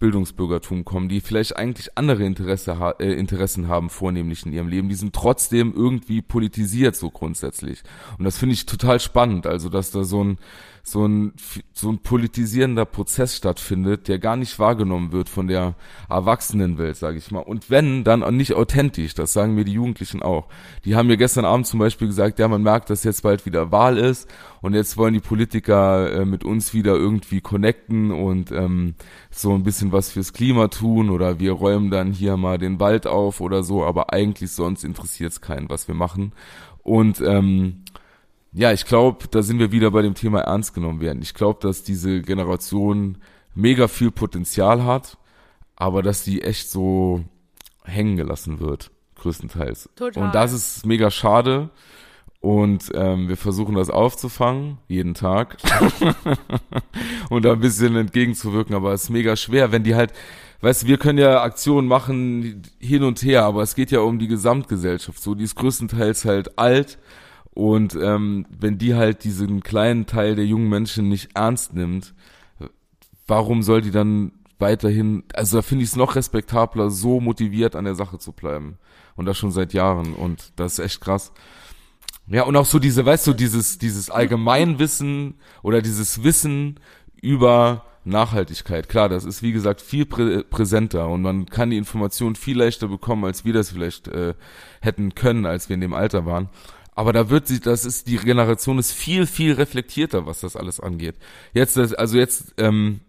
Bildungsbürgertum 0.00 0.84
kommen, 0.84 1.08
die 1.08 1.20
vielleicht 1.20 1.56
eigentlich 1.56 1.96
andere 1.96 2.24
Interesse, 2.24 2.78
ha 2.78 2.94
äh, 2.98 3.12
Interessen 3.12 3.68
haben, 3.68 3.90
vornehmlich 3.90 4.44
in 4.44 4.52
ihrem 4.52 4.68
Leben, 4.68 4.88
die 4.88 4.96
sind 4.96 5.14
trotzdem 5.14 5.72
irgendwie 5.74 6.22
politisiert 6.22 6.96
so 6.96 7.10
grundsätzlich. 7.10 7.82
Und 8.18 8.24
das 8.24 8.38
finde 8.38 8.54
ich 8.54 8.66
total 8.66 8.98
spannend, 8.98 9.46
also 9.46 9.68
dass 9.68 9.92
da 9.92 10.02
so 10.02 10.24
ein 10.24 10.38
so 10.82 11.06
ein 11.06 11.32
so 11.72 11.90
ein 11.90 11.98
politisierender 11.98 12.84
Prozess 12.84 13.36
stattfindet, 13.36 14.08
der 14.08 14.18
gar 14.18 14.36
nicht 14.36 14.58
wahrgenommen 14.58 15.12
wird 15.12 15.28
von 15.28 15.46
der 15.46 15.74
Erwachsenenwelt, 16.08 16.96
sage 16.96 17.18
ich 17.18 17.30
mal. 17.30 17.40
Und 17.40 17.70
wenn, 17.70 18.04
dann 18.04 18.20
nicht 18.36 18.54
authentisch, 18.54 19.14
das 19.14 19.32
sagen 19.32 19.54
mir 19.54 19.64
die 19.64 19.72
Jugendlichen 19.72 20.22
auch. 20.22 20.48
Die 20.84 20.96
haben 20.96 21.06
mir 21.06 21.16
gestern 21.16 21.44
Abend 21.44 21.66
zum 21.66 21.80
Beispiel 21.80 22.08
gesagt, 22.08 22.38
ja, 22.38 22.48
man 22.48 22.62
merkt, 22.62 22.90
dass 22.90 23.04
jetzt 23.04 23.22
bald 23.22 23.46
wieder 23.46 23.72
Wahl 23.72 23.98
ist 23.98 24.28
und 24.60 24.74
jetzt 24.74 24.96
wollen 24.96 25.14
die 25.14 25.20
Politiker 25.20 26.12
äh, 26.12 26.24
mit 26.24 26.44
uns 26.44 26.74
wieder 26.74 26.94
irgendwie 26.94 27.40
connecten 27.40 28.10
und 28.10 28.52
ähm, 28.52 28.94
so 29.30 29.54
ein 29.54 29.62
bisschen 29.62 29.92
was 29.92 30.10
fürs 30.10 30.32
Klima 30.32 30.68
tun 30.68 31.10
oder 31.10 31.40
wir 31.40 31.52
räumen 31.52 31.90
dann 31.90 32.12
hier 32.12 32.36
mal 32.36 32.58
den 32.58 32.80
Wald 32.80 33.06
auf 33.06 33.40
oder 33.40 33.62
so, 33.62 33.84
aber 33.84 34.12
eigentlich 34.12 34.52
sonst 34.52 34.84
interessiert 34.84 35.32
es 35.32 35.40
keinen, 35.40 35.70
was 35.70 35.88
wir 35.88 35.94
machen. 35.94 36.32
Und 36.82 37.20
ähm, 37.20 37.84
ja, 38.52 38.72
ich 38.72 38.84
glaube, 38.84 39.28
da 39.30 39.42
sind 39.42 39.58
wir 39.58 39.72
wieder 39.72 39.90
bei 39.90 40.02
dem 40.02 40.14
Thema 40.14 40.40
ernst 40.40 40.74
genommen 40.74 41.00
werden. 41.00 41.22
Ich 41.22 41.34
glaube, 41.34 41.60
dass 41.62 41.82
diese 41.82 42.20
Generation 42.20 43.18
mega 43.54 43.86
viel 43.88 44.10
Potenzial 44.10 44.84
hat, 44.84 45.18
aber 45.76 46.02
dass 46.02 46.24
die 46.24 46.42
echt 46.42 46.68
so 46.68 47.24
hängen 47.84 48.16
gelassen 48.16 48.60
wird, 48.60 48.90
größtenteils. 49.16 49.88
Total. 49.94 50.22
Und 50.22 50.34
das 50.34 50.52
ist 50.52 50.84
mega 50.84 51.10
schade. 51.10 51.70
Und 52.40 52.90
ähm, 52.94 53.28
wir 53.28 53.36
versuchen 53.36 53.74
das 53.74 53.90
aufzufangen, 53.90 54.78
jeden 54.88 55.14
Tag. 55.14 55.58
und 57.30 57.44
da 57.44 57.52
ein 57.52 57.60
bisschen 57.60 57.96
entgegenzuwirken, 57.96 58.74
aber 58.74 58.94
es 58.94 59.04
ist 59.04 59.10
mega 59.10 59.36
schwer, 59.36 59.72
wenn 59.72 59.84
die 59.84 59.94
halt, 59.94 60.14
weißt 60.62 60.82
du, 60.82 60.86
wir 60.86 60.96
können 60.96 61.18
ja 61.18 61.42
Aktionen 61.42 61.86
machen 61.86 62.62
hin 62.78 63.04
und 63.04 63.22
her, 63.22 63.44
aber 63.44 63.62
es 63.62 63.74
geht 63.74 63.90
ja 63.90 64.00
um 64.00 64.18
die 64.18 64.28
Gesamtgesellschaft. 64.28 65.22
So, 65.22 65.34
die 65.34 65.44
ist 65.44 65.54
größtenteils 65.54 66.24
halt 66.24 66.58
alt 66.58 66.98
und 67.54 67.96
ähm, 68.00 68.46
wenn 68.50 68.78
die 68.78 68.94
halt 68.94 69.24
diesen 69.24 69.62
kleinen 69.62 70.06
Teil 70.06 70.34
der 70.34 70.46
jungen 70.46 70.68
Menschen 70.68 71.08
nicht 71.08 71.30
ernst 71.34 71.74
nimmt, 71.74 72.14
warum 73.26 73.62
soll 73.62 73.80
die 73.80 73.90
dann 73.90 74.32
weiterhin, 74.58 75.24
also 75.34 75.58
da 75.58 75.62
finde 75.62 75.84
ich 75.84 75.90
es 75.90 75.96
noch 75.96 76.16
respektabler, 76.16 76.90
so 76.90 77.20
motiviert 77.20 77.74
an 77.74 77.84
der 77.84 77.94
Sache 77.94 78.18
zu 78.18 78.32
bleiben. 78.32 78.78
Und 79.16 79.26
das 79.26 79.36
schon 79.38 79.52
seit 79.52 79.72
Jahren. 79.72 80.14
Und 80.14 80.52
das 80.56 80.74
ist 80.74 80.78
echt 80.78 81.00
krass. 81.00 81.32
Ja, 82.26 82.44
und 82.44 82.56
auch 82.56 82.66
so 82.66 82.78
diese, 82.78 83.04
weißt 83.04 83.26
du, 83.26 83.32
dieses, 83.32 83.78
dieses 83.78 84.10
Allgemeinwissen 84.10 85.34
oder 85.62 85.82
dieses 85.82 86.22
Wissen 86.22 86.78
über 87.20 87.84
Nachhaltigkeit. 88.04 88.88
Klar, 88.88 89.08
das 89.08 89.24
ist 89.24 89.42
wie 89.42 89.52
gesagt 89.52 89.82
viel 89.82 90.06
prä 90.06 90.42
präsenter 90.42 91.08
und 91.08 91.22
man 91.22 91.46
kann 91.46 91.70
die 91.70 91.76
Information 91.76 92.34
viel 92.34 92.58
leichter 92.58 92.88
bekommen, 92.88 93.24
als 93.24 93.44
wir 93.44 93.52
das 93.52 93.70
vielleicht 93.70 94.08
äh, 94.08 94.34
hätten 94.80 95.14
können, 95.14 95.44
als 95.44 95.68
wir 95.68 95.74
in 95.74 95.82
dem 95.82 95.92
Alter 95.92 96.24
waren. 96.24 96.48
Aber 97.00 97.14
da 97.14 97.30
wird 97.30 97.46
sich, 97.46 97.62
das 97.62 97.86
ist, 97.86 98.08
die 98.08 98.18
Generation 98.18 98.78
ist 98.78 98.92
viel, 98.92 99.24
viel 99.24 99.54
reflektierter, 99.54 100.26
was 100.26 100.40
das 100.40 100.54
alles 100.54 100.80
angeht. 100.80 101.14
Jetzt, 101.54 101.78
also 101.78 102.18
jetzt, 102.18 102.52
ähm, 102.58 103.00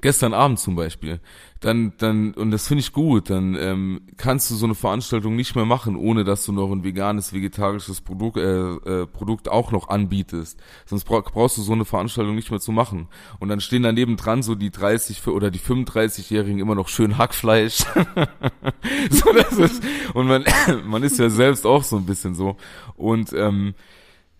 gestern 0.00 0.34
Abend 0.34 0.58
zum 0.58 0.76
Beispiel, 0.76 1.20
dann, 1.60 1.94
dann, 1.98 2.34
und 2.34 2.50
das 2.50 2.68
finde 2.68 2.80
ich 2.80 2.92
gut, 2.92 3.30
dann 3.30 3.56
ähm, 3.58 4.02
kannst 4.18 4.50
du 4.50 4.54
so 4.54 4.66
eine 4.66 4.74
Veranstaltung 4.74 5.34
nicht 5.34 5.54
mehr 5.54 5.64
machen, 5.64 5.96
ohne 5.96 6.24
dass 6.24 6.44
du 6.44 6.52
noch 6.52 6.70
ein 6.70 6.84
veganes, 6.84 7.32
vegetarisches 7.32 8.02
Produkt, 8.02 8.36
äh, 8.36 8.42
äh, 8.42 9.06
Produkt 9.06 9.48
auch 9.48 9.72
noch 9.72 9.88
anbietest. 9.88 10.60
Sonst 10.84 11.04
bra 11.04 11.20
brauchst 11.20 11.56
du 11.56 11.62
so 11.62 11.72
eine 11.72 11.86
Veranstaltung 11.86 12.34
nicht 12.34 12.50
mehr 12.50 12.60
zu 12.60 12.70
machen. 12.70 13.08
Und 13.40 13.48
dann 13.48 13.60
stehen 13.60 13.82
daneben 13.82 14.16
dran 14.16 14.42
so 14.42 14.54
die 14.54 14.70
30 14.70 15.22
für, 15.22 15.32
oder 15.32 15.50
die 15.50 15.60
35-Jährigen 15.60 16.58
immer 16.58 16.74
noch 16.74 16.88
schön 16.88 17.16
Hackfleisch. 17.16 17.78
so, 19.10 19.32
das 19.32 19.52
ist, 19.56 19.82
und 20.12 20.26
man, 20.26 20.44
man 20.84 21.02
ist 21.02 21.18
ja 21.18 21.30
selbst 21.30 21.64
auch 21.64 21.82
so 21.82 21.96
ein 21.96 22.04
bisschen 22.04 22.34
so. 22.34 22.56
Und 22.96 23.32
ähm, 23.32 23.74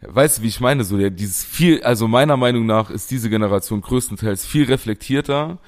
weißt 0.09 0.39
du, 0.39 0.43
wie 0.43 0.49
ich 0.49 0.61
meine, 0.61 0.85
so 0.85 0.97
der, 0.97 1.11
dieses 1.11 1.45
viel, 1.45 1.83
also 1.83 2.09
meiner 2.09 2.37
Meinung 2.37 2.67
nach 2.67 2.91
ist 2.91 3.11
diese 3.11 3.31
Generation 3.31 3.81
größtenteils 3.81 4.47
viel 4.47 4.65
reflektierter. 4.65 5.59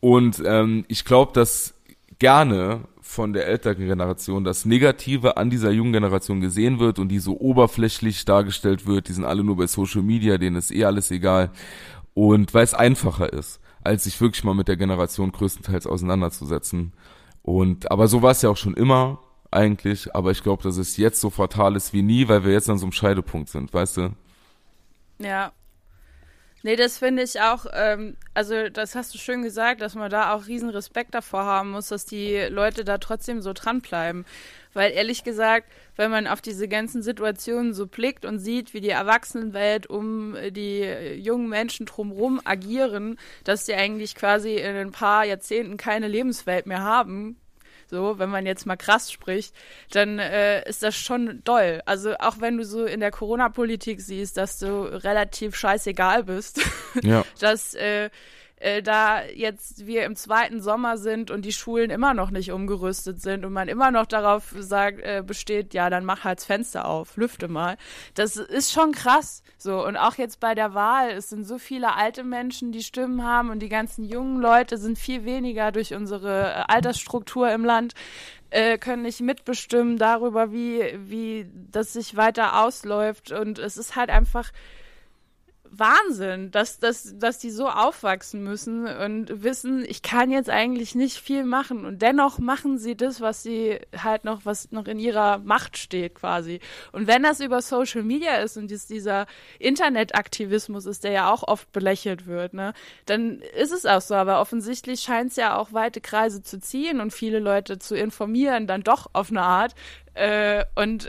Und 0.00 0.42
ähm, 0.44 0.84
ich 0.88 1.04
glaube, 1.04 1.32
dass 1.32 1.74
gerne 2.18 2.80
von 3.00 3.32
der 3.32 3.46
älteren 3.46 3.86
Generation 3.86 4.42
das 4.42 4.64
Negative 4.64 5.36
an 5.36 5.50
dieser 5.50 5.70
jungen 5.70 5.92
Generation 5.92 6.40
gesehen 6.40 6.78
wird 6.78 6.98
und 6.98 7.08
die 7.08 7.18
so 7.18 7.38
oberflächlich 7.38 8.24
dargestellt 8.24 8.86
wird, 8.86 9.08
die 9.08 9.12
sind 9.12 9.24
alle 9.24 9.44
nur 9.44 9.56
bei 9.56 9.66
Social 9.66 10.02
Media, 10.02 10.38
denen 10.38 10.56
ist 10.56 10.70
eh 10.70 10.84
alles 10.84 11.10
egal. 11.10 11.50
Und 12.14 12.54
weil 12.54 12.64
es 12.64 12.74
einfacher 12.74 13.32
ist, 13.32 13.60
als 13.84 14.04
sich 14.04 14.20
wirklich 14.20 14.44
mal 14.44 14.54
mit 14.54 14.68
der 14.68 14.76
Generation 14.76 15.32
größtenteils 15.32 15.86
auseinanderzusetzen. 15.86 16.92
Und 17.42 17.90
aber 17.90 18.08
so 18.08 18.22
war 18.22 18.30
es 18.30 18.42
ja 18.42 18.50
auch 18.50 18.56
schon 18.56 18.74
immer 18.74 19.18
eigentlich, 19.52 20.14
aber 20.14 20.30
ich 20.30 20.42
glaube, 20.42 20.62
dass 20.62 20.76
es 20.76 20.96
jetzt 20.96 21.20
so 21.20 21.30
fatal 21.30 21.76
ist 21.76 21.92
wie 21.92 22.02
nie, 22.02 22.28
weil 22.28 22.44
wir 22.44 22.52
jetzt 22.52 22.70
an 22.70 22.78
so 22.78 22.86
einem 22.86 22.92
Scheidepunkt 22.92 23.48
sind, 23.48 23.72
weißt 23.72 23.98
du? 23.98 24.10
Ja. 25.18 25.52
Nee, 26.64 26.76
das 26.76 26.98
finde 26.98 27.24
ich 27.24 27.40
auch, 27.40 27.66
ähm, 27.72 28.16
also 28.34 28.68
das 28.68 28.94
hast 28.94 29.12
du 29.14 29.18
schön 29.18 29.42
gesagt, 29.42 29.80
dass 29.80 29.96
man 29.96 30.10
da 30.10 30.32
auch 30.32 30.46
riesen 30.46 30.70
Respekt 30.70 31.12
davor 31.12 31.44
haben 31.44 31.72
muss, 31.72 31.88
dass 31.88 32.06
die 32.06 32.36
Leute 32.50 32.84
da 32.84 32.98
trotzdem 32.98 33.42
so 33.42 33.52
dranbleiben. 33.52 34.24
Weil 34.72 34.92
ehrlich 34.92 35.24
gesagt, 35.24 35.66
wenn 35.96 36.10
man 36.12 36.28
auf 36.28 36.40
diese 36.40 36.68
ganzen 36.68 37.02
Situationen 37.02 37.74
so 37.74 37.86
blickt 37.88 38.24
und 38.24 38.38
sieht, 38.38 38.74
wie 38.74 38.80
die 38.80 38.90
Erwachsenenwelt 38.90 39.88
um 39.88 40.36
die 40.50 40.82
jungen 41.16 41.48
Menschen 41.48 41.84
drumherum 41.84 42.40
agieren, 42.44 43.18
dass 43.42 43.64
die 43.64 43.74
eigentlich 43.74 44.14
quasi 44.14 44.54
in 44.54 44.76
ein 44.76 44.92
paar 44.92 45.24
Jahrzehnten 45.24 45.76
keine 45.76 46.06
Lebenswelt 46.06 46.66
mehr 46.66 46.82
haben, 46.82 47.36
so, 47.92 48.18
wenn 48.18 48.30
man 48.30 48.46
jetzt 48.46 48.64
mal 48.64 48.76
krass 48.76 49.12
spricht, 49.12 49.54
dann 49.90 50.18
äh, 50.18 50.66
ist 50.66 50.82
das 50.82 50.96
schon 50.96 51.42
doll. 51.44 51.82
Also 51.84 52.14
auch 52.14 52.40
wenn 52.40 52.56
du 52.56 52.64
so 52.64 52.86
in 52.86 53.00
der 53.00 53.10
Corona-Politik 53.10 54.00
siehst, 54.00 54.38
dass 54.38 54.58
du 54.58 54.84
relativ 54.84 55.54
scheißegal 55.54 56.24
bist, 56.24 56.62
ja. 57.02 57.22
dass 57.38 57.74
äh, 57.74 58.08
äh, 58.62 58.82
da 58.82 59.24
jetzt 59.24 59.86
wir 59.86 60.04
im 60.04 60.14
zweiten 60.14 60.60
Sommer 60.60 60.96
sind 60.96 61.30
und 61.30 61.44
die 61.44 61.52
Schulen 61.52 61.90
immer 61.90 62.14
noch 62.14 62.30
nicht 62.30 62.52
umgerüstet 62.52 63.20
sind 63.20 63.44
und 63.44 63.52
man 63.52 63.68
immer 63.68 63.90
noch 63.90 64.06
darauf 64.06 64.54
sagt, 64.56 65.00
äh, 65.00 65.22
besteht, 65.26 65.74
ja, 65.74 65.90
dann 65.90 66.04
mach 66.04 66.22
halt 66.22 66.38
das 66.38 66.46
Fenster 66.46 66.86
auf, 66.86 67.16
lüfte 67.16 67.48
mal. 67.48 67.76
Das 68.14 68.36
ist 68.36 68.72
schon 68.72 68.92
krass. 68.92 69.42
So, 69.58 69.84
und 69.84 69.96
auch 69.96 70.14
jetzt 70.14 70.38
bei 70.38 70.54
der 70.54 70.74
Wahl, 70.74 71.10
es 71.10 71.28
sind 71.30 71.44
so 71.44 71.58
viele 71.58 71.96
alte 71.96 72.22
Menschen, 72.22 72.70
die 72.70 72.82
Stimmen 72.82 73.24
haben 73.24 73.50
und 73.50 73.58
die 73.58 73.68
ganzen 73.68 74.04
jungen 74.04 74.40
Leute 74.40 74.78
sind 74.78 74.96
viel 74.96 75.24
weniger 75.24 75.72
durch 75.72 75.92
unsere 75.94 76.52
äh, 76.52 76.62
Altersstruktur 76.68 77.50
im 77.50 77.64
Land 77.64 77.94
äh, 78.50 78.78
können 78.78 79.02
nicht 79.02 79.20
mitbestimmen 79.20 79.96
darüber, 79.98 80.52
wie, 80.52 80.82
wie 81.08 81.46
das 81.70 81.94
sich 81.94 82.16
weiter 82.16 82.62
ausläuft. 82.62 83.32
Und 83.32 83.58
es 83.58 83.76
ist 83.76 83.96
halt 83.96 84.10
einfach 84.10 84.52
Wahnsinn, 85.74 86.50
dass, 86.50 86.78
dass, 86.78 87.18
dass 87.18 87.38
die 87.38 87.50
so 87.50 87.66
aufwachsen 87.66 88.44
müssen 88.44 88.86
und 88.86 89.42
wissen, 89.42 89.84
ich 89.88 90.02
kann 90.02 90.30
jetzt 90.30 90.50
eigentlich 90.50 90.94
nicht 90.94 91.16
viel 91.16 91.44
machen 91.44 91.86
und 91.86 92.02
dennoch 92.02 92.38
machen 92.38 92.76
sie 92.76 92.94
das, 92.94 93.22
was 93.22 93.42
sie 93.42 93.78
halt 93.96 94.24
noch, 94.24 94.44
was 94.44 94.70
noch 94.70 94.86
in 94.86 94.98
ihrer 94.98 95.38
Macht 95.38 95.78
steht 95.78 96.14
quasi. 96.14 96.60
Und 96.92 97.06
wenn 97.06 97.22
das 97.22 97.40
über 97.40 97.62
Social 97.62 98.02
Media 98.02 98.36
ist 98.36 98.58
und 98.58 98.70
dies, 98.70 98.86
dieser 98.86 99.26
Internetaktivismus 99.58 100.84
ist, 100.84 101.04
der 101.04 101.12
ja 101.12 101.32
auch 101.32 101.42
oft 101.42 101.72
belächelt 101.72 102.26
wird, 102.26 102.52
ne, 102.52 102.74
dann 103.06 103.40
ist 103.58 103.72
es 103.72 103.86
auch 103.86 104.02
so. 104.02 104.14
Aber 104.14 104.42
offensichtlich 104.42 105.00
scheint 105.00 105.30
es 105.30 105.36
ja 105.36 105.56
auch 105.56 105.72
weite 105.72 106.02
Kreise 106.02 106.42
zu 106.42 106.60
ziehen 106.60 107.00
und 107.00 107.12
viele 107.12 107.38
Leute 107.38 107.78
zu 107.78 107.96
informieren, 107.96 108.66
dann 108.66 108.82
doch 108.82 109.08
auf 109.14 109.30
eine 109.30 109.42
Art, 109.42 109.74
äh, 110.14 110.64
und 110.74 111.08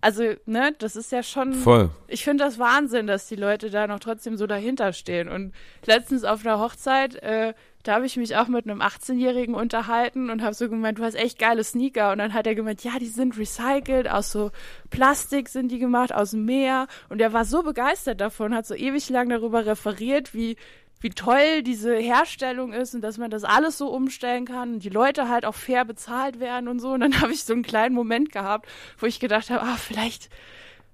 also, 0.00 0.22
ne, 0.46 0.74
das 0.78 0.96
ist 0.96 1.12
ja 1.12 1.22
schon. 1.22 1.52
Voll. 1.54 1.90
Ich 2.08 2.24
finde 2.24 2.44
das 2.44 2.58
Wahnsinn, 2.58 3.06
dass 3.06 3.28
die 3.28 3.36
Leute 3.36 3.70
da 3.70 3.86
noch 3.86 4.00
trotzdem 4.00 4.36
so 4.36 4.46
dahinter 4.46 4.92
stehen. 4.92 5.28
Und 5.28 5.52
letztens 5.86 6.24
auf 6.24 6.44
einer 6.44 6.58
Hochzeit, 6.58 7.16
äh, 7.16 7.54
da 7.82 7.94
habe 7.94 8.06
ich 8.06 8.16
mich 8.16 8.36
auch 8.36 8.48
mit 8.48 8.66
einem 8.66 8.82
18-Jährigen 8.82 9.54
unterhalten 9.54 10.28
und 10.30 10.42
habe 10.42 10.54
so 10.54 10.68
gemeint, 10.68 10.98
du 10.98 11.04
hast 11.04 11.14
echt 11.14 11.38
geile 11.38 11.64
Sneaker. 11.64 12.12
Und 12.12 12.18
dann 12.18 12.34
hat 12.34 12.46
er 12.46 12.54
gemeint, 12.54 12.84
ja, 12.84 12.98
die 12.98 13.06
sind 13.06 13.38
recycelt, 13.38 14.10
aus 14.10 14.32
so 14.32 14.50
Plastik 14.90 15.48
sind 15.48 15.70
die 15.70 15.78
gemacht, 15.78 16.14
aus 16.14 16.32
dem 16.32 16.44
Meer. 16.44 16.88
Und 17.08 17.20
er 17.20 17.32
war 17.32 17.44
so 17.44 17.62
begeistert 17.62 18.20
davon, 18.20 18.54
hat 18.54 18.66
so 18.66 18.74
ewig 18.74 19.08
lang 19.10 19.28
darüber 19.28 19.66
referiert, 19.66 20.34
wie 20.34 20.56
wie 21.00 21.10
toll 21.10 21.62
diese 21.62 21.96
Herstellung 21.96 22.72
ist 22.72 22.94
und 22.94 23.00
dass 23.00 23.18
man 23.18 23.30
das 23.30 23.44
alles 23.44 23.78
so 23.78 23.88
umstellen 23.88 24.44
kann 24.44 24.74
und 24.74 24.84
die 24.84 24.90
Leute 24.90 25.28
halt 25.28 25.46
auch 25.46 25.54
fair 25.54 25.84
bezahlt 25.84 26.40
werden 26.40 26.68
und 26.68 26.78
so. 26.78 26.90
Und 26.92 27.00
dann 27.00 27.20
habe 27.20 27.32
ich 27.32 27.44
so 27.44 27.54
einen 27.54 27.62
kleinen 27.62 27.94
Moment 27.94 28.32
gehabt, 28.32 28.68
wo 28.98 29.06
ich 29.06 29.18
gedacht 29.18 29.50
habe, 29.50 29.62
ah, 29.62 29.76
vielleicht, 29.76 30.28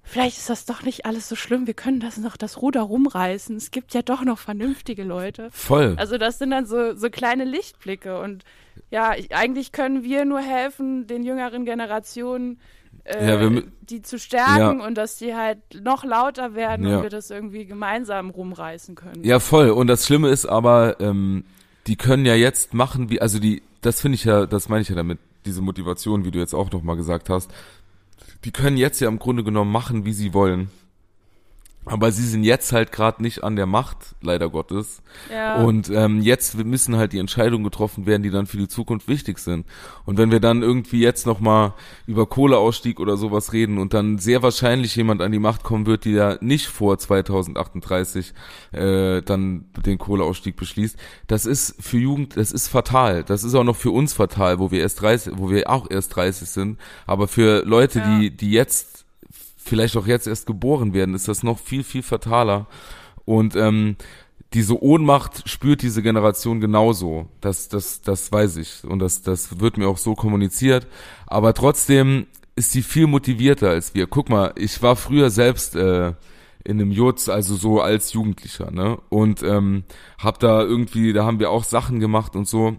vielleicht 0.03 0.39
ist 0.39 0.49
das 0.49 0.65
doch 0.65 0.83
nicht 0.83 1.07
alles 1.07 1.29
so 1.29 1.35
schlimm. 1.35 1.67
Wir 1.67 1.75
können 1.75 1.99
das 1.99 2.19
noch 2.19 2.37
das 2.37 2.63
Ruder 2.63 2.83
rumreißen. 2.83 3.57
Es 3.57 3.73
gibt 3.73 3.95
ja 3.95 4.03
doch 4.03 4.23
noch 4.23 4.39
vernünftige 4.39 5.03
Leute. 5.03 5.51
Voll. 5.51 5.95
Also 5.99 6.19
das 6.19 6.39
sind 6.39 6.51
dann 6.53 6.67
so, 6.67 6.95
so 6.95 7.11
kleine 7.11 7.45
Lichtblicke 7.45 8.21
und 8.21 8.45
ja, 8.91 9.15
ich, 9.17 9.35
eigentlich 9.35 9.73
können 9.73 10.05
wir 10.05 10.25
nur 10.25 10.41
helfen, 10.41 11.07
den 11.07 11.25
jüngeren 11.25 11.65
Generationen 11.65 12.61
äh, 13.07 13.29
ja, 13.29 13.63
die 13.83 14.03
zu 14.03 14.19
stärken 14.19 14.81
ja. 14.81 14.87
und 14.87 14.97
dass 14.97 15.17
die 15.17 15.35
halt 15.35 15.59
noch 15.81 16.05
lauter 16.05 16.55
werden 16.55 16.87
ja. 16.87 16.97
und 16.97 17.03
wir 17.03 17.11
das 17.11 17.31
irgendwie 17.31 17.67
gemeinsam 17.67 18.31
rumreißen 18.31 18.95
können. 18.95 19.25
Ja, 19.25 19.39
voll. 19.39 19.71
Und 19.71 19.87
das 19.87 20.07
Schlimme 20.07 20.29
ist 20.29 20.47
aber, 20.47 21.01
ähm, 21.01 21.45
die 21.87 21.97
können 21.97 22.27
ja 22.27 22.35
jetzt 22.35 22.75
machen, 22.75 23.11
wie, 23.11 23.21
also 23.21 23.39
die, 23.39 23.63
das 23.81 24.01
finde 24.01 24.17
ich 24.17 24.25
ja, 24.25 24.47
das 24.47 24.69
meine 24.69 24.83
ich 24.83 24.89
ja 24.89 24.97
damit, 24.97 25.19
diese 25.45 25.63
Motivation, 25.63 26.25
wie 26.25 26.31
du 26.31 26.39
jetzt 26.39 26.55
auch 26.55 26.71
nochmal 26.71 26.97
gesagt 26.97 27.31
hast, 27.31 27.51
die 28.45 28.51
können 28.51 28.77
jetzt 28.77 29.01
ja 29.01 29.09
im 29.09 29.19
Grunde 29.19 29.45
genommen 29.45 29.71
machen, 29.71 30.05
wie 30.05 30.13
sie 30.13 30.35
wollen. 30.35 30.71
Aber 31.89 32.11
sie 32.11 32.27
sind 32.27 32.43
jetzt 32.43 32.73
halt 32.73 32.91
gerade 32.91 33.23
nicht 33.23 33.45
an 33.45 33.55
der 33.55 33.67
Macht, 33.67 34.17
leider 34.21 34.51
Gottes. 34.51 35.03
Ja. 35.31 35.63
Und 35.63 35.89
ähm, 35.89 36.21
jetzt 36.21 36.57
müssen 36.57 36.97
halt 36.97 37.13
die 37.13 37.21
Entscheidungen 37.21 37.63
getroffen 37.63 38.07
werden, 38.07 38.25
die 38.25 38.31
dann 38.31 38.47
für 38.47 38.57
die 38.57 38.67
Zukunft 38.67 39.07
wichtig 39.07 39.39
sind. 39.39 39.67
Und 40.05 40.19
wenn 40.19 40.33
wir 40.33 40.41
dann 40.41 40.63
irgendwie 40.63 41.01
jetzt 41.01 41.27
nochmal 41.27 41.75
über 42.09 42.27
Kohleausstieg 42.27 42.99
oder 42.99 43.17
sowas 43.17 43.53
reden 43.53 43.79
und 43.79 43.95
dann 43.95 44.19
sehr 44.19 44.43
wahrscheinlich 44.43 44.97
jemand 44.97 45.23
an 45.23 45.31
die 45.31 45.39
Macht 45.39 45.63
kommen 45.63 45.87
wird, 45.87 46.05
die 46.05 46.13
ja 46.13 46.37
nicht 46.41 46.67
vor 46.67 46.99
2038 46.99 48.35
äh, 48.73 49.23
dann 49.23 49.67
den 49.87 49.99
Kohleausstieg 49.99 50.57
beschließt, 50.57 50.97
das 51.29 51.47
ist 51.47 51.77
für 51.81 51.99
Jugend, 51.99 52.37
das 52.37 52.51
ist 52.51 52.67
fatal. 52.67 53.23
Das 53.23 53.45
ist 53.45 53.55
auch 53.55 53.65
noch 53.65 53.77
für 53.77 53.93
uns 53.93 54.13
fatal, 54.13 54.59
wo 54.59 54.73
wir 54.73 54.81
erst 54.81 55.03
30, 55.03 55.35
wo 55.37 55.51
wir 55.51 55.71
auch 55.71 55.89
erst 55.89 56.17
30 56.17 56.49
sind. 56.49 56.79
Aber 57.07 57.29
für 57.29 57.65
Leute, 57.65 58.01
ja. 58.01 58.19
die, 58.19 58.37
die 58.37 58.51
jetzt 58.51 58.96
vielleicht 59.67 59.97
auch 59.97 60.07
jetzt 60.07 60.27
erst 60.27 60.47
geboren 60.47 60.95
werden, 60.95 61.15
ist 61.15 61.29
das 61.29 61.43
noch 61.43 61.59
viel, 61.59 61.85
viel 61.85 62.03
fataler. 62.03 62.67
Und 63.25 63.57
ähm, 63.57 63.97
diese 64.53 64.81
Ohnmacht 64.81 65.49
spürt 65.49 65.83
diese 65.83 66.03
Generation 66.03 66.61
genauso. 66.61 67.29
Das, 67.41 67.69
das, 67.69 68.01
das 68.01 68.31
weiß 68.31 68.57
ich. 68.57 68.85
Und 68.85 69.01
das, 69.01 69.23
das 69.23 69.61
wird 69.61 69.77
mir 69.77 69.89
auch 69.89 69.99
so 69.99 70.15
kommuniziert. 70.15 70.87
Aber 71.27 71.53
trotzdem 71.53 72.27
ist 72.55 72.73
sie 72.73 72.83
viel 72.83 73.07
motivierter 73.07 73.71
als 73.71 73.95
wir. 73.95 74.07
Guck 74.07 74.31
mal, 74.31 74.53
ich 74.57 74.81
war 74.83 74.97
früher 74.97 75.31
selbst 75.31 75.75
äh, 75.75 76.15
in 76.65 76.81
einem 76.81 76.91
Jutz, 76.91 77.29
also 77.29 77.55
so 77.55 77.81
als 77.81 78.13
Jugendlicher, 78.13 78.71
ne? 78.71 78.99
Und 79.09 79.43
ähm, 79.43 79.85
hab 80.19 80.39
da 80.41 80.63
irgendwie, 80.63 81.13
da 81.13 81.25
haben 81.25 81.39
wir 81.39 81.51
auch 81.51 81.65
Sachen 81.65 82.01
gemacht 82.01 82.35
und 82.35 82.49
so. 82.49 82.77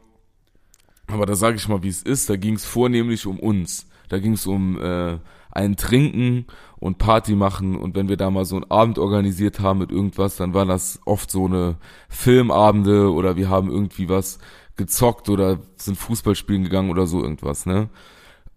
Aber 1.05 1.25
da 1.25 1.35
sage 1.35 1.57
ich 1.57 1.67
mal, 1.67 1.83
wie 1.83 1.89
es 1.89 2.01
ist. 2.01 2.29
Da 2.29 2.37
ging 2.37 2.55
es 2.55 2.65
vornehmlich 2.65 3.25
um 3.25 3.39
uns. 3.39 3.87
Da 4.09 4.19
ging 4.19 4.33
es 4.33 4.45
um 4.45 4.81
äh, 4.81 5.19
ein 5.57 5.75
Trinken 5.75 6.45
und 6.79 6.99
Party 6.99 7.35
machen 7.35 7.75
und 7.75 7.95
wenn 7.95 8.09
wir 8.09 8.17
da 8.17 8.29
mal 8.29 8.45
so 8.45 8.55
einen 8.55 8.69
Abend 8.69 8.99
organisiert 8.99 9.59
haben 9.59 9.79
mit 9.79 9.91
irgendwas, 9.91 10.37
dann 10.37 10.53
waren 10.53 10.67
das 10.67 10.99
oft 11.05 11.31
so 11.31 11.45
eine 11.45 11.77
Filmabende 12.09 13.11
oder 13.11 13.35
wir 13.35 13.49
haben 13.49 13.71
irgendwie 13.71 14.07
was 14.07 14.37
gezockt 14.75 15.29
oder 15.29 15.59
sind 15.75 15.97
Fußball 15.97 16.35
spielen 16.35 16.63
gegangen 16.63 16.91
oder 16.91 17.07
so 17.07 17.21
irgendwas, 17.23 17.65
ne? 17.65 17.89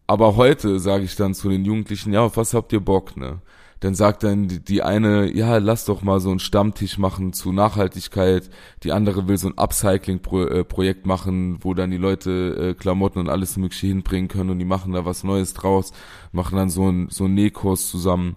Aber 0.07 0.37
heute 0.37 0.81
sage 0.81 1.05
ich 1.05 1.17
dann 1.17 1.35
zu 1.35 1.49
den 1.49 1.65
Jugendlichen, 1.65 2.13
ja, 2.13 2.23
auf 2.23 2.37
was 2.37 2.53
habt 2.53 2.73
ihr 2.73 2.81
Bock, 2.81 3.17
ne? 3.17 3.41
Dann 3.81 3.95
sagt 3.95 4.23
dann 4.23 4.49
die, 4.49 4.83
eine, 4.83 5.35
ja, 5.35 5.57
lass 5.57 5.87
doch 5.87 6.03
mal 6.03 6.21
so 6.21 6.31
einen 6.31 6.39
Stammtisch 6.39 6.99
machen 6.99 7.33
zu 7.33 7.51
Nachhaltigkeit. 7.51 8.51
Die 8.83 8.93
andere 8.93 9.27
will 9.27 9.39
so 9.39 9.49
ein 9.49 9.57
Upcycling-Projekt 9.57 11.07
machen, 11.07 11.59
wo 11.63 11.73
dann 11.73 11.91
die 11.91 11.97
Leute 11.97 12.71
äh, 12.71 12.75
Klamotten 12.75 13.19
und 13.19 13.31
alles 13.31 13.57
Mögliche 13.57 13.87
hinbringen 13.87 14.29
können 14.29 14.51
und 14.51 14.59
die 14.59 14.67
machen 14.67 14.93
da 14.93 15.07
was 15.07 15.25
Neues 15.25 15.55
draus, 15.55 15.93
machen 16.31 16.57
dann 16.57 16.69
so 16.69 16.91
ein 16.91 17.09
so 17.09 17.25
ein 17.25 17.35
Nähkurs 17.35 17.91
zusammen. 17.91 18.37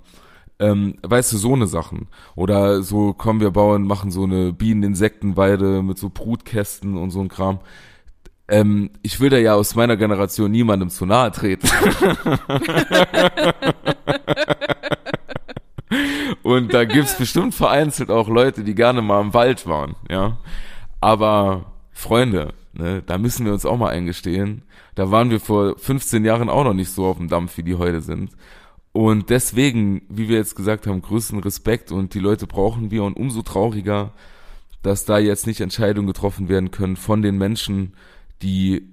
Ähm, 0.60 0.95
weißt 1.02 1.34
du, 1.34 1.38
so 1.38 1.53
eine 1.53 1.68
Sachen. 1.68 2.07
Oder 2.36 2.82
so 2.82 3.14
kommen 3.14 3.41
wir 3.41 3.52
bauen, 3.52 3.86
machen 3.86 4.11
so 4.11 4.24
eine 4.24 4.53
Bienen-Insektenweide 4.53 5.84
mit 5.84 5.98
so 5.98 6.10
Brutkästen 6.10 6.95
und 6.95 7.11
so 7.11 7.20
ein 7.20 7.28
Kram. 7.28 7.60
Ähm, 8.48 8.91
ich 9.02 9.20
will 9.20 9.30
da 9.30 9.38
ja 9.38 9.56
aus 9.56 9.76
meiner 9.76 9.98
Generation 9.98 10.52
niemandem 10.52 10.90
zu 10.90 11.06
nahe 11.06 11.32
treten. 11.32 11.68
Und 16.44 16.74
da 16.74 16.84
gibt's 16.84 17.18
bestimmt 17.18 17.56
vereinzelt 17.56 18.11
auch 18.11 18.28
Leute, 18.28 18.64
die 18.64 18.76
gerne 18.76 19.02
mal 19.02 19.22
im 19.22 19.34
Wald 19.34 19.65
waren, 19.65 19.95
ja. 20.10 20.38
Aber 20.99 21.74
Freunde, 21.94 22.53
ne, 22.74 23.02
da 23.06 23.18
müssen 23.18 23.45
wir 23.45 23.53
uns 23.53 23.65
auch 23.65 23.78
mal 23.78 23.90
eingestehen. 23.90 24.64
Da 24.95 25.10
waren 25.10 25.30
wir 25.30 25.40
vor 25.40 25.78
15 25.78 26.26
Jahren 26.26 26.49
auch 26.49 26.64
noch 26.65 26.74
nicht 26.74 26.91
so 26.91 27.06
auf 27.06 27.18
dem 27.18 27.30
Dampf, 27.30 27.57
wie 27.57 27.64
die 27.64 27.76
heute 27.76 28.02
sind. 28.02 28.32
Und 28.91 29.30
deswegen, 29.30 30.03
wie 30.10 30.30
wir 30.30 30.38
jetzt 30.38 30.56
gesagt 30.56 30.86
haben, 30.86 31.02
größten 31.02 31.40
Respekt 31.40 31.91
und 31.91 32.14
die 32.14 32.20
Leute 32.20 32.45
brauchen 32.45 32.91
wir 32.91 33.03
und 33.03 33.18
umso 33.18 33.41
trauriger, 33.41 34.11
dass 34.84 35.06
da 35.06 35.18
jetzt 35.18 35.48
nicht 35.48 35.61
Entscheidungen 35.61 36.07
getroffen 36.07 36.49
werden 36.49 36.72
können 36.72 36.95
von 36.95 37.22
den 37.22 37.38
Menschen, 37.38 37.94
die 38.41 38.90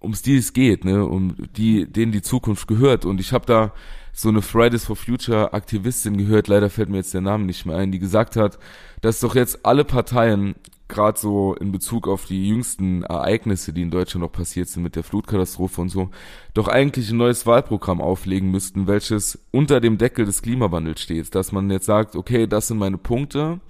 ums 0.00 0.22
die 0.22 0.36
es 0.36 0.52
geht, 0.52 0.84
ne, 0.84 1.04
um 1.04 1.34
die 1.56 1.90
denen 1.90 2.12
die 2.12 2.22
Zukunft 2.22 2.68
gehört. 2.68 3.04
Und 3.06 3.20
ich 3.20 3.32
habe 3.32 3.46
da 3.46 3.72
so 4.14 4.28
eine 4.28 4.42
Fridays 4.42 4.84
for 4.84 4.96
Future 4.96 5.52
Aktivistin 5.52 6.16
gehört, 6.16 6.48
leider 6.48 6.70
fällt 6.70 6.88
mir 6.88 6.98
jetzt 6.98 7.14
der 7.14 7.20
Name 7.20 7.44
nicht 7.44 7.66
mehr 7.66 7.76
ein, 7.76 7.90
die 7.92 7.98
gesagt 7.98 8.36
hat, 8.36 8.58
dass 9.02 9.20
doch 9.20 9.34
jetzt 9.34 9.66
alle 9.66 9.84
Parteien 9.84 10.54
gerade 10.86 11.18
so 11.18 11.54
in 11.54 11.72
Bezug 11.72 12.06
auf 12.06 12.26
die 12.26 12.48
jüngsten 12.48 13.02
Ereignisse, 13.02 13.72
die 13.72 13.82
in 13.82 13.90
Deutschland 13.90 14.22
noch 14.22 14.30
passiert 14.32 14.68
sind 14.68 14.82
mit 14.82 14.96
der 14.96 15.02
Flutkatastrophe 15.02 15.80
und 15.80 15.88
so, 15.88 16.10
doch 16.52 16.68
eigentlich 16.68 17.10
ein 17.10 17.16
neues 17.16 17.46
Wahlprogramm 17.46 18.00
auflegen 18.00 18.50
müssten, 18.50 18.86
welches 18.86 19.38
unter 19.50 19.80
dem 19.80 19.98
Deckel 19.98 20.26
des 20.26 20.42
Klimawandels 20.42 21.00
steht, 21.00 21.34
dass 21.34 21.52
man 21.52 21.70
jetzt 21.70 21.86
sagt, 21.86 22.16
okay, 22.16 22.46
das 22.46 22.68
sind 22.68 22.78
meine 22.78 22.98
Punkte, 22.98 23.60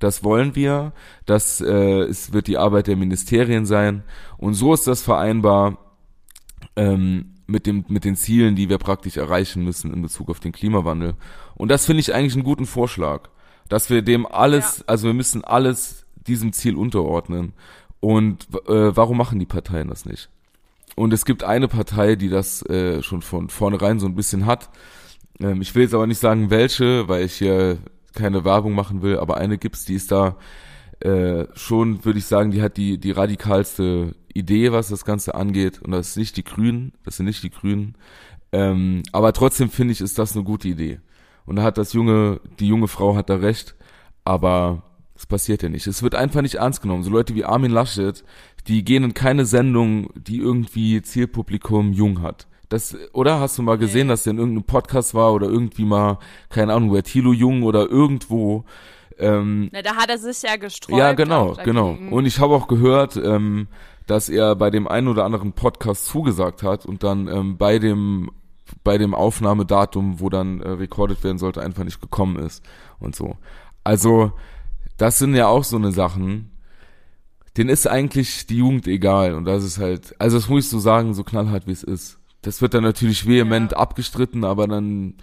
das 0.00 0.24
wollen 0.24 0.54
wir, 0.54 0.92
das 1.26 1.60
äh, 1.60 2.02
es 2.02 2.32
wird 2.32 2.48
die 2.48 2.58
Arbeit 2.58 2.88
der 2.88 2.96
Ministerien 2.96 3.66
sein. 3.66 4.02
Und 4.36 4.54
so 4.54 4.74
ist 4.74 4.86
das 4.86 5.00
vereinbar 5.00 5.78
ähm, 6.76 7.33
mit 7.46 7.66
dem 7.66 7.84
mit 7.88 8.04
den 8.04 8.16
Zielen, 8.16 8.56
die 8.56 8.68
wir 8.68 8.78
praktisch 8.78 9.16
erreichen 9.16 9.64
müssen 9.64 9.92
in 9.92 10.02
Bezug 10.02 10.30
auf 10.30 10.40
den 10.40 10.52
Klimawandel. 10.52 11.14
Und 11.54 11.70
das 11.70 11.86
finde 11.86 12.00
ich 12.00 12.14
eigentlich 12.14 12.34
einen 12.34 12.44
guten 12.44 12.66
Vorschlag, 12.66 13.28
dass 13.68 13.90
wir 13.90 14.02
dem 14.02 14.26
alles, 14.26 14.78
ja. 14.78 14.84
also 14.86 15.06
wir 15.08 15.14
müssen 15.14 15.44
alles 15.44 16.06
diesem 16.26 16.52
Ziel 16.52 16.76
unterordnen. 16.76 17.52
Und 18.00 18.48
äh, 18.68 18.94
warum 18.96 19.16
machen 19.16 19.38
die 19.38 19.46
Parteien 19.46 19.88
das 19.88 20.04
nicht? 20.04 20.28
Und 20.96 21.12
es 21.12 21.24
gibt 21.24 21.42
eine 21.42 21.68
Partei, 21.68 22.16
die 22.16 22.28
das 22.28 22.62
äh, 22.66 23.02
schon 23.02 23.22
von 23.22 23.48
vornherein 23.48 23.98
so 23.98 24.06
ein 24.06 24.14
bisschen 24.14 24.46
hat. 24.46 24.70
Ähm, 25.40 25.60
ich 25.60 25.74
will 25.74 25.82
jetzt 25.82 25.94
aber 25.94 26.06
nicht 26.06 26.20
sagen, 26.20 26.50
welche, 26.50 27.08
weil 27.08 27.24
ich 27.24 27.34
hier 27.34 27.78
keine 28.14 28.44
Werbung 28.44 28.74
machen 28.74 29.02
will, 29.02 29.18
aber 29.18 29.38
eine 29.38 29.58
gibt's, 29.58 29.84
die 29.84 29.94
ist 29.94 30.12
da 30.12 30.36
äh, 31.00 31.46
schon, 31.54 32.04
würde 32.04 32.18
ich 32.18 32.26
sagen, 32.26 32.50
die 32.50 32.62
hat 32.62 32.76
die, 32.76 32.98
die 32.98 33.10
radikalste 33.10 34.14
Idee, 34.34 34.72
was 34.72 34.88
das 34.88 35.04
Ganze 35.04 35.34
angeht. 35.34 35.80
Und 35.80 35.92
das 35.92 36.10
ist 36.10 36.16
nicht 36.16 36.36
die 36.36 36.44
Grünen, 36.44 36.92
das 37.04 37.16
sind 37.16 37.26
nicht 37.26 37.42
die 37.42 37.50
Grünen. 37.50 37.96
Ähm, 38.52 39.02
aber 39.12 39.32
trotzdem 39.32 39.70
finde 39.70 39.92
ich, 39.92 40.00
ist 40.00 40.18
das 40.18 40.34
eine 40.34 40.44
gute 40.44 40.68
Idee. 40.68 41.00
Und 41.46 41.56
da 41.56 41.62
hat 41.62 41.78
das 41.78 41.92
junge, 41.92 42.40
die 42.58 42.68
junge 42.68 42.88
Frau 42.88 43.16
hat 43.16 43.30
da 43.30 43.36
recht, 43.36 43.74
aber 44.24 44.82
es 45.16 45.26
passiert 45.26 45.62
ja 45.62 45.68
nicht. 45.68 45.86
Es 45.86 46.02
wird 46.02 46.14
einfach 46.14 46.42
nicht 46.42 46.56
ernst 46.56 46.82
genommen. 46.82 47.02
So 47.02 47.10
Leute 47.10 47.34
wie 47.34 47.44
Armin 47.44 47.70
Laschet, 47.70 48.24
die 48.66 48.84
gehen 48.84 49.04
in 49.04 49.14
keine 49.14 49.46
Sendung, 49.46 50.10
die 50.14 50.38
irgendwie 50.38 51.02
Zielpublikum 51.02 51.92
jung 51.92 52.22
hat. 52.22 52.46
Das, 52.68 52.96
oder 53.12 53.40
hast 53.40 53.58
du 53.58 53.62
mal 53.62 53.78
gesehen, 53.78 54.08
dass 54.08 54.24
der 54.24 54.32
in 54.32 54.38
irgendeinem 54.38 54.64
Podcast 54.64 55.14
war 55.14 55.32
oder 55.34 55.48
irgendwie 55.48 55.84
mal, 55.84 56.18
keine 56.48 56.72
Ahnung, 56.72 56.92
wer 56.92 57.02
Thilo 57.02 57.32
Jung 57.32 57.62
oder 57.62 57.88
irgendwo. 57.88 58.64
Ähm, 59.18 59.68
Na, 59.72 59.82
da 59.82 59.94
hat 59.94 60.08
er 60.08 60.18
sich 60.18 60.42
ja 60.42 60.56
gestreut. 60.56 60.98
Ja, 60.98 61.12
genau, 61.12 61.56
genau. 61.62 61.96
Und 62.10 62.26
ich 62.26 62.40
habe 62.40 62.54
auch 62.54 62.66
gehört, 62.66 63.16
ähm, 63.16 63.68
dass 64.06 64.28
er 64.28 64.54
bei 64.56 64.70
dem 64.70 64.86
einen 64.86 65.08
oder 65.08 65.24
anderen 65.24 65.52
Podcast 65.52 66.06
zugesagt 66.06 66.62
hat 66.62 66.86
und 66.86 67.02
dann 67.02 67.28
ähm, 67.28 67.56
bei 67.56 67.78
dem 67.78 68.30
bei 68.82 68.96
dem 68.96 69.14
Aufnahmedatum, 69.14 70.20
wo 70.20 70.30
dann 70.30 70.60
äh, 70.60 70.70
rekordet 70.70 71.22
werden 71.22 71.38
sollte, 71.38 71.60
einfach 71.60 71.84
nicht 71.84 72.00
gekommen 72.00 72.38
ist 72.38 72.64
und 72.98 73.14
so. 73.14 73.36
Also 73.84 74.32
das 74.96 75.18
sind 75.18 75.34
ja 75.34 75.48
auch 75.48 75.64
so 75.64 75.76
eine 75.76 75.92
Sachen, 75.92 76.50
denen 77.56 77.70
ist 77.70 77.86
eigentlich 77.86 78.46
die 78.46 78.58
Jugend 78.58 78.86
egal 78.86 79.34
und 79.34 79.44
das 79.44 79.64
ist 79.64 79.78
halt, 79.78 80.14
also 80.18 80.38
das 80.38 80.48
muss 80.48 80.64
ich 80.64 80.70
so 80.70 80.78
sagen, 80.78 81.14
so 81.14 81.24
knallhart 81.24 81.66
wie 81.66 81.72
es 81.72 81.82
ist. 81.82 82.18
Das 82.42 82.60
wird 82.60 82.74
dann 82.74 82.84
natürlich 82.84 83.26
vehement 83.26 83.72
ja. 83.72 83.78
abgestritten, 83.78 84.44
aber 84.44 84.66
dann 84.66 85.14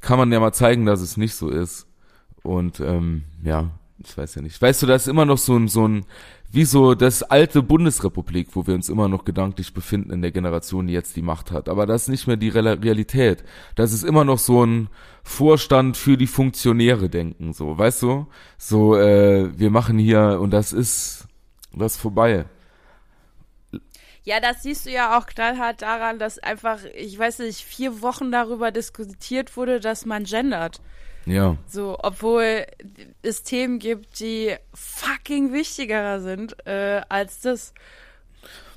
kann 0.00 0.18
man 0.18 0.32
ja 0.32 0.40
mal 0.40 0.52
zeigen, 0.52 0.86
dass 0.86 1.00
es 1.00 1.16
nicht 1.16 1.34
so 1.34 1.48
ist. 1.48 1.86
Und 2.42 2.80
ähm, 2.80 3.24
ja, 3.42 3.70
ich 3.98 4.16
weiß 4.16 4.34
ja 4.34 4.42
nicht. 4.42 4.60
Weißt 4.60 4.82
du, 4.82 4.86
da 4.86 4.94
ist 4.94 5.08
immer 5.08 5.24
noch 5.26 5.38
so 5.38 5.56
ein, 5.56 5.68
so 5.68 5.86
ein, 5.86 6.06
wie 6.52 6.64
so 6.64 6.94
das 6.94 7.22
alte 7.22 7.62
Bundesrepublik, 7.62 8.48
wo 8.52 8.66
wir 8.66 8.74
uns 8.74 8.88
immer 8.88 9.08
noch 9.08 9.24
gedanklich 9.24 9.72
befinden 9.72 10.10
in 10.10 10.22
der 10.22 10.32
Generation, 10.32 10.88
die 10.88 10.92
jetzt 10.92 11.14
die 11.14 11.22
Macht 11.22 11.52
hat. 11.52 11.68
Aber 11.68 11.86
das 11.86 12.02
ist 12.02 12.08
nicht 12.08 12.26
mehr 12.26 12.36
die 12.36 12.48
Realität. 12.48 13.44
Das 13.76 13.92
ist 13.92 14.02
immer 14.02 14.24
noch 14.24 14.38
so 14.38 14.64
ein 14.64 14.88
Vorstand 15.22 15.96
für 15.96 16.16
die 16.16 16.26
Funktionäre 16.26 17.08
denken, 17.08 17.52
so, 17.52 17.78
weißt 17.78 18.02
du? 18.02 18.26
So, 18.58 18.96
äh, 18.96 19.56
wir 19.56 19.70
machen 19.70 19.98
hier 19.98 20.38
und 20.40 20.50
das 20.50 20.72
ist, 20.72 21.28
das 21.72 21.94
ist 21.94 22.00
vorbei. 22.00 22.46
Ja, 24.22 24.40
das 24.40 24.62
siehst 24.62 24.86
du 24.86 24.90
ja 24.90 25.16
auch 25.18 25.26
knallhart 25.26 25.82
daran, 25.82 26.18
dass 26.18 26.38
einfach, 26.38 26.80
ich 26.94 27.18
weiß 27.18 27.40
nicht, 27.40 27.60
vier 27.60 28.02
Wochen 28.02 28.32
darüber 28.32 28.70
diskutiert 28.70 29.56
wurde, 29.56 29.80
dass 29.80 30.04
man 30.04 30.24
gendert. 30.24 30.80
Ja. 31.30 31.56
So, 31.68 31.96
obwohl 32.02 32.66
es 33.22 33.42
Themen 33.44 33.78
gibt, 33.78 34.18
die 34.18 34.56
fucking 34.74 35.52
wichtiger 35.52 36.20
sind 36.20 36.56
äh, 36.66 37.02
als 37.08 37.40
das. 37.40 37.72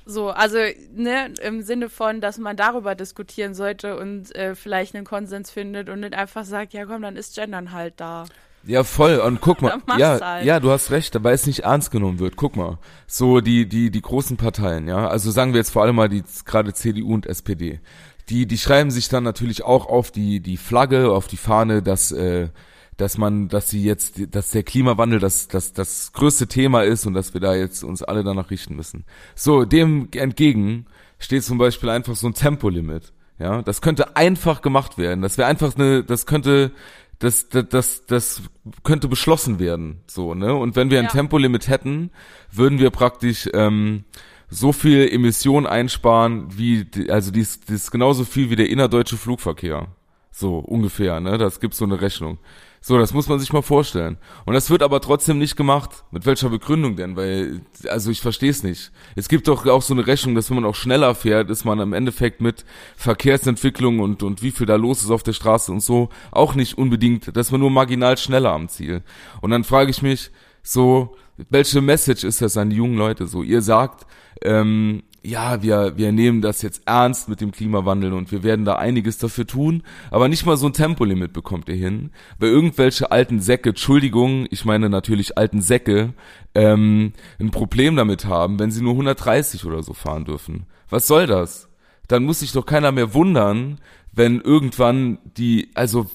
So, 0.06 0.30
also 0.30 0.58
ne, 0.94 1.34
im 1.42 1.62
Sinne 1.62 1.90
von, 1.90 2.22
dass 2.22 2.38
man 2.38 2.58
darüber 2.58 2.94
diskutieren 2.94 3.54
sollte 3.54 3.98
und 3.98 4.36
äh, 4.36 4.54
vielleicht 4.54 4.96
einen 4.96 5.06
Konsens 5.06 5.50
findet 5.50 5.90
und 5.90 6.02
nicht 6.02 6.14
einfach 6.14 6.44
sagt, 6.44 6.74
ja 6.74 6.86
komm, 6.86 7.02
dann 7.02 7.16
ist 7.16 7.36
Gendern 7.36 7.72
halt 7.72 7.96
da. 7.98 8.26
Ja, 8.66 8.84
voll. 8.84 9.18
Und 9.18 9.42
guck 9.42 9.62
mal, 9.62 9.80
ja, 9.98 10.20
halt. 10.20 10.46
ja, 10.46 10.60
du 10.60 10.72
hast 10.72 10.92
recht, 10.92 11.22
weil 11.24 11.34
es 11.34 11.48
nicht 11.48 11.62
ernst 11.62 11.90
genommen 11.90 12.20
wird. 12.20 12.36
Guck 12.36 12.56
mal, 12.56 12.78
so 13.08 13.42
die 13.42 13.68
die 13.68 13.92
die 13.92 14.02
großen 14.02 14.38
Parteien, 14.38 14.88
ja. 14.88 15.08
Also 15.08 15.32
sagen 15.32 15.54
wir 15.54 15.60
jetzt 15.60 15.72
vor 15.72 15.84
allem 15.84 15.96
mal 15.96 16.10
die 16.10 16.24
gerade 16.46 16.74
CDU 16.74 17.14
und 17.14 17.26
SPD 17.26 17.80
die, 18.30 18.46
die 18.46 18.58
schreiben 18.58 18.92
sich 18.92 19.10
dann 19.10 19.24
natürlich 19.24 19.64
auch 19.64 19.86
auf 19.86 20.12
die, 20.12 20.40
die 20.40 20.58
Flagge, 20.58 21.12
auf 21.12 21.28
die 21.28 21.38
Fahne, 21.38 21.82
dass, 21.82 22.12
äh, 22.12 22.50
dass 22.98 23.18
man, 23.18 23.50
dass 23.50 23.70
sie 23.70 23.84
jetzt, 23.84 24.36
dass 24.36 24.52
der 24.52 24.64
Klimawandel 24.64 25.20
das, 25.20 25.48
das, 25.48 25.74
das 25.74 26.14
größte 26.14 26.48
Thema 26.48 26.84
ist 26.84 27.06
und 27.06 27.14
dass 27.14 27.34
wir 27.34 27.42
da 27.42 27.56
jetzt 27.56 27.84
uns 27.84 28.04
alle 28.04 28.24
danach 28.24 28.50
richten 28.50 28.76
müssen. 28.76 29.06
So, 29.36 29.66
dem 29.66 30.08
entgegen 30.14 30.86
steht 31.20 31.44
zum 31.44 31.58
Beispiel 31.58 31.90
einfach 31.90 32.16
so 32.16 32.28
ein 32.28 32.34
Tempolimit. 32.34 33.14
Ja, 33.40 33.62
das 33.62 33.82
könnte 33.82 34.16
einfach 34.16 34.62
gemacht 34.62 34.98
werden. 34.98 35.22
Das 35.22 35.38
wäre 35.38 35.48
einfach 35.48 35.76
eine, 35.76 36.04
das 36.04 36.26
könnte, 36.26 36.72
das, 37.20 37.50
das, 37.50 37.68
das, 37.68 38.06
das 38.06 38.42
könnte 38.84 39.08
beschlossen 39.08 39.60
werden. 39.60 40.02
So, 40.08 40.34
ne? 40.34 40.54
Und 40.54 40.76
wenn 40.76 40.92
wir 40.92 41.00
ein 41.00 41.06
ja. 41.06 41.12
Tempolimit 41.12 41.68
hätten, 41.68 42.12
würden 42.52 42.80
wir 42.80 42.92
praktisch, 42.92 43.50
ähm, 43.54 44.04
so 44.54 44.72
viel 44.72 45.08
Emission 45.12 45.66
einsparen, 45.66 46.48
wie, 46.56 46.86
also 47.10 47.32
dies, 47.32 47.62
dies 47.62 47.92
genauso 47.92 48.24
viel 48.24 48.50
wie 48.50 48.56
der 48.56 48.70
innerdeutsche 48.70 49.18
Flugverkehr. 49.18 49.88
So, 50.32 50.58
ungefähr, 50.58 51.20
ne? 51.20 51.38
Das 51.38 51.60
gibt 51.60 51.76
so 51.76 51.86
eine 51.86 52.02
Rechnung. 52.02 52.40
So, 52.82 52.98
das 52.98 53.14
muss 53.14 53.30
man 53.30 53.40
sich 53.40 53.54
mal 53.54 53.62
vorstellen. 53.62 54.18
Und 54.46 54.56
das 54.56 54.70
wird 54.70 54.84
aber 54.84 55.00
trotzdem 55.00 55.38
nicht 55.38 55.56
gemacht. 55.56 56.04
Mit 56.12 56.26
welcher 56.26 56.50
Begründung 56.50 56.96
denn? 56.96 57.16
Weil, 57.16 57.62
also 57.88 58.12
ich 58.12 58.20
verstehe 58.20 58.50
es 58.50 58.62
nicht. 58.62 58.92
Es 59.16 59.30
gibt 59.30 59.48
doch 59.48 59.66
auch 59.68 59.82
so 59.82 59.94
eine 59.94 60.06
Rechnung, 60.06 60.36
dass 60.36 60.50
wenn 60.50 60.56
man 60.56 60.66
auch 60.66 60.76
schneller 60.76 61.16
fährt, 61.16 61.50
ist 61.50 61.64
man 61.64 61.80
im 61.80 61.94
Endeffekt 61.94 62.42
mit 62.42 62.66
Verkehrsentwicklung 62.98 64.00
und, 64.02 64.22
und 64.22 64.42
wie 64.42 64.52
viel 64.52 64.66
da 64.66 64.76
los 64.76 65.02
ist 65.02 65.12
auf 65.12 65.24
der 65.24 65.34
Straße 65.34 65.72
und 65.72 65.80
so 65.80 66.10
auch 66.32 66.56
nicht 66.56 66.78
unbedingt, 66.78 67.38
dass 67.38 67.52
man 67.52 67.62
nur 67.62 67.70
marginal 67.70 68.18
schneller 68.18 68.52
am 68.52 68.68
Ziel. 68.68 69.02
Und 69.40 69.52
dann 69.52 69.64
frage 69.64 69.90
ich 69.90 70.02
mich 70.02 70.32
so, 70.62 71.16
welche 71.50 71.82
Message 71.82 72.24
ist 72.24 72.42
das 72.42 72.58
an 72.58 72.70
die 72.70 72.78
jungen 72.78 72.98
Leute 72.98 73.28
so? 73.28 73.44
Ihr 73.44 73.62
sagt, 73.62 74.06
ähm, 74.42 75.04
ja, 75.26 75.64
wir, 75.64 75.94
wir 75.96 76.12
nehmen 76.12 76.42
das 76.42 76.62
jetzt 76.62 76.82
ernst 76.86 77.30
mit 77.30 77.40
dem 77.40 77.52
Klimawandel 77.52 78.12
und 78.12 78.32
wir 78.32 78.44
werden 78.44 78.66
da 78.66 78.76
einiges 78.76 79.18
dafür 79.18 79.48
tun, 79.48 79.84
aber 80.12 80.28
nicht 80.28 80.46
mal 80.46 80.58
so 80.58 80.68
ein 80.68 80.74
Tempolimit 80.74 81.32
bekommt 81.32 81.70
ihr 81.70 81.76
hin, 81.76 82.12
weil 82.40 82.50
irgendwelche 82.50 83.12
alten 83.12 83.40
Säcke, 83.40 83.70
Entschuldigung, 83.70 84.48
ich 84.52 84.66
meine 84.66 84.90
natürlich 84.90 85.38
alten 85.38 85.62
Säcke, 85.62 86.14
ähm, 86.56 87.14
ein 87.40 87.52
Problem 87.52 87.96
damit 87.96 88.26
haben, 88.26 88.60
wenn 88.60 88.72
sie 88.72 88.84
nur 88.84 88.92
130 88.94 89.66
oder 89.66 89.82
so 89.82 89.94
fahren 89.94 90.26
dürfen. 90.26 90.66
Was 90.90 91.08
soll 91.08 91.26
das? 91.26 91.70
Dann 92.10 92.26
muss 92.26 92.42
sich 92.42 92.52
doch 92.52 92.66
keiner 92.66 92.92
mehr 92.92 93.14
wundern, 93.14 93.80
wenn 94.12 94.42
irgendwann 94.42 95.20
die, 95.38 95.70
also 95.74 96.08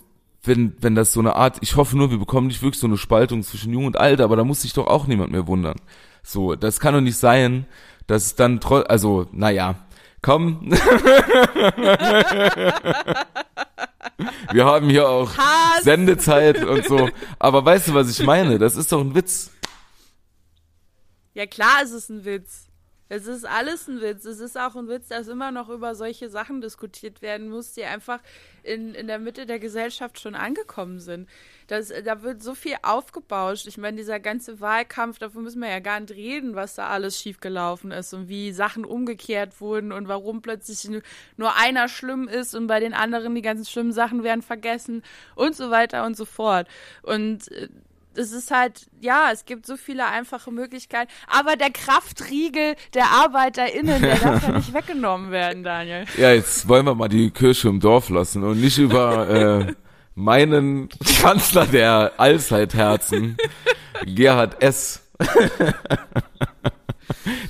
wenn, 0.43 0.75
wenn 0.81 0.95
das 0.95 1.13
so 1.13 1.21
eine 1.21 1.37
Art, 1.37 1.59
ich 1.61 1.77
hoffe 1.77 1.97
nur, 1.97 2.11
wir 2.11 2.19
bekommen 2.19 2.47
nicht 2.47 2.63
wirklich 2.63 2.81
so 2.81 2.87
eine 2.87 2.97
Spaltung 2.97 3.43
zwischen 3.43 3.73
Jung 3.73 3.87
und 3.87 3.99
Alt, 3.99 4.21
aber 4.21 4.37
da 4.37 4.45
muss 4.45 4.63
sich 4.63 4.73
doch 4.73 4.87
auch 4.87 5.07
niemand 5.07 5.33
mehr 5.33 5.47
wundern. 5.47 5.77
So, 6.23 6.55
das 6.55 6.81
kann 6.81 6.95
doch 6.95 7.01
nicht 7.01 7.17
sein, 7.17 7.67
dass 8.07 8.25
es 8.27 8.35
dann 8.35 8.61
trotz, 8.61 8.87
also, 8.89 9.27
naja, 9.33 9.87
komm. 10.23 10.71
wir 14.53 14.65
haben 14.65 14.89
hier 14.89 15.09
auch 15.09 15.37
Hass. 15.37 15.85
Sendezeit 15.85 16.65
und 16.65 16.87
so. 16.87 17.09
Aber 17.39 17.65
weißt 17.65 17.89
du, 17.89 17.95
was 17.95 18.11
ich 18.11 18.25
meine? 18.25 18.59
Das 18.59 18.77
ist 18.77 18.93
doch 18.93 19.01
ein 19.01 19.15
Witz. 19.15 19.51
Ja, 21.35 21.47
klar 21.47 21.83
ist 21.83 21.93
es 21.93 22.09
ein 22.09 22.25
Witz. 22.25 22.68
Es 23.09 23.27
ist 23.27 23.45
alles 23.45 23.89
ein 23.89 24.01
Witz. 24.01 24.25
Es 24.25 24.41
ist 24.41 24.59
auch 24.59 24.77
ein 24.77 24.89
Witz, 24.89 25.09
dass 25.09 25.29
immer 25.29 25.51
noch 25.51 25.69
über 25.69 25.95
solche 25.95 26.29
Sachen 26.29 26.61
diskutiert 26.61 27.23
werden 27.23 27.49
muss, 27.49 27.73
die 27.73 27.85
einfach 27.85 28.21
in, 28.63 28.95
in 28.95 29.07
der 29.07 29.19
Mitte 29.19 29.47
der 29.47 29.59
Gesellschaft 29.59 30.21
schon 30.21 30.35
angekommen 30.35 31.01
sind. 31.01 31.29
Das, 31.69 31.93
da 32.05 32.23
wird 32.23 32.43
so 32.43 32.55
viel 32.55 32.77
aufgebauscht. 32.83 33.67
Ich 33.67 33.79
meine, 33.79 33.97
dieser 33.97 34.21
ganze 34.21 34.61
Wahlkampf, 34.61 35.19
davon 35.19 35.43
müssen 35.43 35.61
wir 35.61 35.71
ja 35.71 35.81
gar 35.81 36.01
nicht 36.01 36.13
reden, 36.13 36.55
was 36.55 36.75
da 36.75 36.89
alles 36.89 37.19
schiefgelaufen 37.19 37.91
ist 37.91 38.13
und 38.13 38.29
wie 38.29 38.53
Sachen 38.53 38.85
umgekehrt 38.85 39.61
wurden 39.61 39.93
und 39.93 40.09
warum 40.09 40.43
plötzlich 40.43 40.89
nur 41.37 41.57
einer 41.57 41.89
schlimm 41.89 42.29
ist 42.29 42.55
und 42.55 42.67
bei 42.67 42.81
den 42.81 42.95
anderen 42.95 43.35
die 43.35 43.43
ganzen 43.43 43.67
schlimmen 43.67 43.93
Sachen 43.93 44.23
werden 44.23 44.43
vergessen 44.43 45.03
und 45.35 45.57
so 45.57 45.71
weiter 45.71 46.05
und 46.05 46.17
so 46.17 46.25
fort. 46.25 46.69
Und 47.03 47.51
äh, 47.53 47.69
es 48.19 48.33
ist 48.33 48.51
halt, 48.51 48.87
ja, 49.01 49.31
es 49.33 49.45
gibt 49.45 49.67
so 49.67 49.77
viele 49.77 50.07
einfache 50.07 50.51
Möglichkeiten, 50.51 51.11
aber 51.29 51.57
der 51.57 51.71
Kraftriegel 51.71 52.75
der 52.95 53.07
ArbeiterInnen, 53.07 54.03
der 54.03 54.17
darf 54.17 54.47
ja 54.47 54.57
nicht 54.57 54.75
weggenommen 54.75 55.31
werden, 55.31 55.63
Daniel. 55.63 56.05
Ja, 56.17 56.33
jetzt 56.33 56.69
wollen 56.69 56.87
wir 56.87 56.95
mal 56.95 57.09
die 57.09 57.31
Kirche 57.31 57.69
im 57.69 57.81
Dorf 57.81 58.09
lassen 58.09 58.45
und 58.45 58.61
nicht 58.61 58.79
über 58.79 59.29
äh, 59.29 59.75
meinen 60.15 60.89
Kanzler 61.21 61.67
der 61.67 62.13
Allzeitherzen, 62.19 63.37
Gerhard 64.05 64.63
S. 64.63 65.05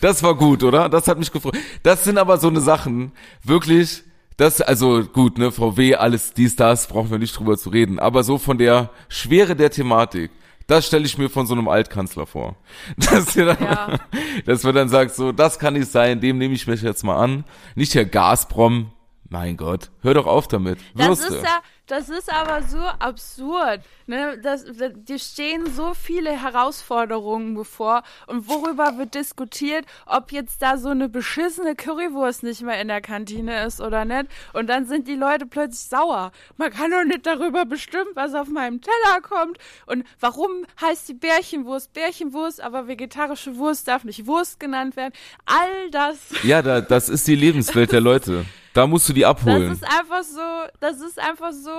das 0.00 0.22
war 0.22 0.34
gut, 0.34 0.62
oder? 0.62 0.88
Das 0.88 1.08
hat 1.08 1.18
mich 1.18 1.32
gefreut. 1.32 1.56
Das 1.82 2.04
sind 2.04 2.18
aber 2.18 2.38
so 2.38 2.48
eine 2.48 2.60
Sachen, 2.60 3.12
wirklich, 3.42 4.02
das, 4.36 4.60
also 4.60 5.02
gut, 5.02 5.38
ne, 5.38 5.50
VW, 5.50 5.96
alles 5.96 6.32
dies, 6.32 6.56
das, 6.56 6.86
brauchen 6.86 7.10
wir 7.10 7.18
nicht 7.18 7.36
drüber 7.36 7.56
zu 7.56 7.70
reden. 7.70 7.98
Aber 7.98 8.22
so 8.22 8.38
von 8.38 8.56
der 8.56 8.90
Schwere 9.08 9.56
der 9.56 9.70
Thematik, 9.70 10.30
das 10.68 10.86
stelle 10.86 11.06
ich 11.06 11.18
mir 11.18 11.28
von 11.30 11.46
so 11.46 11.54
einem 11.54 11.66
Altkanzler 11.66 12.26
vor. 12.26 12.54
Dass, 12.96 13.34
wir 13.34 13.46
dann, 13.46 13.62
Ja. 13.62 13.98
dass 14.46 14.62
man 14.62 14.74
dann 14.74 14.88
sagt, 14.88 15.14
so, 15.16 15.32
das 15.32 15.58
kann 15.58 15.74
nicht 15.74 15.90
sein, 15.90 16.20
dem 16.20 16.38
nehme 16.38 16.54
ich 16.54 16.66
mich 16.68 16.82
jetzt 16.82 17.02
mal 17.02 17.16
an. 17.16 17.44
Nicht 17.74 17.94
Herr 17.96 18.04
Gazprom, 18.04 18.92
mein 19.28 19.56
Gott, 19.56 19.90
hör 20.02 20.14
doch 20.14 20.26
auf 20.26 20.46
damit. 20.46 20.78
Das 20.94 21.08
Würste. 21.20 21.34
ist 21.36 21.42
ja, 21.42 21.60
das 21.88 22.08
ist 22.08 22.32
aber 22.32 22.62
so 22.62 22.78
absurd. 22.78 23.80
Ne? 24.06 24.38
Das, 24.42 24.64
das, 24.64 24.92
dir 24.94 25.18
stehen 25.18 25.66
so 25.74 25.94
viele 25.94 26.30
Herausforderungen 26.40 27.54
bevor. 27.54 28.02
Und 28.26 28.48
worüber 28.48 28.96
wird 28.98 29.14
diskutiert, 29.14 29.84
ob 30.06 30.32
jetzt 30.32 30.62
da 30.62 30.76
so 30.78 30.90
eine 30.90 31.08
beschissene 31.08 31.74
Currywurst 31.74 32.42
nicht 32.42 32.62
mehr 32.62 32.80
in 32.80 32.88
der 32.88 33.00
Kantine 33.00 33.64
ist 33.64 33.80
oder 33.80 34.04
nicht. 34.04 34.26
Und 34.52 34.68
dann 34.68 34.86
sind 34.86 35.08
die 35.08 35.14
Leute 35.16 35.46
plötzlich 35.46 35.88
sauer. 35.88 36.32
Man 36.56 36.70
kann 36.70 36.90
doch 36.90 37.04
nicht 37.04 37.26
darüber 37.26 37.64
bestimmen, 37.64 38.10
was 38.14 38.34
auf 38.34 38.48
meinem 38.48 38.80
Teller 38.80 39.20
kommt. 39.22 39.58
Und 39.86 40.04
warum 40.20 40.50
heißt 40.80 41.08
die 41.08 41.14
Bärchenwurst 41.14 41.92
Bärchenwurst, 41.92 42.60
aber 42.60 42.86
vegetarische 42.88 43.56
Wurst 43.56 43.88
darf 43.88 44.04
nicht 44.04 44.26
Wurst 44.26 44.60
genannt 44.60 44.96
werden. 44.96 45.12
All 45.46 45.90
das. 45.90 46.18
Ja, 46.44 46.62
da, 46.62 46.80
das 46.80 47.08
ist 47.08 47.26
die 47.26 47.34
Lebenswelt 47.34 47.92
der 47.92 48.00
Leute. 48.08 48.46
Da 48.72 48.86
musst 48.86 49.08
du 49.08 49.12
die 49.12 49.22
Das 49.22 49.30
abholen. 49.30 49.72
ist 49.72 49.84
einfach 49.84 50.22
so, 50.22 50.40
das 50.78 51.00
ist 51.00 51.18
einfach 51.18 51.52
so, 51.52 51.70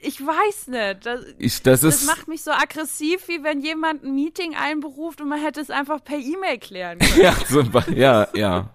ich 0.00 0.20
weiß 0.20 0.68
nicht. 0.68 1.06
Das, 1.06 1.20
Ich, 1.38 1.62
das 1.62 1.80
das 1.80 2.02
ist, 2.02 2.06
macht 2.06 2.28
mich 2.28 2.42
so 2.42 2.50
aggressiv, 2.50 3.26
wie 3.28 3.42
wenn 3.42 3.60
jemand 3.62 4.04
ein 4.04 4.14
Meeting 4.14 4.54
einberuft 4.54 5.20
und 5.20 5.28
man 5.28 5.40
hätte 5.40 5.60
es 5.60 5.70
einfach 5.70 6.02
per 6.04 6.18
E-Mail 6.18 6.58
klären 6.58 6.98
können. 7.14 7.22
ja, 7.22 7.34
Be- 7.62 7.94
ja, 7.94 8.28
ja, 8.34 8.70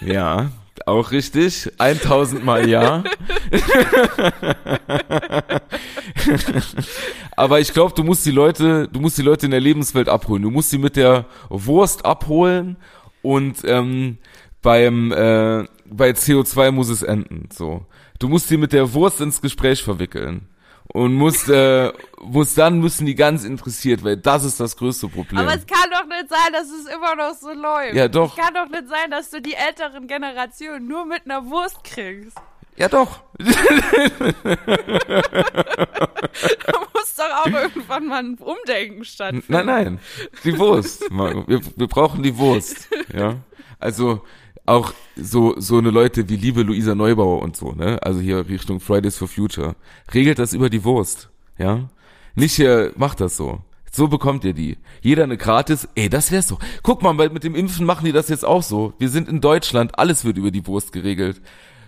ja, 0.00 0.50
auch 0.86 1.10
richtig. 1.12 1.70
1000 1.78 2.44
Mal 2.44 2.68
ja. 2.68 3.02
Aber 7.36 7.60
ich 7.60 7.72
glaube, 7.72 7.94
du 7.94 8.04
musst 8.04 8.24
die 8.26 8.30
Leute, 8.30 8.88
du 8.88 9.00
musst 9.00 9.18
die 9.18 9.22
Leute 9.22 9.46
in 9.46 9.50
der 9.52 9.60
Lebenswelt 9.60 10.08
abholen. 10.08 10.42
Du 10.42 10.50
musst 10.50 10.70
sie 10.70 10.78
mit 10.78 10.96
der 10.96 11.26
Wurst 11.48 12.04
abholen 12.04 12.76
und 13.22 13.58
ähm, 13.64 14.18
beim 14.62 15.12
äh, 15.12 15.64
bei 15.86 16.10
CO2 16.10 16.70
muss 16.70 16.88
es 16.88 17.02
enden. 17.02 17.48
So, 17.52 17.86
du 18.20 18.28
musst 18.28 18.46
sie 18.46 18.56
mit 18.56 18.72
der 18.72 18.92
Wurst 18.94 19.20
ins 19.20 19.42
Gespräch 19.42 19.82
verwickeln 19.82 20.48
und 20.86 21.14
musst 21.14 21.48
äh, 21.48 21.92
musst 22.20 22.56
dann 22.58 22.78
müssen 22.78 23.06
die 23.06 23.14
ganz 23.16 23.44
interessiert, 23.44 24.04
weil 24.04 24.16
das 24.16 24.44
ist 24.44 24.60
das 24.60 24.76
größte 24.76 25.08
Problem. 25.08 25.40
Aber 25.40 25.54
es 25.54 25.66
kann 25.66 25.90
doch 25.90 26.06
nicht 26.06 26.28
sein, 26.28 26.52
dass 26.52 26.68
es 26.68 26.86
immer 26.86 27.16
noch 27.16 27.34
so 27.34 27.52
läuft. 27.52 27.94
Ja, 27.94 28.06
doch. 28.08 28.36
Es 28.36 28.44
kann 28.44 28.54
doch 28.54 28.68
nicht 28.68 28.88
sein, 28.88 29.10
dass 29.10 29.30
du 29.30 29.40
die 29.40 29.54
älteren 29.54 30.06
Generationen 30.06 30.86
nur 30.86 31.04
mit 31.04 31.22
einer 31.24 31.44
Wurst 31.50 31.82
kriegst. 31.82 32.36
ja, 32.76 32.88
doch. 32.88 33.22
Da 36.66 36.78
muss 36.94 37.14
doch 37.16 37.44
auch 37.44 37.46
irgendwann 37.46 38.06
mal 38.06 38.22
ein 38.22 38.34
Umdenken 38.36 39.04
stattfinden. 39.04 39.46
Nein, 39.48 39.66
nein, 39.66 40.00
die 40.44 40.56
Wurst. 40.58 41.02
Wir, 41.10 41.60
wir 41.76 41.86
brauchen 41.88 42.22
die 42.22 42.36
Wurst. 42.38 42.88
Ja, 43.12 43.36
also 43.78 44.22
auch 44.70 44.94
so 45.16 45.54
so 45.58 45.78
eine 45.78 45.90
Leute 45.90 46.28
wie 46.28 46.36
liebe 46.36 46.62
Luisa 46.62 46.94
Neubauer 46.94 47.42
und 47.42 47.56
so, 47.56 47.72
ne? 47.72 48.02
Also 48.02 48.20
hier 48.20 48.48
Richtung 48.48 48.80
Fridays 48.80 49.18
for 49.18 49.28
Future 49.28 49.74
regelt 50.14 50.38
das 50.38 50.52
über 50.52 50.70
die 50.70 50.84
Wurst. 50.84 51.30
Ja, 51.58 51.90
nicht 52.34 52.54
hier 52.54 52.92
macht 52.96 53.20
das 53.20 53.36
so. 53.36 53.60
So 53.92 54.06
bekommt 54.06 54.44
ihr 54.44 54.52
die. 54.54 54.78
Jeder 55.02 55.24
eine 55.24 55.36
gratis. 55.36 55.88
Ey, 55.96 56.08
das 56.08 56.30
wär's 56.30 56.46
doch. 56.46 56.60
Guck 56.84 57.02
mal, 57.02 57.12
mit 57.12 57.42
dem 57.42 57.56
Impfen 57.56 57.84
machen 57.84 58.04
die 58.04 58.12
das 58.12 58.28
jetzt 58.28 58.44
auch 58.44 58.62
so. 58.62 58.92
Wir 58.98 59.08
sind 59.08 59.28
in 59.28 59.40
Deutschland, 59.40 59.98
alles 59.98 60.24
wird 60.24 60.38
über 60.38 60.52
die 60.52 60.64
Wurst 60.68 60.92
geregelt. 60.92 61.42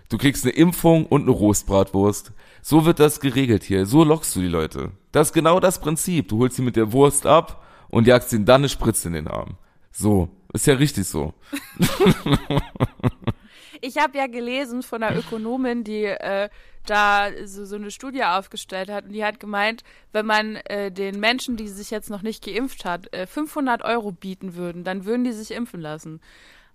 Du 0.08 0.18
kriegst 0.18 0.44
eine 0.44 0.52
Impfung 0.52 1.06
und 1.06 1.22
eine 1.22 1.30
Rostbratwurst. 1.30 2.32
So 2.60 2.84
wird 2.84 2.98
das 2.98 3.20
geregelt 3.20 3.62
hier. 3.62 3.86
So 3.86 4.02
lockst 4.02 4.34
du 4.34 4.40
die 4.40 4.48
Leute. 4.48 4.90
Das 5.12 5.28
ist 5.28 5.32
genau 5.32 5.60
das 5.60 5.80
Prinzip. 5.80 6.28
Du 6.28 6.38
holst 6.38 6.56
sie 6.56 6.62
mit 6.62 6.74
der 6.74 6.92
Wurst 6.92 7.24
ab 7.24 7.64
und 7.88 8.08
jagst 8.08 8.32
ihnen 8.32 8.44
dann 8.44 8.62
eine 8.62 8.68
Spritze 8.68 9.06
in 9.06 9.14
den 9.14 9.28
Arm. 9.28 9.56
So. 9.92 10.28
Ist 10.52 10.66
ja 10.66 10.74
richtig 10.74 11.06
so. 11.06 11.32
Ich 13.84 13.98
habe 13.98 14.16
ja 14.16 14.28
gelesen 14.28 14.84
von 14.84 15.02
einer 15.02 15.18
Ökonomin, 15.18 15.82
die 15.82 16.04
äh, 16.04 16.48
da 16.86 17.30
so, 17.46 17.64
so 17.64 17.74
eine 17.74 17.90
Studie 17.90 18.22
aufgestellt 18.22 18.88
hat 18.88 19.06
und 19.06 19.12
die 19.12 19.24
hat 19.24 19.40
gemeint, 19.40 19.82
wenn 20.12 20.24
man 20.24 20.54
äh, 20.66 20.92
den 20.92 21.18
Menschen, 21.18 21.56
die 21.56 21.66
sich 21.66 21.90
jetzt 21.90 22.08
noch 22.08 22.22
nicht 22.22 22.44
geimpft 22.44 22.84
hat, 22.84 23.12
äh, 23.12 23.26
500 23.26 23.82
Euro 23.82 24.12
bieten 24.12 24.54
würden, 24.54 24.84
dann 24.84 25.04
würden 25.04 25.24
die 25.24 25.32
sich 25.32 25.50
impfen 25.50 25.80
lassen. 25.80 26.20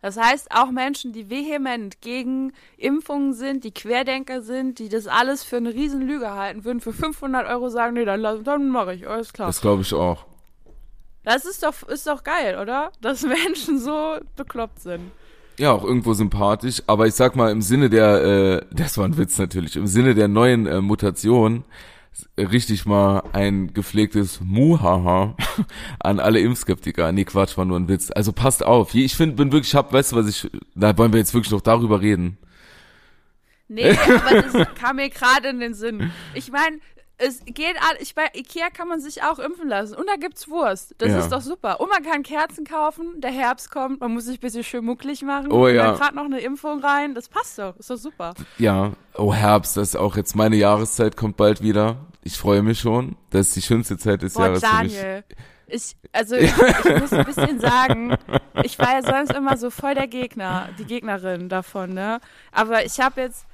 Das 0.02 0.18
heißt, 0.18 0.52
auch 0.52 0.70
Menschen, 0.70 1.14
die 1.14 1.30
vehement 1.30 2.02
gegen 2.02 2.52
Impfungen 2.76 3.34
sind, 3.34 3.64
die 3.64 3.74
Querdenker 3.74 4.42
sind, 4.42 4.78
die 4.80 4.90
das 4.90 5.08
alles 5.08 5.46
für 5.46 5.58
eine 5.58 5.74
Riesenlüge 5.74 6.34
halten, 6.34 6.66
würden 6.66 6.82
für 6.82 6.92
500 6.94 7.48
Euro 7.48 7.70
sagen, 7.70 7.94
nee, 7.94 8.04
dann, 8.06 8.20
lass- 8.20 8.44
dann 8.44 8.68
mache 8.70 8.94
ich, 8.94 9.08
alles 9.08 9.32
klar. 9.32 9.48
Das 9.48 9.62
glaube 9.62 9.82
ich 9.82 9.94
auch. 9.94 10.26
Das 11.28 11.44
ist 11.44 11.62
doch, 11.62 11.84
ist 11.90 12.08
doch 12.08 12.24
geil, 12.24 12.58
oder? 12.58 12.94
Dass 13.02 13.22
Menschen 13.46 13.80
so 13.80 14.16
bekloppt 14.38 14.80
sind. 14.80 15.12
Ja, 15.58 15.74
auch 15.74 15.84
irgendwo 15.84 16.14
sympathisch, 16.14 16.82
aber 16.88 17.06
ich 17.06 17.16
sag 17.16 17.36
mal 17.36 17.52
im 17.52 17.62
Sinne 17.62 17.90
der, 17.90 18.24
äh, 18.24 18.66
das 18.72 18.98
war 18.98 19.04
ein 19.04 19.18
Witz 19.18 19.38
natürlich, 19.38 19.76
im 19.76 19.88
Sinne 19.88 20.16
der 20.16 20.30
neuen 20.30 20.68
äh, 20.68 20.80
Mutation 20.80 21.66
richtig 22.38 22.86
mal 22.86 23.24
ein 23.34 23.74
gepflegtes 23.74 24.40
Muhaha 24.42 25.36
an 26.00 26.22
alle 26.22 26.40
Impfskeptiker. 26.40 27.12
Nee, 27.12 27.26
Quatsch, 27.26 27.58
war 27.58 27.66
nur 27.66 27.78
ein 27.78 27.90
Witz. 27.90 28.10
Also 28.10 28.32
passt 28.32 28.64
auf. 28.64 28.96
Ich 28.96 29.18
finde, 29.18 29.36
bin 29.36 29.52
wirklich, 29.52 29.76
hab, 29.76 29.92
weißt 29.92 30.14
du, 30.14 30.16
was 30.16 30.30
ich, 30.30 30.50
da 30.76 30.98
wollen 30.98 31.12
wir 31.12 31.20
jetzt 31.20 31.34
wirklich 31.34 31.52
noch 31.52 31.62
darüber 31.62 32.00
reden. 32.00 32.38
Nee, 33.68 33.92
aber 33.92 34.42
das 34.44 34.76
kam 34.76 34.96
mir 34.96 35.10
gerade 35.10 35.50
in 35.50 35.60
den 35.60 35.74
Sinn. 35.74 36.10
Ich 36.34 36.52
meine, 36.52 36.80
es 37.20 37.44
geht 37.46 37.76
all, 37.82 37.98
ich 38.00 38.14
bei 38.14 38.30
Ikea 38.36 38.70
kann 38.70 38.88
man 38.88 39.00
sich 39.00 39.24
auch 39.24 39.40
impfen 39.40 39.68
lassen 39.68 39.96
und 39.96 40.08
da 40.08 40.16
gibt's 40.18 40.48
Wurst. 40.50 40.94
Das 41.00 41.10
Ja. 41.10 41.20
ist 41.20 41.32
doch 41.32 41.42
super. 41.42 41.80
Und 41.80 41.90
man 41.90 42.04
kann 42.04 42.22
Kerzen 42.24 42.64
kaufen, 42.64 43.20
der 43.22 43.32
Herbst 43.32 43.72
kommt, 43.72 44.00
man 44.02 44.14
muss 44.14 44.26
sich 44.26 44.38
ein 44.38 44.42
bisschen 44.42 44.64
schön 44.64 44.86
mucklig 44.86 45.24
machen. 45.24 45.52
Oh 45.52 45.66
und 45.66 45.74
ja. 45.76 45.88
dann 45.88 45.98
gerade 45.98 46.16
noch 46.16 46.26
eine 46.26 46.40
Impfung 46.40 46.80
rein, 46.84 47.16
das 47.16 47.28
passt 47.30 47.58
doch, 47.58 47.76
ist 47.78 47.90
doch 47.90 47.98
super. 47.98 48.34
Ja, 48.60 48.92
oh 49.16 49.34
Herbst, 49.34 49.78
das 49.78 49.90
ist 49.90 49.96
auch 49.96 50.16
jetzt 50.16 50.36
meine 50.36 50.56
Jahreszeit, 50.58 51.18
kommt 51.18 51.38
bald 51.38 51.62
wieder. 51.62 51.98
Ich 52.24 52.38
freue 52.38 52.62
mich 52.62 52.80
schon. 52.80 53.16
Das 53.30 53.48
ist 53.48 53.56
die 53.56 53.62
schönste 53.62 53.98
Zeit 53.98 54.22
des 54.22 54.34
Boah, 54.34 54.48
Jahres 54.48 54.64
für 54.64 54.84
mich. 54.84 54.96
Daniel. 54.96 55.24
Ich, 55.70 55.96
also 56.14 56.36
ich, 56.36 56.52
ich 56.86 57.00
muss 57.00 57.14
ein 57.14 57.26
bisschen 57.26 57.60
sagen, 57.60 58.16
ich 58.64 58.78
war 58.80 58.94
ja 58.94 59.02
sonst 59.02 59.34
immer 59.34 59.58
so 59.58 59.70
voll 59.70 59.96
der 59.96 60.08
Gegner, 60.08 60.70
die 60.78 60.86
Gegnerin 60.86 61.50
davon, 61.50 61.94
ne? 61.94 62.20
Aber 62.52 62.86
ich 62.86 63.00
habe 63.00 63.22
jetzt, 63.22 63.46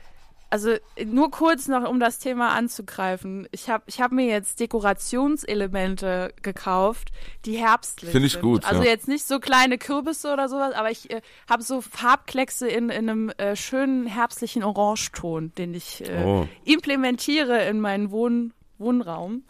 also 0.53 0.75
nur 1.03 1.31
kurz 1.31 1.67
noch, 1.67 1.89
um 1.89 1.99
das 1.99 2.19
Thema 2.19 2.49
anzugreifen. 2.53 3.47
Ich 3.51 3.71
habe 3.71 3.83
ich 3.87 3.99
hab 3.99 4.11
mir 4.11 4.27
jetzt 4.27 4.59
Dekorationselemente 4.59 6.31
gekauft, 6.43 7.09
die 7.45 7.57
herbstlich 7.57 8.11
Finde 8.11 8.27
ich 8.27 8.33
sind. 8.33 8.43
gut, 8.43 8.63
Also 8.63 8.83
ja. 8.83 8.89
jetzt 8.89 9.07
nicht 9.07 9.25
so 9.25 9.39
kleine 9.39 9.79
Kürbisse 9.79 10.31
oder 10.31 10.47
sowas, 10.47 10.75
aber 10.75 10.91
ich 10.91 11.09
äh, 11.09 11.21
habe 11.49 11.63
so 11.63 11.81
Farbkleckse 11.81 12.67
in, 12.67 12.89
in 12.89 13.09
einem 13.09 13.29
äh, 13.37 13.55
schönen 13.55 14.05
herbstlichen 14.05 14.63
Orangeton, 14.63 15.51
den 15.55 15.73
ich 15.73 16.07
äh, 16.07 16.23
Oh. 16.23 16.47
implementiere 16.65 17.65
in 17.65 17.79
meinen 17.79 18.11
Wohn 18.11 18.53
Wohnraum. 18.77 19.43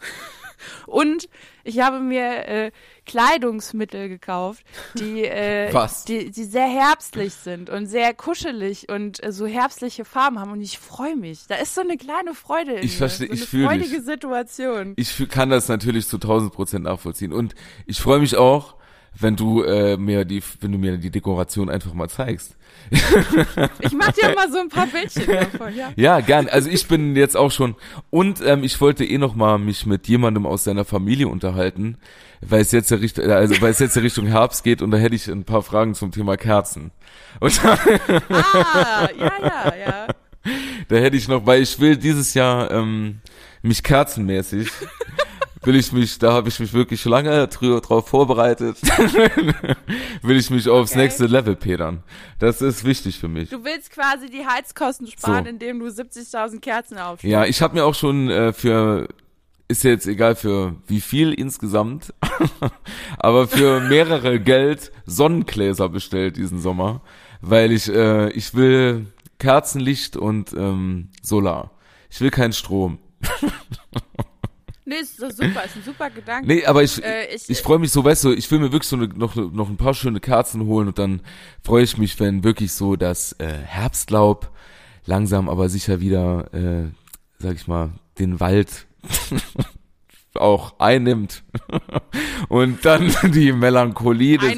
Und 0.86 1.28
ich 1.64 1.80
habe 1.80 2.00
mir 2.00 2.46
äh, 2.48 2.70
Kleidungsmittel 3.06 4.08
gekauft, 4.08 4.64
die, 4.98 5.24
äh, 5.24 5.70
die, 6.08 6.30
die 6.30 6.44
sehr 6.44 6.66
herbstlich 6.66 7.34
sind 7.34 7.70
und 7.70 7.86
sehr 7.86 8.12
kuschelig 8.14 8.88
und 8.88 9.22
äh, 9.24 9.32
so 9.32 9.46
herbstliche 9.46 10.04
Farben 10.04 10.38
haben. 10.38 10.52
Und 10.52 10.60
ich 10.60 10.78
freue 10.78 11.16
mich. 11.16 11.46
Da 11.48 11.56
ist 11.56 11.74
so 11.74 11.80
eine 11.80 11.96
kleine 11.96 12.34
Freude 12.34 12.72
in 12.74 12.84
Ich 12.84 12.98
mir, 13.00 13.06
versteh- 13.08 13.26
so 13.26 13.32
eine 13.32 13.34
ich 13.34 13.50
dich. 13.50 13.64
freudige 13.64 14.02
Situation. 14.02 14.92
Ich 14.96 15.28
kann 15.28 15.50
das 15.50 15.68
natürlich 15.68 16.06
zu 16.08 16.16
1000 16.16 16.52
Prozent 16.52 16.84
nachvollziehen. 16.84 17.32
Und 17.32 17.54
ich 17.86 18.00
freue 18.00 18.18
mich 18.18 18.36
auch, 18.36 18.74
wenn 19.18 19.36
du 19.36 19.62
äh, 19.62 19.96
mir 19.96 20.24
die, 20.24 20.42
wenn 20.60 20.72
du 20.72 20.78
mir 20.78 20.96
die 20.96 21.10
Dekoration 21.10 21.70
einfach 21.70 21.92
mal 21.94 22.08
zeigst. 22.08 22.56
Ich 22.90 23.92
mache 23.92 24.12
dir 24.12 24.34
mal 24.34 24.50
so 24.52 24.58
ein 24.58 24.68
paar 24.68 24.86
Bildchen 24.86 25.26
davon, 25.26 25.74
ja. 25.74 25.92
Ja, 25.96 26.20
gern. 26.20 26.48
Also 26.48 26.68
ich 26.68 26.86
bin 26.86 27.16
jetzt 27.16 27.36
auch 27.36 27.50
schon 27.50 27.76
und 28.10 28.40
ähm, 28.44 28.62
ich 28.62 28.80
wollte 28.80 29.04
eh 29.04 29.18
noch 29.18 29.34
mal 29.34 29.58
mich 29.58 29.86
mit 29.86 30.06
jemandem 30.08 30.46
aus 30.46 30.64
deiner 30.64 30.84
Familie 30.84 31.28
unterhalten, 31.28 31.96
weil 32.40 32.60
es 32.60 32.72
jetzt 32.72 32.90
ja 32.90 32.98
Richtung, 32.98 33.24
also 33.30 33.60
weil 33.60 33.70
es 33.70 33.78
jetzt 33.78 33.96
ja 33.96 34.02
Richtung 34.02 34.26
Herbst 34.26 34.64
geht 34.64 34.82
und 34.82 34.90
da 34.90 34.98
hätte 34.98 35.14
ich 35.14 35.28
ein 35.28 35.44
paar 35.44 35.62
Fragen 35.62 35.94
zum 35.94 36.10
Thema 36.10 36.36
Kerzen. 36.36 36.90
Und 37.40 37.64
da, 37.64 37.78
Ah, 38.28 39.08
ja, 39.18 39.32
ja, 39.40 39.74
ja. 39.76 40.06
da 40.88 40.96
hätte 40.96 41.16
ich 41.16 41.26
noch, 41.28 41.46
weil 41.46 41.62
ich 41.62 41.78
will 41.80 41.96
dieses 41.96 42.34
Jahr 42.34 42.70
ähm, 42.70 43.20
mich 43.62 43.82
kerzenmäßig 43.82 44.68
will 45.64 45.76
ich 45.76 45.92
mich, 45.92 46.18
da 46.18 46.32
habe 46.32 46.48
ich 46.48 46.60
mich 46.60 46.72
wirklich 46.72 47.04
lange 47.04 47.46
drauf 47.48 48.08
vorbereitet, 48.08 48.76
will 50.22 50.36
ich 50.36 50.50
mich 50.50 50.68
aufs 50.68 50.92
Okay. 50.92 51.02
nächste 51.02 51.26
Level 51.26 51.56
pedern. 51.56 52.02
Das 52.38 52.60
ist 52.62 52.84
wichtig 52.84 53.18
für 53.18 53.28
mich. 53.28 53.50
Du 53.50 53.64
willst 53.64 53.90
quasi 53.90 54.28
die 54.30 54.46
Heizkosten 54.46 55.06
sparen, 55.06 55.44
So. 55.44 55.50
indem 55.50 55.80
du 55.80 55.86
70.000 55.86 56.60
Kerzen 56.60 56.98
aufstellst. 56.98 57.32
Ja, 57.32 57.44
ich 57.44 57.62
habe 57.62 57.74
mir 57.74 57.84
auch 57.84 57.94
schon 57.94 58.30
äh, 58.30 58.52
für 58.52 59.08
ist 59.66 59.82
jetzt 59.82 60.06
egal 60.06 60.36
für 60.36 60.76
wie 60.86 61.00
viel 61.00 61.32
insgesamt, 61.32 62.12
aber 63.18 63.48
für 63.48 63.80
mehrere 63.80 64.38
Geld 64.52 64.92
Sonnengläser 65.06 65.88
bestellt 65.88 66.36
diesen 66.36 66.60
Sommer, 66.60 67.00
weil 67.40 67.72
ich 67.72 67.88
äh, 67.88 68.28
ich 68.32 68.54
will 68.54 69.06
Kerzenlicht 69.38 70.16
und 70.16 70.52
ähm, 70.52 71.08
Solar. 71.22 71.70
Ich 72.10 72.20
will 72.20 72.30
keinen 72.30 72.52
Strom. 72.52 72.98
Nee, 74.86 74.96
ist 74.96 75.20
doch 75.22 75.30
super, 75.30 75.64
ist 75.64 75.76
ein 75.76 75.82
super 75.84 76.10
Gedanke. 76.10 76.46
Nee, 76.46 76.64
aber 76.66 76.82
ich 76.82 77.02
Äh, 77.02 77.34
ich, 77.34 77.48
ich- 77.48 77.62
freue 77.62 77.78
mich 77.78 77.90
so, 77.90 78.04
weißt 78.04 78.24
du, 78.24 78.32
ich 78.32 78.50
will 78.50 78.58
mir 78.58 78.70
wirklich 78.72 78.88
so 78.88 78.96
eine, 78.96 79.08
noch 79.08 79.34
noch 79.34 79.68
ein 79.70 79.76
paar 79.78 79.94
schöne 79.94 80.20
Kerzen 80.20 80.66
holen 80.66 80.88
und 80.88 80.98
dann 80.98 81.22
freue 81.62 81.84
ich 81.84 81.96
mich, 81.96 82.18
wenn 82.20 82.44
wirklich 82.44 82.72
so 82.72 82.96
das 82.96 83.32
äh, 83.38 83.46
Herbstlaub 83.64 84.50
langsam 85.06 85.48
aber 85.48 85.68
sicher 85.68 86.00
wieder 86.00 86.52
äh, 86.52 86.90
sag 87.38 87.56
ich 87.56 87.66
mal, 87.66 87.92
den 88.18 88.40
Wald 88.40 88.86
auch 90.34 90.78
einnimmt 90.80 91.44
und 92.48 92.84
dann 92.84 93.12
die 93.32 93.52
Melancholie 93.52 94.36
des, 94.38 94.48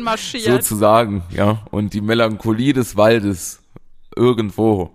sozusagen, 0.53 1.23
ja, 1.31 1.65
und 1.71 1.93
die 1.95 2.01
Melancholie 2.01 2.73
des 2.73 2.97
Waldes 2.97 3.61
irgendwo 4.17 4.91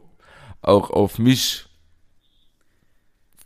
auch 0.61 0.89
auf 0.89 1.19
mich 1.19 1.65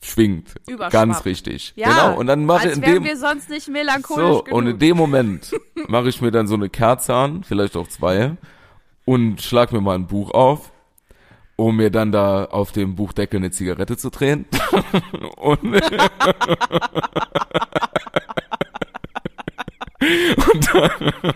schwingt. 0.05 0.55
Ganz 0.91 1.25
richtig. 1.25 1.73
Ja, 1.75 1.89
genau. 1.89 2.19
Und 2.19 2.27
dann 2.27 2.45
mache 2.45 2.67
als 2.67 2.77
in 2.77 2.81
dem 2.83 3.03
wir 3.03 3.17
sonst 3.17 3.49
nicht 3.49 3.67
melancholisch 3.67 4.25
so 4.37 4.43
genug. 4.43 4.57
und 4.57 4.67
in 4.67 4.79
dem 4.79 4.97
Moment 4.97 5.53
mache 5.87 6.09
ich 6.09 6.21
mir 6.21 6.31
dann 6.31 6.47
so 6.47 6.55
eine 6.55 6.69
Kerze 6.69 7.13
an, 7.13 7.43
vielleicht 7.43 7.75
auch 7.75 7.87
zwei 7.87 8.37
und 9.05 9.41
schlag 9.41 9.71
mir 9.71 9.81
mal 9.81 9.95
ein 9.95 10.07
Buch 10.07 10.31
auf, 10.31 10.71
um 11.57 11.75
mir 11.77 11.89
dann 11.89 12.11
da 12.11 12.45
auf 12.45 12.71
dem 12.71 12.95
Buchdeckel 12.95 13.37
eine 13.37 13.51
Zigarette 13.51 13.97
zu 13.97 14.09
drehen. 14.09 14.45
und, 15.37 15.63
und 20.53 20.73
dann, 20.73 21.33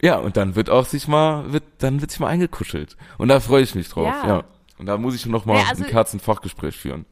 ja, 0.00 0.16
und 0.18 0.36
dann 0.36 0.54
wird 0.54 0.70
auch 0.70 0.86
sich 0.86 1.08
mal, 1.08 1.52
wird, 1.52 1.64
dann 1.78 2.00
wird 2.00 2.10
sich 2.10 2.20
mal 2.20 2.28
eingekuschelt. 2.28 2.96
Und 3.18 3.28
da 3.28 3.40
freue 3.40 3.62
ich 3.62 3.74
mich 3.74 3.88
drauf, 3.88 4.06
ja. 4.06 4.26
Ja. 4.28 4.44
Und 4.78 4.86
da 4.86 4.96
muss 4.98 5.14
ich 5.14 5.26
noch 5.26 5.44
mal 5.46 5.54
Nee, 5.54 5.64
also- 5.68 5.84
ein 5.84 5.90
Kerzenfachgespräch 5.90 6.76
führen. 6.76 7.06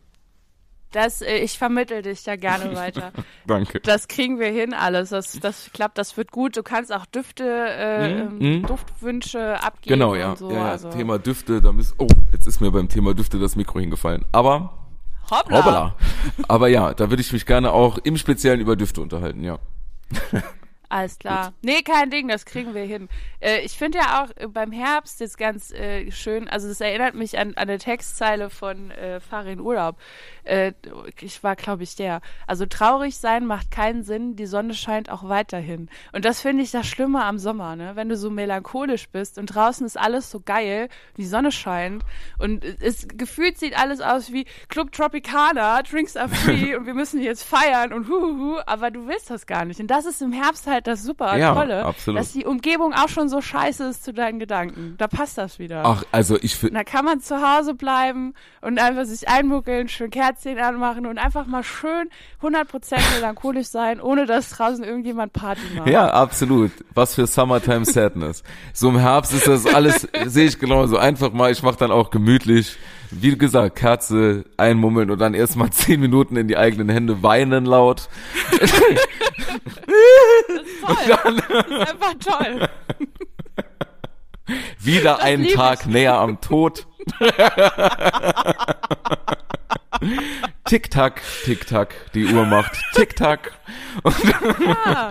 Das, 0.94 1.22
äh, 1.22 1.38
ich 1.38 1.58
vermittel 1.58 2.02
dich 2.02 2.22
da 2.22 2.36
gerne 2.36 2.74
weiter. 2.76 3.12
Danke. 3.46 3.80
Das 3.80 4.06
kriegen 4.06 4.38
wir 4.38 4.46
hin 4.46 4.72
alles. 4.72 5.10
Das, 5.10 5.38
das 5.40 5.70
klappt, 5.72 5.98
das 5.98 6.16
wird 6.16 6.30
gut. 6.30 6.56
Du 6.56 6.62
kannst 6.62 6.92
auch 6.94 7.04
Düfte, 7.06 7.44
äh, 7.44 7.94
Mhm, 7.94 8.40
ähm, 8.40 8.58
mhm. 8.58 8.66
Duftwünsche 8.66 9.62
abgeben. 9.62 9.94
Genau, 9.94 10.14
ja. 10.14 10.36
So. 10.36 10.50
ja, 10.50 10.56
ja. 10.56 10.70
also. 10.70 10.90
Thema 10.90 11.18
Düfte, 11.18 11.60
da 11.60 11.72
müssen, 11.72 11.94
oh, 11.98 12.06
jetzt 12.32 12.46
ist 12.46 12.60
mir 12.60 12.70
beim 12.70 12.88
Thema 12.88 13.14
Düfte 13.14 13.38
das 13.38 13.56
Mikro 13.56 13.80
hingefallen. 13.80 14.24
Aber, 14.32 14.72
Hoppla. 15.30 15.58
hoppala. 15.58 15.96
Aber 16.48 16.68
ja, 16.68 16.94
da 16.94 17.10
würde 17.10 17.22
ich 17.22 17.32
mich 17.32 17.46
gerne 17.46 17.72
auch 17.72 17.98
im 17.98 18.16
Speziellen 18.16 18.60
über 18.60 18.76
Düfte 18.76 19.00
unterhalten, 19.00 19.42
ja. 19.42 19.58
Alles 20.94 21.18
klar. 21.18 21.52
Nee, 21.60 21.82
kein 21.82 22.08
Ding, 22.08 22.28
das 22.28 22.44
kriegen 22.44 22.72
wir 22.72 22.84
hin. 22.84 23.08
Äh, 23.40 23.62
ich 23.62 23.72
finde 23.72 23.98
ja 23.98 24.22
auch 24.22 24.30
äh, 24.36 24.46
beim 24.46 24.70
Herbst 24.70 25.18
jetzt 25.18 25.36
ganz 25.36 25.72
äh, 25.72 26.08
schön, 26.12 26.48
also 26.48 26.68
das 26.68 26.80
erinnert 26.80 27.16
mich 27.16 27.36
an, 27.36 27.48
an 27.56 27.68
eine 27.68 27.78
Textzeile 27.78 28.48
von 28.48 28.92
äh, 28.92 29.18
Fahr 29.18 29.44
in 29.46 29.58
Urlaub. 29.58 29.96
Äh, 30.44 30.72
ich 31.20 31.42
war, 31.42 31.56
glaube 31.56 31.82
ich, 31.82 31.96
der. 31.96 32.20
Also 32.46 32.64
traurig 32.66 33.16
sein 33.16 33.44
macht 33.44 33.72
keinen 33.72 34.04
Sinn, 34.04 34.36
die 34.36 34.46
Sonne 34.46 34.72
scheint 34.72 35.10
auch 35.10 35.28
weiterhin. 35.28 35.90
Und 36.12 36.24
das 36.24 36.40
finde 36.40 36.62
ich 36.62 36.70
das 36.70 36.86
Schlimme 36.86 37.24
am 37.24 37.38
Sommer, 37.38 37.74
ne? 37.74 37.96
Wenn 37.96 38.08
du 38.08 38.16
so 38.16 38.30
melancholisch 38.30 39.08
bist 39.08 39.36
und 39.36 39.46
draußen 39.46 39.84
ist 39.84 39.98
alles 39.98 40.30
so 40.30 40.38
geil, 40.38 40.88
die 41.16 41.26
Sonne 41.26 41.50
scheint 41.50 42.04
und 42.38 42.64
es 42.64 43.08
gefühlt 43.08 43.58
sieht 43.58 43.76
alles 43.76 44.00
aus 44.00 44.32
wie 44.32 44.46
Club 44.68 44.92
Tropicana, 44.92 45.82
Drinks 45.82 46.16
are 46.16 46.28
free 46.28 46.76
und 46.76 46.86
wir 46.86 46.94
müssen 46.94 47.20
jetzt 47.20 47.42
feiern 47.42 47.92
und 47.92 48.08
huhuhu, 48.08 48.60
aber 48.64 48.92
du 48.92 49.08
willst 49.08 49.28
das 49.30 49.46
gar 49.46 49.64
nicht. 49.64 49.80
Und 49.80 49.88
das 49.88 50.06
ist 50.06 50.22
im 50.22 50.32
Herbst 50.32 50.68
halt 50.68 50.83
das 50.84 51.02
super 51.02 51.36
Ja, 51.36 51.54
Tolle, 51.54 51.84
absolut. 51.84 52.20
dass 52.20 52.32
die 52.32 52.44
Umgebung 52.44 52.92
auch 52.94 53.08
schon 53.08 53.28
so 53.28 53.40
scheiße 53.40 53.84
ist 53.88 54.04
zu 54.04 54.12
deinen 54.12 54.38
Gedanken. 54.38 54.94
Da 54.98 55.08
passt 55.08 55.38
das 55.38 55.58
wieder. 55.58 55.82
Ach, 55.84 56.04
also 56.12 56.38
ich 56.40 56.54
finde, 56.54 56.74
da 56.74 56.84
kann 56.84 57.04
man 57.04 57.20
zu 57.20 57.36
Hause 57.36 57.74
bleiben 57.74 58.34
und 58.60 58.78
einfach 58.78 59.04
sich 59.04 59.28
einmuckeln, 59.28 59.88
schön 59.88 60.10
Kerzchen 60.10 60.58
anmachen 60.58 61.06
und 61.06 61.18
einfach 61.18 61.46
mal 61.46 61.64
schön 61.64 62.08
100% 62.42 62.96
melancholisch 63.16 63.66
sein, 63.68 64.00
ohne 64.00 64.26
dass 64.26 64.50
draußen 64.50 64.84
irgendjemand 64.84 65.32
Party 65.32 65.60
macht. 65.76 65.88
ja, 65.88 66.08
absolut. 66.10 66.70
Was 66.94 67.14
für 67.14 67.26
Summertime 67.26 67.84
Sadness. 67.84 68.42
So 68.72 68.88
im 68.90 68.98
Herbst 68.98 69.32
ist 69.32 69.48
das 69.48 69.66
alles, 69.66 70.06
sehe 70.26 70.46
ich 70.46 70.58
genauso. 70.58 70.96
Einfach 70.98 71.32
mal, 71.32 71.50
ich 71.50 71.62
mache 71.62 71.76
dann 71.78 71.90
auch 71.90 72.10
gemütlich, 72.10 72.76
wie 73.10 73.36
gesagt, 73.36 73.76
Kerze 73.76 74.44
einmummeln 74.56 75.10
und 75.10 75.18
dann 75.18 75.34
erstmal 75.34 75.70
zehn 75.72 76.00
Minuten 76.00 76.36
in 76.36 76.48
die 76.48 76.56
eigenen 76.56 76.88
Hände 76.88 77.22
weinen 77.22 77.64
laut. 77.64 78.08
Toll. 80.84 81.38
Das 81.48 81.66
ist 81.66 81.90
einfach 81.90 82.14
toll. 82.20 82.68
Wieder 84.78 85.22
einen 85.22 85.44
lieb 85.44 85.54
Tag 85.54 85.80
ich. 85.80 85.86
näher 85.86 86.14
am 86.14 86.40
Tod. 86.40 86.86
Tick-Tack, 90.64 91.20
Tick-Tack, 91.44 91.94
die 92.14 92.26
Uhr 92.26 92.44
macht 92.46 92.72
Tick-Tack. 92.94 93.52
Ja. 94.04 95.10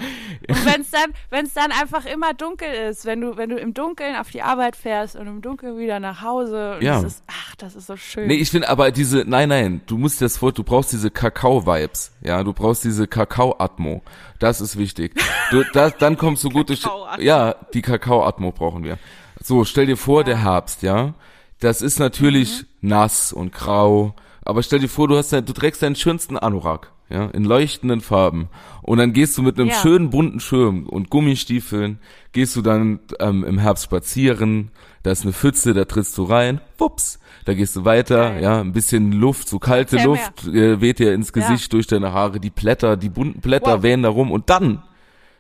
Und 0.50 0.66
wenn 0.66 0.82
es 0.82 0.92
dann, 0.92 1.14
wenn 1.30 1.46
es 1.46 1.54
dann 1.54 1.72
einfach 1.72 2.06
immer 2.06 2.34
dunkel 2.34 2.68
ist, 2.90 3.06
wenn 3.06 3.22
du, 3.22 3.38
wenn 3.38 3.50
du 3.50 3.58
im 3.58 3.74
Dunkeln 3.74 4.16
auf 4.16 4.32
die 4.32 4.42
Arbeit 4.42 4.76
fährst 4.76 5.16
und 5.16 5.28
im 5.28 5.42
Dunkeln 5.42 5.78
wieder 5.78 6.00
nach 6.00 6.22
Hause 6.22 6.76
und 6.78 6.82
Ja. 6.84 6.98
es 7.00 7.04
ist, 7.06 7.24
ach, 7.28 7.56
das 7.58 7.76
ist 7.76 7.88
so 7.88 7.96
schön. 7.98 8.28
Nee, 8.28 8.36
ich 8.36 8.52
finde 8.52 8.70
aber 8.70 8.92
diese, 8.92 9.24
nein, 9.28 9.50
nein, 9.50 9.82
du 9.86 9.98
musst 9.98 10.22
das 10.22 10.38
vor, 10.38 10.52
du 10.52 10.64
brauchst 10.64 10.92
diese 10.92 11.12
Kakao-Vibes, 11.12 12.12
ja, 12.22 12.44
du 12.44 12.52
brauchst 12.54 12.84
diese 12.84 13.08
Kakao-Atmo. 13.08 14.02
Das 14.40 14.60
ist 14.60 14.78
wichtig. 14.78 15.14
Du, 15.52 15.64
das, 15.74 15.96
dann 15.98 16.18
kommst 16.18 16.44
du 16.44 16.50
gut 16.50 16.70
durch, 16.70 16.82
Kakao-Atmo. 16.82 17.24
ja, 17.24 17.56
die 17.74 17.82
Kakao-Atmo 17.82 18.52
brauchen 18.52 18.84
wir. 18.84 18.98
So, 19.42 19.64
stell 19.66 19.86
dir 19.86 19.98
vor, 19.98 20.24
der 20.24 20.42
Herbst, 20.44 20.84
ja, 20.84 21.14
das 21.60 21.82
ist 21.82 22.00
natürlich 22.00 22.64
Mhm. 22.82 22.90
nass 22.90 23.32
und 23.32 23.54
grau, 23.54 24.16
aber 24.46 24.64
stell 24.64 24.80
dir 24.80 24.90
vor, 24.90 25.08
du 25.08 25.18
hast, 25.18 25.32
dein- 25.34 25.46
du 25.46 25.54
trägst 25.54 25.82
deinen 25.82 25.96
schönsten 25.96 26.38
Anorak, 26.38 26.92
ja, 27.10 27.26
in 27.28 27.44
leuchtenden 27.46 28.02
Farben. 28.02 28.50
Und 28.82 28.98
dann 28.98 29.14
gehst 29.14 29.38
du 29.38 29.42
mit 29.42 29.60
einem 29.60 29.70
Ja. 29.70 29.76
schönen 29.76 30.10
bunten 30.10 30.40
Schirm 30.40 30.88
und 30.88 31.10
Gummistiefeln, 31.10 32.00
gehst 32.32 32.56
du 32.56 32.62
dann 32.62 33.00
ähm, 33.20 33.44
im 33.44 33.58
Herbst 33.60 33.86
spazieren, 33.86 34.72
da 35.04 35.12
ist 35.12 35.24
eine 35.24 35.34
Pfütze, 35.34 35.74
da 35.74 35.86
trittst 35.86 36.18
du 36.18 36.24
rein, 36.24 36.62
wups, 36.78 37.20
da 37.46 37.54
gehst 37.54 37.76
du 37.76 37.84
weiter, 37.86 38.30
Geil. 38.32 38.44
ja, 38.44 38.60
ein 38.62 38.72
bisschen 38.74 39.12
Luft, 39.12 39.50
so 39.50 39.60
kalte 39.60 39.98
Erzähl 39.98 40.08
Luft 40.10 40.48
äh, 40.48 40.80
weht 40.82 41.00
dir 41.00 41.14
ins 41.14 41.34
Gesicht 41.34 41.72
durch 41.74 41.88
deine 41.88 42.14
Haare, 42.14 42.40
die 42.40 42.50
Blätter, 42.50 42.96
die 42.98 43.10
bunten 43.10 43.42
Blätter 43.42 43.78
Wow. 43.78 43.84
wehen 43.84 44.04
da 44.04 44.10
rum 44.10 44.32
und 44.32 44.50
dann 44.50 44.82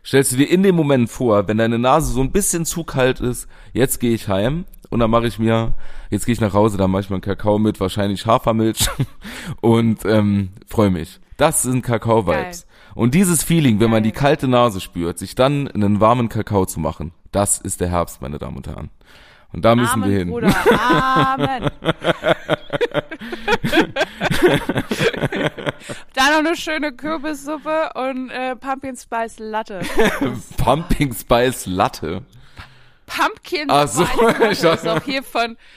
stellst 0.06 0.34
du 0.34 0.36
dir 0.38 0.50
in 0.50 0.64
dem 0.64 0.76
Moment 0.76 1.10
vor, 1.10 1.48
wenn 1.48 1.58
deine 1.58 1.80
Nase 1.80 2.12
so 2.12 2.20
ein 2.22 2.32
bisschen 2.32 2.66
zu 2.66 2.84
kalt 2.84 3.22
ist, 3.22 3.48
jetzt 3.72 4.00
gehe 4.02 4.14
ich 4.14 4.28
heim 4.28 4.66
und 4.94 5.00
dann 5.00 5.10
mache 5.10 5.28
ich 5.28 5.40
mir, 5.40 5.74
jetzt 6.12 6.26
gehe 6.26 6.34
ich 6.34 6.40
nach 6.40 6.54
Hause, 6.54 6.78
da 6.78 6.88
mache 6.88 7.02
ich 7.02 7.10
mir 7.10 7.16
einen 7.16 7.22
Kakao 7.22 7.58
mit, 7.58 7.80
wahrscheinlich 7.80 8.28
Hafermilch 8.28 8.88
und 9.62 10.06
ähm, 10.06 10.50
freue 10.68 10.92
mich. 10.92 11.20
Das 11.38 11.64
sind 11.64 11.82
Kakao-Vibes. 11.82 12.68
Und 12.94 13.16
dieses 13.16 13.44
Feeling, 13.44 13.80
wenn 13.80 13.90
man 13.90 14.04
die 14.04 14.12
kalte 14.12 14.48
Nase 14.48 14.80
spürt, 14.80 15.18
sich 15.18 15.34
dann 15.34 15.68
einen 15.68 16.00
warmen 16.00 16.30
Kakao 16.30 16.68
zu 16.68 16.80
machen, 16.80 17.12
das 17.32 17.58
ist 17.58 17.82
der 17.82 17.90
Herbst, 17.90 18.22
meine 18.22 18.38
Damen 18.38 18.58
und 18.58 18.68
Herren. 18.68 18.92
Und 19.52 19.66
da 19.66 19.76
müssen 19.76 20.04
Amen, 20.04 20.10
wir 20.12 20.18
hin. 20.18 20.30
Bruder. 20.30 20.54
Amen. 20.80 21.72
da 26.14 26.30
noch 26.32 26.40
eine 26.40 26.56
schöne 26.56 26.92
Kürbissuppe 26.94 27.92
und 27.96 28.30
äh, 28.30 28.56
Pumpkin 28.56 28.96
Spice 28.96 29.40
Latte. 29.40 29.82
Pumping 30.58 31.14
Spice 31.14 31.66
Latte. 31.66 32.24
Pumpkin 33.16 33.70
Ach 33.70 33.88
so, 33.88 34.04
ich 34.50 34.64
ist 34.64 34.88
auch 34.88 35.04
hier 35.04 35.24
von... 35.24 35.58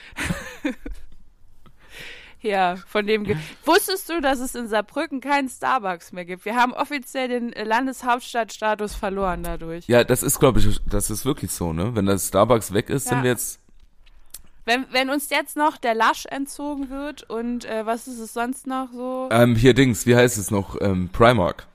Ja, 2.41 2.75
von 2.87 3.07
dem. 3.07 3.23
Ge 3.23 3.35
Wusstest 3.65 4.09
du, 4.09 4.21
dass 4.21 4.39
es 4.39 4.53
in 4.53 4.67
Saarbrücken 4.67 5.21
keinen 5.21 5.49
Starbucks 5.49 6.11
mehr 6.11 6.23
gibt? 6.23 6.45
Wir 6.45 6.55
haben 6.55 6.71
offiziell 6.73 7.27
den 7.27 7.51
äh, 7.53 7.63
Landeshauptstadtstatus 7.63 8.93
verloren 8.93 9.41
dadurch. 9.43 9.87
Ja, 9.87 10.03
das 10.03 10.21
ist, 10.21 10.39
glaube 10.39 10.59
ich, 10.59 10.79
das 10.85 11.09
ist 11.09 11.25
wirklich 11.25 11.51
so, 11.51 11.73
ne? 11.73 11.95
Wenn 11.95 12.05
das 12.05 12.27
Starbucks 12.27 12.73
weg 12.73 12.89
ist, 12.89 13.07
sind 13.07 13.17
Ja. 13.17 13.23
wir 13.23 13.31
jetzt. 13.31 13.59
Wenn, 14.65 14.85
wenn 14.91 15.09
uns 15.09 15.29
jetzt 15.29 15.55
noch 15.57 15.77
der 15.77 15.95
Lasch 15.95 16.25
entzogen 16.25 16.89
wird 16.89 17.23
und 17.29 17.65
äh, 17.65 17.85
was 17.85 18.07
ist 18.07 18.19
es 18.19 18.33
sonst 18.33 18.67
noch 18.67 18.89
so? 18.93 19.29
Ähm, 19.31 19.55
hier 19.55 19.73
Dings, 19.73 20.05
wie 20.05 20.15
heißt 20.15 20.37
es 20.37 20.51
noch? 20.51 20.79
Ähm, 20.81 21.09
Primark. 21.11 21.65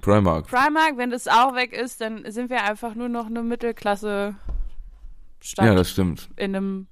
Primark. 0.00 0.46
Primark, 0.46 0.96
wenn 0.96 1.10
das 1.10 1.26
auch 1.26 1.54
weg 1.54 1.72
ist, 1.72 2.02
dann 2.02 2.30
sind 2.30 2.50
wir 2.50 2.62
einfach 2.64 2.94
nur 2.94 3.08
noch 3.08 3.26
eine 3.26 3.42
Mittelklasse 3.42 4.34
Stadt 5.44 5.66
Ja, 5.66 5.74
das 5.74 5.90
stimmt. 5.90 6.30
in 6.36 6.56
einem 6.56 6.86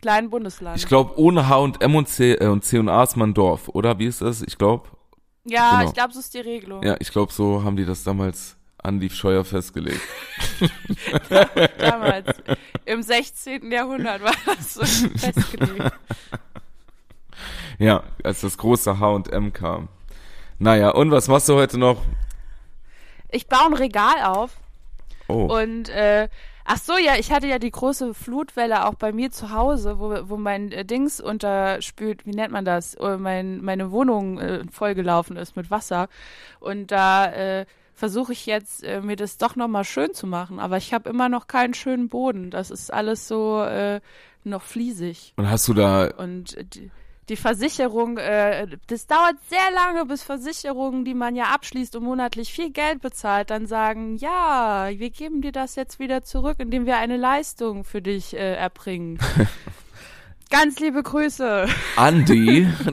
kleinen 0.00 0.28
Bundesland. 0.28 0.76
Ich 0.76 0.86
glaube, 0.86 1.16
ohne 1.18 1.48
H 1.48 1.56
und 1.58 1.80
M 1.82 1.94
und 1.94 2.08
C 2.08 2.32
äh, 2.34 2.48
und 2.48 2.64
C 2.64 2.78
und 2.78 2.88
A 2.88 3.04
ist 3.04 3.16
man 3.16 3.32
Dorf, 3.32 3.68
oder? 3.68 3.98
Wie 4.00 4.06
ist 4.06 4.20
das? 4.20 4.42
Ich 4.42 4.58
glaube, 4.58 4.88
ja, 5.44 5.78
genau. 5.78 5.88
ich 5.88 5.94
glaube, 5.94 6.12
so 6.12 6.18
ist 6.18 6.34
die 6.34 6.40
Regelung. 6.40 6.82
ja, 6.82 6.96
ich 6.98 7.12
glaube, 7.12 7.32
so 7.32 7.62
haben 7.62 7.76
die 7.76 7.84
das 7.84 8.02
damals 8.02 8.56
an 8.78 8.98
die 8.98 9.08
Scheuer 9.10 9.44
festgelegt. 9.44 10.00
Damals, 11.78 12.26
im 12.84 13.00
16. 13.00 13.70
Jahrhundert 13.70 14.22
war 14.24 14.34
das 14.46 14.74
so 14.74 14.84
festgelegt. 14.84 15.92
Ja, 17.78 18.02
als 18.22 18.42
das 18.42 18.58
große 18.58 18.98
H 19.00 19.10
und 19.10 19.32
M 19.32 19.52
kam. 19.52 19.88
Naja, 20.58 20.90
und 20.90 21.10
was 21.10 21.26
machst 21.26 21.48
du 21.48 21.54
heute 21.54 21.78
noch? 21.78 21.96
Ich 23.30 23.48
baue 23.48 23.66
ein 23.66 23.74
Regal 23.74 24.22
auf 24.24 24.56
Oh, 25.26 25.46
und 25.58 25.88
äh, 25.88 26.28
ach 26.64 26.78
so, 26.78 26.96
ja, 26.96 27.16
ich 27.18 27.32
hatte 27.32 27.46
ja 27.46 27.58
die 27.58 27.70
große 27.70 28.14
Flutwelle 28.14 28.86
auch 28.86 28.94
bei 28.94 29.12
mir 29.12 29.30
zu 29.30 29.50
Hause, 29.50 29.98
wo, 29.98 30.28
wo 30.28 30.36
mein 30.36 30.72
äh, 30.72 30.84
Dings 30.84 31.20
unterspült, 31.20 32.26
wie 32.26 32.32
nennt 32.32 32.52
man 32.52 32.64
das, 32.64 32.94
äh, 32.94 33.16
mein, 33.16 33.62
meine 33.62 33.90
Wohnung 33.90 34.38
äh, 34.38 34.64
vollgelaufen 34.70 35.36
ist 35.36 35.56
mit 35.56 35.70
Wasser. 35.70 36.08
Und 36.60 36.90
da 36.90 37.26
äh, 37.26 37.66
versuche 37.94 38.32
ich 38.32 38.46
jetzt 38.46 38.84
äh, 38.84 39.00
mir 39.00 39.16
das 39.16 39.38
doch 39.38 39.56
nochmal 39.56 39.84
schön 39.84 40.14
zu 40.14 40.26
machen, 40.26 40.58
aber 40.58 40.76
ich 40.76 40.92
habe 40.92 41.08
immer 41.10 41.28
noch 41.28 41.46
keinen 41.46 41.74
schönen 41.74 42.08
Boden, 42.08 42.50
das 42.50 42.70
ist 42.70 42.92
alles 42.92 43.28
so 43.28 43.62
äh, 43.62 44.00
noch 44.44 44.62
fliesig. 44.62 45.34
Und 45.36 45.48
hast 45.48 45.68
du 45.68 45.74
da, 45.74 46.10
und 46.16 46.56
äh, 46.56 46.64
die, 46.64 46.90
die 47.28 47.36
Versicherung, 47.36 48.18
äh, 48.18 48.66
das 48.88 49.06
dauert 49.06 49.36
sehr 49.48 49.70
lange, 49.74 50.06
bis 50.06 50.22
Versicherungen, 50.22 51.04
die 51.04 51.14
man 51.14 51.36
ja 51.36 51.44
abschließt 51.54 51.94
und 51.96 52.04
monatlich 52.04 52.52
viel 52.52 52.70
Geld 52.70 53.00
bezahlt, 53.00 53.50
dann 53.50 53.66
sagen, 53.66 54.16
ja, 54.16 54.88
wir 54.90 55.10
geben 55.10 55.40
dir 55.40 55.52
das 55.52 55.76
jetzt 55.76 56.00
wieder 56.00 56.22
zurück, 56.22 56.56
indem 56.58 56.84
wir 56.84 56.96
eine 56.96 57.16
Leistung 57.16 57.84
für 57.84 58.02
dich 58.02 58.34
äh, 58.34 58.54
erbringen. 58.54 59.18
Ganz 60.50 60.80
liebe 60.80 61.02
Grüße. 61.02 61.66
Andi. 61.96 62.68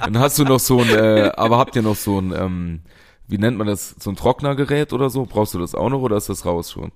Dann 0.00 0.18
hast 0.18 0.38
du 0.38 0.44
noch 0.44 0.60
so 0.60 0.80
ein, 0.80 0.88
äh, 0.88 1.30
aber 1.36 1.58
habt 1.58 1.76
ihr 1.76 1.82
noch 1.82 1.96
so 1.96 2.18
ein, 2.18 2.32
ähm, 2.32 2.80
wie 3.26 3.36
nennt 3.36 3.58
man 3.58 3.66
das, 3.66 3.96
so 3.98 4.08
ein 4.08 4.16
Trocknergerät 4.16 4.94
oder 4.94 5.10
so? 5.10 5.26
Brauchst 5.26 5.52
du 5.52 5.58
das 5.58 5.74
auch 5.74 5.90
noch 5.90 6.00
oder 6.00 6.16
ist 6.16 6.30
das 6.30 6.46
raus 6.46 6.70
schon? 6.72 6.90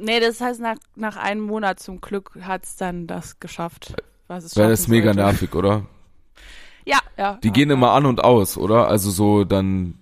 Nee, 0.00 0.20
das 0.20 0.40
heißt, 0.40 0.60
nach, 0.60 0.76
nach 0.96 1.16
einem 1.16 1.42
Monat 1.42 1.80
zum 1.80 2.00
Glück 2.00 2.32
hat's 2.42 2.76
dann 2.76 3.06
das 3.06 3.40
geschafft. 3.40 3.94
Was 4.28 4.44
es 4.44 4.56
Weil 4.56 4.70
das 4.70 4.80
ist 4.80 4.88
mega 4.88 5.06
sollte. 5.14 5.20
nervig, 5.20 5.54
oder? 5.54 5.86
Ja, 6.84 7.00
ja. 7.18 7.38
Die 7.42 7.48
ja, 7.48 7.52
gehen 7.52 7.68
ja. 7.68 7.74
immer 7.74 7.90
an 7.92 8.06
und 8.06 8.24
aus, 8.24 8.56
oder? 8.56 8.88
Also 8.88 9.10
so 9.10 9.44
dann, 9.44 9.98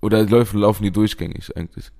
oder 0.00 0.24
laufen, 0.24 0.58
laufen 0.58 0.82
die 0.82 0.90
durchgängig 0.90 1.56
eigentlich? 1.56 1.92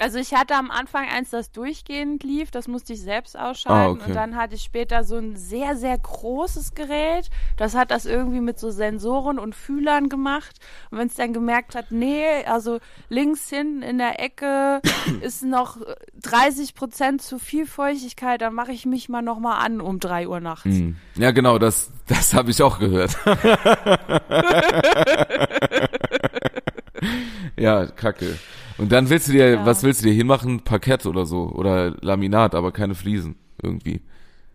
Also 0.00 0.18
ich 0.18 0.32
hatte 0.32 0.54
am 0.54 0.70
Anfang 0.70 1.08
eins, 1.08 1.30
das 1.30 1.50
durchgehend 1.50 2.22
lief, 2.22 2.52
das 2.52 2.68
musste 2.68 2.92
ich 2.92 3.00
selbst 3.02 3.36
ausschalten 3.36 3.98
Ah, 4.00 4.02
okay. 4.02 4.10
und 4.10 4.14
dann 4.14 4.36
hatte 4.36 4.54
ich 4.54 4.62
später 4.62 5.02
so 5.02 5.16
ein 5.16 5.34
sehr, 5.36 5.76
sehr 5.76 5.98
großes 5.98 6.74
Gerät, 6.74 7.30
das 7.56 7.74
hat 7.74 7.90
das 7.90 8.06
irgendwie 8.06 8.40
mit 8.40 8.60
so 8.60 8.70
Sensoren 8.70 9.40
und 9.40 9.56
Fühlern 9.56 10.08
gemacht 10.08 10.60
und 10.92 10.98
wenn 10.98 11.08
es 11.08 11.14
dann 11.14 11.32
gemerkt 11.32 11.74
hat, 11.74 11.86
nee, 11.90 12.24
also 12.46 12.78
links 13.08 13.48
hinten 13.48 13.82
in 13.82 13.98
der 13.98 14.20
Ecke 14.20 14.80
ist 15.20 15.42
noch 15.42 15.78
30 16.22 16.76
Prozent 16.76 17.20
zu 17.20 17.40
viel 17.40 17.66
Feuchtigkeit, 17.66 18.40
dann 18.40 18.54
mache 18.54 18.70
ich 18.70 18.86
mich 18.86 19.08
mal 19.08 19.22
nochmal 19.22 19.64
an 19.64 19.80
um 19.80 19.98
drei 19.98 20.28
Uhr 20.28 20.38
nachts. 20.38 20.64
Hm. 20.66 20.94
Ja, 21.16 21.32
genau, 21.32 21.58
das, 21.58 21.90
das 22.06 22.34
habe 22.34 22.52
ich 22.52 22.62
auch 22.62 22.78
gehört. 22.78 23.16
ja, 27.56 27.86
kacke. 27.86 28.38
Und 28.78 28.92
dann 28.92 29.10
willst 29.10 29.28
du 29.28 29.32
dir, 29.32 29.50
Ja. 29.50 29.66
was 29.66 29.82
willst 29.82 30.02
du 30.02 30.06
dir 30.08 30.14
hinmachen? 30.14 30.60
Parkett 30.60 31.04
oder 31.06 31.26
so 31.26 31.50
oder 31.50 31.90
Laminat, 32.00 32.54
aber 32.54 32.72
keine 32.72 32.94
Fliesen 32.94 33.36
irgendwie. 33.62 34.00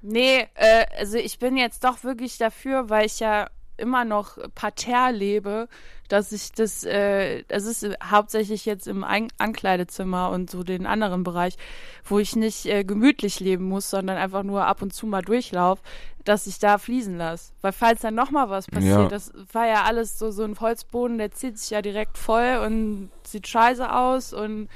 Nee, 0.01 0.47
äh, 0.55 0.85
also 0.97 1.17
ich 1.17 1.39
bin 1.39 1.55
jetzt 1.57 1.83
doch 1.83 2.03
wirklich 2.03 2.37
dafür, 2.37 2.89
weil 2.89 3.05
ich 3.05 3.19
ja 3.19 3.49
immer 3.77 4.05
noch 4.05 4.37
parterre 4.55 5.11
lebe, 5.11 5.67
dass 6.09 6.31
ich 6.31 6.51
das, 6.51 6.83
äh, 6.83 7.43
das 7.47 7.65
ist 7.65 7.85
hauptsächlich 8.03 8.65
jetzt 8.65 8.87
im 8.87 9.03
Ein 9.03 9.29
Ankleidezimmer 9.37 10.29
und 10.29 10.49
so 10.49 10.63
den 10.63 10.85
anderen 10.85 11.23
Bereich, 11.23 11.55
wo 12.03 12.19
ich 12.19 12.35
nicht 12.35 12.65
äh, 12.65 12.83
gemütlich 12.83 13.39
leben 13.39 13.65
muss, 13.65 13.89
sondern 13.89 14.17
einfach 14.17 14.43
nur 14.43 14.65
ab 14.65 14.81
und 14.81 14.93
zu 14.93 15.07
mal 15.07 15.21
durchlauf, 15.21 15.79
dass 16.23 16.45
ich 16.47 16.59
da 16.59 16.77
fließen 16.77 17.17
lasse. 17.17 17.51
Weil 17.61 17.71
falls 17.73 18.01
dann 18.01 18.15
nochmal 18.15 18.49
was 18.49 18.67
passiert, 18.67 18.93
Ja. 18.99 19.07
das 19.07 19.31
war 19.51 19.67
ja 19.67 19.83
alles 19.83 20.19
so, 20.19 20.31
so 20.31 20.43
ein 20.43 20.59
Holzboden, 20.59 21.17
der 21.17 21.31
zieht 21.31 21.57
sich 21.57 21.71
ja 21.71 21.81
direkt 21.81 22.17
voll 22.17 22.61
und 22.65 23.09
sieht 23.23 23.47
scheiße 23.47 23.93
aus 23.93 24.33
und 24.33 24.69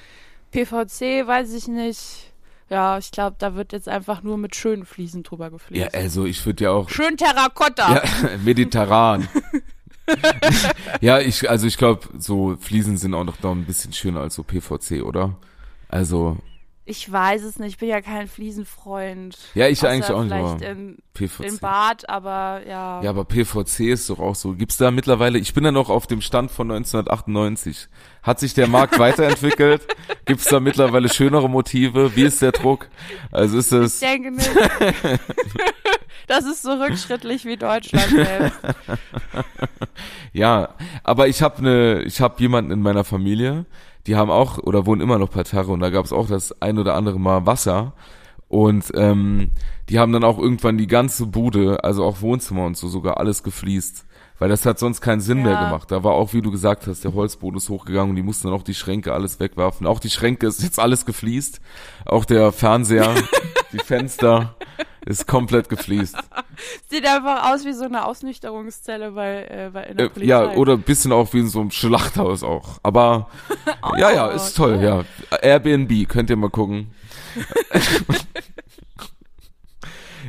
PVC, 0.52 1.28
weiß 1.28 1.54
ich 1.54 1.68
nicht. 1.68 2.34
Ja, 2.70 2.98
ich 2.98 3.12
glaube, 3.12 3.36
da 3.40 3.56
wird 3.56 3.72
jetzt 3.72 3.88
einfach 3.88 4.24
nur 4.24 4.38
mit 4.38 4.56
schönen 4.56 4.86
Fliesen 4.86 5.24
drüber 5.24 5.46
Ja, 5.46 5.50
gefliest. 5.52 5.96
also 5.96 6.26
ich 6.26 6.46
würde 6.46 6.66
ja 6.66 6.72
auch 6.72 6.90
Schön 6.90 7.16
Terrakotta. 7.18 7.96
ja, 7.96 8.04
mediterran. 8.44 9.28
ja, 11.02 11.20
ich 11.20 11.50
also 11.50 11.68
ich 11.68 11.78
glaube, 11.78 12.08
so 12.18 12.58
Fliesen 12.60 12.98
sind 12.98 13.14
auch 13.14 13.24
noch, 13.24 13.42
noch 13.42 13.52
ein 13.52 13.66
bisschen 13.66 13.94
schöner 13.94 14.22
als 14.22 14.36
so 14.36 14.44
PVC, 14.44 15.04
oder? 15.04 15.36
Also, 15.90 16.38
Ich 16.90 17.12
weiß 17.12 17.44
es 17.44 17.60
nicht, 17.60 17.74
ich 17.74 17.78
bin 17.80 17.90
ja 17.90 18.00
kein 18.00 18.30
Fliesenfreund. 18.30 19.38
ja, 19.56 19.68
ich 19.68 19.80
Außer 19.80 19.90
eigentlich 19.90 20.10
auch 20.10 20.24
nicht. 20.24 20.34
vielleicht 20.34 20.62
in, 20.62 20.98
PVC. 21.14 21.46
in 21.46 21.60
Bad, 21.60 22.08
aber 22.08 22.62
ja. 22.66 23.02
Ja, 23.04 23.10
aber 23.10 23.26
PVC 23.26 23.82
ist 23.82 24.10
doch 24.10 24.20
auch 24.20 24.36
so. 24.36 24.54
Gibt's 24.54 24.78
da 24.78 24.90
mittlerweile, 24.90 25.38
ich 25.38 25.54
bin 25.54 25.66
da 25.66 25.74
noch 25.74 25.90
auf 25.90 26.08
dem 26.08 26.22
Stand 26.22 26.50
von 26.50 26.72
1998. 26.72 27.90
Hat 28.24 28.40
sich 28.40 28.54
der 28.54 28.68
Markt 28.68 28.98
weiterentwickelt? 29.00 29.86
Gibt's 30.24 30.46
da 30.46 30.62
mittlerweile 30.62 31.10
schönere 31.10 31.50
Motive? 31.50 32.16
Wie 32.16 32.24
ist 32.24 32.42
der 32.42 32.54
Druck? 32.54 32.88
Also 33.32 33.58
ist 33.58 33.74
ich 33.74 33.80
das, 33.80 34.00
denke 34.00 34.32
nicht. 34.32 34.50
das 36.28 36.46
ist 36.46 36.62
so 36.62 36.72
rückschrittlich 36.72 37.44
wie 37.44 37.58
Deutschland 37.58 38.10
selbst. 38.12 38.60
ja, 40.32 40.70
aber 41.04 41.28
ich 41.28 41.42
habe 41.42 41.62
ne, 41.62 42.04
ich 42.04 42.22
habe 42.22 42.40
jemanden 42.40 42.72
in 42.72 42.82
meiner 42.82 43.04
Familie, 43.04 43.66
die 44.08 44.16
haben 44.16 44.32
auch 44.32 44.58
oder 44.60 44.86
wohnen 44.86 45.02
immer 45.02 45.18
noch 45.20 45.30
Parterre 45.30 45.72
und 45.72 45.80
da 45.82 45.90
gab's 45.90 46.12
auch 46.14 46.28
das 46.28 46.62
ein 46.62 46.80
oder 46.80 46.96
andere 46.96 47.20
Mal 47.20 47.46
Wasser 47.46 47.94
und 48.48 48.92
ähm, 48.96 49.50
die 49.90 50.00
haben 50.00 50.14
dann 50.14 50.24
auch 50.24 50.38
irgendwann 50.40 50.78
die 50.78 50.88
ganze 50.88 51.26
Bude, 51.28 51.84
also 51.84 52.04
auch 52.06 52.22
Wohnzimmer 52.22 52.66
und 52.66 52.78
so 52.78 52.88
sogar 52.88 53.18
alles 53.18 53.44
gefliest. 53.44 54.06
Weil 54.40 54.50
das 54.50 54.68
hat 54.68 54.78
sonst 54.78 55.02
keinen 55.02 55.20
Sinn 55.20 55.42
mehr 55.42 55.54
Ja. 55.54 55.64
gemacht. 55.66 55.90
Da 55.92 56.04
war 56.04 56.14
auch, 56.14 56.32
wie 56.34 56.44
du 56.44 56.52
gesagt 56.52 56.86
hast, 56.86 57.04
der 57.04 57.14
Holzboden 57.16 57.58
ist 57.58 57.70
hochgegangen 57.70 58.12
und 58.12 58.16
die 58.18 58.22
mussten 58.22 58.48
dann 58.48 58.56
auch 58.56 58.62
die 58.62 58.76
Schränke 58.76 59.12
alles 59.14 59.40
wegwerfen. 59.40 59.88
Auch 59.88 60.00
die 60.00 60.12
Schränke 60.12 60.46
ist 60.46 60.62
jetzt 60.62 60.80
alles 60.80 61.08
gefliest. 61.08 61.60
Auch 62.06 62.24
der 62.24 62.52
Fernseher, 62.52 63.16
die 63.74 63.80
Fenster 63.80 64.56
ist 65.08 65.26
komplett 65.28 65.70
gefliest. 65.70 66.16
Sieht 66.90 67.06
einfach 67.08 67.52
aus 67.52 67.66
wie 67.66 67.74
so 67.74 67.86
eine 67.86 68.06
Ausnüchterungszelle 68.06 69.12
bei, 69.12 69.44
äh, 69.44 69.70
bei 69.72 69.84
in 69.84 69.98
der 69.98 70.06
Äh, 70.08 70.10
Polizei. 70.10 70.30
ja, 70.30 70.52
oder 70.54 70.74
ein 70.74 70.82
bisschen 70.82 71.12
auch 71.12 71.32
wie 71.34 71.40
in 71.40 71.48
so 71.50 71.60
einem 71.60 71.72
Schlachthaus 71.72 72.44
auch. 72.44 72.80
Aber 72.84 73.30
ja, 73.98 74.12
ja, 74.12 74.28
ist 74.28 74.56
toll, 74.58 74.80
ja. 74.82 75.04
Airbnb, 75.42 76.08
könnt 76.10 76.30
ihr 76.30 76.36
mal 76.38 76.50
gucken. 76.50 76.94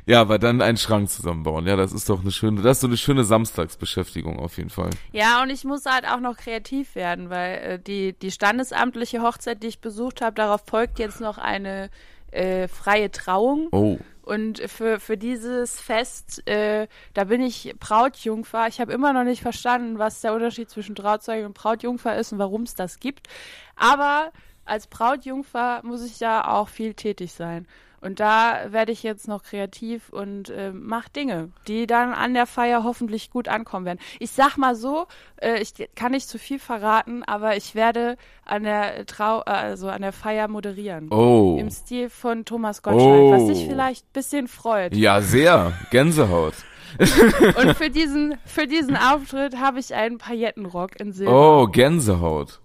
ja, 0.07 0.21
aber 0.21 0.39
dann 0.39 0.63
einen 0.63 0.79
Schrank 0.79 1.11
zusammenbauen. 1.11 1.67
Ja, 1.67 1.77
das 1.77 1.93
ist 1.93 2.09
doch 2.09 2.21
eine 2.21 2.31
schöne, 2.31 2.63
das 2.63 2.79
ist 2.79 2.81
so 2.83 2.87
eine 2.87 2.97
schöne 2.97 3.25
Samstagsbeschäftigung 3.25 4.39
auf 4.39 4.57
jeden 4.57 4.71
Fall. 4.71 4.91
Ja, 5.13 5.43
und 5.43 5.51
ich 5.51 5.65
muss 5.65 5.85
halt 5.87 6.07
auch 6.07 6.21
noch 6.21 6.37
kreativ 6.37 6.95
werden, 6.95 7.31
weil 7.31 7.55
äh, 7.59 7.79
die, 7.79 8.13
die 8.13 8.31
standesamtliche 8.31 9.23
Hochzeit, 9.23 9.63
die 9.63 9.67
ich 9.69 9.81
besucht 9.81 10.21
habe, 10.23 10.35
darauf 10.35 10.63
folgt 10.67 10.99
jetzt 10.99 11.21
noch 11.21 11.39
eine 11.39 11.91
äh, 12.31 12.69
freie 12.69 13.11
Trauung. 13.11 13.69
Oh. 13.73 13.99
Und 14.29 14.61
für, 14.71 15.01
für 15.01 15.17
dieses 15.17 15.81
Fest, 15.81 16.47
äh, 16.47 16.87
da 17.15 17.25
bin 17.25 17.41
ich 17.41 17.75
Brautjungfer. 17.81 18.69
Ich 18.69 18.79
habe 18.79 18.93
immer 18.93 19.15
noch 19.15 19.25
nicht 19.25 19.41
verstanden, 19.41 19.99
was 19.99 20.21
der 20.21 20.35
Unterschied 20.35 20.69
zwischen 20.69 20.95
Trauzeuge 20.95 21.47
und 21.47 21.55
Brautjungfer 21.55 22.15
ist 22.15 22.33
und 22.33 22.39
warum 22.39 22.65
es 22.65 22.75
das 22.75 23.01
gibt. 23.01 23.27
Aber 23.75 24.31
als 24.67 24.87
Brautjungfer 24.87 25.81
muss 25.83 26.05
ich 26.05 26.21
ja 26.21 26.47
auch 26.47 26.69
viel 26.69 26.93
tätig 26.93 27.33
sein. 27.33 27.67
Und 28.01 28.21
da 28.21 28.67
werde 28.71 28.93
ich 28.93 29.03
jetzt 29.03 29.27
noch 29.27 29.43
kreativ 29.43 30.09
und 30.11 30.51
äh, 30.51 30.71
mache 30.73 31.11
Dinge, 31.11 31.51
die 31.67 31.87
dann 31.89 32.13
an 32.13 32.33
der 32.33 32.47
Feier 32.47 32.85
hoffentlich 32.85 33.31
gut 33.31 33.49
ankommen 33.49 33.87
werden. 33.87 33.99
Ich 34.21 34.31
sag 34.31 34.57
mal 34.57 34.77
so, 34.77 35.07
äh, 35.37 35.61
ich 35.61 35.73
kann 35.97 36.13
nicht 36.13 36.29
zu 36.29 36.39
viel 36.39 36.59
verraten, 36.61 37.25
aber 37.25 37.57
ich 37.57 37.75
werde 37.75 38.17
an 38.45 38.63
der 38.63 39.05
Trau 39.07 39.41
äh, 39.41 39.51
also 39.51 39.89
an 39.89 40.03
der 40.03 40.13
Feier 40.13 40.47
moderieren. 40.49 41.11
Oh. 41.13 41.57
Im 41.59 41.71
Stil 41.71 42.09
von 42.09 42.45
Thomas 42.45 42.83
Gottschalk, 42.83 43.33
was 43.33 43.47
dich 43.47 43.65
Oh. 43.65 43.69
vielleicht 43.71 44.05
ein 44.07 44.13
bisschen 44.13 44.49
freut. 44.49 44.95
Ja, 44.95 45.21
sehr. 45.21 45.73
Gänsehaut. 45.91 46.55
Und 46.99 47.77
für 47.77 47.91
diesen, 47.91 48.37
für 48.47 48.67
diesen 48.67 48.97
Auftritt 48.97 49.59
habe 49.59 49.79
ich 49.81 49.95
einen 49.95 50.19
Paillettenrock 50.19 50.99
in 51.01 51.13
Silber. 51.13 51.63
Oh, 51.63 51.67
Gänsehaut. 51.67 52.61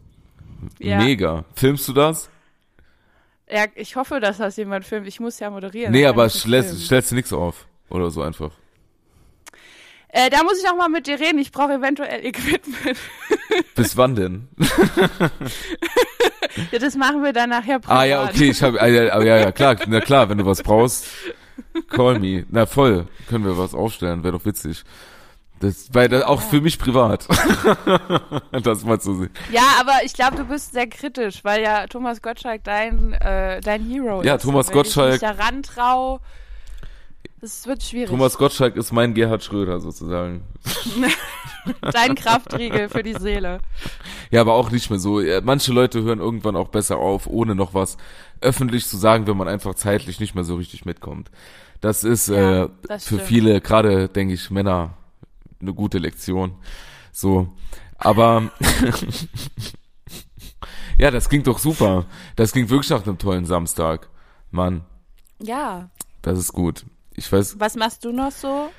Ja. 0.80 0.98
Mega. 1.00 1.44
Filmst 1.56 1.88
du 1.90 1.94
das? 1.94 2.30
Ja, 3.54 3.66
ich 3.76 3.96
hoffe, 3.96 4.20
dass 4.20 4.38
das 4.38 4.58
jemand 4.58 4.84
filmt. 4.84 5.08
Ich 5.08 5.20
muss 5.20 5.40
ja 5.40 5.52
moderieren. 5.52 5.92
nee, 5.92 6.08
aber 6.08 6.28
stellst, 6.28 6.86
stellst 6.86 7.12
du 7.12 7.16
nichts 7.16 7.32
auf. 7.32 7.68
Oder 7.88 8.10
so 8.10 8.24
einfach. 8.24 8.50
Äh, 10.08 10.32
da 10.32 10.42
muss 10.42 10.60
ich 10.60 10.68
auch 10.68 10.76
mal 10.76 10.90
mit 10.90 11.06
dir 11.06 11.20
reden. 11.20 11.38
Ich 11.38 11.52
brauche 11.52 11.74
eventuell 11.74 12.26
Equipment. 12.26 12.98
Bis 13.76 13.96
wann 13.96 14.16
denn? 14.16 14.48
ja, 16.72 16.80
das 16.80 16.96
machen 16.96 17.22
wir 17.22 17.32
dann 17.32 17.52
nachher 17.52 17.78
privat. 17.78 17.96
Ah 17.96 18.06
ja, 18.06 18.24
okay, 18.24 18.50
ich 18.50 18.64
habe 18.64 18.82
ah, 18.82 18.88
ja, 18.88 19.14
ah, 19.14 19.22
ja, 19.22 19.38
ja, 19.38 19.52
klar, 19.52 19.76
na 19.86 20.02
klar, 20.02 20.30
wenn 20.30 20.40
du 20.40 20.48
was 20.48 20.64
brauchst, 20.64 21.06
call 21.90 22.18
me. 22.18 22.48
Na 22.50 22.66
voll, 22.66 23.06
können 23.30 23.46
wir 23.46 23.56
was 23.56 23.76
aufstellen, 23.76 24.24
wäre 24.24 24.36
doch 24.36 24.46
witzig. 24.46 24.84
Das, 25.60 25.94
weil 25.94 26.10
das 26.10 26.24
auch 26.24 26.42
für 26.42 26.60
mich 26.60 26.78
privat. 26.78 27.26
das 28.64 28.84
mal 28.84 29.00
zu 29.00 29.16
sehen. 29.16 29.30
Ja, 29.52 29.62
aber 29.80 29.94
ich 30.04 30.14
glaube, 30.14 30.36
du 30.36 30.44
bist 30.46 30.74
sehr 30.74 30.88
kritisch, 30.88 31.44
weil 31.44 31.62
ja 31.64 31.88
Thomas 31.88 32.22
Gottschalk 32.22 32.64
dein, 32.66 33.14
äh, 33.14 33.62
dein 33.62 33.84
Hero 33.86 34.22
Ja, 34.24 34.36
ist. 34.36 34.44
Thomas 34.44 34.68
Und 34.68 34.76
wenn 34.76 34.82
Gottschalk- 34.82 35.16
Ich 35.16 35.22
mich 35.22 35.32
da 35.38 35.44
rantrau, 35.44 36.20
das 37.40 37.66
wird 37.68 37.84
schwierig. 37.84 38.10
Thomas 38.10 38.38
Gottschalk 38.38 38.76
ist 38.76 38.92
mein 38.92 39.14
Gerhard 39.14 39.44
Schröder 39.44 39.80
sozusagen. 39.80 40.44
Dein 41.94 42.16
Kraftriegel 42.16 42.90
für 42.90 43.04
die 43.04 43.14
Seele. 43.14 43.60
Ja, 44.32 44.42
aber 44.42 44.54
auch 44.54 44.70
nicht 44.72 44.90
mehr 44.90 45.00
so. 45.00 45.22
Ja, 45.22 45.40
Manche 45.42 45.72
Leute 45.72 46.04
hören 46.04 46.20
irgendwann 46.20 46.56
auch 46.56 46.70
besser 46.70 46.98
auf, 46.98 47.28
ohne 47.28 47.56
noch 47.56 47.74
was 47.74 47.98
öffentlich 48.42 48.86
zu 48.88 48.98
sagen, 48.98 49.28
wenn 49.28 49.38
man 49.38 49.48
einfach 49.48 49.76
zeitlich 49.76 50.20
nicht 50.20 50.36
mehr 50.36 50.44
so 50.44 50.56
richtig 50.56 50.86
mitkommt. 50.86 51.32
Das 51.82 52.04
ist 52.04 52.28
Ja, 52.30 52.64
äh, 52.66 52.70
das 52.88 53.06
für 53.08 53.20
viele, 53.20 53.60
gerade 53.62 54.08
denke 54.10 54.34
ich, 54.34 54.50
Männer 54.50 54.92
eine 55.64 55.74
gute 55.74 55.98
Lektion. 55.98 56.54
So. 57.12 57.50
Aber 57.98 58.52
ja, 61.00 61.12
das 61.12 61.30
klingt 61.30 61.48
doch 61.48 61.60
super. 61.60 62.06
Das 62.36 62.52
klingt 62.52 62.70
wirklich 62.70 62.90
nach 62.90 63.06
einem 63.06 63.18
tollen 63.18 63.46
Samstag. 63.46 64.10
Mann, 64.52 64.82
Ja. 65.40 65.90
das 66.22 66.38
ist 66.38 66.54
gut. 66.54 66.86
Ich 67.16 67.32
weiß, 67.32 67.60
Was 67.60 67.76
machst 67.76 68.06
du 68.06 68.12
noch 68.12 68.32
so? 68.32 68.70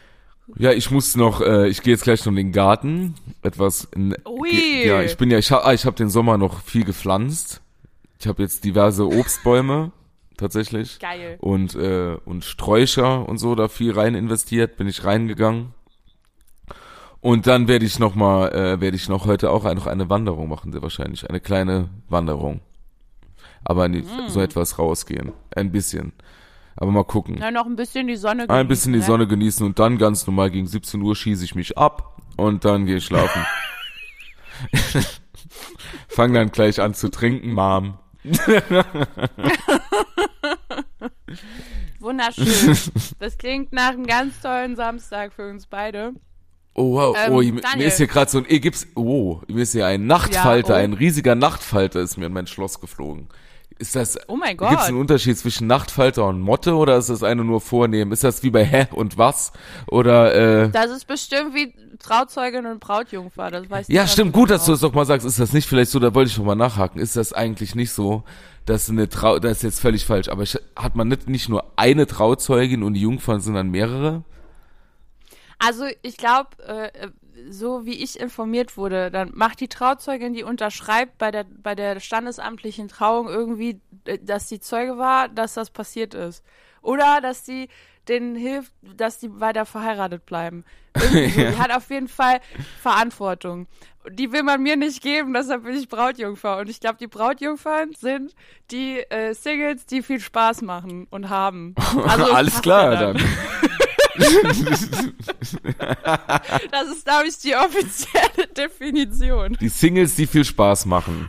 ja, 0.56 0.72
ich 0.72 0.90
muss 0.90 1.16
noch, 1.16 1.40
äh, 1.40 1.68
ich 1.68 1.82
gehe 1.82 1.94
jetzt 1.94 2.04
gleich 2.04 2.20
noch 2.24 2.30
in 2.30 2.36
den 2.36 2.52
Garten. 2.52 3.14
Etwas 3.42 3.84
in, 3.94 4.14
Ui. 4.26 4.86
Ja, 4.86 5.02
ich 5.02 5.16
bin 5.16 5.30
ja, 5.30 5.38
ich 5.38 5.50
habe 5.50 5.64
ah, 5.64 5.72
ich 5.72 5.84
hab 5.84 5.96
den 5.96 6.10
Sommer 6.10 6.38
noch 6.38 6.60
viel 6.62 6.84
gepflanzt. 6.84 7.60
Ich 8.20 8.26
habe 8.28 8.42
jetzt 8.42 8.64
diverse 8.64 9.06
Obstbäume 9.06 9.90
tatsächlich 10.36 10.98
Geil. 11.00 11.36
und 11.40 11.74
äh, 11.74 12.16
und 12.24 12.44
Sträucher 12.44 13.28
und 13.28 13.38
so 13.38 13.54
da 13.54 13.68
viel 13.68 13.92
rein 13.92 14.14
investiert, 14.14 14.76
bin 14.76 14.86
ich 14.88 15.04
reingegangen. 15.04 15.73
Und 17.24 17.46
dann 17.46 17.68
werde 17.68 17.86
ich 17.86 17.98
noch 17.98 18.14
mal, 18.14 18.52
äh, 18.52 18.80
werde 18.82 18.98
ich 18.98 19.08
noch 19.08 19.24
heute 19.24 19.50
auch 19.50 19.64
noch 19.72 19.86
eine 19.86 20.10
Wanderung 20.10 20.46
machen, 20.50 20.72
sehr 20.72 20.82
wahrscheinlich 20.82 21.26
eine 21.26 21.40
kleine 21.40 21.88
Wanderung, 22.10 22.60
aber 23.64 23.88
nicht 23.88 24.04
Mm. 24.04 24.28
so 24.28 24.42
etwas 24.42 24.78
rausgehen, 24.78 25.32
ein 25.56 25.72
bisschen, 25.72 26.12
aber 26.76 26.90
mal 26.90 27.04
gucken. 27.04 27.36
Na, 27.38 27.50
noch 27.50 27.64
ein 27.64 27.76
bisschen 27.76 28.08
die 28.08 28.16
Sonne 28.16 28.50
Ein 28.50 28.68
bisschen 28.68 28.92
die 28.92 28.98
ne? 28.98 29.04
Sonne 29.06 29.26
genießen 29.26 29.64
und 29.64 29.78
dann 29.78 29.96
ganz 29.96 30.26
normal 30.26 30.50
gegen 30.50 30.66
17 30.66 31.00
Uhr 31.00 31.16
schieße 31.16 31.46
ich 31.46 31.54
mich 31.54 31.78
ab 31.78 32.20
und 32.36 32.66
dann 32.66 32.84
gehe 32.84 32.98
ich 32.98 33.06
schlafen. 33.06 33.46
Fang 36.08 36.34
dann 36.34 36.50
gleich 36.52 36.78
an 36.78 36.92
zu 36.92 37.08
trinken, 37.10 37.54
Mom. 37.54 37.94
Wunderschön. 42.00 42.76
Das 43.18 43.38
klingt 43.38 43.72
nach 43.72 43.92
einem 43.92 44.06
ganz 44.06 44.38
tollen 44.42 44.76
Samstag 44.76 45.32
für 45.32 45.48
uns 45.48 45.66
beide. 45.66 46.12
Oh 46.74 46.94
wow, 46.96 47.16
Ähm, 47.16 47.32
oh, 47.32 47.40
mir 47.40 47.60
Daniel. 47.60 47.86
ist 47.88 47.98
hier 47.98 48.06
gerade 48.08 48.30
so 48.30 48.38
ein, 48.38 48.46
eh, 48.48 48.58
gibt's, 48.58 48.86
oh, 48.96 49.40
mir 49.48 49.62
ist 49.62 49.72
hier 49.72 49.86
ein 49.86 50.06
Nachtfalter, 50.06 50.74
Ja, 50.74 50.80
oh. 50.80 50.84
ein 50.84 50.92
riesiger 50.92 51.34
Nachtfalter 51.36 52.00
ist 52.00 52.16
mir 52.16 52.26
in 52.26 52.32
mein 52.32 52.46
Schloss 52.48 52.80
geflogen. 52.80 53.28
Ist 53.78 53.96
das, 53.96 54.16
Oh 54.28 54.36
mein 54.36 54.56
gibt's 54.56 54.74
Gott. 54.74 54.88
einen 54.88 54.98
Unterschied 54.98 55.36
zwischen 55.36 55.66
Nachtfalter 55.66 56.26
und 56.26 56.40
Motte 56.40 56.74
oder 56.74 56.96
ist 56.96 57.10
das 57.10 57.22
eine 57.24 57.44
nur 57.44 57.60
vornehmen? 57.60 58.12
Ist 58.12 58.22
das 58.22 58.42
wie 58.44 58.50
bei 58.50 58.64
Hä 58.64 58.86
und 58.92 59.18
was? 59.18 59.52
Oder, 59.88 60.34
äh, 60.64 60.68
Das 60.70 60.90
ist 60.92 61.06
bestimmt 61.06 61.54
wie 61.54 61.74
Trauzeugin 61.98 62.66
und 62.66 62.78
Brautjungfer. 62.80 63.50
Das 63.50 63.68
weiß 63.68 63.86
Ja, 63.88 64.04
ich 64.04 64.10
stimmt, 64.12 64.32
ganz 64.32 64.40
gut, 64.40 64.50
dass 64.50 64.60
du 64.62 64.66
genau. 64.66 64.74
das 64.74 64.80
doch 64.80 64.94
mal 64.94 65.04
sagst. 65.06 65.26
Ist 65.26 65.40
das 65.40 65.52
nicht 65.52 65.68
vielleicht 65.68 65.90
so, 65.90 65.98
da 65.98 66.14
wollte 66.14 66.30
ich 66.30 66.38
noch 66.38 66.44
mal 66.44 66.54
nachhaken. 66.54 67.00
Ist 67.00 67.16
das 67.16 67.32
eigentlich 67.32 67.74
nicht 67.74 67.90
so, 67.92 68.22
dass 68.64 68.88
eine 68.88 69.08
Trau, 69.08 69.38
das 69.40 69.58
ist 69.58 69.62
jetzt 69.64 69.80
völlig 69.80 70.04
falsch, 70.06 70.28
aber 70.28 70.44
hat 70.76 70.94
man 70.94 71.08
nicht, 71.08 71.28
nicht 71.28 71.48
nur 71.48 71.64
eine 71.76 72.06
Trauzeugin 72.06 72.82
und 72.84 72.94
die 72.94 73.00
Jungfern 73.00 73.40
sind 73.40 73.54
dann 73.54 73.70
mehrere? 73.70 74.22
Also 75.64 75.86
ich 76.02 76.16
glaube, 76.16 76.50
äh, 76.66 77.08
so 77.48 77.86
wie 77.86 78.02
ich 78.02 78.18
informiert 78.18 78.76
wurde, 78.76 79.10
dann 79.10 79.30
macht 79.34 79.60
die 79.60 79.68
Trauzeugin, 79.68 80.34
die 80.34 80.44
unterschreibt 80.44 81.18
bei 81.18 81.30
der 81.30 81.44
bei 81.44 81.74
der 81.74 82.00
standesamtlichen 82.00 82.88
Trauung 82.88 83.28
irgendwie, 83.28 83.80
äh, 84.04 84.18
dass 84.20 84.48
die 84.48 84.60
Zeuge 84.60 84.98
war, 84.98 85.28
dass 85.28 85.54
das 85.54 85.70
passiert 85.70 86.14
ist. 86.14 86.44
Oder 86.82 87.20
dass 87.22 87.44
die 87.44 87.68
denen 88.08 88.36
hilft, 88.36 88.72
dass 88.82 89.18
die 89.18 89.40
weiter 89.40 89.66
verheiratet 89.66 90.26
bleiben. 90.26 90.64
So. 90.96 91.08
Die 91.10 91.58
hat 91.58 91.72
auf 91.72 91.90
jeden 91.90 92.06
Fall 92.06 92.40
Verantwortung. 92.80 93.66
Die 94.10 94.30
will 94.30 94.44
man 94.44 94.62
mir 94.62 94.76
nicht 94.76 95.02
geben, 95.02 95.34
deshalb 95.34 95.64
bin 95.64 95.74
ich 95.74 95.88
Brautjungfer. 95.88 96.58
Und 96.58 96.70
ich 96.70 96.78
glaube, 96.78 96.98
die 97.00 97.08
Brautjungfern 97.08 97.94
sind 97.98 98.34
die 98.70 98.98
äh, 99.10 99.34
Singles, 99.34 99.86
die 99.86 100.02
viel 100.02 100.20
Spaß 100.20 100.62
machen 100.62 101.08
und 101.10 101.30
haben. 101.30 101.74
Also 102.06 102.26
es 102.26 102.30
Alles 102.30 102.62
klar, 102.62 102.92
ja 102.92 103.00
dann. 103.12 103.22
Das 106.70 106.88
ist, 106.88 107.04
glaube 107.04 107.26
ich, 107.28 107.38
die 107.38 107.54
offizielle 107.54 108.46
Definition. 108.56 109.56
Die 109.60 109.68
Singles, 109.68 110.14
die 110.16 110.26
viel 110.26 110.44
Spaß 110.44 110.86
machen. 110.86 111.28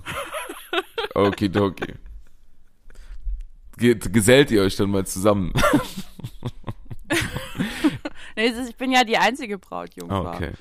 Okidoki. 1.13 1.93
Ge 3.77 3.95
gesellt 3.95 4.51
ihr 4.51 4.61
euch 4.61 4.75
dann 4.75 4.91
mal 4.91 5.05
zusammen? 5.05 5.53
Nee, 8.35 8.53
ich 8.67 8.75
bin 8.75 8.91
ja 8.91 9.03
die 9.03 9.17
einzige 9.17 9.57
Brautjungfer. 9.57 10.33
Okay. 10.35 10.51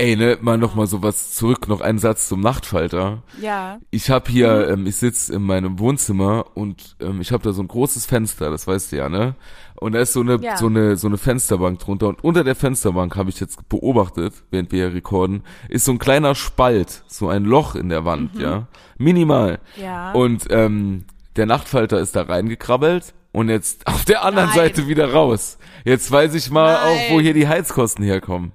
Ey, 0.00 0.14
ne, 0.14 0.38
mal 0.40 0.58
noch 0.58 0.76
mal 0.76 0.86
so 0.86 1.02
was 1.02 1.34
zurück, 1.34 1.66
noch 1.66 1.80
einen 1.80 1.98
Satz 1.98 2.28
zum 2.28 2.40
Nachtfalter. 2.40 3.24
Ja. 3.42 3.80
Ich 3.90 4.10
habe 4.10 4.30
hier, 4.30 4.68
ähm, 4.68 4.86
ich 4.86 4.94
sitz 4.96 5.28
in 5.28 5.42
meinem 5.42 5.80
Wohnzimmer 5.80 6.56
und 6.56 6.96
ähm, 7.00 7.20
ich 7.20 7.32
habe 7.32 7.42
da 7.42 7.52
so 7.52 7.60
ein 7.62 7.68
großes 7.68 8.06
Fenster, 8.06 8.48
das 8.48 8.68
weißt 8.68 8.92
du 8.92 8.96
ja, 8.96 9.08
ne? 9.08 9.34
Und 9.80 9.92
da 9.92 10.00
ist 10.00 10.12
so 10.12 10.20
eine 10.20 10.38
Ja. 10.42 10.56
so 10.56 10.66
eine 10.66 10.96
so 10.96 11.06
eine 11.06 11.18
Fensterbank 11.18 11.78
drunter 11.78 12.08
und 12.08 12.24
unter 12.24 12.44
der 12.44 12.54
Fensterbank 12.54 13.16
habe 13.16 13.30
ich 13.30 13.38
jetzt 13.40 13.68
beobachtet, 13.68 14.34
während 14.50 14.72
wir 14.72 14.86
hier 14.86 14.94
rekorden, 14.94 15.42
ist 15.68 15.84
so 15.84 15.92
ein 15.92 15.98
kleiner 15.98 16.34
Spalt, 16.34 17.02
so 17.06 17.28
ein 17.28 17.44
Loch 17.44 17.74
in 17.74 17.88
der 17.88 18.04
Wand, 18.04 18.38
ja, 18.38 18.66
minimal. 18.98 19.60
Ja. 19.76 20.12
Und 20.12 20.46
ähm, 20.50 21.04
der 21.36 21.46
Nachtfalter 21.46 22.00
ist 22.00 22.16
da 22.16 22.22
reingekrabbelt 22.22 23.14
und 23.32 23.48
jetzt 23.48 23.86
auf 23.86 24.04
der 24.04 24.24
anderen 24.24 24.48
Nein. 24.48 24.56
Seite 24.56 24.88
wieder 24.88 25.12
raus. 25.12 25.58
Jetzt 25.84 26.10
weiß 26.10 26.34
ich 26.34 26.50
mal 26.50 26.72
Nein. 26.72 26.82
auch, 26.82 27.10
wo 27.14 27.20
hier 27.20 27.34
die 27.34 27.46
Heizkosten 27.48 28.04
herkommen. 28.04 28.52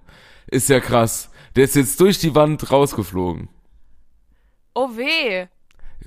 Ist 0.48 0.68
ja 0.70 0.80
krass. 0.82 1.30
Der 1.56 1.64
ist 1.64 1.76
jetzt 1.76 2.00
durch 2.00 2.20
die 2.20 2.36
Wand 2.36 2.70
rausgeflogen. 2.72 3.48
oh 4.76 4.90
weh. 4.96 5.48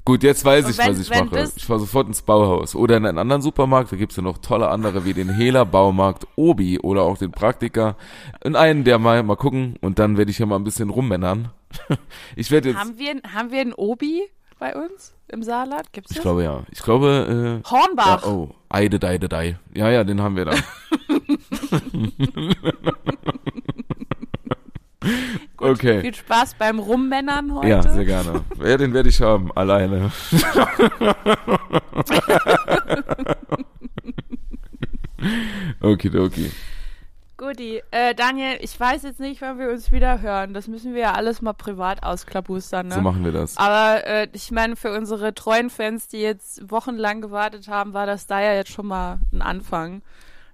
Gut, 0.06 0.22
jetzt 0.22 0.44
weiß 0.44 0.68
ich, 0.70 0.78
wenn- 0.78 0.90
was 0.92 1.00
ich 1.00 1.10
mache. 1.10 1.50
Ich 1.56 1.64
fahre 1.66 1.80
sofort 1.80 2.06
ins 2.06 2.22
Bauhaus 2.22 2.76
oder 2.76 2.96
in 2.96 3.04
einen 3.06 3.18
anderen 3.18 3.42
Supermarkt. 3.42 3.90
Da 3.90 3.96
gibt's 3.96 4.14
ja 4.16 4.22
noch 4.22 4.38
tolle 4.38 4.68
andere 4.68 5.04
wie 5.04 5.12
den 5.12 5.28
Hela 5.28 5.64
Baumarkt, 5.64 6.26
Obi 6.36 6.78
oder 6.78 7.02
auch 7.02 7.18
den 7.18 7.32
Praktiker. 7.32 7.96
In 8.44 8.54
einen, 8.54 8.84
der 8.84 9.00
mal 9.00 9.22
mal 9.24 9.34
gucken 9.36 9.74
und 9.80 9.98
dann 9.98 10.16
werde 10.16 10.30
ich 10.30 10.38
ja 10.38 10.46
mal 10.46 10.56
ein 10.56 10.64
bisschen 10.64 10.90
rummännern. 10.90 11.48
Ich 12.36 12.50
werde 12.52 12.68
jetzt, 12.70 12.78
Haben 12.78 12.96
wir, 12.98 13.20
haben 13.34 13.50
wir 13.50 13.60
einen 13.60 13.72
Obi 13.74 14.22
bei 14.60 14.74
uns 14.76 15.12
im 15.28 15.42
Saarland? 15.42 15.92
Gibt's 15.92 16.10
das? 16.10 16.18
ich 16.18 16.22
glaube 16.22 16.44
ja, 16.44 16.62
ich 16.70 16.80
glaube, 16.82 17.60
äh, 17.64 17.68
Hornbach. 17.68 18.22
ja, 18.24 18.28
oh, 18.30 18.50
Eide, 18.68 19.00
Deide, 19.00 19.28
Dei. 19.28 19.58
Ja, 19.74 19.90
ja, 19.90 20.04
den 20.04 20.22
haben 20.22 20.36
wir 20.36 20.44
da. 20.44 20.52
okay. 25.58 26.00
Viel 26.00 26.14
Spaß 26.14 26.54
beim 26.54 26.78
Rummännern 26.78 27.54
heute. 27.54 27.68
Ja, 27.68 27.82
sehr 27.82 28.04
gerne. 28.04 28.44
Ja, 28.62 28.76
den 28.76 28.92
werde 28.94 29.08
ich 29.08 29.20
haben, 29.20 29.50
alleine. 29.52 30.10
Okidoki. 35.80 36.50
Guti. 37.36 37.82
Äh, 37.90 38.14
Daniel, 38.14 38.56
ich 38.60 38.78
weiß 38.78 39.02
jetzt 39.02 39.20
nicht, 39.20 39.42
wann 39.42 39.58
wir 39.58 39.68
uns 39.68 39.92
wieder 39.92 40.22
hören. 40.22 40.54
Das 40.54 40.68
müssen 40.68 40.94
wir 40.94 41.02
ja 41.02 41.12
alles 41.12 41.42
mal 41.42 41.52
privat 41.52 42.02
ausklabustern, 42.02 42.88
ne? 42.88 42.94
So 42.94 43.00
machen 43.02 43.24
wir 43.24 43.32
das. 43.32 43.58
Aber 43.58 44.06
äh, 44.06 44.28
ich 44.32 44.50
meine, 44.50 44.74
für 44.74 44.90
unsere 44.92 45.34
treuen 45.34 45.68
Fans, 45.68 46.08
die 46.08 46.20
jetzt 46.20 46.70
wochenlang 46.70 47.20
gewartet 47.20 47.68
haben, 47.68 47.92
war 47.92 48.06
das 48.06 48.26
da 48.26 48.40
ja 48.40 48.54
jetzt 48.54 48.70
schon 48.70 48.86
mal 48.86 49.18
ein 49.32 49.42
Anfang. 49.42 50.00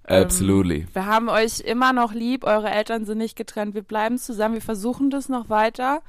Ähm, 0.08 0.24
Absolutely. 0.24 0.86
Wir 0.92 1.06
haben 1.06 1.28
euch 1.28 1.60
immer 1.60 1.92
noch 1.92 2.12
lieb, 2.12 2.44
eure 2.44 2.70
Eltern 2.70 3.04
sind 3.04 3.18
nicht 3.18 3.36
getrennt, 3.36 3.74
wir 3.74 3.82
bleiben 3.82 4.18
zusammen, 4.18 4.54
wir 4.54 4.62
versuchen 4.62 5.10
das 5.10 5.28
noch 5.28 5.48
weiter. 5.48 6.02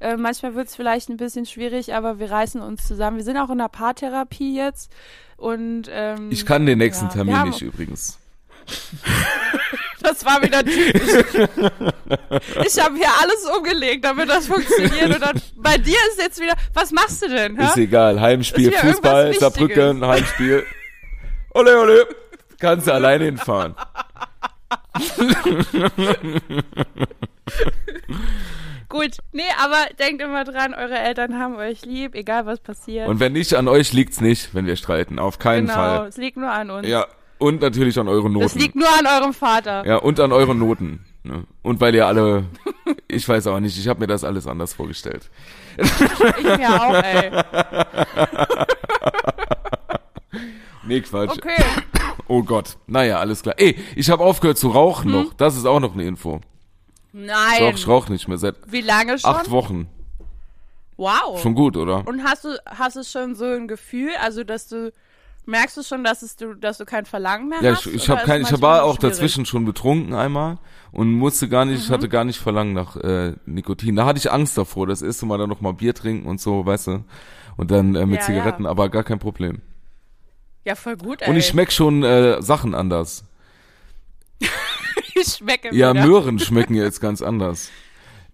Äh, 0.00 0.16
manchmal 0.16 0.54
wird 0.54 0.68
es 0.68 0.76
vielleicht 0.76 1.08
ein 1.10 1.16
bisschen 1.16 1.46
schwierig, 1.46 1.94
aber 1.94 2.18
wir 2.18 2.30
reißen 2.30 2.60
uns 2.60 2.86
zusammen. 2.86 3.18
Wir 3.18 3.24
sind 3.24 3.36
auch 3.36 3.50
in 3.50 3.58
der 3.58 3.68
Paartherapie 3.68 4.56
jetzt 4.56 4.90
und 5.36 5.84
ähm, 5.90 6.30
Ich 6.30 6.46
kann 6.46 6.64
den 6.64 6.78
nächsten 6.78 7.06
ja, 7.06 7.12
Termin 7.12 7.42
nicht 7.44 7.62
übrigens. 7.62 8.18
Das 10.02 10.24
war 10.24 10.42
wieder 10.42 10.64
typisch. 10.64 11.24
ich 12.66 12.82
habe 12.82 12.96
hier 12.96 13.10
alles 13.20 13.46
umgelegt, 13.54 14.04
damit 14.04 14.30
das 14.30 14.46
funktioniert. 14.46 15.14
Und 15.14 15.20
dann, 15.20 15.40
bei 15.56 15.76
dir 15.76 15.98
ist 16.10 16.18
jetzt 16.18 16.40
wieder, 16.40 16.54
was 16.72 16.90
machst 16.90 17.22
du 17.22 17.28
denn? 17.28 17.58
Hä? 17.58 17.66
Ist 17.66 17.76
egal. 17.76 18.18
Heimspiel, 18.20 18.70
Ist 18.70 18.78
Fußball, 18.78 19.34
Saarbrücken, 19.34 20.04
Heimspiel. 20.04 20.64
Ole, 21.52 21.78
ole. 21.78 22.06
Kannst 22.60 22.86
du 22.86 22.92
alleine 22.92 23.24
hinfahren. 23.24 23.74
Gut, 28.88 29.16
nee, 29.32 29.42
aber 29.62 29.86
denkt 29.98 30.20
immer 30.20 30.44
dran, 30.44 30.74
eure 30.74 30.98
Eltern 30.98 31.38
haben 31.38 31.56
euch 31.56 31.86
lieb, 31.86 32.14
egal 32.14 32.44
was 32.44 32.60
passiert. 32.60 33.08
Und 33.08 33.20
wenn 33.20 33.32
nicht, 33.32 33.54
an 33.54 33.68
euch 33.68 33.92
liegt's 33.92 34.20
nicht, 34.20 34.54
wenn 34.54 34.66
wir 34.66 34.76
streiten. 34.76 35.18
Auf 35.18 35.38
keinen 35.38 35.68
genau, 35.68 35.74
Fall. 35.74 36.08
es 36.08 36.16
liegt 36.16 36.36
nur 36.36 36.50
an 36.50 36.70
uns. 36.70 36.86
Ja. 36.86 37.06
Und 37.38 37.62
natürlich 37.62 37.98
an 37.98 38.08
euren 38.08 38.32
Noten. 38.32 38.44
Das 38.44 38.54
liegt 38.54 38.76
nur 38.76 38.88
an 38.98 39.06
eurem 39.06 39.32
Vater. 39.32 39.86
Ja, 39.86 39.96
und 39.96 40.20
an 40.20 40.32
euren 40.32 40.58
Noten. 40.58 41.06
Ne? 41.22 41.44
Und 41.62 41.80
weil 41.80 41.94
ihr 41.94 42.06
alle, 42.06 42.44
ich 43.08 43.26
weiß 43.26 43.46
auch 43.46 43.60
nicht, 43.60 43.78
ich 43.78 43.88
habe 43.88 44.00
mir 44.00 44.06
das 44.06 44.24
alles 44.24 44.46
anders 44.46 44.74
vorgestellt. 44.74 45.30
Ich 45.78 46.58
mir 46.58 46.82
auch, 46.82 47.02
ey. 47.02 47.30
Nee, 50.90 51.00
Quatsch. 51.00 51.30
Okay. 51.38 51.56
Oh 52.28 52.44
Gott. 52.44 52.76
Naja, 52.86 53.18
alles 53.18 53.42
klar. 53.42 53.56
Ey, 53.58 53.76
ich 53.96 54.08
habe 54.08 54.22
aufgehört 54.22 54.56
zu 54.56 54.68
rauchen 54.68 55.06
Hm? 55.12 55.12
noch. 55.24 55.32
Das 55.34 55.56
ist 55.56 55.66
auch 55.66 55.80
noch 55.80 55.94
eine 55.94 56.04
Info. 56.04 56.40
Nein. 57.12 57.58
Doch, 57.58 57.72
ich 57.74 57.88
rauche 57.88 58.12
nicht 58.12 58.28
mehr 58.28 58.38
seit 58.38 58.54
Wie 58.70 58.82
lange 58.82 59.18
schon? 59.18 59.30
acht 59.34 59.50
Wochen. 59.50 59.88
Wow. 60.96 61.40
Schon 61.42 61.54
gut, 61.56 61.76
oder? 61.76 62.06
Und 62.06 62.22
hast 62.22 62.44
du, 62.44 62.50
hast 62.66 62.94
du 62.96 63.02
schon 63.02 63.34
so 63.34 63.44
ein 63.46 63.66
Gefühl, 63.66 64.10
also 64.22 64.44
dass 64.44 64.68
du, 64.68 64.92
merkst 65.46 65.76
du 65.78 65.82
schon, 65.82 66.04
dass 66.04 66.22
es 66.22 66.36
du, 66.36 66.54
dass 66.54 66.78
du 66.78 66.84
kein 66.84 67.04
Verlangen 67.06 67.48
mehr 67.48 67.62
Ja, 67.62 67.72
hast? 67.72 67.86
ich, 67.86 67.94
ich 67.94 68.04
oder 68.10 68.18
habe 68.18 68.26
kein, 68.28 68.42
ich 68.42 68.62
war 68.62 68.84
auch 68.84 68.96
schwierig? 69.00 69.14
dazwischen 69.16 69.44
schon 69.46 69.64
betrunken 69.64 70.14
einmal 70.14 70.58
und 70.92 71.10
musste 71.12 71.48
gar 71.48 71.64
nicht, 71.64 71.78
Mhm. 71.78 71.84
ich 71.86 71.90
hatte 71.90 72.08
gar 72.08 72.24
nicht 72.24 72.38
Verlangen 72.38 72.74
nach 72.74 72.94
äh, 72.96 73.32
Nikotin. 73.46 73.96
Da 73.96 74.04
hatte 74.04 74.18
ich 74.18 74.30
Angst 74.30 74.56
davor, 74.56 74.86
das 74.86 75.02
erste 75.02 75.26
Mal 75.26 75.38
dann 75.38 75.48
noch 75.48 75.62
mal 75.62 75.72
Bier 75.72 75.94
trinken 75.94 76.28
und 76.28 76.40
so, 76.40 76.64
weißt 76.64 76.86
du. 76.88 77.04
Und 77.56 77.70
dann 77.72 77.96
äh, 77.96 78.06
mit 78.06 78.20
Ja, 78.20 78.26
Zigaretten, 78.26 78.64
ja. 78.64 78.70
aber 78.70 78.88
gar 78.88 79.02
kein 79.02 79.18
Problem. 79.18 79.62
Ja, 80.64 80.74
voll 80.74 80.96
gut, 80.96 81.22
ey. 81.22 81.30
Und 81.30 81.36
ich 81.36 81.46
schmeck 81.46 81.72
schon 81.72 82.02
äh, 82.02 82.40
Sachen 82.42 82.74
anders. 82.74 83.24
ich 85.14 85.26
schmecke 85.38 85.74
Ja, 85.74 85.92
wieder. 85.94 86.06
Möhren 86.06 86.38
schmecken 86.38 86.74
jetzt 86.74 87.00
ganz 87.00 87.22
anders. 87.22 87.70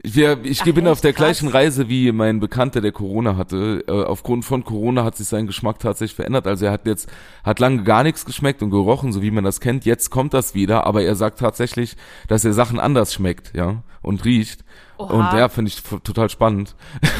Wir, 0.03 0.39
ich 0.45 0.61
Ach, 0.61 0.67
bin 0.67 0.85
echt? 0.85 0.89
auf 0.89 1.01
der 1.01 1.13
Krass. 1.13 1.39
gleichen 1.39 1.49
Reise 1.49 1.89
wie 1.89 2.13
mein 2.13 2.39
Bekannter, 2.39 2.81
der 2.81 2.93
Corona 2.93 3.37
hatte. 3.37 3.83
Äh, 3.89 3.91
aufgrund 4.05 4.45
von 4.45 4.63
Corona 4.65 5.03
hat 5.03 5.17
sich 5.17 5.27
sein 5.27 5.47
Geschmack 5.47 5.79
tatsächlich 5.81 6.15
verändert. 6.15 6.47
Also 6.47 6.67
er 6.67 6.73
hat 6.73 6.87
jetzt, 6.87 7.09
hat 7.43 7.59
lange 7.59 7.83
gar 7.83 8.03
nichts 8.05 8.25
geschmeckt 8.25 8.63
und 8.63 8.71
gerochen, 8.71 9.13
so 9.13 9.23
wie 9.23 9.31
man 9.33 9.43
das 9.43 9.61
kennt. 9.61 9.85
Jetzt 9.85 10.11
kommt 10.11 10.33
das 10.35 10.55
wieder, 10.55 10.87
aber 10.87 11.03
er 11.03 11.17
sagt 11.17 11.41
tatsächlich, 11.41 11.97
dass 12.29 12.45
er 12.45 12.53
Sachen 12.53 12.79
anders 12.79 13.15
schmeckt, 13.15 13.53
ja, 13.55 13.83
und 14.03 14.25
riecht. 14.25 14.65
Oha. 14.99 15.13
Und 15.31 15.39
ja, 15.39 15.49
finde 15.49 15.69
ich 15.71 15.83
total 15.83 16.31
spannend. 16.31 16.75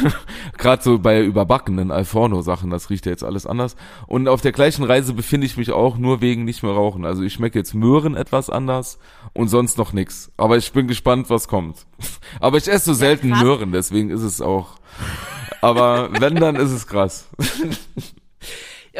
Gerade 0.57 0.81
so 0.81 0.97
bei 0.99 1.23
überbackenen 1.23 1.91
Alforno-Sachen, 1.91 2.69
das 2.69 2.89
riecht 2.89 3.05
ja 3.05 3.11
jetzt 3.11 3.23
alles 3.23 3.45
anders. 3.45 3.75
Und 4.07 4.27
auf 4.27 4.41
der 4.41 4.51
gleichen 4.51 4.83
Reise 4.83 5.13
befinde 5.13 5.45
ich 5.45 5.57
mich 5.57 5.71
auch 5.71 5.97
nur 5.97 6.21
wegen 6.21 6.43
nicht 6.43 6.63
mehr 6.63 6.71
rauchen. 6.71 7.05
Also 7.05 7.21
ich 7.23 7.33
schmecke 7.33 7.59
jetzt 7.59 7.73
Möhren 7.73 8.15
etwas 8.15 8.49
anders 8.49 8.97
und 9.33 9.49
sonst 9.49 9.77
noch 9.77 9.93
nix. 9.93 10.31
Aber 10.37 10.57
ich 10.57 10.71
bin 10.71 10.87
gespannt, 10.87 11.29
was 11.29 11.47
kommt. 11.47 11.85
Aber 12.39 12.57
ich 12.57 12.67
esse 12.67 12.85
so 12.85 12.93
selten 12.93 13.31
krass. 13.31 13.43
Möhren, 13.43 13.71
deswegen 13.71 14.09
ist 14.09 14.23
es 14.23 14.41
auch. 14.41 14.79
Aber 15.61 16.09
wenn, 16.19 16.35
dann 16.35 16.55
ist 16.55 16.71
es 16.71 16.87
krass. 16.87 17.27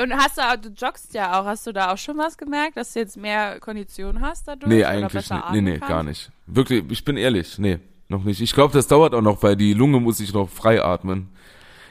Und 0.02 0.14
hast 0.14 0.38
du, 0.38 0.42
auch- 0.42 0.56
du 0.58 0.70
joggst 0.70 1.14
ja 1.16 1.40
auch, 1.40 1.46
hast 1.46 1.66
du 1.66 1.72
da 1.74 1.92
auch 1.92 1.98
schon 1.98 2.18
was 2.18 2.38
gemerkt, 2.38 2.78
dass 2.78 2.94
du 2.94 3.00
jetzt 3.00 3.18
mehr 3.18 3.60
Kondition 3.60 4.22
hast 4.22 4.48
dadurch? 4.48 4.70
Nee, 4.70 4.86
eigentlich 4.86 5.14
nicht. 5.30 5.52
Nee, 5.52 5.62
nee, 5.62 5.80
kannst? 5.80 5.90
gar 5.90 6.04
nicht. 6.04 6.32
Wirklich, 6.46 6.84
ich 6.90 7.04
bin 7.04 7.18
ehrlich, 7.18 7.58
nee, 7.58 7.80
noch 8.10 8.24
nicht. 8.24 8.42
Ich 8.42 8.54
glaube, 8.54 8.74
das 8.74 8.88
dauert 8.88 9.14
auch 9.14 9.22
noch, 9.22 9.44
weil 9.44 9.56
die 9.56 9.74
Lunge 9.74 10.00
muss 10.00 10.20
ich 10.20 10.34
noch 10.34 10.50
frei 10.50 10.84
atmen. 10.84 11.30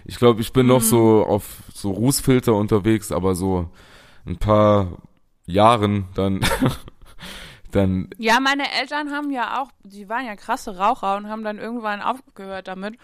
Ich 0.05 0.17
glaube, 0.19 0.41
ich 0.41 0.53
bin 0.53 0.67
noch 0.67 0.81
Mhm. 0.81 0.85
so 0.85 1.27
auf 1.27 1.45
so 1.75 1.91
Rußfilter 1.91 2.55
unterwegs, 2.55 3.11
aber 3.13 3.35
so 3.35 3.69
ein 4.25 4.37
paar 4.39 4.99
Jahren 5.47 6.07
dann, 6.15 6.41
dann, 7.73 8.09
Ja, 8.19 8.41
meine 8.41 8.65
Eltern 8.81 9.11
haben 9.11 9.31
ja 9.31 9.63
auch, 9.63 9.69
die 9.85 10.09
waren 10.09 10.25
ja 10.27 10.37
krasse 10.37 10.77
Raucher 10.79 11.17
und 11.17 11.29
haben 11.29 11.45
dann 11.45 11.59
irgendwann 11.59 12.01
aufgehört 12.03 12.69
damit 12.69 12.95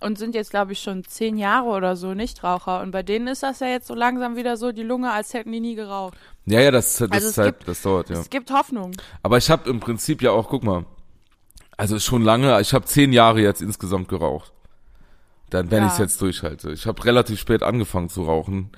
und 0.00 0.18
sind 0.18 0.34
jetzt, 0.34 0.50
glaube 0.50 0.72
ich, 0.72 0.80
schon 0.80 1.04
zehn 1.04 1.36
Jahre 1.36 1.68
oder 1.68 1.96
so 1.96 2.14
Nichtraucher. 2.14 2.80
Und 2.80 2.90
bei 2.90 3.02
denen 3.02 3.26
ist 3.26 3.42
das 3.42 3.60
ja 3.60 3.66
jetzt 3.66 3.86
so 3.86 3.94
langsam 3.94 4.36
wieder 4.36 4.56
so 4.56 4.72
die 4.72 4.82
Lunge, 4.82 5.10
als 5.12 5.34
hätten 5.34 5.52
die 5.52 5.60
nie 5.60 5.74
geraucht. 5.74 6.16
ja, 6.46 6.60
ja, 6.60 6.70
das, 6.70 6.96
das 6.96 7.10
Also 7.10 7.30
Zeit, 7.32 7.58
gibt- 7.58 7.68
das 7.68 7.82
dauert, 7.82 8.08
ja. 8.10 8.18
Es 8.18 8.30
gibt 8.30 8.50
Hoffnung. 8.50 8.92
Aber 9.22 9.36
ich 9.38 9.50
habe 9.50 9.68
im 9.68 9.80
Prinzip 9.80 10.22
ja 10.22 10.30
auch, 10.30 10.48
guck 10.48 10.62
mal, 10.64 10.84
also 11.80 11.98
schon 11.98 12.22
lange, 12.22 12.60
ich 12.60 12.74
habe 12.74 12.84
zehn 12.84 13.12
Jahre 13.12 13.40
jetzt 13.40 13.62
insgesamt 13.62 14.08
geraucht. 14.08 14.52
Dann, 15.48 15.70
wenn 15.70 15.80
Ja. 15.82 15.86
ich 15.86 15.94
es 15.94 15.98
jetzt 15.98 16.20
durchhalte. 16.22 16.70
Ich 16.72 16.86
habe 16.86 17.02
relativ 17.04 17.40
spät 17.40 17.62
angefangen 17.62 18.08
zu 18.08 18.22
rauchen, 18.22 18.70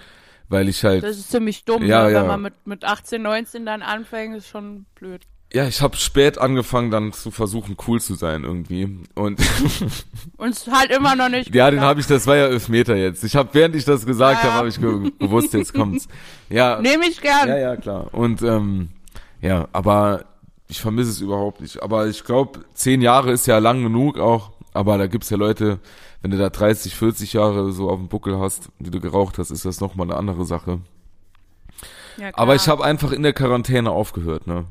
weil 0.48 0.68
ich 0.68 0.84
halt 0.84 1.02
Das 1.02 1.18
ist 1.18 1.30
ziemlich 1.30 1.64
dumm, 1.64 1.84
Ja, 1.84 2.04
ne? 2.04 2.12
ja. 2.12 2.20
wenn 2.20 2.28
man 2.28 2.42
mit, 2.42 2.54
mit 2.66 2.84
18, 2.84 3.20
19 3.20 3.66
dann 3.66 3.82
anfängt, 3.82 4.36
ist 4.36 4.48
schon 4.48 4.86
blöd. 4.94 5.22
Ja, 5.52 5.66
ich 5.66 5.82
habe 5.82 5.96
spät 5.96 6.38
angefangen, 6.38 6.90
dann 6.90 7.12
zu 7.12 7.30
versuchen, 7.30 7.76
cool 7.86 8.00
zu 8.00 8.14
sein 8.14 8.44
irgendwie. 8.44 9.00
Und 9.14 9.38
ist 10.38 10.72
halt 10.72 10.90
immer 10.92 11.14
noch 11.14 11.28
nicht 11.28 11.54
ja, 11.54 11.70
den 11.70 11.80
habe 11.82 12.00
ich, 12.00 12.06
das 12.06 12.26
war 12.26 12.36
ja 12.36 12.46
Elfmeter 12.46 12.96
jetzt. 12.96 13.22
Ich 13.24 13.36
habe, 13.36 13.50
während 13.52 13.74
ich 13.76 13.84
das 13.84 14.06
gesagt 14.06 14.38
Ja. 14.44 14.44
habe, 14.44 14.54
habe 14.54 14.68
ich 14.68 14.80
ge 14.80 15.10
gewusst, 15.18 15.52
jetzt 15.52 15.74
kommt's. 15.74 16.08
Ja, 16.48 16.80
Nehme 16.80 17.04
ich 17.06 17.20
gern. 17.20 17.48
ja, 17.48 17.58
ja, 17.58 17.76
klar. 17.76 18.14
Und 18.14 18.40
ähm, 18.42 18.90
ja, 19.42 19.68
aber 19.72 20.24
ich 20.72 20.80
vermisse 20.80 21.10
es 21.10 21.20
überhaupt 21.20 21.60
nicht. 21.60 21.82
Aber 21.82 22.06
ich 22.06 22.24
glaube, 22.24 22.60
zehn 22.72 23.02
Jahre 23.02 23.30
ist 23.30 23.46
ja 23.46 23.58
lang 23.58 23.82
genug 23.82 24.18
auch. 24.18 24.52
Aber 24.72 24.96
da 24.96 25.06
gibt's 25.06 25.28
ja 25.28 25.36
Leute, 25.36 25.80
wenn 26.22 26.30
du 26.30 26.38
da 26.38 26.48
30, 26.48 26.96
40 26.96 27.34
Jahre 27.34 27.72
so 27.72 27.90
auf 27.90 27.98
dem 27.98 28.08
Buckel 28.08 28.40
hast, 28.40 28.70
die 28.78 28.90
du 28.90 28.98
geraucht 28.98 29.36
hast, 29.36 29.50
ist 29.50 29.66
das 29.66 29.80
nochmal 29.82 30.06
eine 30.06 30.16
andere 30.16 30.46
Sache. 30.46 30.80
Ja. 32.16 32.30
Aber 32.32 32.54
ich 32.54 32.68
habe 32.68 32.82
einfach 32.84 33.12
in 33.12 33.22
der 33.22 33.34
Quarantäne 33.34 33.90
aufgehört, 33.90 34.46
ne? 34.46 34.64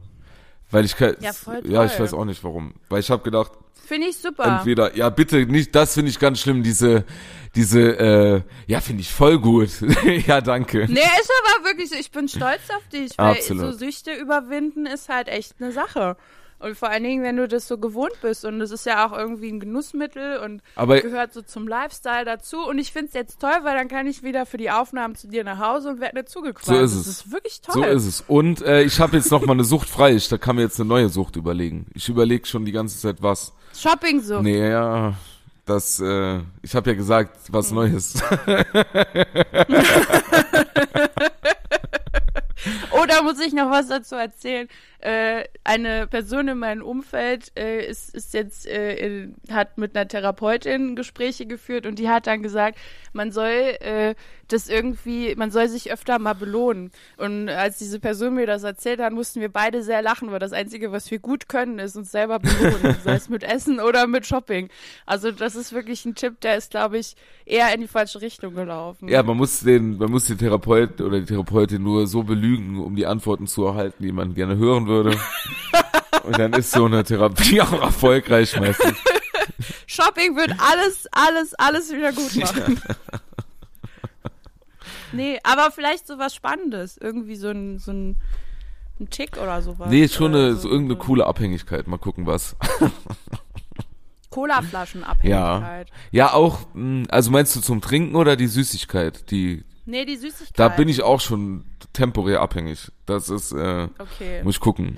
Weil 0.72 0.86
ich 0.86 0.96
ke- 0.96 1.18
Ja, 1.20 1.32
ja, 1.64 1.86
ich 1.86 2.00
weiß 2.00 2.14
auch 2.14 2.26
nicht 2.26 2.44
warum. 2.44 2.74
Weil 2.90 3.00
ich 3.02 3.10
habe 3.12 3.24
gedacht, 3.24 3.52
Finde 3.86 4.08
ich 4.08 4.18
super. 4.18 4.46
entweder 4.46 4.96
ja 4.96 5.10
bitte 5.10 5.46
nicht, 5.46 5.76
das 5.76 5.94
finde 5.96 6.10
ich 6.12 6.20
ganz 6.20 6.40
schlimm, 6.40 6.64
diese 6.64 7.04
diese 7.56 7.82
äh, 7.82 8.42
ja 8.68 8.80
finde 8.80 9.02
ich 9.02 9.12
voll 9.12 9.38
gut. 9.40 9.70
ja, 10.28 10.40
danke. 10.40 10.86
Nee, 10.90 11.00
ist 11.02 11.32
aber 11.44 11.66
wirklich 11.66 11.90
so, 11.90 11.96
ich 11.96 12.10
bin 12.12 12.30
stolz 12.30 12.62
auf 12.76 12.88
dich, 12.88 13.12
weil 13.18 13.32
Absolut. 13.36 13.74
so 13.74 13.78
Süchte 13.80 14.14
überwinden 14.14 14.86
ist 14.86 15.10
halt 15.10 15.28
echt 15.28 15.56
eine 15.60 15.72
Sache. 15.74 16.16
Und 16.62 16.78
vor 16.78 16.90
allen 16.90 17.04
Dingen, 17.04 17.24
wenn 17.24 17.38
du 17.38 17.48
das 17.48 17.68
so 17.68 17.78
gewohnt 17.78 18.14
bist 18.22 18.46
und 18.46 18.62
es 18.62 18.72
ist 18.72 18.86
ja 18.86 19.06
auch 19.08 19.18
irgendwie 19.18 19.50
ein 19.52 19.60
Genussmittel 19.60 20.38
und 20.38 20.62
Aber 20.76 21.02
gehört 21.02 21.34
so 21.34 21.42
zum 21.42 21.68
Lifestyle 21.68 22.24
dazu. 22.26 22.60
Und 22.68 22.78
ich 22.78 22.92
find's 22.92 23.14
jetzt 23.14 23.40
toll, 23.42 23.58
weil 23.64 23.76
dann 23.76 23.88
kann 23.88 24.06
ich 24.08 24.22
wieder 24.24 24.46
für 24.46 24.58
die 24.58 24.70
Aufnahmen 24.72 25.16
zu 25.16 25.28
dir 25.28 25.44
nach 25.44 25.60
Hause 25.60 25.90
und 25.90 26.02
werde 26.02 26.18
nicht 26.20 26.30
zugequatscht. 26.30 26.68
So 26.68 26.76
ist 26.76 26.96
das 26.96 27.02
es. 27.02 27.08
ist 27.08 27.32
wirklich 27.32 27.62
toll. 27.62 27.74
so 27.74 27.84
ist 27.84 28.06
es. 28.06 28.24
Und 28.28 28.62
äh, 28.62 28.84
ich 28.84 29.00
habe 29.00 29.18
jetzt 29.18 29.32
noch 29.32 29.46
mal 29.46 29.54
eine 29.54 29.64
Sucht 29.64 29.90
frei. 29.90 30.14
Ich, 30.14 30.30
da 30.30 30.38
kann 30.38 30.56
mir 30.56 30.62
jetzt 30.62 30.80
eine 30.80 30.88
neue 30.88 31.10
Sucht 31.10 31.36
überlegen. 31.36 31.88
Ich 31.94 32.08
überlege 32.10 32.46
schon 32.46 32.66
die 32.66 32.72
ganze 32.72 33.00
Zeit 33.00 33.18
was. 33.22 33.54
Shopping 33.76 34.22
so. 34.22 34.42
Nee, 34.42 34.70
ja, 34.70 35.16
das 35.66 36.00
äh, 36.00 36.40
ich 36.62 36.76
habe 36.76 36.90
ja 36.92 36.96
gesagt, 36.96 37.38
was 37.50 37.70
Hm. 37.70 37.76
Neues. 37.76 38.14
Oder 43.12 43.24
muss 43.24 43.40
ich 43.40 43.54
noch 43.54 43.70
was 43.70 43.88
dazu 43.88 44.16
erzählen? 44.16 44.68
äh, 45.02 45.46
eine 45.64 46.08
Person 46.08 46.48
in 46.48 46.60
meinem 46.60 46.84
Umfeld 46.84 47.52
äh, 47.58 47.86
ist, 47.86 48.14
ist 48.14 48.34
jetzt, 48.34 48.68
äh, 48.68 48.96
in, 48.96 49.36
hat 49.50 49.78
mit 49.78 49.96
einer 49.96 50.08
Therapeutin 50.08 50.96
Gespräche 50.96 51.46
geführt 51.46 51.86
und 51.86 51.98
die 51.98 52.10
hat 52.10 52.28
dann 52.28 52.44
gesagt, 52.44 52.78
man 53.14 53.32
soll 53.32 53.50
äh, 53.50 54.16
das 54.48 54.70
irgendwie, 54.70 55.34
man 55.36 55.50
soll 55.50 55.70
sich 55.70 55.92
öfter 55.92 56.20
mal 56.20 56.34
belohnen. 56.34 56.92
Und 57.18 57.50
als 57.50 57.78
diese 57.80 58.00
Person 58.00 58.36
mir 58.36 58.46
das 58.46 58.64
erzählt 58.64 59.00
hat, 59.00 59.14
mussten 59.14 59.42
wir 59.42 59.50
beide 59.50 59.82
sehr 59.82 60.02
lachen, 60.02 60.32
weil 60.32 60.40
das 60.40 60.54
Einzige, 60.54 60.92
was 60.92 61.10
wir 61.10 61.20
gut 61.20 61.50
können, 61.50 61.80
ist 61.80 61.96
uns 61.96 62.12
selber 62.12 62.40
belohnen, 62.40 62.96
sei 63.04 63.16
es 63.16 63.30
mit 63.30 63.44
Essen 63.44 63.80
oder 63.80 64.08
mit 64.08 64.28
Shopping. 64.28 64.70
Also 65.06 65.32
das 65.32 65.56
ist 65.56 65.74
wirklich 65.74 66.06
ein 66.06 66.16
Tipp, 66.16 66.42
der 66.42 66.58
ist, 66.58 66.72
glaube 66.72 67.00
ich, 67.00 67.16
eher 67.46 67.74
in 67.74 67.82
die 67.82 67.88
falsche 67.88 68.22
Richtung 68.22 68.54
gelaufen. 68.54 69.08
Ja, 69.08 69.24
man 69.24 69.38
muss 69.38 69.62
den, 69.62 69.98
man 69.98 70.12
muss 70.12 70.26
den 70.28 70.38
Therapeut 70.38 71.02
oder 71.02 71.20
die 71.20 71.26
Therapeutin 71.26 71.82
nur 71.82 72.06
so 72.08 72.24
belügen, 72.24 72.80
um 72.80 72.96
die 72.96 73.01
Antworten 73.06 73.48
zu 73.48 73.66
erhalten, 73.66 74.04
die 74.04 74.12
man 74.12 74.34
gerne 74.34 74.58
hören 74.58 74.88
würde. 74.88 75.18
Und 76.24 76.38
dann 76.38 76.54
ist 76.54 76.72
so 76.72 76.86
eine 76.86 77.04
Therapie 77.04 77.62
auch 77.62 77.72
erfolgreich 77.82 78.60
meistens. 78.60 78.98
Shopping 79.88 80.36
wird 80.36 80.54
alles, 80.60 81.08
alles, 81.12 81.54
alles 81.56 81.92
wieder 81.92 82.14
gut 82.14 82.36
machen. 82.36 82.82
nee, 85.12 85.40
aber 85.44 85.72
vielleicht 85.72 86.08
so 86.08 86.18
was 86.18 86.34
Spannendes. 86.36 86.98
Irgendwie 86.98 87.36
so 87.36 87.50
ein, 87.50 87.80
so 87.80 87.92
ein, 87.92 88.18
ein 89.00 89.10
Tick 89.10 89.38
oder 89.38 89.62
sowas. 89.62 89.90
Nee, 89.90 90.08
schon 90.08 90.34
eine, 90.36 90.56
so 90.56 90.70
irgendeine 90.70 91.00
coole 91.00 91.26
Abhängigkeit. 91.26 91.88
Mal 91.88 91.98
gucken, 91.98 92.26
was. 92.26 92.56
Colaflaschenabhängigkeit. 94.30 95.90
Ja, 96.12 96.34
auch, 96.34 96.60
mh, 96.74 97.08
also 97.10 97.32
meinst 97.32 97.56
du 97.56 97.62
zum 97.62 97.82
Trinken 97.82 98.16
oder 98.16 98.36
die 98.36 98.48
Süßigkeit? 98.48 99.30
Die, 99.32 99.64
Nee, 99.86 100.06
die 100.06 100.16
Süßigkeit. 100.16 100.58
da 100.58 100.70
bin 100.70 100.88
ich 100.88 101.04
auch 101.04 101.20
schon 101.20 101.66
temporär 101.94 102.42
abhängig. 102.42 102.92
Das 103.06 103.30
ist, 103.30 103.52
äh, 103.52 103.88
Okay. 104.00 104.44
muss 104.44 104.56
ich 104.56 104.62
gucken. 104.62 104.98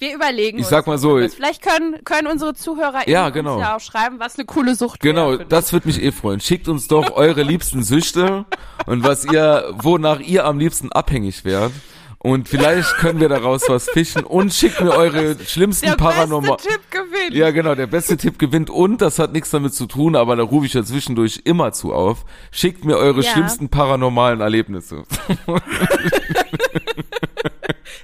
Wir 0.00 0.14
überlegen 0.14 0.58
Ich 0.58 0.64
uns 0.64 0.70
sag 0.70 0.86
mal 0.86 0.96
so. 0.98 1.18
Vielleicht 1.28 1.60
können, 1.62 2.04
können 2.04 2.28
unsere 2.28 2.54
Zuhörer 2.54 3.08
Ja, 3.08 3.26
uns 3.26 3.34
genau. 3.34 3.58
ja 3.58 3.76
auch 3.76 3.80
schreiben, 3.80 4.20
was 4.20 4.36
eine 4.36 4.44
coole 4.46 4.76
Sucht 4.76 5.00
Genau, 5.00 5.36
das 5.36 5.72
wird 5.72 5.86
mich 5.86 6.00
eh 6.00 6.12
freuen. 6.12 6.38
Schickt 6.40 6.68
uns 6.68 6.86
doch 6.86 7.10
eure 7.16 7.42
liebsten 7.42 7.82
Süchte 7.82 8.44
und 8.86 9.02
was 9.02 9.24
ihr, 9.24 9.74
wonach 9.78 10.20
ihr 10.20 10.44
am 10.44 10.58
liebsten 10.60 10.92
abhängig 10.92 11.44
wärt. 11.44 11.72
Und 12.20 12.48
vielleicht 12.48 12.94
können 12.96 13.20
wir 13.20 13.28
daraus 13.28 13.62
was 13.68 13.88
fischen 13.88 14.24
und 14.24 14.52
schickt 14.52 14.80
mir 14.80 14.90
eure 14.90 15.36
schlimmsten 15.44 15.86
Der 15.86 15.94
Paranormal. 15.94 16.56
beste 16.56 16.68
Tipp 16.70 16.90
gewinnt. 16.90 17.32
Ja, 17.34 17.52
genau, 17.52 17.76
der 17.76 17.86
beste 17.86 18.16
Tipp 18.16 18.40
gewinnt 18.40 18.70
und 18.70 19.00
das 19.00 19.20
hat 19.20 19.32
nichts 19.32 19.50
damit 19.50 19.72
zu 19.72 19.86
tun, 19.86 20.16
aber 20.16 20.34
da 20.34 20.42
rufe 20.42 20.66
ich 20.66 20.74
ja 20.74 20.82
zwischendurch 20.82 21.42
immer 21.44 21.70
zu 21.72 21.92
auf. 21.94 22.24
Schickt 22.50 22.84
mir 22.84 22.96
eure 22.96 23.20
Ja. 23.22 23.30
schlimmsten 23.30 23.68
paranormalen 23.68 24.40
Erlebnisse. 24.40 25.04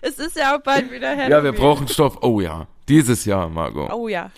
Es 0.01 0.19
ist 0.19 0.37
ja 0.37 0.55
auch 0.57 0.61
bald 0.63 0.91
wieder 0.93 1.09
Halloween. 1.11 1.31
Ja, 1.31 1.43
wir 1.45 1.53
brauchen 1.53 1.89
Stoff. 1.89 2.19
Oh 2.23 2.41
ja, 2.41 2.67
dieses 2.89 3.25
Jahr, 3.25 3.49
Margot. 3.49 3.91
Oh 3.93 4.07
ja. 4.09 4.31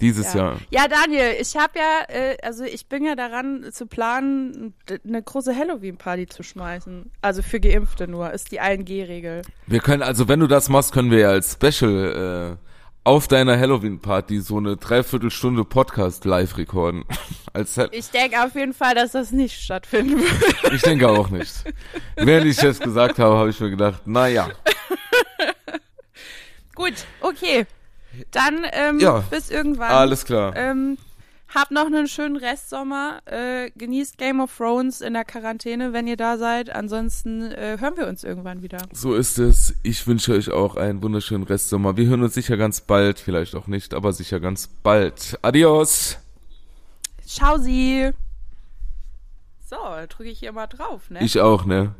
Dieses 0.00 0.34
Ja. 0.34 0.40
Jahr. 0.40 0.56
ja, 0.70 0.88
Daniel, 0.88 1.36
ich 1.40 1.56
habe 1.56 1.78
ja, 1.78 2.00
äh, 2.14 2.36
also 2.42 2.64
ich 2.64 2.88
bin 2.88 3.04
ja 3.04 3.14
daran 3.14 3.66
zu 3.72 3.86
planen, 3.86 4.74
eine 5.06 5.22
große 5.22 5.54
Halloween-Party 5.56 6.26
zu 6.26 6.42
schmeißen. 6.42 7.10
Also 7.22 7.42
für 7.42 7.60
Geimpfte 7.60 8.08
nur, 8.08 8.32
ist 8.32 8.50
die 8.52 8.60
1G-Regel. 8.60 9.42
Wir 9.66 9.80
können, 9.80 10.02
also 10.02 10.28
wenn 10.28 10.40
du 10.40 10.46
das 10.46 10.68
machst, 10.68 10.92
können 10.92 11.10
wir 11.10 11.18
ja 11.20 11.28
als 11.30 11.52
Special 11.52 12.56
äh, 12.60 12.64
auf 13.04 13.28
deiner 13.28 13.58
Halloween-Party 13.58 14.40
so 14.40 14.56
eine 14.56 14.76
Dreiviertelstunde 14.76 15.64
Podcast 15.64 16.24
live 16.24 16.56
rekorden. 16.56 17.04
Als 17.52 17.78
Ich 17.92 18.10
denke 18.10 18.42
auf 18.42 18.56
jeden 18.56 18.72
Fall, 18.74 18.96
dass 18.96 19.12
das 19.12 19.30
nicht 19.30 19.60
stattfinden 19.60 20.18
wird. 20.18 20.72
ich 20.72 20.82
denke 20.82 21.08
auch 21.08 21.28
nicht. 21.28 21.52
Während 22.16 22.46
ich 22.46 22.56
das 22.56 22.80
gesagt 22.80 23.20
habe, 23.20 23.36
habe 23.36 23.50
ich 23.50 23.60
mir 23.60 23.70
gedacht, 23.70 24.02
na 24.06 24.26
ja. 24.26 24.48
Gut, 26.74 26.94
okay. 27.20 27.66
Dann 28.30 28.66
ähm, 28.72 28.98
Ja, 28.98 29.20
bis 29.30 29.50
irgendwann. 29.50 29.90
Alles 29.90 30.24
klar. 30.24 30.54
Ähm, 30.56 30.98
habt 31.54 31.70
noch 31.70 31.86
einen 31.86 32.08
schönen 32.08 32.36
Restsommer. 32.36 33.20
Äh, 33.26 33.70
genießt 33.76 34.18
Game 34.18 34.40
of 34.40 34.56
Thrones 34.56 35.00
in 35.00 35.14
der 35.14 35.24
Quarantäne, 35.24 35.92
wenn 35.92 36.06
ihr 36.06 36.16
da 36.16 36.36
seid. 36.36 36.70
Ansonsten 36.70 37.52
äh, 37.52 37.78
hören 37.80 37.96
wir 37.96 38.06
uns 38.06 38.24
irgendwann 38.24 38.62
wieder. 38.62 38.78
So 38.92 39.14
ist 39.14 39.38
es. 39.38 39.74
Ich 39.82 40.06
wünsche 40.06 40.32
euch 40.32 40.50
auch 40.50 40.76
einen 40.76 41.02
wunderschönen 41.02 41.44
Restsommer. 41.44 41.96
Wir 41.96 42.06
hören 42.06 42.22
uns 42.22 42.34
sicher 42.34 42.56
ganz 42.56 42.80
bald, 42.80 43.18
vielleicht 43.18 43.54
auch 43.54 43.66
nicht, 43.66 43.94
aber 43.94 44.12
sicher 44.12 44.40
ganz 44.40 44.66
bald. 44.66 45.38
Adios. 45.42 46.18
Ciao 47.26 47.58
sie. 47.58 48.10
So, 49.66 49.76
drücke 50.08 50.30
ich 50.30 50.38
hier 50.38 50.52
mal 50.52 50.66
drauf, 50.66 51.10
ne? 51.10 51.24
Ich 51.24 51.40
auch, 51.40 51.64
ne? 51.64 51.94